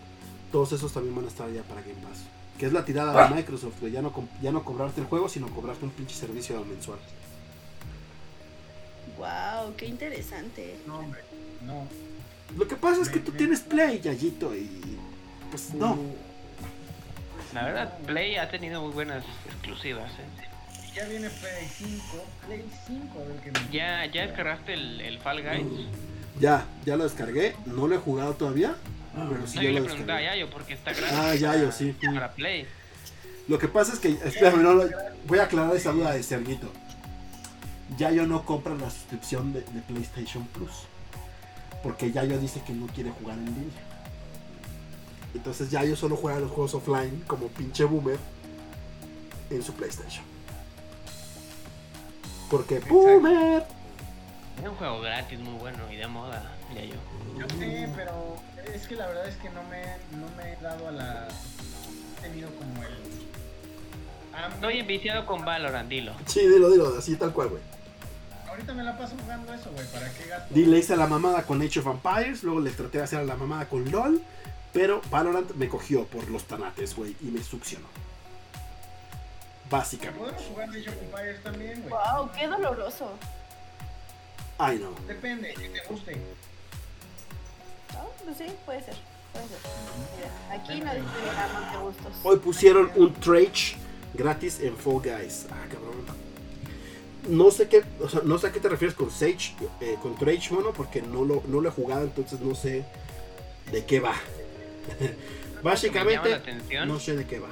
Todos 0.53 0.73
esos 0.73 0.93
también 0.93 1.15
van 1.17 1.25
a 1.25 1.29
estar 1.29 1.51
ya 1.51 1.63
para 1.63 1.81
Game 1.81 2.03
Pass. 2.03 2.25
Que 2.59 2.67
es 2.67 2.73
la 2.73 2.85
tirada 2.85 3.29
de 3.29 3.35
Microsoft, 3.35 3.81
güey. 3.81 3.93
Ya 3.93 4.03
no, 4.03 4.13
ya 4.41 4.53
no 4.53 4.65
cobrarte 4.65 5.01
el 5.01 5.07
juego, 5.07 5.29
sino 5.29 5.49
cobrarte 5.49 5.85
un 5.85 5.91
pinche 5.91 6.15
servicio 6.15 6.65
mensual. 6.65 6.99
Wow, 9.19 9.75
qué 9.77 9.87
interesante. 9.87 10.77
No, 10.87 10.99
hombre, 10.99 11.21
no. 11.63 11.87
Lo 12.57 12.69
que 12.69 12.77
pasa 12.77 13.03
es 13.03 13.09
que 13.09 13.21
tú 13.21 13.33
tienes 13.33 13.61
Play, 13.61 14.01
Yayito, 14.01 14.55
y 14.55 14.99
pues 15.51 15.75
no. 15.75 15.99
La 17.53 17.65
verdad, 17.65 17.99
Play 18.07 18.37
ha 18.37 18.51
tenido 18.51 18.83
muy 18.83 18.93
buenas 18.93 19.25
exclusivas. 19.47 20.11
¿eh? 20.13 20.45
Ya 20.95 21.07
viene 21.07 21.29
Play 21.29 21.69
5, 21.77 22.03
Play 22.47 22.65
5, 22.87 23.19
a 23.19 23.29
ver 23.29 23.37
qué 23.43 23.51
me... 23.51 23.73
¿Ya, 23.73 24.07
¿Ya 24.07 24.27
descargaste 24.27 24.75
el, 24.75 25.01
el 25.01 25.19
Fall 25.19 25.43
Guys? 25.43 25.87
Ya, 26.41 26.67
ya 26.85 26.97
lo 26.97 27.05
descargué. 27.05 27.57
No 27.67 27.87
lo 27.87 27.95
he 27.95 27.99
jugado 27.99 28.35
todavía, 28.35 28.77
pero 29.15 29.47
sí 29.47 29.57
no, 29.57 29.63
yo 29.63 29.71
le 29.71 29.83
preguntaba 29.83 30.19
a. 30.19 30.23
Yayo 30.23 30.51
porque 30.51 30.75
está 30.75 30.93
gratis. 30.93 31.19
Ah, 31.19 31.35
Yayo, 31.35 31.73
sí. 31.73 31.97
Para 32.03 32.33
Play. 32.33 32.67
Lo 33.47 33.59
que 33.59 33.69
pasa 33.69 33.93
es 33.93 33.99
que, 33.99 34.09
espérame, 34.09 34.63
no, 34.63 34.83
voy 35.27 35.39
a 35.39 35.45
aclarar 35.45 35.77
esa 35.77 35.93
duda 35.93 36.13
de 36.13 36.23
Serguito. 36.23 36.71
Yayo 37.99 38.27
no 38.27 38.45
compra 38.45 38.75
la 38.75 38.91
suscripción 38.91 39.53
de, 39.53 39.61
de 39.61 39.81
PlayStation 39.83 40.47
Plus. 40.49 40.73
Porque 41.83 42.11
Yayo 42.11 42.39
dice 42.39 42.63
que 42.67 42.73
no 42.73 42.87
quiere 42.87 43.11
jugar 43.11 43.37
en 43.37 43.45
línea. 43.45 43.83
Entonces 45.35 45.71
Yayo 45.71 45.97
solo 45.97 46.17
juega 46.17 46.41
los 46.41 46.51
juegos 46.51 46.75
offline 46.75 47.23
como 47.27 47.49
pinche 47.49 47.85
boomer 47.85 48.19
en 49.51 49.63
su 49.63 49.75
PlayStation. 49.75 50.25
Porque 52.51 52.79
boomer. 52.81 53.65
Es 54.63 54.69
un 54.69 54.77
juego 54.77 55.01
gratis 55.01 55.39
muy 55.41 55.55
bueno 55.59 55.93
y 55.93 55.97
de 55.97 56.07
moda, 56.07 56.54
Yayo. 56.75 56.95
Yo 57.39 57.49
sé, 57.59 57.89
pero 57.97 58.37
es 58.73 58.87
que 58.87 58.95
la 58.97 59.07
verdad 59.09 59.27
es 59.29 59.37
que 59.37 59.51
no 59.51 59.63
me, 59.65 59.83
no 60.17 60.27
me 60.37 60.53
he 60.53 60.57
dado 60.57 60.89
a 60.89 60.93
la... 60.93 61.29
He 62.19 62.29
tenido 62.29 62.49
como 62.57 62.83
el... 62.83 62.95
Estoy 64.55 64.79
enviciado 64.81 65.27
con 65.27 65.45
Valorant, 65.45 65.89
dilo. 65.89 66.13
Sí, 66.27 66.41
dilo, 66.41 66.71
dilo, 66.71 66.97
así 66.99 67.17
tal 67.17 67.33
cual, 67.33 67.49
güey. 67.51 67.63
Ahorita 68.49 68.73
me 68.75 68.83
la 68.85 68.97
paso 68.97 69.15
jugando 69.21 69.53
eso, 69.53 69.71
güey. 69.73 69.87
¿Para 69.89 70.09
qué 70.13 70.27
gasto? 70.27 70.55
Di- 70.55 70.65
Le 70.67 70.79
hice 70.79 70.97
la 70.97 71.07
mamada 71.07 71.43
con 71.43 71.61
Age 71.63 71.81
of 71.81 71.87
Empires, 71.87 72.43
luego 72.43 72.61
le 72.61 72.71
traté 72.71 72.99
de 72.99 73.05
hacer 73.05 73.25
la 73.25 73.37
mamada 73.37 73.69
con 73.69 73.91
LOL, 73.91 74.23
pero 74.73 75.01
Valorant 75.11 75.53
me 75.55 75.69
cogió 75.69 76.05
por 76.07 76.29
los 76.31 76.45
tanates, 76.45 76.95
güey, 76.97 77.17
y 77.21 77.27
me 77.27 77.43
succionó. 77.43 77.87
Básicamente. 79.71 80.21
Podemos 80.21 80.43
jugar 80.45 80.69
Age 80.71 80.89
of 80.91 81.03
Empires 81.03 81.43
también, 81.43 81.83
güey. 81.83 81.91
Wow, 81.95 82.31
qué 82.37 82.47
doloroso. 82.47 83.11
Ay, 84.59 84.79
no. 84.79 84.91
Depende, 85.07 85.53
que 85.55 85.69
te 85.69 85.81
guste. 85.89 86.17
Pues 88.25 88.37
sí, 88.39 88.47
puede 88.65 88.83
ser. 88.83 88.95
Puede 89.33 89.47
ser. 89.49 89.59
Mira, 90.17 90.55
aquí 90.55 90.81
no 90.81 90.95
de 90.95 91.85
gustos. 91.85 92.13
Hoy 92.23 92.39
pusieron 92.39 92.91
un 92.97 93.13
trade 93.15 93.53
gratis 94.15 94.61
en 94.61 94.77
Fall 94.77 95.01
Guys. 95.01 95.47
Ah, 95.51 95.67
cabrón. 95.71 96.25
No 97.29 97.51
sé 97.51 97.69
qué, 97.69 97.83
o 98.01 98.09
sea, 98.09 98.21
no 98.25 98.39
sé 98.39 98.49
a 98.49 98.53
qué 98.53 98.61
te 98.61 98.69
refieres 98.69 98.95
con 98.95 99.11
Sage, 99.11 99.55
eh, 99.81 99.97
con 100.03 100.15
Trade, 100.15 100.43
mono, 100.51 100.73
porque 100.75 101.01
no 101.01 101.25
lo, 101.25 101.43
no 101.47 101.63
lo 101.63 101.71
he 101.71 101.73
jugado, 101.73 102.03
entonces 102.03 102.39
no 102.41 102.55
sé 102.55 102.85
de 103.73 103.85
qué 103.87 103.99
va. 103.99 104.15
Básicamente, 105.63 106.29
la 106.29 106.37
atención, 106.37 106.87
no 106.87 107.01
sé 107.01 107.17
de 107.17 107.27
qué 107.27 107.39
va. 107.39 107.49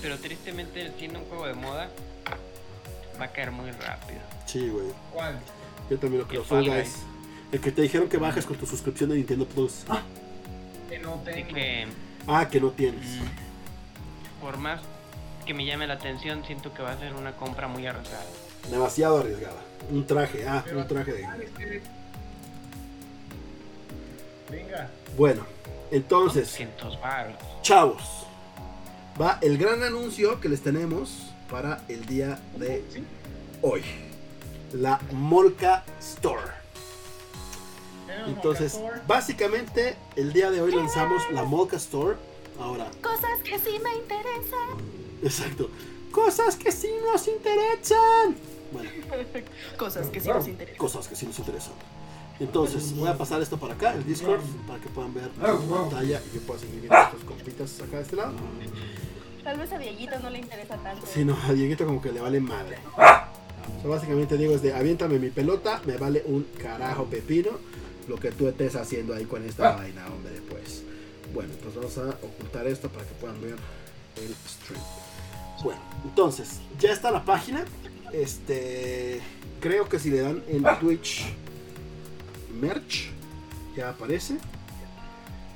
pero 0.00 0.18
tristemente 0.18 0.92
siendo 0.98 1.20
un 1.20 1.26
juego 1.26 1.46
de 1.46 1.54
moda, 1.54 1.90
va 3.20 3.26
a 3.26 3.32
caer 3.32 3.52
muy 3.52 3.70
rápido. 3.70 4.18
Sí, 4.46 4.68
güey. 4.68 4.86
¿Cuál? 5.12 5.38
Yo 5.88 5.98
también 5.98 6.22
lo 6.22 6.28
creo. 6.28 6.42
Fall 6.42 6.68
Guys. 6.68 7.04
El 7.52 7.60
que 7.60 7.70
te 7.70 7.82
dijeron 7.82 8.08
que 8.08 8.16
bajes 8.16 8.46
con 8.46 8.56
tu 8.56 8.66
suscripción 8.66 9.10
de 9.10 9.16
Nintendo 9.16 9.46
Plus. 9.46 9.84
Que 10.88 10.98
no 10.98 11.20
tengo. 11.24 11.48
que, 11.54 11.86
Ah, 12.26 12.48
que 12.48 12.60
no 12.60 12.70
tienes. 12.70 13.06
mm, 13.06 14.40
por 14.40 14.56
más 14.56 14.80
que 15.46 15.54
me 15.54 15.64
llame 15.66 15.86
la 15.86 15.94
atención, 15.94 16.44
siento 16.46 16.72
que 16.72 16.82
va 16.82 16.92
a 16.92 16.98
ser 16.98 17.12
una 17.14 17.32
compra 17.36 17.68
muy 17.68 17.86
arriesgada. 17.86 18.24
Demasiado 18.70 19.18
arriesgada. 19.18 19.60
Un 19.90 20.06
traje, 20.06 20.46
ah, 20.48 20.62
Pero- 20.64 20.80
un 20.80 20.88
traje 20.88 21.12
de. 21.12 21.82
Venga. 24.50 24.88
Bueno, 25.16 25.44
entonces, 25.90 26.44
200 26.48 27.00
baros. 27.00 27.36
chavos. 27.62 28.02
Va 29.20 29.38
el 29.42 29.58
gran 29.58 29.82
anuncio 29.82 30.40
que 30.40 30.48
les 30.48 30.62
tenemos 30.62 31.32
para 31.50 31.82
el 31.88 32.06
día 32.06 32.38
de 32.56 32.82
Sí. 32.92 33.04
hoy. 33.60 33.82
La 34.72 35.00
Molca 35.12 35.84
Store. 36.00 36.61
Entonces, 38.26 38.78
básicamente, 39.06 39.96
el 40.16 40.32
día 40.32 40.50
de 40.50 40.60
hoy 40.60 40.72
lanzamos 40.74 41.22
la 41.32 41.44
Molca 41.44 41.76
Store. 41.76 42.16
Ahora, 42.60 42.90
Cosas 43.02 43.40
que 43.44 43.58
sí 43.58 43.78
me 43.82 43.94
interesan. 43.96 44.78
exacto. 45.22 45.70
Cosas 46.10 46.56
que 46.56 46.70
sí 46.70 46.90
nos 47.10 47.26
interesan. 47.26 48.36
Bueno, 48.72 48.90
Cosas 49.78 50.08
que 50.08 50.20
sí 50.20 50.28
nos 50.28 50.46
interesan. 50.46 50.76
cosas 50.78 51.08
que 51.08 51.16
sí 51.16 51.26
nos 51.26 51.38
interesan. 51.38 51.72
Entonces, 52.40 52.94
voy 52.96 53.08
a 53.08 53.16
pasar 53.16 53.40
esto 53.40 53.56
para 53.58 53.74
acá, 53.74 53.94
el 53.94 54.04
Discord, 54.04 54.40
para 54.66 54.80
que 54.80 54.88
puedan 54.88 55.14
ver 55.14 55.30
la 55.40 55.54
pantalla 55.54 56.20
y 56.30 56.34
yo 56.36 56.40
pueda 56.42 56.58
seguir 56.60 56.80
viendo 56.80 56.96
estos 56.98 57.24
compitas 57.24 57.80
acá 57.80 57.96
de 57.98 58.02
este 58.02 58.16
lado. 58.16 58.32
Tal 59.44 59.58
vez 59.58 59.72
a 59.72 59.78
Dieguito 59.78 60.18
no 60.20 60.30
le 60.30 60.38
interesa 60.38 60.76
tanto. 60.76 61.06
Si 61.06 61.24
no, 61.24 61.36
a 61.48 61.52
Dieguito 61.52 61.84
como 61.86 62.00
que 62.00 62.10
le 62.12 62.20
vale 62.20 62.40
madre. 62.40 62.78
O 62.96 63.80
sea, 63.80 63.90
básicamente 63.90 64.36
digo 64.36 64.54
es 64.54 64.62
de 64.62 64.72
aviéntame 64.74 65.18
mi 65.18 65.30
pelota, 65.30 65.80
me 65.84 65.96
vale 65.96 66.22
un 66.26 66.44
carajo 66.60 67.04
pepino 67.06 67.50
lo 68.08 68.16
que 68.16 68.30
tú 68.32 68.48
estés 68.48 68.76
haciendo 68.76 69.14
ahí 69.14 69.24
con 69.24 69.44
esta 69.44 69.76
vaina, 69.76 70.06
hombre, 70.06 70.40
pues. 70.48 70.82
Bueno, 71.34 71.52
pues 71.62 71.74
vamos 71.74 71.96
a 71.98 72.10
ocultar 72.24 72.66
esto 72.66 72.88
para 72.88 73.06
que 73.06 73.14
puedan 73.14 73.40
ver 73.40 73.56
el 74.16 74.34
stream. 74.48 74.82
Bueno, 75.62 75.80
entonces, 76.04 76.60
ya 76.78 76.92
está 76.92 77.10
la 77.10 77.24
página. 77.24 77.64
Este, 78.12 79.20
creo 79.60 79.88
que 79.88 79.98
si 79.98 80.10
le 80.10 80.20
dan 80.20 80.42
en 80.48 80.64
Twitch 80.80 81.24
merch, 82.60 83.10
ya 83.76 83.90
aparece. 83.90 84.36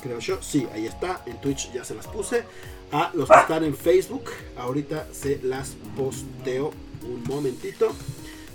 Creo 0.03 0.19
yo, 0.21 0.43
sí, 0.43 0.67
ahí 0.73 0.87
está. 0.87 1.23
En 1.27 1.41
Twitch 1.41 1.73
ya 1.73 1.85
se 1.85 1.95
las 1.95 2.07
puse. 2.07 2.45
A 2.93 3.11
los 3.15 3.29
que 3.29 3.37
están 3.37 3.65
en 3.65 3.77
Facebook, 3.77 4.31
ahorita 4.57 5.09
se 5.13 5.41
las 5.43 5.75
posteo 5.97 6.73
un 7.03 7.25
momentito. 7.25 7.93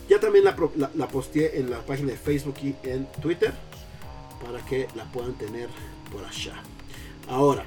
Ya 0.10 0.20
también 0.20 0.46
la, 0.46 0.56
la 0.96 1.08
posteé 1.08 1.60
en 1.60 1.70
la 1.70 1.86
página 1.86 2.12
de 2.12 2.18
Facebook 2.18 2.56
y 2.64 2.76
en 2.84 3.06
Twitter 3.22 3.54
para 4.44 4.64
que 4.66 4.88
la 4.96 5.06
puedan 5.12 5.34
tener 5.34 5.70
por 6.12 6.24
allá. 6.26 6.62
Ahora, 7.30 7.66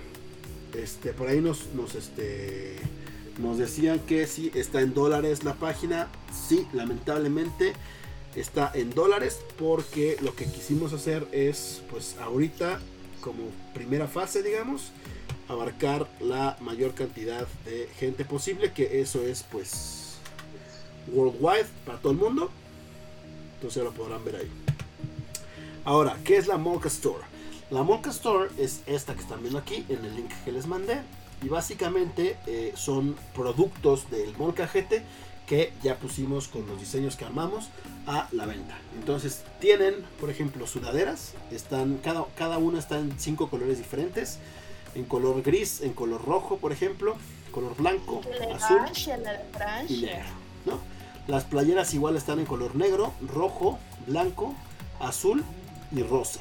este, 0.74 1.12
por 1.12 1.28
ahí 1.28 1.40
nos, 1.40 1.66
nos, 1.74 1.94
este, 1.94 2.76
nos 3.38 3.58
decían 3.58 4.00
que 4.00 4.26
si 4.26 4.50
está 4.54 4.80
en 4.80 4.94
dólares 4.94 5.44
la 5.44 5.54
página. 5.54 6.08
Sí, 6.48 6.66
lamentablemente 6.72 7.72
está 8.34 8.70
en 8.74 8.90
dólares 8.90 9.40
porque 9.58 10.16
lo 10.20 10.34
que 10.34 10.46
quisimos 10.46 10.92
hacer 10.92 11.26
es, 11.32 11.82
pues 11.90 12.16
ahorita 12.20 12.80
como 13.20 13.44
primera 13.72 14.06
fase, 14.06 14.42
digamos, 14.42 14.90
abarcar 15.48 16.08
la 16.20 16.56
mayor 16.60 16.94
cantidad 16.94 17.46
de 17.64 17.88
gente 17.98 18.24
posible, 18.24 18.72
que 18.72 19.00
eso 19.00 19.22
es 19.22 19.44
pues 19.50 20.16
worldwide 21.12 21.66
para 21.86 21.98
todo 21.98 22.12
el 22.12 22.18
mundo. 22.18 22.50
Entonces 23.56 23.82
lo 23.82 23.92
podrán 23.92 24.24
ver 24.24 24.36
ahí. 24.36 24.63
Ahora, 25.86 26.16
¿qué 26.24 26.38
es 26.38 26.46
la 26.46 26.56
Molca 26.56 26.88
Store? 26.88 27.22
La 27.70 27.82
Molca 27.82 28.08
Store 28.08 28.48
es 28.56 28.80
esta 28.86 29.14
que 29.14 29.20
están 29.20 29.42
viendo 29.42 29.58
aquí 29.58 29.84
en 29.90 30.02
el 30.02 30.16
link 30.16 30.30
que 30.42 30.50
les 30.50 30.66
mandé. 30.66 31.02
Y 31.42 31.48
básicamente 31.48 32.38
eh, 32.46 32.72
son 32.74 33.14
productos 33.34 34.10
del 34.10 34.34
molcajete 34.38 35.02
que 35.46 35.74
ya 35.82 35.98
pusimos 35.98 36.48
con 36.48 36.66
los 36.66 36.80
diseños 36.80 37.16
que 37.16 37.26
armamos 37.26 37.68
a 38.06 38.28
la 38.32 38.46
venta. 38.46 38.78
Entonces 38.94 39.42
tienen, 39.60 39.94
por 40.18 40.30
ejemplo, 40.30 40.66
sudaderas. 40.66 41.34
Están, 41.50 41.98
cada, 41.98 42.24
cada 42.34 42.56
una 42.56 42.78
está 42.78 42.98
en 42.98 43.18
cinco 43.18 43.50
colores 43.50 43.76
diferentes. 43.76 44.38
En 44.94 45.04
color 45.04 45.42
gris, 45.42 45.82
en 45.82 45.92
color 45.92 46.24
rojo, 46.24 46.56
por 46.56 46.72
ejemplo, 46.72 47.16
color 47.50 47.76
blanco, 47.76 48.22
azul 48.54 48.80
y 49.90 50.00
negro. 50.00 50.30
¿no? 50.64 50.78
Las 51.26 51.44
playeras 51.44 51.92
igual 51.92 52.16
están 52.16 52.38
en 52.38 52.46
color 52.46 52.74
negro, 52.74 53.12
rojo, 53.20 53.78
blanco, 54.06 54.54
azul 54.98 55.44
y 55.92 56.02
rosa. 56.02 56.40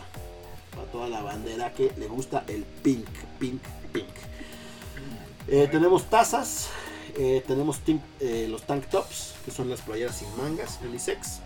Para 0.72 0.88
toda 0.88 1.10
la 1.10 1.22
bandera 1.22 1.72
que 1.74 1.92
le 1.98 2.08
gusta 2.08 2.44
el 2.48 2.64
pink, 2.64 3.08
pink, 3.40 3.62
pink. 3.92 4.08
Eh, 5.48 5.68
tenemos 5.70 6.10
tazas, 6.10 6.70
eh, 7.18 7.44
tenemos 7.46 7.82
eh, 8.20 8.48
los 8.50 8.64
tank 8.64 8.86
tops, 8.88 9.34
que 9.44 9.52
son 9.52 9.70
las 9.70 9.82
playeras 9.82 10.18
sin 10.18 10.28
mangas, 10.38 10.80
unisex. 10.88 11.40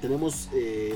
tenemos 0.00 0.48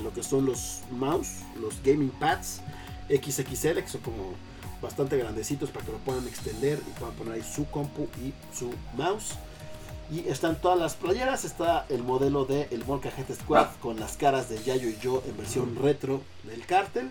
lo 0.02 0.12
que 0.14 0.22
son 0.22 0.46
los 0.46 0.80
mouse, 0.90 1.40
los 1.60 1.82
gaming 1.82 2.10
pads 2.10 2.60
XXL, 3.08 3.80
que 3.82 3.88
son 3.88 4.00
como 4.02 4.34
bastante 4.80 5.16
grandecitos 5.16 5.70
para 5.70 5.84
que 5.84 5.92
lo 5.92 5.98
puedan 5.98 6.26
extender 6.28 6.80
y 6.86 6.98
puedan 6.98 7.14
poner 7.16 7.34
ahí 7.34 7.42
su 7.42 7.66
compu 7.66 8.08
y 8.22 8.32
su 8.56 8.72
mouse. 8.96 9.34
Y 10.10 10.26
están 10.28 10.60
todas 10.60 10.78
las 10.78 10.94
playeras. 10.94 11.44
Está 11.44 11.84
el 11.88 12.02
modelo 12.02 12.44
de 12.44 12.68
el 12.70 12.84
Molcajete 12.84 13.34
Squad 13.34 13.68
con 13.80 14.00
las 14.00 14.16
caras 14.16 14.48
de 14.48 14.62
Yayo 14.62 14.88
y 14.88 14.96
yo 14.98 15.22
en 15.26 15.36
versión 15.36 15.76
retro 15.76 16.22
del 16.44 16.64
cártel. 16.64 17.10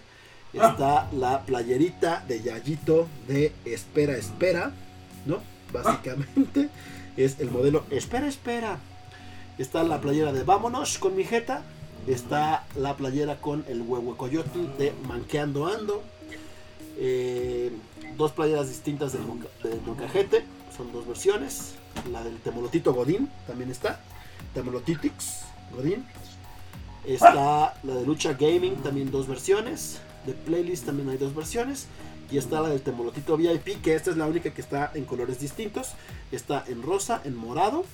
Está 0.54 1.08
la 1.12 1.44
playerita 1.44 2.24
de 2.28 2.42
Yayito 2.42 3.08
de 3.28 3.54
Espera, 3.66 4.18
Espera. 4.18 4.72
¿No? 5.26 5.40
Básicamente 5.72 6.70
es 7.18 7.40
el 7.40 7.52
modelo 7.52 7.84
Espera, 7.92 8.28
Espera. 8.28 8.80
Está 9.60 9.84
la 9.84 10.02
playera 10.02 10.34
de 10.34 10.44
Vámonos 10.44 10.98
con 10.98 11.16
mi 11.16 11.24
jeta. 11.24 11.62
Está 12.08 12.66
la 12.76 12.96
playera 12.96 13.36
con 13.42 13.64
el 13.68 13.82
huevo 13.82 14.18
coyote 14.18 14.60
de 14.80 14.94
Manqueando 15.08 15.68
Ando. 15.68 16.02
Eh, 16.98 17.72
dos 18.18 18.32
playeras 18.32 18.70
distintas 18.70 19.14
del, 19.14 19.22
del. 19.62 20.44
Son 20.76 20.92
dos 20.92 21.06
versiones 21.06 21.76
la 22.12 22.24
del 22.24 22.38
Temolotito 22.40 22.94
Godín 22.94 23.30
también 23.46 23.72
está. 23.72 24.00
Temolotitix 24.54 25.44
Godín. 25.74 26.06
Está 27.06 27.76
la 27.84 27.96
de 27.96 28.06
Lucha 28.06 28.34
Gaming, 28.34 28.76
también 28.78 29.12
dos 29.12 29.28
versiones. 29.28 30.00
De 30.26 30.34
Playlist 30.34 30.86
también 30.86 31.10
hay 31.10 31.18
dos 31.18 31.34
versiones. 31.34 31.88
Y 32.30 32.38
está 32.38 32.62
la 32.62 32.70
del 32.70 32.82
Temolotito 32.82 33.38
VIP, 33.38 33.82
que 33.82 33.96
esta 33.96 34.12
es 34.12 34.18
la 34.18 34.26
única 34.26 34.54
que 34.54 34.62
está 34.62 34.92
en 34.94 35.06
colores 35.06 35.40
distintos. 35.40 35.94
Está 36.32 36.64
en 36.68 36.82
rosa, 36.82 37.22
en 37.24 37.36
morado, 37.36 37.86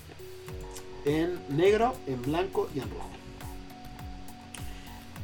en 1.05 1.39
negro, 1.55 1.93
en 2.07 2.21
blanco 2.21 2.69
y 2.73 2.79
en 2.79 2.89
rojo. 2.89 3.09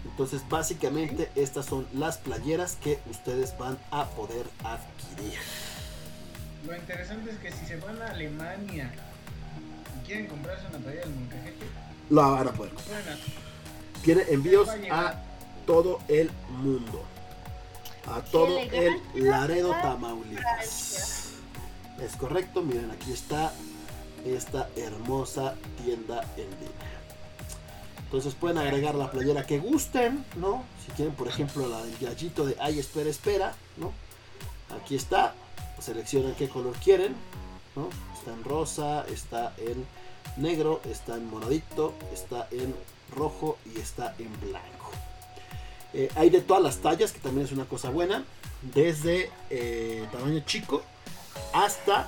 Entonces 0.06 0.42
básicamente 0.50 1.32
estas 1.36 1.66
son 1.66 1.88
las 1.94 2.18
playeras 2.18 2.76
que 2.76 3.00
ustedes 3.10 3.58
van 3.58 3.80
a 3.90 4.06
poder 4.06 4.46
adquirir. 4.64 5.40
Lo 6.66 6.76
interesante 6.76 7.32
es 7.32 7.38
que 7.38 7.52
si 7.52 7.66
se 7.66 7.78
van 7.78 8.02
a 8.02 8.08
Alemania 8.08 8.92
y 9.98 10.06
quieren 10.06 10.28
comprarse 10.28 10.68
una 10.68 10.80
playera 10.80 11.06
del 11.06 11.16
Moncajete, 11.16 11.66
lo 12.10 12.32
van 12.32 12.48
a 12.48 12.52
poder 12.52 12.74
Tiene 14.04 14.24
envíos 14.30 14.70
a 14.92 15.16
todo 15.66 16.00
el 16.08 16.32
mundo. 16.50 17.04
A 18.08 18.22
todo 18.22 18.58
el 18.58 19.02
Laredo 19.14 19.72
Tamaulipas. 19.72 21.34
Es 22.02 22.16
correcto, 22.16 22.62
miren, 22.62 22.90
aquí 22.92 23.12
está 23.12 23.54
esta 24.26 24.70
hermosa 24.76 25.56
tienda 25.84 26.24
en 26.36 26.50
línea. 26.50 27.00
Entonces 28.06 28.34
pueden 28.34 28.58
agregar 28.58 28.96
la 28.96 29.12
playera 29.12 29.46
que 29.46 29.60
gusten, 29.60 30.26
¿no? 30.38 30.64
Si 30.84 30.92
quieren, 30.94 31.14
por 31.14 31.28
ejemplo, 31.28 31.68
la 31.68 31.84
del 31.84 31.96
gallito 32.00 32.46
de 32.46 32.56
Ay, 32.60 32.80
espera, 32.80 33.10
espera, 33.10 33.54
¿no? 33.78 33.94
Aquí 34.76 34.96
está 34.96 35.36
seleccionan 35.82 36.36
qué 36.36 36.50
color 36.50 36.74
quieren. 36.84 37.16
Está 38.18 38.34
en 38.34 38.44
rosa, 38.44 39.06
está 39.08 39.54
en 39.58 39.86
negro, 40.38 40.82
está 40.86 41.16
en 41.16 41.30
moradito, 41.30 41.94
está 42.14 42.48
en 42.52 42.76
rojo 43.16 43.58
y 43.66 43.80
está 43.80 44.16
en 44.20 44.30
blanco. 44.42 44.92
Eh, 45.94 46.10
hay 46.16 46.30
de 46.30 46.42
todas 46.42 46.62
las 46.62 46.78
tallas, 46.78 47.12
que 47.12 47.20
también 47.20 47.46
es 47.46 47.52
una 47.52 47.66
cosa 47.66 47.90
buena. 47.90 48.26
Desde 48.62 49.30
eh, 49.50 50.06
tamaño 50.12 50.42
chico 50.46 50.82
hasta 51.54 52.08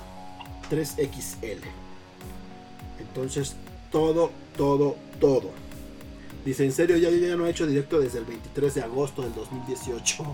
3XL. 0.70 1.60
Entonces, 3.00 3.56
todo, 3.90 4.30
todo, 4.56 4.96
todo. 5.20 5.50
Dice, 6.44 6.64
en 6.64 6.72
serio, 6.72 6.96
ya, 6.96 7.08
ya 7.10 7.36
no 7.36 7.46
he 7.46 7.50
hecho 7.50 7.66
directo 7.66 8.00
desde 8.00 8.18
el 8.18 8.24
23 8.24 8.74
de 8.74 8.82
agosto 8.82 9.22
del 9.22 9.34
2018. 9.34 10.24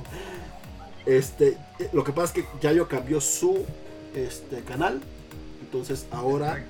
Este, 1.09 1.57
lo 1.95 2.05
que 2.05 2.13
pasa 2.13 2.27
es 2.27 2.45
que 2.45 2.59
Yayo 2.61 2.87
cambió 2.87 3.19
su 3.23 3.65
este, 4.15 4.61
canal. 4.61 5.01
Entonces 5.63 6.07
ahora 6.11 6.63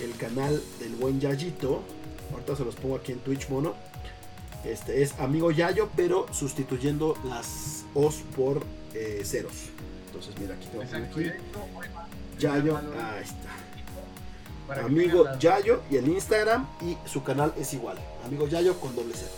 el 0.00 0.16
canal 0.16 0.60
del 0.80 0.96
buen 0.96 1.20
Yayito, 1.20 1.82
ahorita 2.32 2.56
se 2.56 2.64
los 2.64 2.74
pongo 2.74 2.96
aquí 2.96 3.12
en 3.12 3.20
Twitch 3.20 3.48
Mono, 3.48 3.74
este, 4.64 5.02
es 5.02 5.16
amigo 5.20 5.52
Yayo, 5.52 5.88
pero 5.94 6.26
sustituyendo 6.32 7.16
las 7.24 7.84
O's 7.94 8.24
por 8.34 8.64
eh, 8.92 9.22
ceros. 9.24 9.54
Entonces 10.06 10.34
mira, 10.40 10.56
aquí 10.56 10.66
tengo 10.66 10.82
aquí. 10.82 11.30
Yayo, 12.40 12.76
ahí 12.76 13.22
está. 13.22 14.84
Amigo 14.84 15.26
Yayo 15.38 15.82
y 15.92 15.96
el 15.96 16.08
Instagram 16.08 16.66
y 16.82 16.96
su 17.08 17.22
canal 17.22 17.54
es 17.56 17.72
igual. 17.72 17.98
Amigo 18.24 18.48
Yayo 18.48 18.80
con 18.80 18.96
doble 18.96 19.14
cero. 19.14 19.30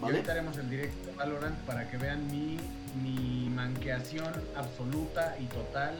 ¿Vale? 0.00 0.16
ahorita 0.16 0.32
haremos 0.32 0.58
el 0.58 0.68
directo 0.68 1.10
Valorant 1.16 1.56
para 1.60 1.88
que 1.88 1.96
vean 1.96 2.26
mi 2.26 2.58
mi 3.02 3.48
manqueación 3.50 4.32
absoluta 4.56 5.36
y 5.40 5.44
total 5.46 5.96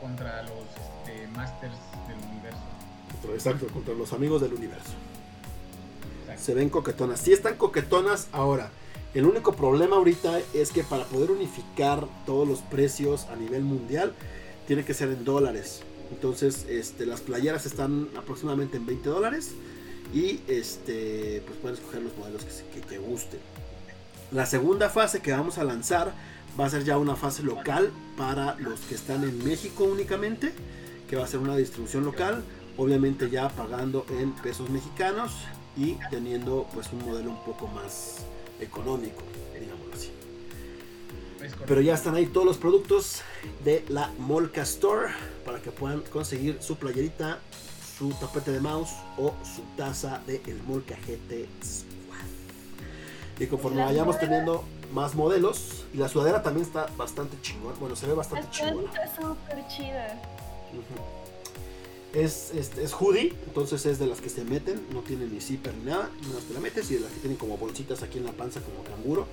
contra 0.00 0.42
los 0.42 0.64
este, 1.04 1.26
Masters 1.28 1.76
del 2.08 2.18
universo. 2.30 2.58
Exacto, 3.32 3.66
contra 3.72 3.94
los 3.94 4.12
amigos 4.12 4.40
del 4.42 4.54
universo. 4.54 4.92
Se 6.36 6.54
ven 6.54 6.70
coquetonas. 6.70 7.20
Sí 7.20 7.32
están 7.32 7.56
coquetonas 7.56 8.28
ahora. 8.32 8.70
El 9.14 9.26
único 9.26 9.52
problema 9.52 9.96
ahorita 9.96 10.40
es 10.54 10.72
que 10.72 10.82
para 10.82 11.04
poder 11.04 11.30
unificar 11.30 12.06
todos 12.24 12.48
los 12.48 12.60
precios 12.60 13.26
a 13.26 13.36
nivel 13.36 13.62
mundial, 13.62 14.14
tiene 14.66 14.84
que 14.84 14.94
ser 14.94 15.10
en 15.10 15.24
dólares. 15.24 15.82
Entonces, 16.10 16.66
este, 16.68 17.04
las 17.04 17.20
playeras 17.20 17.66
están 17.66 18.08
aproximadamente 18.16 18.78
en 18.78 18.86
20 18.86 19.08
dólares. 19.08 19.52
Y 20.14 20.40
este, 20.48 21.42
pues 21.46 21.58
pueden 21.58 21.78
escoger 21.78 22.02
los 22.02 22.16
modelos 22.16 22.44
que, 22.44 22.80
que, 22.80 22.86
que 22.86 22.98
gusten. 22.98 23.40
La 24.30 24.46
segunda 24.46 24.88
fase 24.88 25.20
que 25.20 25.32
vamos 25.32 25.58
a 25.58 25.64
lanzar 25.64 26.12
va 26.58 26.66
a 26.66 26.70
ser 26.70 26.84
ya 26.84 26.98
una 26.98 27.16
fase 27.16 27.42
local 27.42 27.90
para 28.16 28.56
los 28.56 28.80
que 28.80 28.94
están 28.94 29.24
en 29.24 29.44
México 29.44 29.84
únicamente, 29.84 30.52
que 31.08 31.16
va 31.16 31.24
a 31.24 31.26
ser 31.26 31.40
una 31.40 31.56
distribución 31.56 32.04
local, 32.04 32.42
obviamente 32.76 33.30
ya 33.30 33.48
pagando 33.48 34.06
en 34.10 34.32
pesos 34.32 34.70
mexicanos 34.70 35.32
y 35.76 35.96
teniendo 36.10 36.66
pues 36.74 36.92
un 36.92 37.04
modelo 37.04 37.30
un 37.30 37.44
poco 37.44 37.66
más 37.68 38.18
económico, 38.60 39.22
digámoslo 39.58 39.94
así. 39.94 40.12
Pero 41.66 41.80
ya 41.80 41.94
están 41.94 42.14
ahí 42.14 42.26
todos 42.26 42.46
los 42.46 42.56
productos 42.56 43.22
de 43.64 43.84
la 43.88 44.10
Molca 44.18 44.62
Store 44.62 45.12
para 45.44 45.60
que 45.60 45.72
puedan 45.72 46.02
conseguir 46.02 46.58
su 46.60 46.76
playerita, 46.76 47.40
su 47.98 48.10
tapete 48.14 48.52
de 48.52 48.60
mouse 48.60 48.92
o 49.18 49.34
su 49.44 49.62
taza 49.76 50.22
de 50.26 50.40
el 50.46 50.62
Molca 50.62 50.96
GT 51.06 51.48
y 53.42 53.46
conforme 53.46 53.82
vayamos 53.82 54.18
teniendo 54.18 54.64
más 54.92 55.14
modelos, 55.14 55.84
y 55.92 55.96
la 55.98 56.08
sudadera 56.08 56.42
también 56.42 56.66
está 56.66 56.86
bastante 56.96 57.36
chingón. 57.40 57.74
Bueno, 57.80 57.96
se 57.96 58.06
ve 58.06 58.14
bastante 58.14 58.48
chingón. 58.50 58.84
Está 58.86 59.16
súper 59.16 59.66
chida. 59.68 60.20
Es, 62.14 62.52
es, 62.54 62.92
hoodie, 62.92 63.34
entonces 63.46 63.86
es 63.86 63.98
de 63.98 64.06
las 64.06 64.20
que 64.20 64.28
se 64.28 64.44
meten, 64.44 64.86
no 64.92 65.00
tiene 65.00 65.26
ni 65.26 65.40
zipper 65.40 65.74
ni 65.74 65.84
nada, 65.84 66.10
no 66.30 66.38
te 66.38 66.52
la 66.52 66.60
metes 66.60 66.90
y 66.90 66.94
de 66.94 67.00
las 67.00 67.10
que 67.10 67.20
tienen 67.20 67.38
como 67.38 67.56
bolsitas 67.56 68.02
aquí 68.02 68.18
en 68.18 68.26
la 68.26 68.32
panza 68.32 68.60
como 68.60 68.84
canguro, 68.84 69.26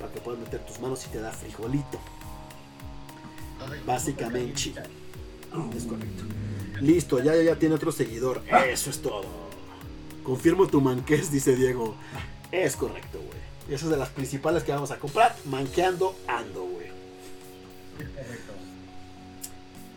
para 0.00 0.12
que 0.12 0.20
puedas 0.20 0.40
meter 0.40 0.64
tus 0.66 0.80
manos 0.80 1.04
y 1.06 1.08
te 1.10 1.20
da 1.20 1.30
frijolito. 1.30 2.00
Básicamente. 3.86 4.72
Es 5.76 5.84
correcto. 5.84 6.24
Listo, 6.80 7.22
ya, 7.22 7.34
ya 7.36 7.56
tiene 7.56 7.76
otro 7.76 7.92
seguidor. 7.92 8.42
Eso 8.68 8.90
es 8.90 9.00
todo. 9.00 9.24
Confirmo 10.22 10.66
tu 10.66 10.80
manqués, 10.80 11.30
dice 11.30 11.54
Diego. 11.56 11.94
Es 12.50 12.76
correcto, 12.76 13.18
güey. 13.18 13.45
Esa 13.68 13.84
es 13.86 13.90
de 13.90 13.96
las 13.96 14.10
principales 14.10 14.62
que 14.62 14.72
vamos 14.72 14.90
a 14.90 14.98
comprar. 14.98 15.34
Manqueando 15.46 16.16
ando, 16.28 16.64
güey. 16.64 16.86
Es 17.98 18.08
correcto. 18.08 18.52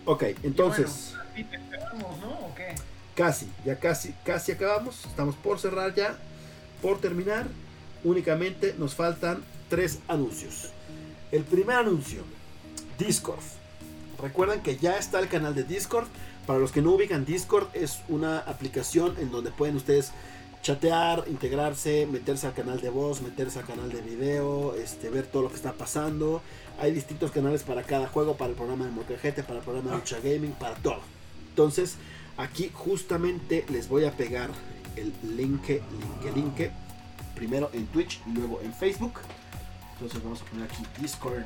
Ok, 0.06 0.24
entonces, 0.44 1.14
Y 1.14 1.16
bueno, 1.16 1.30
así 1.32 1.44
te 1.44 1.56
esperamos, 1.58 2.18
¿no? 2.20 2.30
¿O 2.32 2.56
qué? 2.56 2.76
casi, 3.20 3.48
ya 3.66 3.76
casi, 3.78 4.14
casi 4.24 4.54
acabamos. 4.54 5.06
Estamos 5.06 5.36
por 5.36 5.60
cerrar 5.60 5.94
ya, 5.94 6.18
por 6.82 7.00
terminar. 7.00 7.48
Únicamente 8.06 8.74
nos 8.78 8.96
faltan 8.96 9.44
tres 9.70 10.00
anuncios. 10.08 10.72
El 11.32 11.44
primer 11.44 11.76
anuncio, 11.76 12.24
Discord. 12.98 13.44
Recuerden 14.22 14.62
que 14.62 14.78
ya 14.78 14.98
está 14.98 15.20
el 15.20 15.28
canal 15.28 15.54
de 15.54 15.64
Discord. 15.64 16.08
Para 16.48 16.60
los 16.60 16.72
que 16.72 16.82
no 16.82 16.92
ubican 16.94 17.26
Discord, 17.26 17.68
es 17.74 18.00
una 18.08 18.40
aplicación 18.40 19.16
en 19.20 19.32
donde 19.32 19.52
pueden 19.52 19.76
ustedes 19.76 20.12
chatear, 20.62 21.26
integrarse, 21.28 22.06
meterse 22.06 22.48
al 22.48 22.54
canal 22.54 22.82
de 22.82 22.90
voz, 22.90 23.22
meterse 23.22 23.60
al 23.60 23.66
canal 23.66 23.92
de 23.92 24.02
video, 24.02 24.76
este, 24.76 25.10
ver 25.10 25.26
todo 25.26 25.44
lo 25.44 25.50
que 25.50 25.56
está 25.56 25.74
pasando. 25.74 26.42
Hay 26.80 26.92
distintos 26.92 27.32
canales 27.32 27.64
para 27.64 27.84
cada 27.84 28.08
juego, 28.08 28.36
para 28.36 28.52
el 28.52 28.56
programa 28.56 28.86
de 28.86 28.92
Molcajete, 28.92 29.44
para 29.44 29.60
el 29.60 29.64
programa 29.64 29.92
de 29.92 29.98
Lucha 29.98 30.20
Gaming, 30.20 30.52
para 30.54 30.76
todo. 30.76 31.02
Entonces, 31.50 31.96
aquí 32.38 32.72
justamente 32.74 33.66
les 33.70 33.90
voy 33.90 34.06
a 34.06 34.12
pegar 34.12 34.50
el 34.96 35.14
link, 35.36 35.68
link, 35.68 36.36
link, 36.36 36.72
primero 37.36 37.70
en 37.74 37.86
Twitch 37.88 38.22
y 38.28 38.32
luego 38.32 38.62
en 38.62 38.74
Facebook. 38.74 39.20
Entonces 39.94 40.24
vamos 40.24 40.42
a 40.42 40.46
poner 40.46 40.66
aquí 40.66 40.84
Discord. 41.02 41.44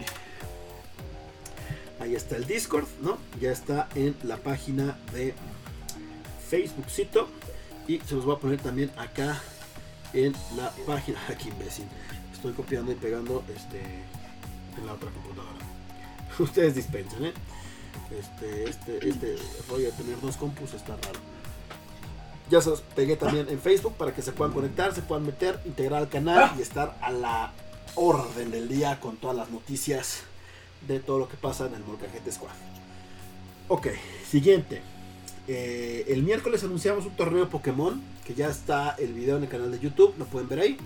Ahí 2.00 2.16
está 2.16 2.36
el 2.36 2.46
Discord, 2.46 2.88
¿no? 3.02 3.18
Ya 3.40 3.52
está 3.52 3.88
en 3.96 4.16
la 4.24 4.38
página 4.38 4.98
de 5.14 5.34
Facebookcito. 6.50 7.30
Y 7.88 8.00
se 8.00 8.16
los 8.16 8.26
voy 8.26 8.36
a 8.36 8.40
poner 8.40 8.60
también 8.62 8.92
acá 8.98 9.42
en 10.14 10.34
la 10.56 10.72
página. 10.86 11.20
Aquí 11.30 11.50
imbécil. 11.50 11.86
Estoy 12.34 12.54
copiando 12.54 12.92
y 12.92 12.96
pegando 12.96 13.44
este 13.54 13.82
en 14.78 14.86
la 14.86 14.94
otra 14.94 15.10
computadora. 15.12 15.66
Ustedes 16.40 16.76
dispensen, 16.76 17.26
¿eh? 17.26 17.34
Este, 18.20 18.70
este, 18.70 19.08
este 19.08 19.36
rollo 19.70 19.86
de 19.86 19.92
tener 19.92 20.20
dos 20.22 20.38
compus 20.38 20.74
está 20.74 20.96
raro. 20.96 21.20
Ya 22.50 22.62
se 22.62 22.70
los 22.70 22.82
pegué 22.82 23.16
también 23.16 23.48
en 23.50 23.60
Facebook 23.60 23.96
para 23.96 24.14
que 24.14 24.22
se 24.22 24.32
puedan 24.32 24.54
conectar, 24.54 24.94
se 24.94 25.02
puedan 25.02 25.26
meter, 25.26 25.60
integrar 25.66 26.02
al 26.02 26.10
canal 26.10 26.52
y 26.58 26.62
estar 26.62 26.98
a 27.02 27.12
la 27.12 27.54
orden 27.96 28.52
del 28.52 28.68
día 28.68 29.00
con 29.00 29.18
todas 29.18 29.36
las 29.36 29.50
noticias 29.50 30.24
de 30.88 31.00
todo 31.00 31.20
lo 31.20 31.30
que 31.30 31.38
pasa 31.38 31.68
en 31.68 31.76
el 31.76 31.84
Molcajete 31.84 32.32
Squad. 32.32 32.52
Ok, 33.70 33.88
siguiente. 34.30 34.82
Eh, 35.48 36.06
el 36.08 36.24
miércoles 36.24 36.64
anunciamos 36.64 37.06
un 37.06 37.16
torneo 37.16 37.50
Pokémon, 37.50 38.02
que 38.26 38.34
ya 38.34 38.50
está 38.50 38.96
el 38.98 39.14
video 39.14 39.38
en 39.38 39.44
el 39.44 39.50
canal 39.50 39.72
de 39.72 39.80
YouTube, 39.80 40.14
lo 40.18 40.26
pueden 40.26 40.48
ver 40.48 40.60
ahí, 40.60 40.78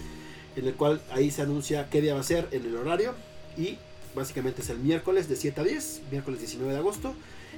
en 0.55 0.65
el 0.65 0.73
cual 0.73 1.01
ahí 1.11 1.29
se 1.29 1.43
anuncia 1.43 1.89
qué 1.89 2.01
día 2.01 2.15
va 2.15 2.21
a 2.21 2.23
ser 2.23 2.47
en 2.51 2.65
el 2.65 2.75
horario 2.75 3.13
y 3.55 3.77
básicamente 4.15 4.63
es 4.63 4.69
el 4.69 4.79
miércoles 4.79 5.29
de 5.29 5.35
7 5.35 5.61
a 5.61 5.63
10, 5.63 6.01
miércoles 6.11 6.39
19 6.39 6.73
de 6.73 6.79
agosto, 6.79 7.13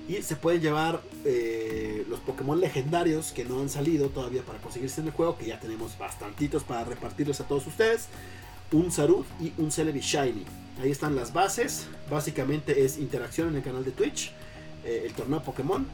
y 0.09 0.21
se 0.21 0.35
pueden 0.35 0.61
llevar 0.61 1.01
eh, 1.23 2.05
los 2.09 2.19
Pokémon 2.19 2.59
legendarios 2.59 3.31
que 3.31 3.45
no 3.45 3.61
han 3.61 3.69
salido 3.69 4.09
todavía 4.09 4.41
para 4.41 4.59
conseguirse 4.59 4.99
en 4.99 5.07
el 5.07 5.13
juego, 5.13 5.37
que 5.37 5.45
ya 5.45 5.59
tenemos 5.59 5.97
bastantitos 5.97 6.63
para 6.63 6.83
repartirles 6.83 7.39
a 7.39 7.47
todos 7.47 7.65
ustedes, 7.67 8.07
un 8.71 8.91
Sarud 8.91 9.25
y 9.39 9.53
un 9.57 9.71
Celebi 9.71 10.01
Shiny. 10.01 10.43
Ahí 10.81 10.91
están 10.91 11.15
las 11.15 11.31
bases, 11.31 11.87
básicamente 12.09 12.83
es 12.83 12.97
interacción 12.97 13.49
en 13.49 13.55
el 13.57 13.63
canal 13.63 13.85
de 13.85 13.91
Twitch, 13.91 14.31
eh, 14.85 15.03
el 15.05 15.13
torneo 15.13 15.41
Pokémon, 15.41 15.85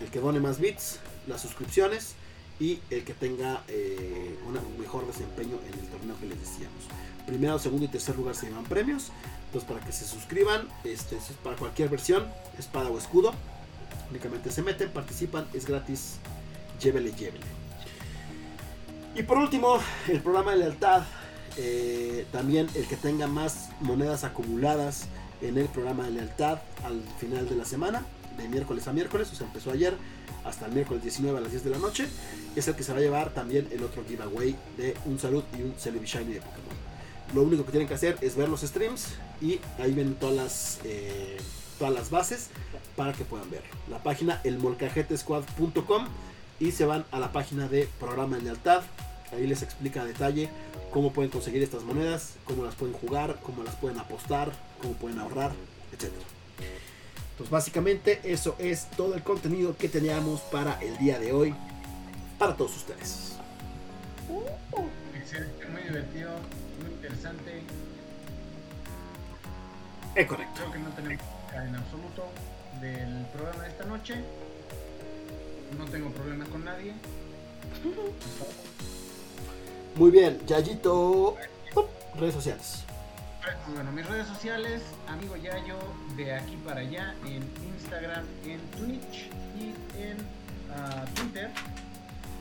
el 0.00 0.10
que 0.10 0.20
done 0.20 0.40
más 0.40 0.60
bits, 0.60 0.98
las 1.26 1.40
suscripciones 1.40 2.14
y 2.58 2.80
el 2.90 3.04
que 3.04 3.14
tenga 3.14 3.62
eh, 3.68 4.38
un 4.46 4.80
mejor 4.80 5.06
desempeño 5.06 5.58
en 5.66 5.78
el 5.78 5.86
torneo 5.88 6.18
que 6.18 6.26
les 6.26 6.40
decíamos. 6.40 6.84
Primero, 7.26 7.58
segundo 7.58 7.84
y 7.84 7.88
tercer 7.88 8.16
lugar 8.16 8.34
se 8.34 8.46
llevan 8.46 8.64
premios. 8.64 9.10
Entonces 9.46 9.68
para 9.68 9.84
que 9.84 9.92
se 9.92 10.04
suscriban, 10.04 10.68
este, 10.84 11.16
es 11.16 11.24
para 11.42 11.56
cualquier 11.56 11.88
versión, 11.88 12.26
espada 12.58 12.88
o 12.88 12.98
escudo. 12.98 13.34
Únicamente 14.10 14.50
se 14.50 14.62
meten, 14.62 14.90
participan, 14.90 15.46
es 15.52 15.66
gratis. 15.66 16.16
Llévele, 16.80 17.12
llévele. 17.12 17.46
Y 19.14 19.22
por 19.22 19.38
último, 19.38 19.78
el 20.08 20.20
programa 20.20 20.52
de 20.52 20.58
lealtad. 20.58 21.02
eh, 21.58 22.26
también 22.32 22.68
el 22.74 22.86
que 22.86 22.96
tenga 22.96 23.26
más 23.26 23.70
monedas 23.80 24.24
acumuladas 24.24 25.06
en 25.40 25.58
el 25.58 25.66
programa 25.68 26.04
de 26.04 26.10
lealtad 26.12 26.58
al 26.84 27.02
final 27.18 27.48
de 27.48 27.56
la 27.56 27.64
semana, 27.64 28.04
de 28.36 28.48
miércoles 28.48 28.86
a 28.88 28.92
miércoles, 28.92 29.30
o 29.32 29.34
sea, 29.34 29.46
empezó 29.46 29.70
ayer 29.70 29.94
hasta 30.44 30.66
el 30.66 30.72
miércoles 30.72 31.02
19 31.02 31.38
a 31.38 31.40
las 31.40 31.50
10 31.50 31.64
de 31.64 31.70
la 31.70 31.78
noche, 31.78 32.06
es 32.54 32.68
el 32.68 32.74
que 32.74 32.82
se 32.82 32.92
va 32.92 32.98
a 32.98 33.00
llevar 33.00 33.30
también 33.30 33.68
el 33.70 33.82
otro 33.82 34.04
giveaway 34.06 34.56
de 34.76 34.94
un 35.04 35.18
salud 35.18 35.42
y 35.58 35.62
un 35.62 35.74
Celebi 35.78 36.06
Shiny 36.06 36.34
de 36.34 36.40
Pokémon. 36.40 36.76
Lo 37.34 37.42
único 37.42 37.64
que 37.64 37.72
tienen 37.72 37.88
que 37.88 37.94
hacer 37.94 38.16
es 38.20 38.36
ver 38.36 38.48
los 38.48 38.60
streams 38.60 39.08
y 39.40 39.60
ahí 39.78 39.92
ven 39.92 40.14
todas 40.14 40.36
las, 40.36 40.80
eh, 40.84 41.36
todas 41.78 41.92
las 41.92 42.10
bases 42.10 42.48
para 42.94 43.12
que 43.12 43.24
puedan 43.24 43.50
ver. 43.50 43.62
La 43.90 44.02
página 44.02 44.40
elmolcajetesquad.com 44.44 46.06
y 46.60 46.72
se 46.72 46.86
van 46.86 47.04
a 47.10 47.18
la 47.18 47.32
página 47.32 47.68
de 47.68 47.88
programa 47.98 48.36
de 48.36 48.42
lealtad. 48.42 48.82
Ahí 49.32 49.46
les 49.46 49.62
explica 49.62 50.02
a 50.02 50.04
detalle 50.04 50.48
cómo 50.92 51.12
pueden 51.12 51.30
conseguir 51.30 51.62
estas 51.62 51.82
monedas, 51.82 52.34
cómo 52.44 52.64
las 52.64 52.74
pueden 52.74 52.94
jugar, 52.94 53.38
cómo 53.42 53.64
las 53.64 53.74
pueden 53.74 53.98
apostar, 53.98 54.52
cómo 54.80 54.94
pueden 54.94 55.18
ahorrar, 55.18 55.52
etc. 55.92 56.12
Entonces 57.36 57.50
básicamente 57.50 58.18
eso 58.24 58.56
es 58.58 58.86
todo 58.96 59.14
el 59.14 59.22
contenido 59.22 59.76
que 59.76 59.90
teníamos 59.90 60.40
para 60.40 60.80
el 60.80 60.96
día 60.96 61.18
de 61.18 61.34
hoy, 61.34 61.54
para 62.38 62.56
todos 62.56 62.74
ustedes. 62.76 63.36
Excelente, 65.14 65.66
muy 65.66 65.82
divertido, 65.82 66.30
muy 66.82 66.92
interesante. 66.92 67.60
Es 70.14 70.26
correcto. 70.26 70.60
Creo 70.60 70.72
que 70.72 70.78
no 70.78 70.88
tenemos 70.94 71.26
en 71.52 71.76
absoluto 71.76 72.24
del 72.80 73.26
programa 73.34 73.62
de 73.64 73.68
esta 73.68 73.84
noche. 73.84 74.14
No 75.76 75.84
tengo 75.84 76.08
problemas 76.12 76.48
con 76.48 76.64
nadie. 76.64 76.94
Muy 79.94 80.10
bien, 80.10 80.40
Yayito, 80.46 81.36
redes 82.18 82.32
sociales. 82.32 82.86
Bueno, 83.72 83.92
mis 83.92 84.06
redes 84.06 84.26
sociales, 84.26 84.82
amigo 85.08 85.36
Yayo, 85.36 85.78
de 86.16 86.34
aquí 86.34 86.56
para 86.64 86.80
allá, 86.80 87.14
en 87.24 87.42
Instagram, 87.74 88.24
en 88.44 88.60
Twitch 88.70 89.28
y 89.58 89.74
en 90.00 90.16
ah, 90.72 91.04
Twitter. 91.14 91.50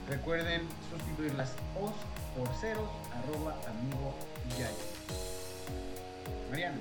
Recuerden 0.10 0.62
sustituir 0.90 1.34
las 1.36 1.52
O's 1.80 1.94
por 2.36 2.48
ceros, 2.56 2.90
arroba 3.14 3.56
amigo 3.68 4.16
Yayo. 4.58 4.96
Mariana. 6.50 6.78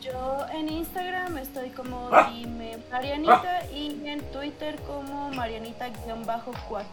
Yo 0.00 0.46
en 0.52 0.68
Instagram 0.68 1.38
estoy 1.38 1.70
como 1.70 2.10
dime 2.32 2.78
Marianita 2.90 3.70
y 3.72 4.06
en 4.06 4.20
Twitter 4.32 4.76
como 4.86 5.30
Marianita-Quack. 5.30 6.86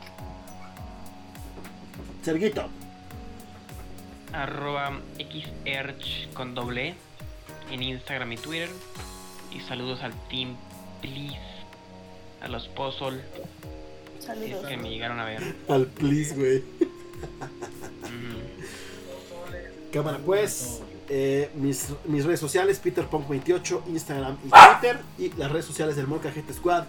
Serguito, 2.23 2.69
arroba 4.33 4.99
xerch 5.17 6.31
con 6.33 6.53
doble 6.55 6.89
E 6.89 6.95
en 7.73 7.83
Instagram 7.83 8.31
y 8.33 8.37
Twitter. 8.37 8.69
Y 9.55 9.59
saludos 9.61 10.01
al 10.01 10.13
Team 10.29 10.55
Please, 11.01 11.37
a 12.41 12.47
los 12.47 12.67
Puzzle, 12.69 13.21
si 13.21 14.19
es 14.19 14.25
Saludos. 14.25 14.65
que 14.67 14.77
me 14.77 14.89
llegaron 14.89 15.19
a 15.19 15.25
ver. 15.25 15.55
al 15.67 15.87
please, 15.87 16.33
güey. 16.35 16.63
Mm, 18.01 19.91
Cámara, 19.91 20.19
pues, 20.25 20.81
eh, 21.09 21.49
mis, 21.55 21.89
mis 22.05 22.23
redes 22.23 22.39
sociales, 22.39 22.81
PeterPunk28, 22.83 23.81
Instagram 23.89 24.37
y 24.45 24.49
Twitter. 24.49 24.99
Y 25.17 25.29
las 25.37 25.51
redes 25.51 25.65
sociales 25.65 25.95
del 25.97 26.07
Molcajete 26.07 26.53
Squad, 26.53 26.85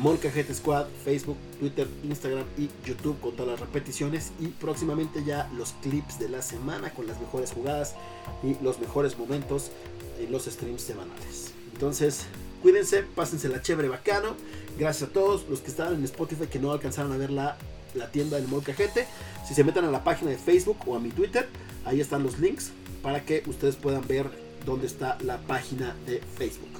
Molcajete 0.00 0.54
Squad, 0.54 0.86
Facebook, 1.04 1.36
Twitter, 1.60 1.86
Instagram 2.02 2.44
y 2.58 2.70
YouTube 2.86 3.20
con 3.20 3.32
todas 3.32 3.52
las 3.52 3.60
repeticiones. 3.60 4.32
Y 4.40 4.48
próximamente 4.48 5.24
ya 5.24 5.50
los 5.56 5.72
clips 5.82 6.18
de 6.18 6.28
la 6.28 6.42
semana 6.42 6.90
con 6.94 7.06
las 7.06 7.20
mejores 7.20 7.52
jugadas 7.52 7.94
y 8.42 8.56
los 8.62 8.80
mejores 8.80 9.18
momentos 9.18 9.70
en 10.18 10.32
los 10.32 10.44
streams 10.44 10.82
semanales. 10.82 11.52
Entonces, 11.72 12.26
cuídense, 12.62 13.02
pásensela 13.02 13.60
chévere, 13.62 13.88
bacano. 13.88 14.34
Gracias 14.78 15.10
a 15.10 15.12
todos 15.12 15.46
los 15.48 15.60
que 15.60 15.70
estaban 15.70 15.94
en 15.94 16.04
Spotify 16.04 16.46
que 16.46 16.58
no 16.58 16.72
alcanzaron 16.72 17.12
a 17.12 17.16
ver 17.16 17.30
la, 17.30 17.56
la 17.94 18.10
tienda 18.10 18.36
del 18.38 18.48
Molcajete. 18.48 19.06
Si 19.46 19.54
se 19.54 19.64
meten 19.64 19.84
a 19.84 19.90
la 19.90 20.04
página 20.04 20.30
de 20.30 20.38
Facebook 20.38 20.78
o 20.86 20.96
a 20.96 21.00
mi 21.00 21.10
Twitter, 21.10 21.48
ahí 21.84 22.00
están 22.00 22.22
los 22.22 22.38
links 22.38 22.70
para 23.02 23.24
que 23.24 23.42
ustedes 23.46 23.76
puedan 23.76 24.06
ver 24.06 24.30
dónde 24.64 24.86
está 24.86 25.18
la 25.22 25.38
página 25.38 25.94
de 26.06 26.20
Facebook 26.20 26.70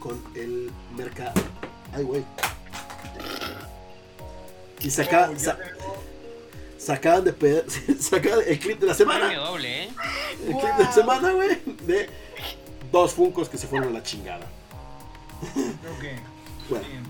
con 0.00 0.20
el 0.34 0.70
mercado. 0.96 1.34
Ay, 1.98 2.04
güey. 2.04 2.24
Y 4.80 4.90
saca, 4.90 5.30
Oh, 5.34 5.38
sa- 5.38 5.58
sacaban 6.78 7.24
de 7.24 7.32
pe- 7.32 7.64
sacaban 8.00 8.40
el 8.46 8.58
clip 8.60 8.78
de 8.78 8.86
la 8.86 8.94
semana. 8.94 9.34
doble, 9.34 9.84
¿eh? 9.84 9.88
El 10.46 10.56
clip 10.56 10.74
de 10.76 10.84
la 10.84 10.92
semana, 10.92 11.32
güey. 11.32 11.58
De 11.86 12.08
dos 12.92 13.12
funcos 13.12 13.48
que 13.48 13.58
se 13.58 13.66
fueron 13.66 13.88
a 13.88 13.92
la 13.92 14.02
chingada. 14.04 14.46
Que. 16.00 16.16
Bueno. 16.70 16.86
bien. 16.88 17.02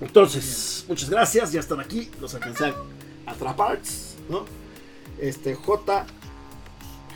Entonces, 0.00 0.84
muchas 0.88 1.10
gracias, 1.10 1.50
ya 1.52 1.60
están 1.60 1.80
aquí, 1.80 2.10
los 2.20 2.34
alcancé 2.34 2.66
a 2.66 3.30
atrapar, 3.32 3.80
¿no? 4.28 4.44
Este, 5.20 5.54
J. 5.54 6.06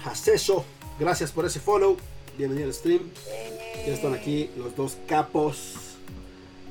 Jaceso, 0.04 0.64
gracias 0.98 1.30
por 1.32 1.44
ese 1.44 1.60
follow, 1.60 1.96
bienvenido 2.36 2.68
al 2.68 2.74
stream. 2.74 3.10
Ya 3.86 3.92
están 3.94 4.14
aquí 4.14 4.50
los 4.56 4.74
dos 4.76 4.96
capos, 5.08 5.74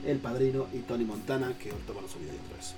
el 0.06 0.18
padrino 0.20 0.68
y 0.74 0.80
Tony 0.80 1.04
Montana, 1.04 1.54
que 1.58 1.72
ahorita 1.72 1.94
van 1.94 2.06
a 2.06 2.08
subir 2.08 2.30
ahí 2.30 2.40
otra 2.46 2.58
vez. 2.58 2.74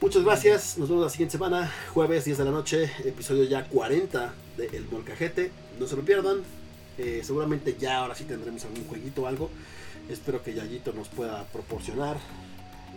Muchas 0.00 0.22
gracias, 0.22 0.76
nos 0.78 0.88
vemos 0.88 1.04
la 1.04 1.10
siguiente 1.10 1.32
semana, 1.32 1.72
jueves 1.94 2.24
10 2.24 2.38
de 2.38 2.44
la 2.44 2.50
noche, 2.50 2.90
episodio 3.04 3.44
ya 3.44 3.64
40 3.64 4.34
de 4.56 4.66
El 4.66 4.86
Molcajete. 4.90 5.50
No 5.78 5.86
se 5.86 5.96
lo 5.96 6.02
pierdan, 6.02 6.38
eh, 6.98 7.22
seguramente 7.24 7.76
ya 7.78 7.98
ahora 7.98 8.14
sí 8.14 8.24
tendremos 8.24 8.64
algún 8.64 8.84
jueguito 8.86 9.22
o 9.22 9.26
algo. 9.26 9.50
Espero 10.10 10.42
que 10.42 10.52
Yayito 10.52 10.92
nos 10.92 11.08
pueda 11.08 11.44
proporcionar 11.44 12.18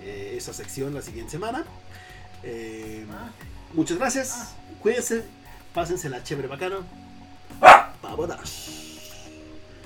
eh, 0.02 0.34
esa 0.36 0.54
sección 0.54 0.94
la 0.94 1.02
siguiente 1.02 1.32
semana. 1.32 1.64
Eh, 2.44 3.06
Ah, 3.12 3.30
muchas 3.74 3.98
gracias, 3.98 4.54
cuídense, 4.82 5.24
pásensela 5.74 6.24
chévere 6.24 6.48
bacano. 6.48 6.84
Vámonos. 8.02 8.70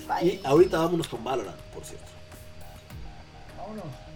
Bye. 0.08 0.26
Y 0.28 0.42
ahorita 0.44 0.80
vámonos 0.80 1.08
con 1.08 1.24
Valorant, 1.24 1.58
por 1.74 1.86
cierto. 1.86 2.11
Oh, 3.72 3.76
vámonos. 3.76 4.11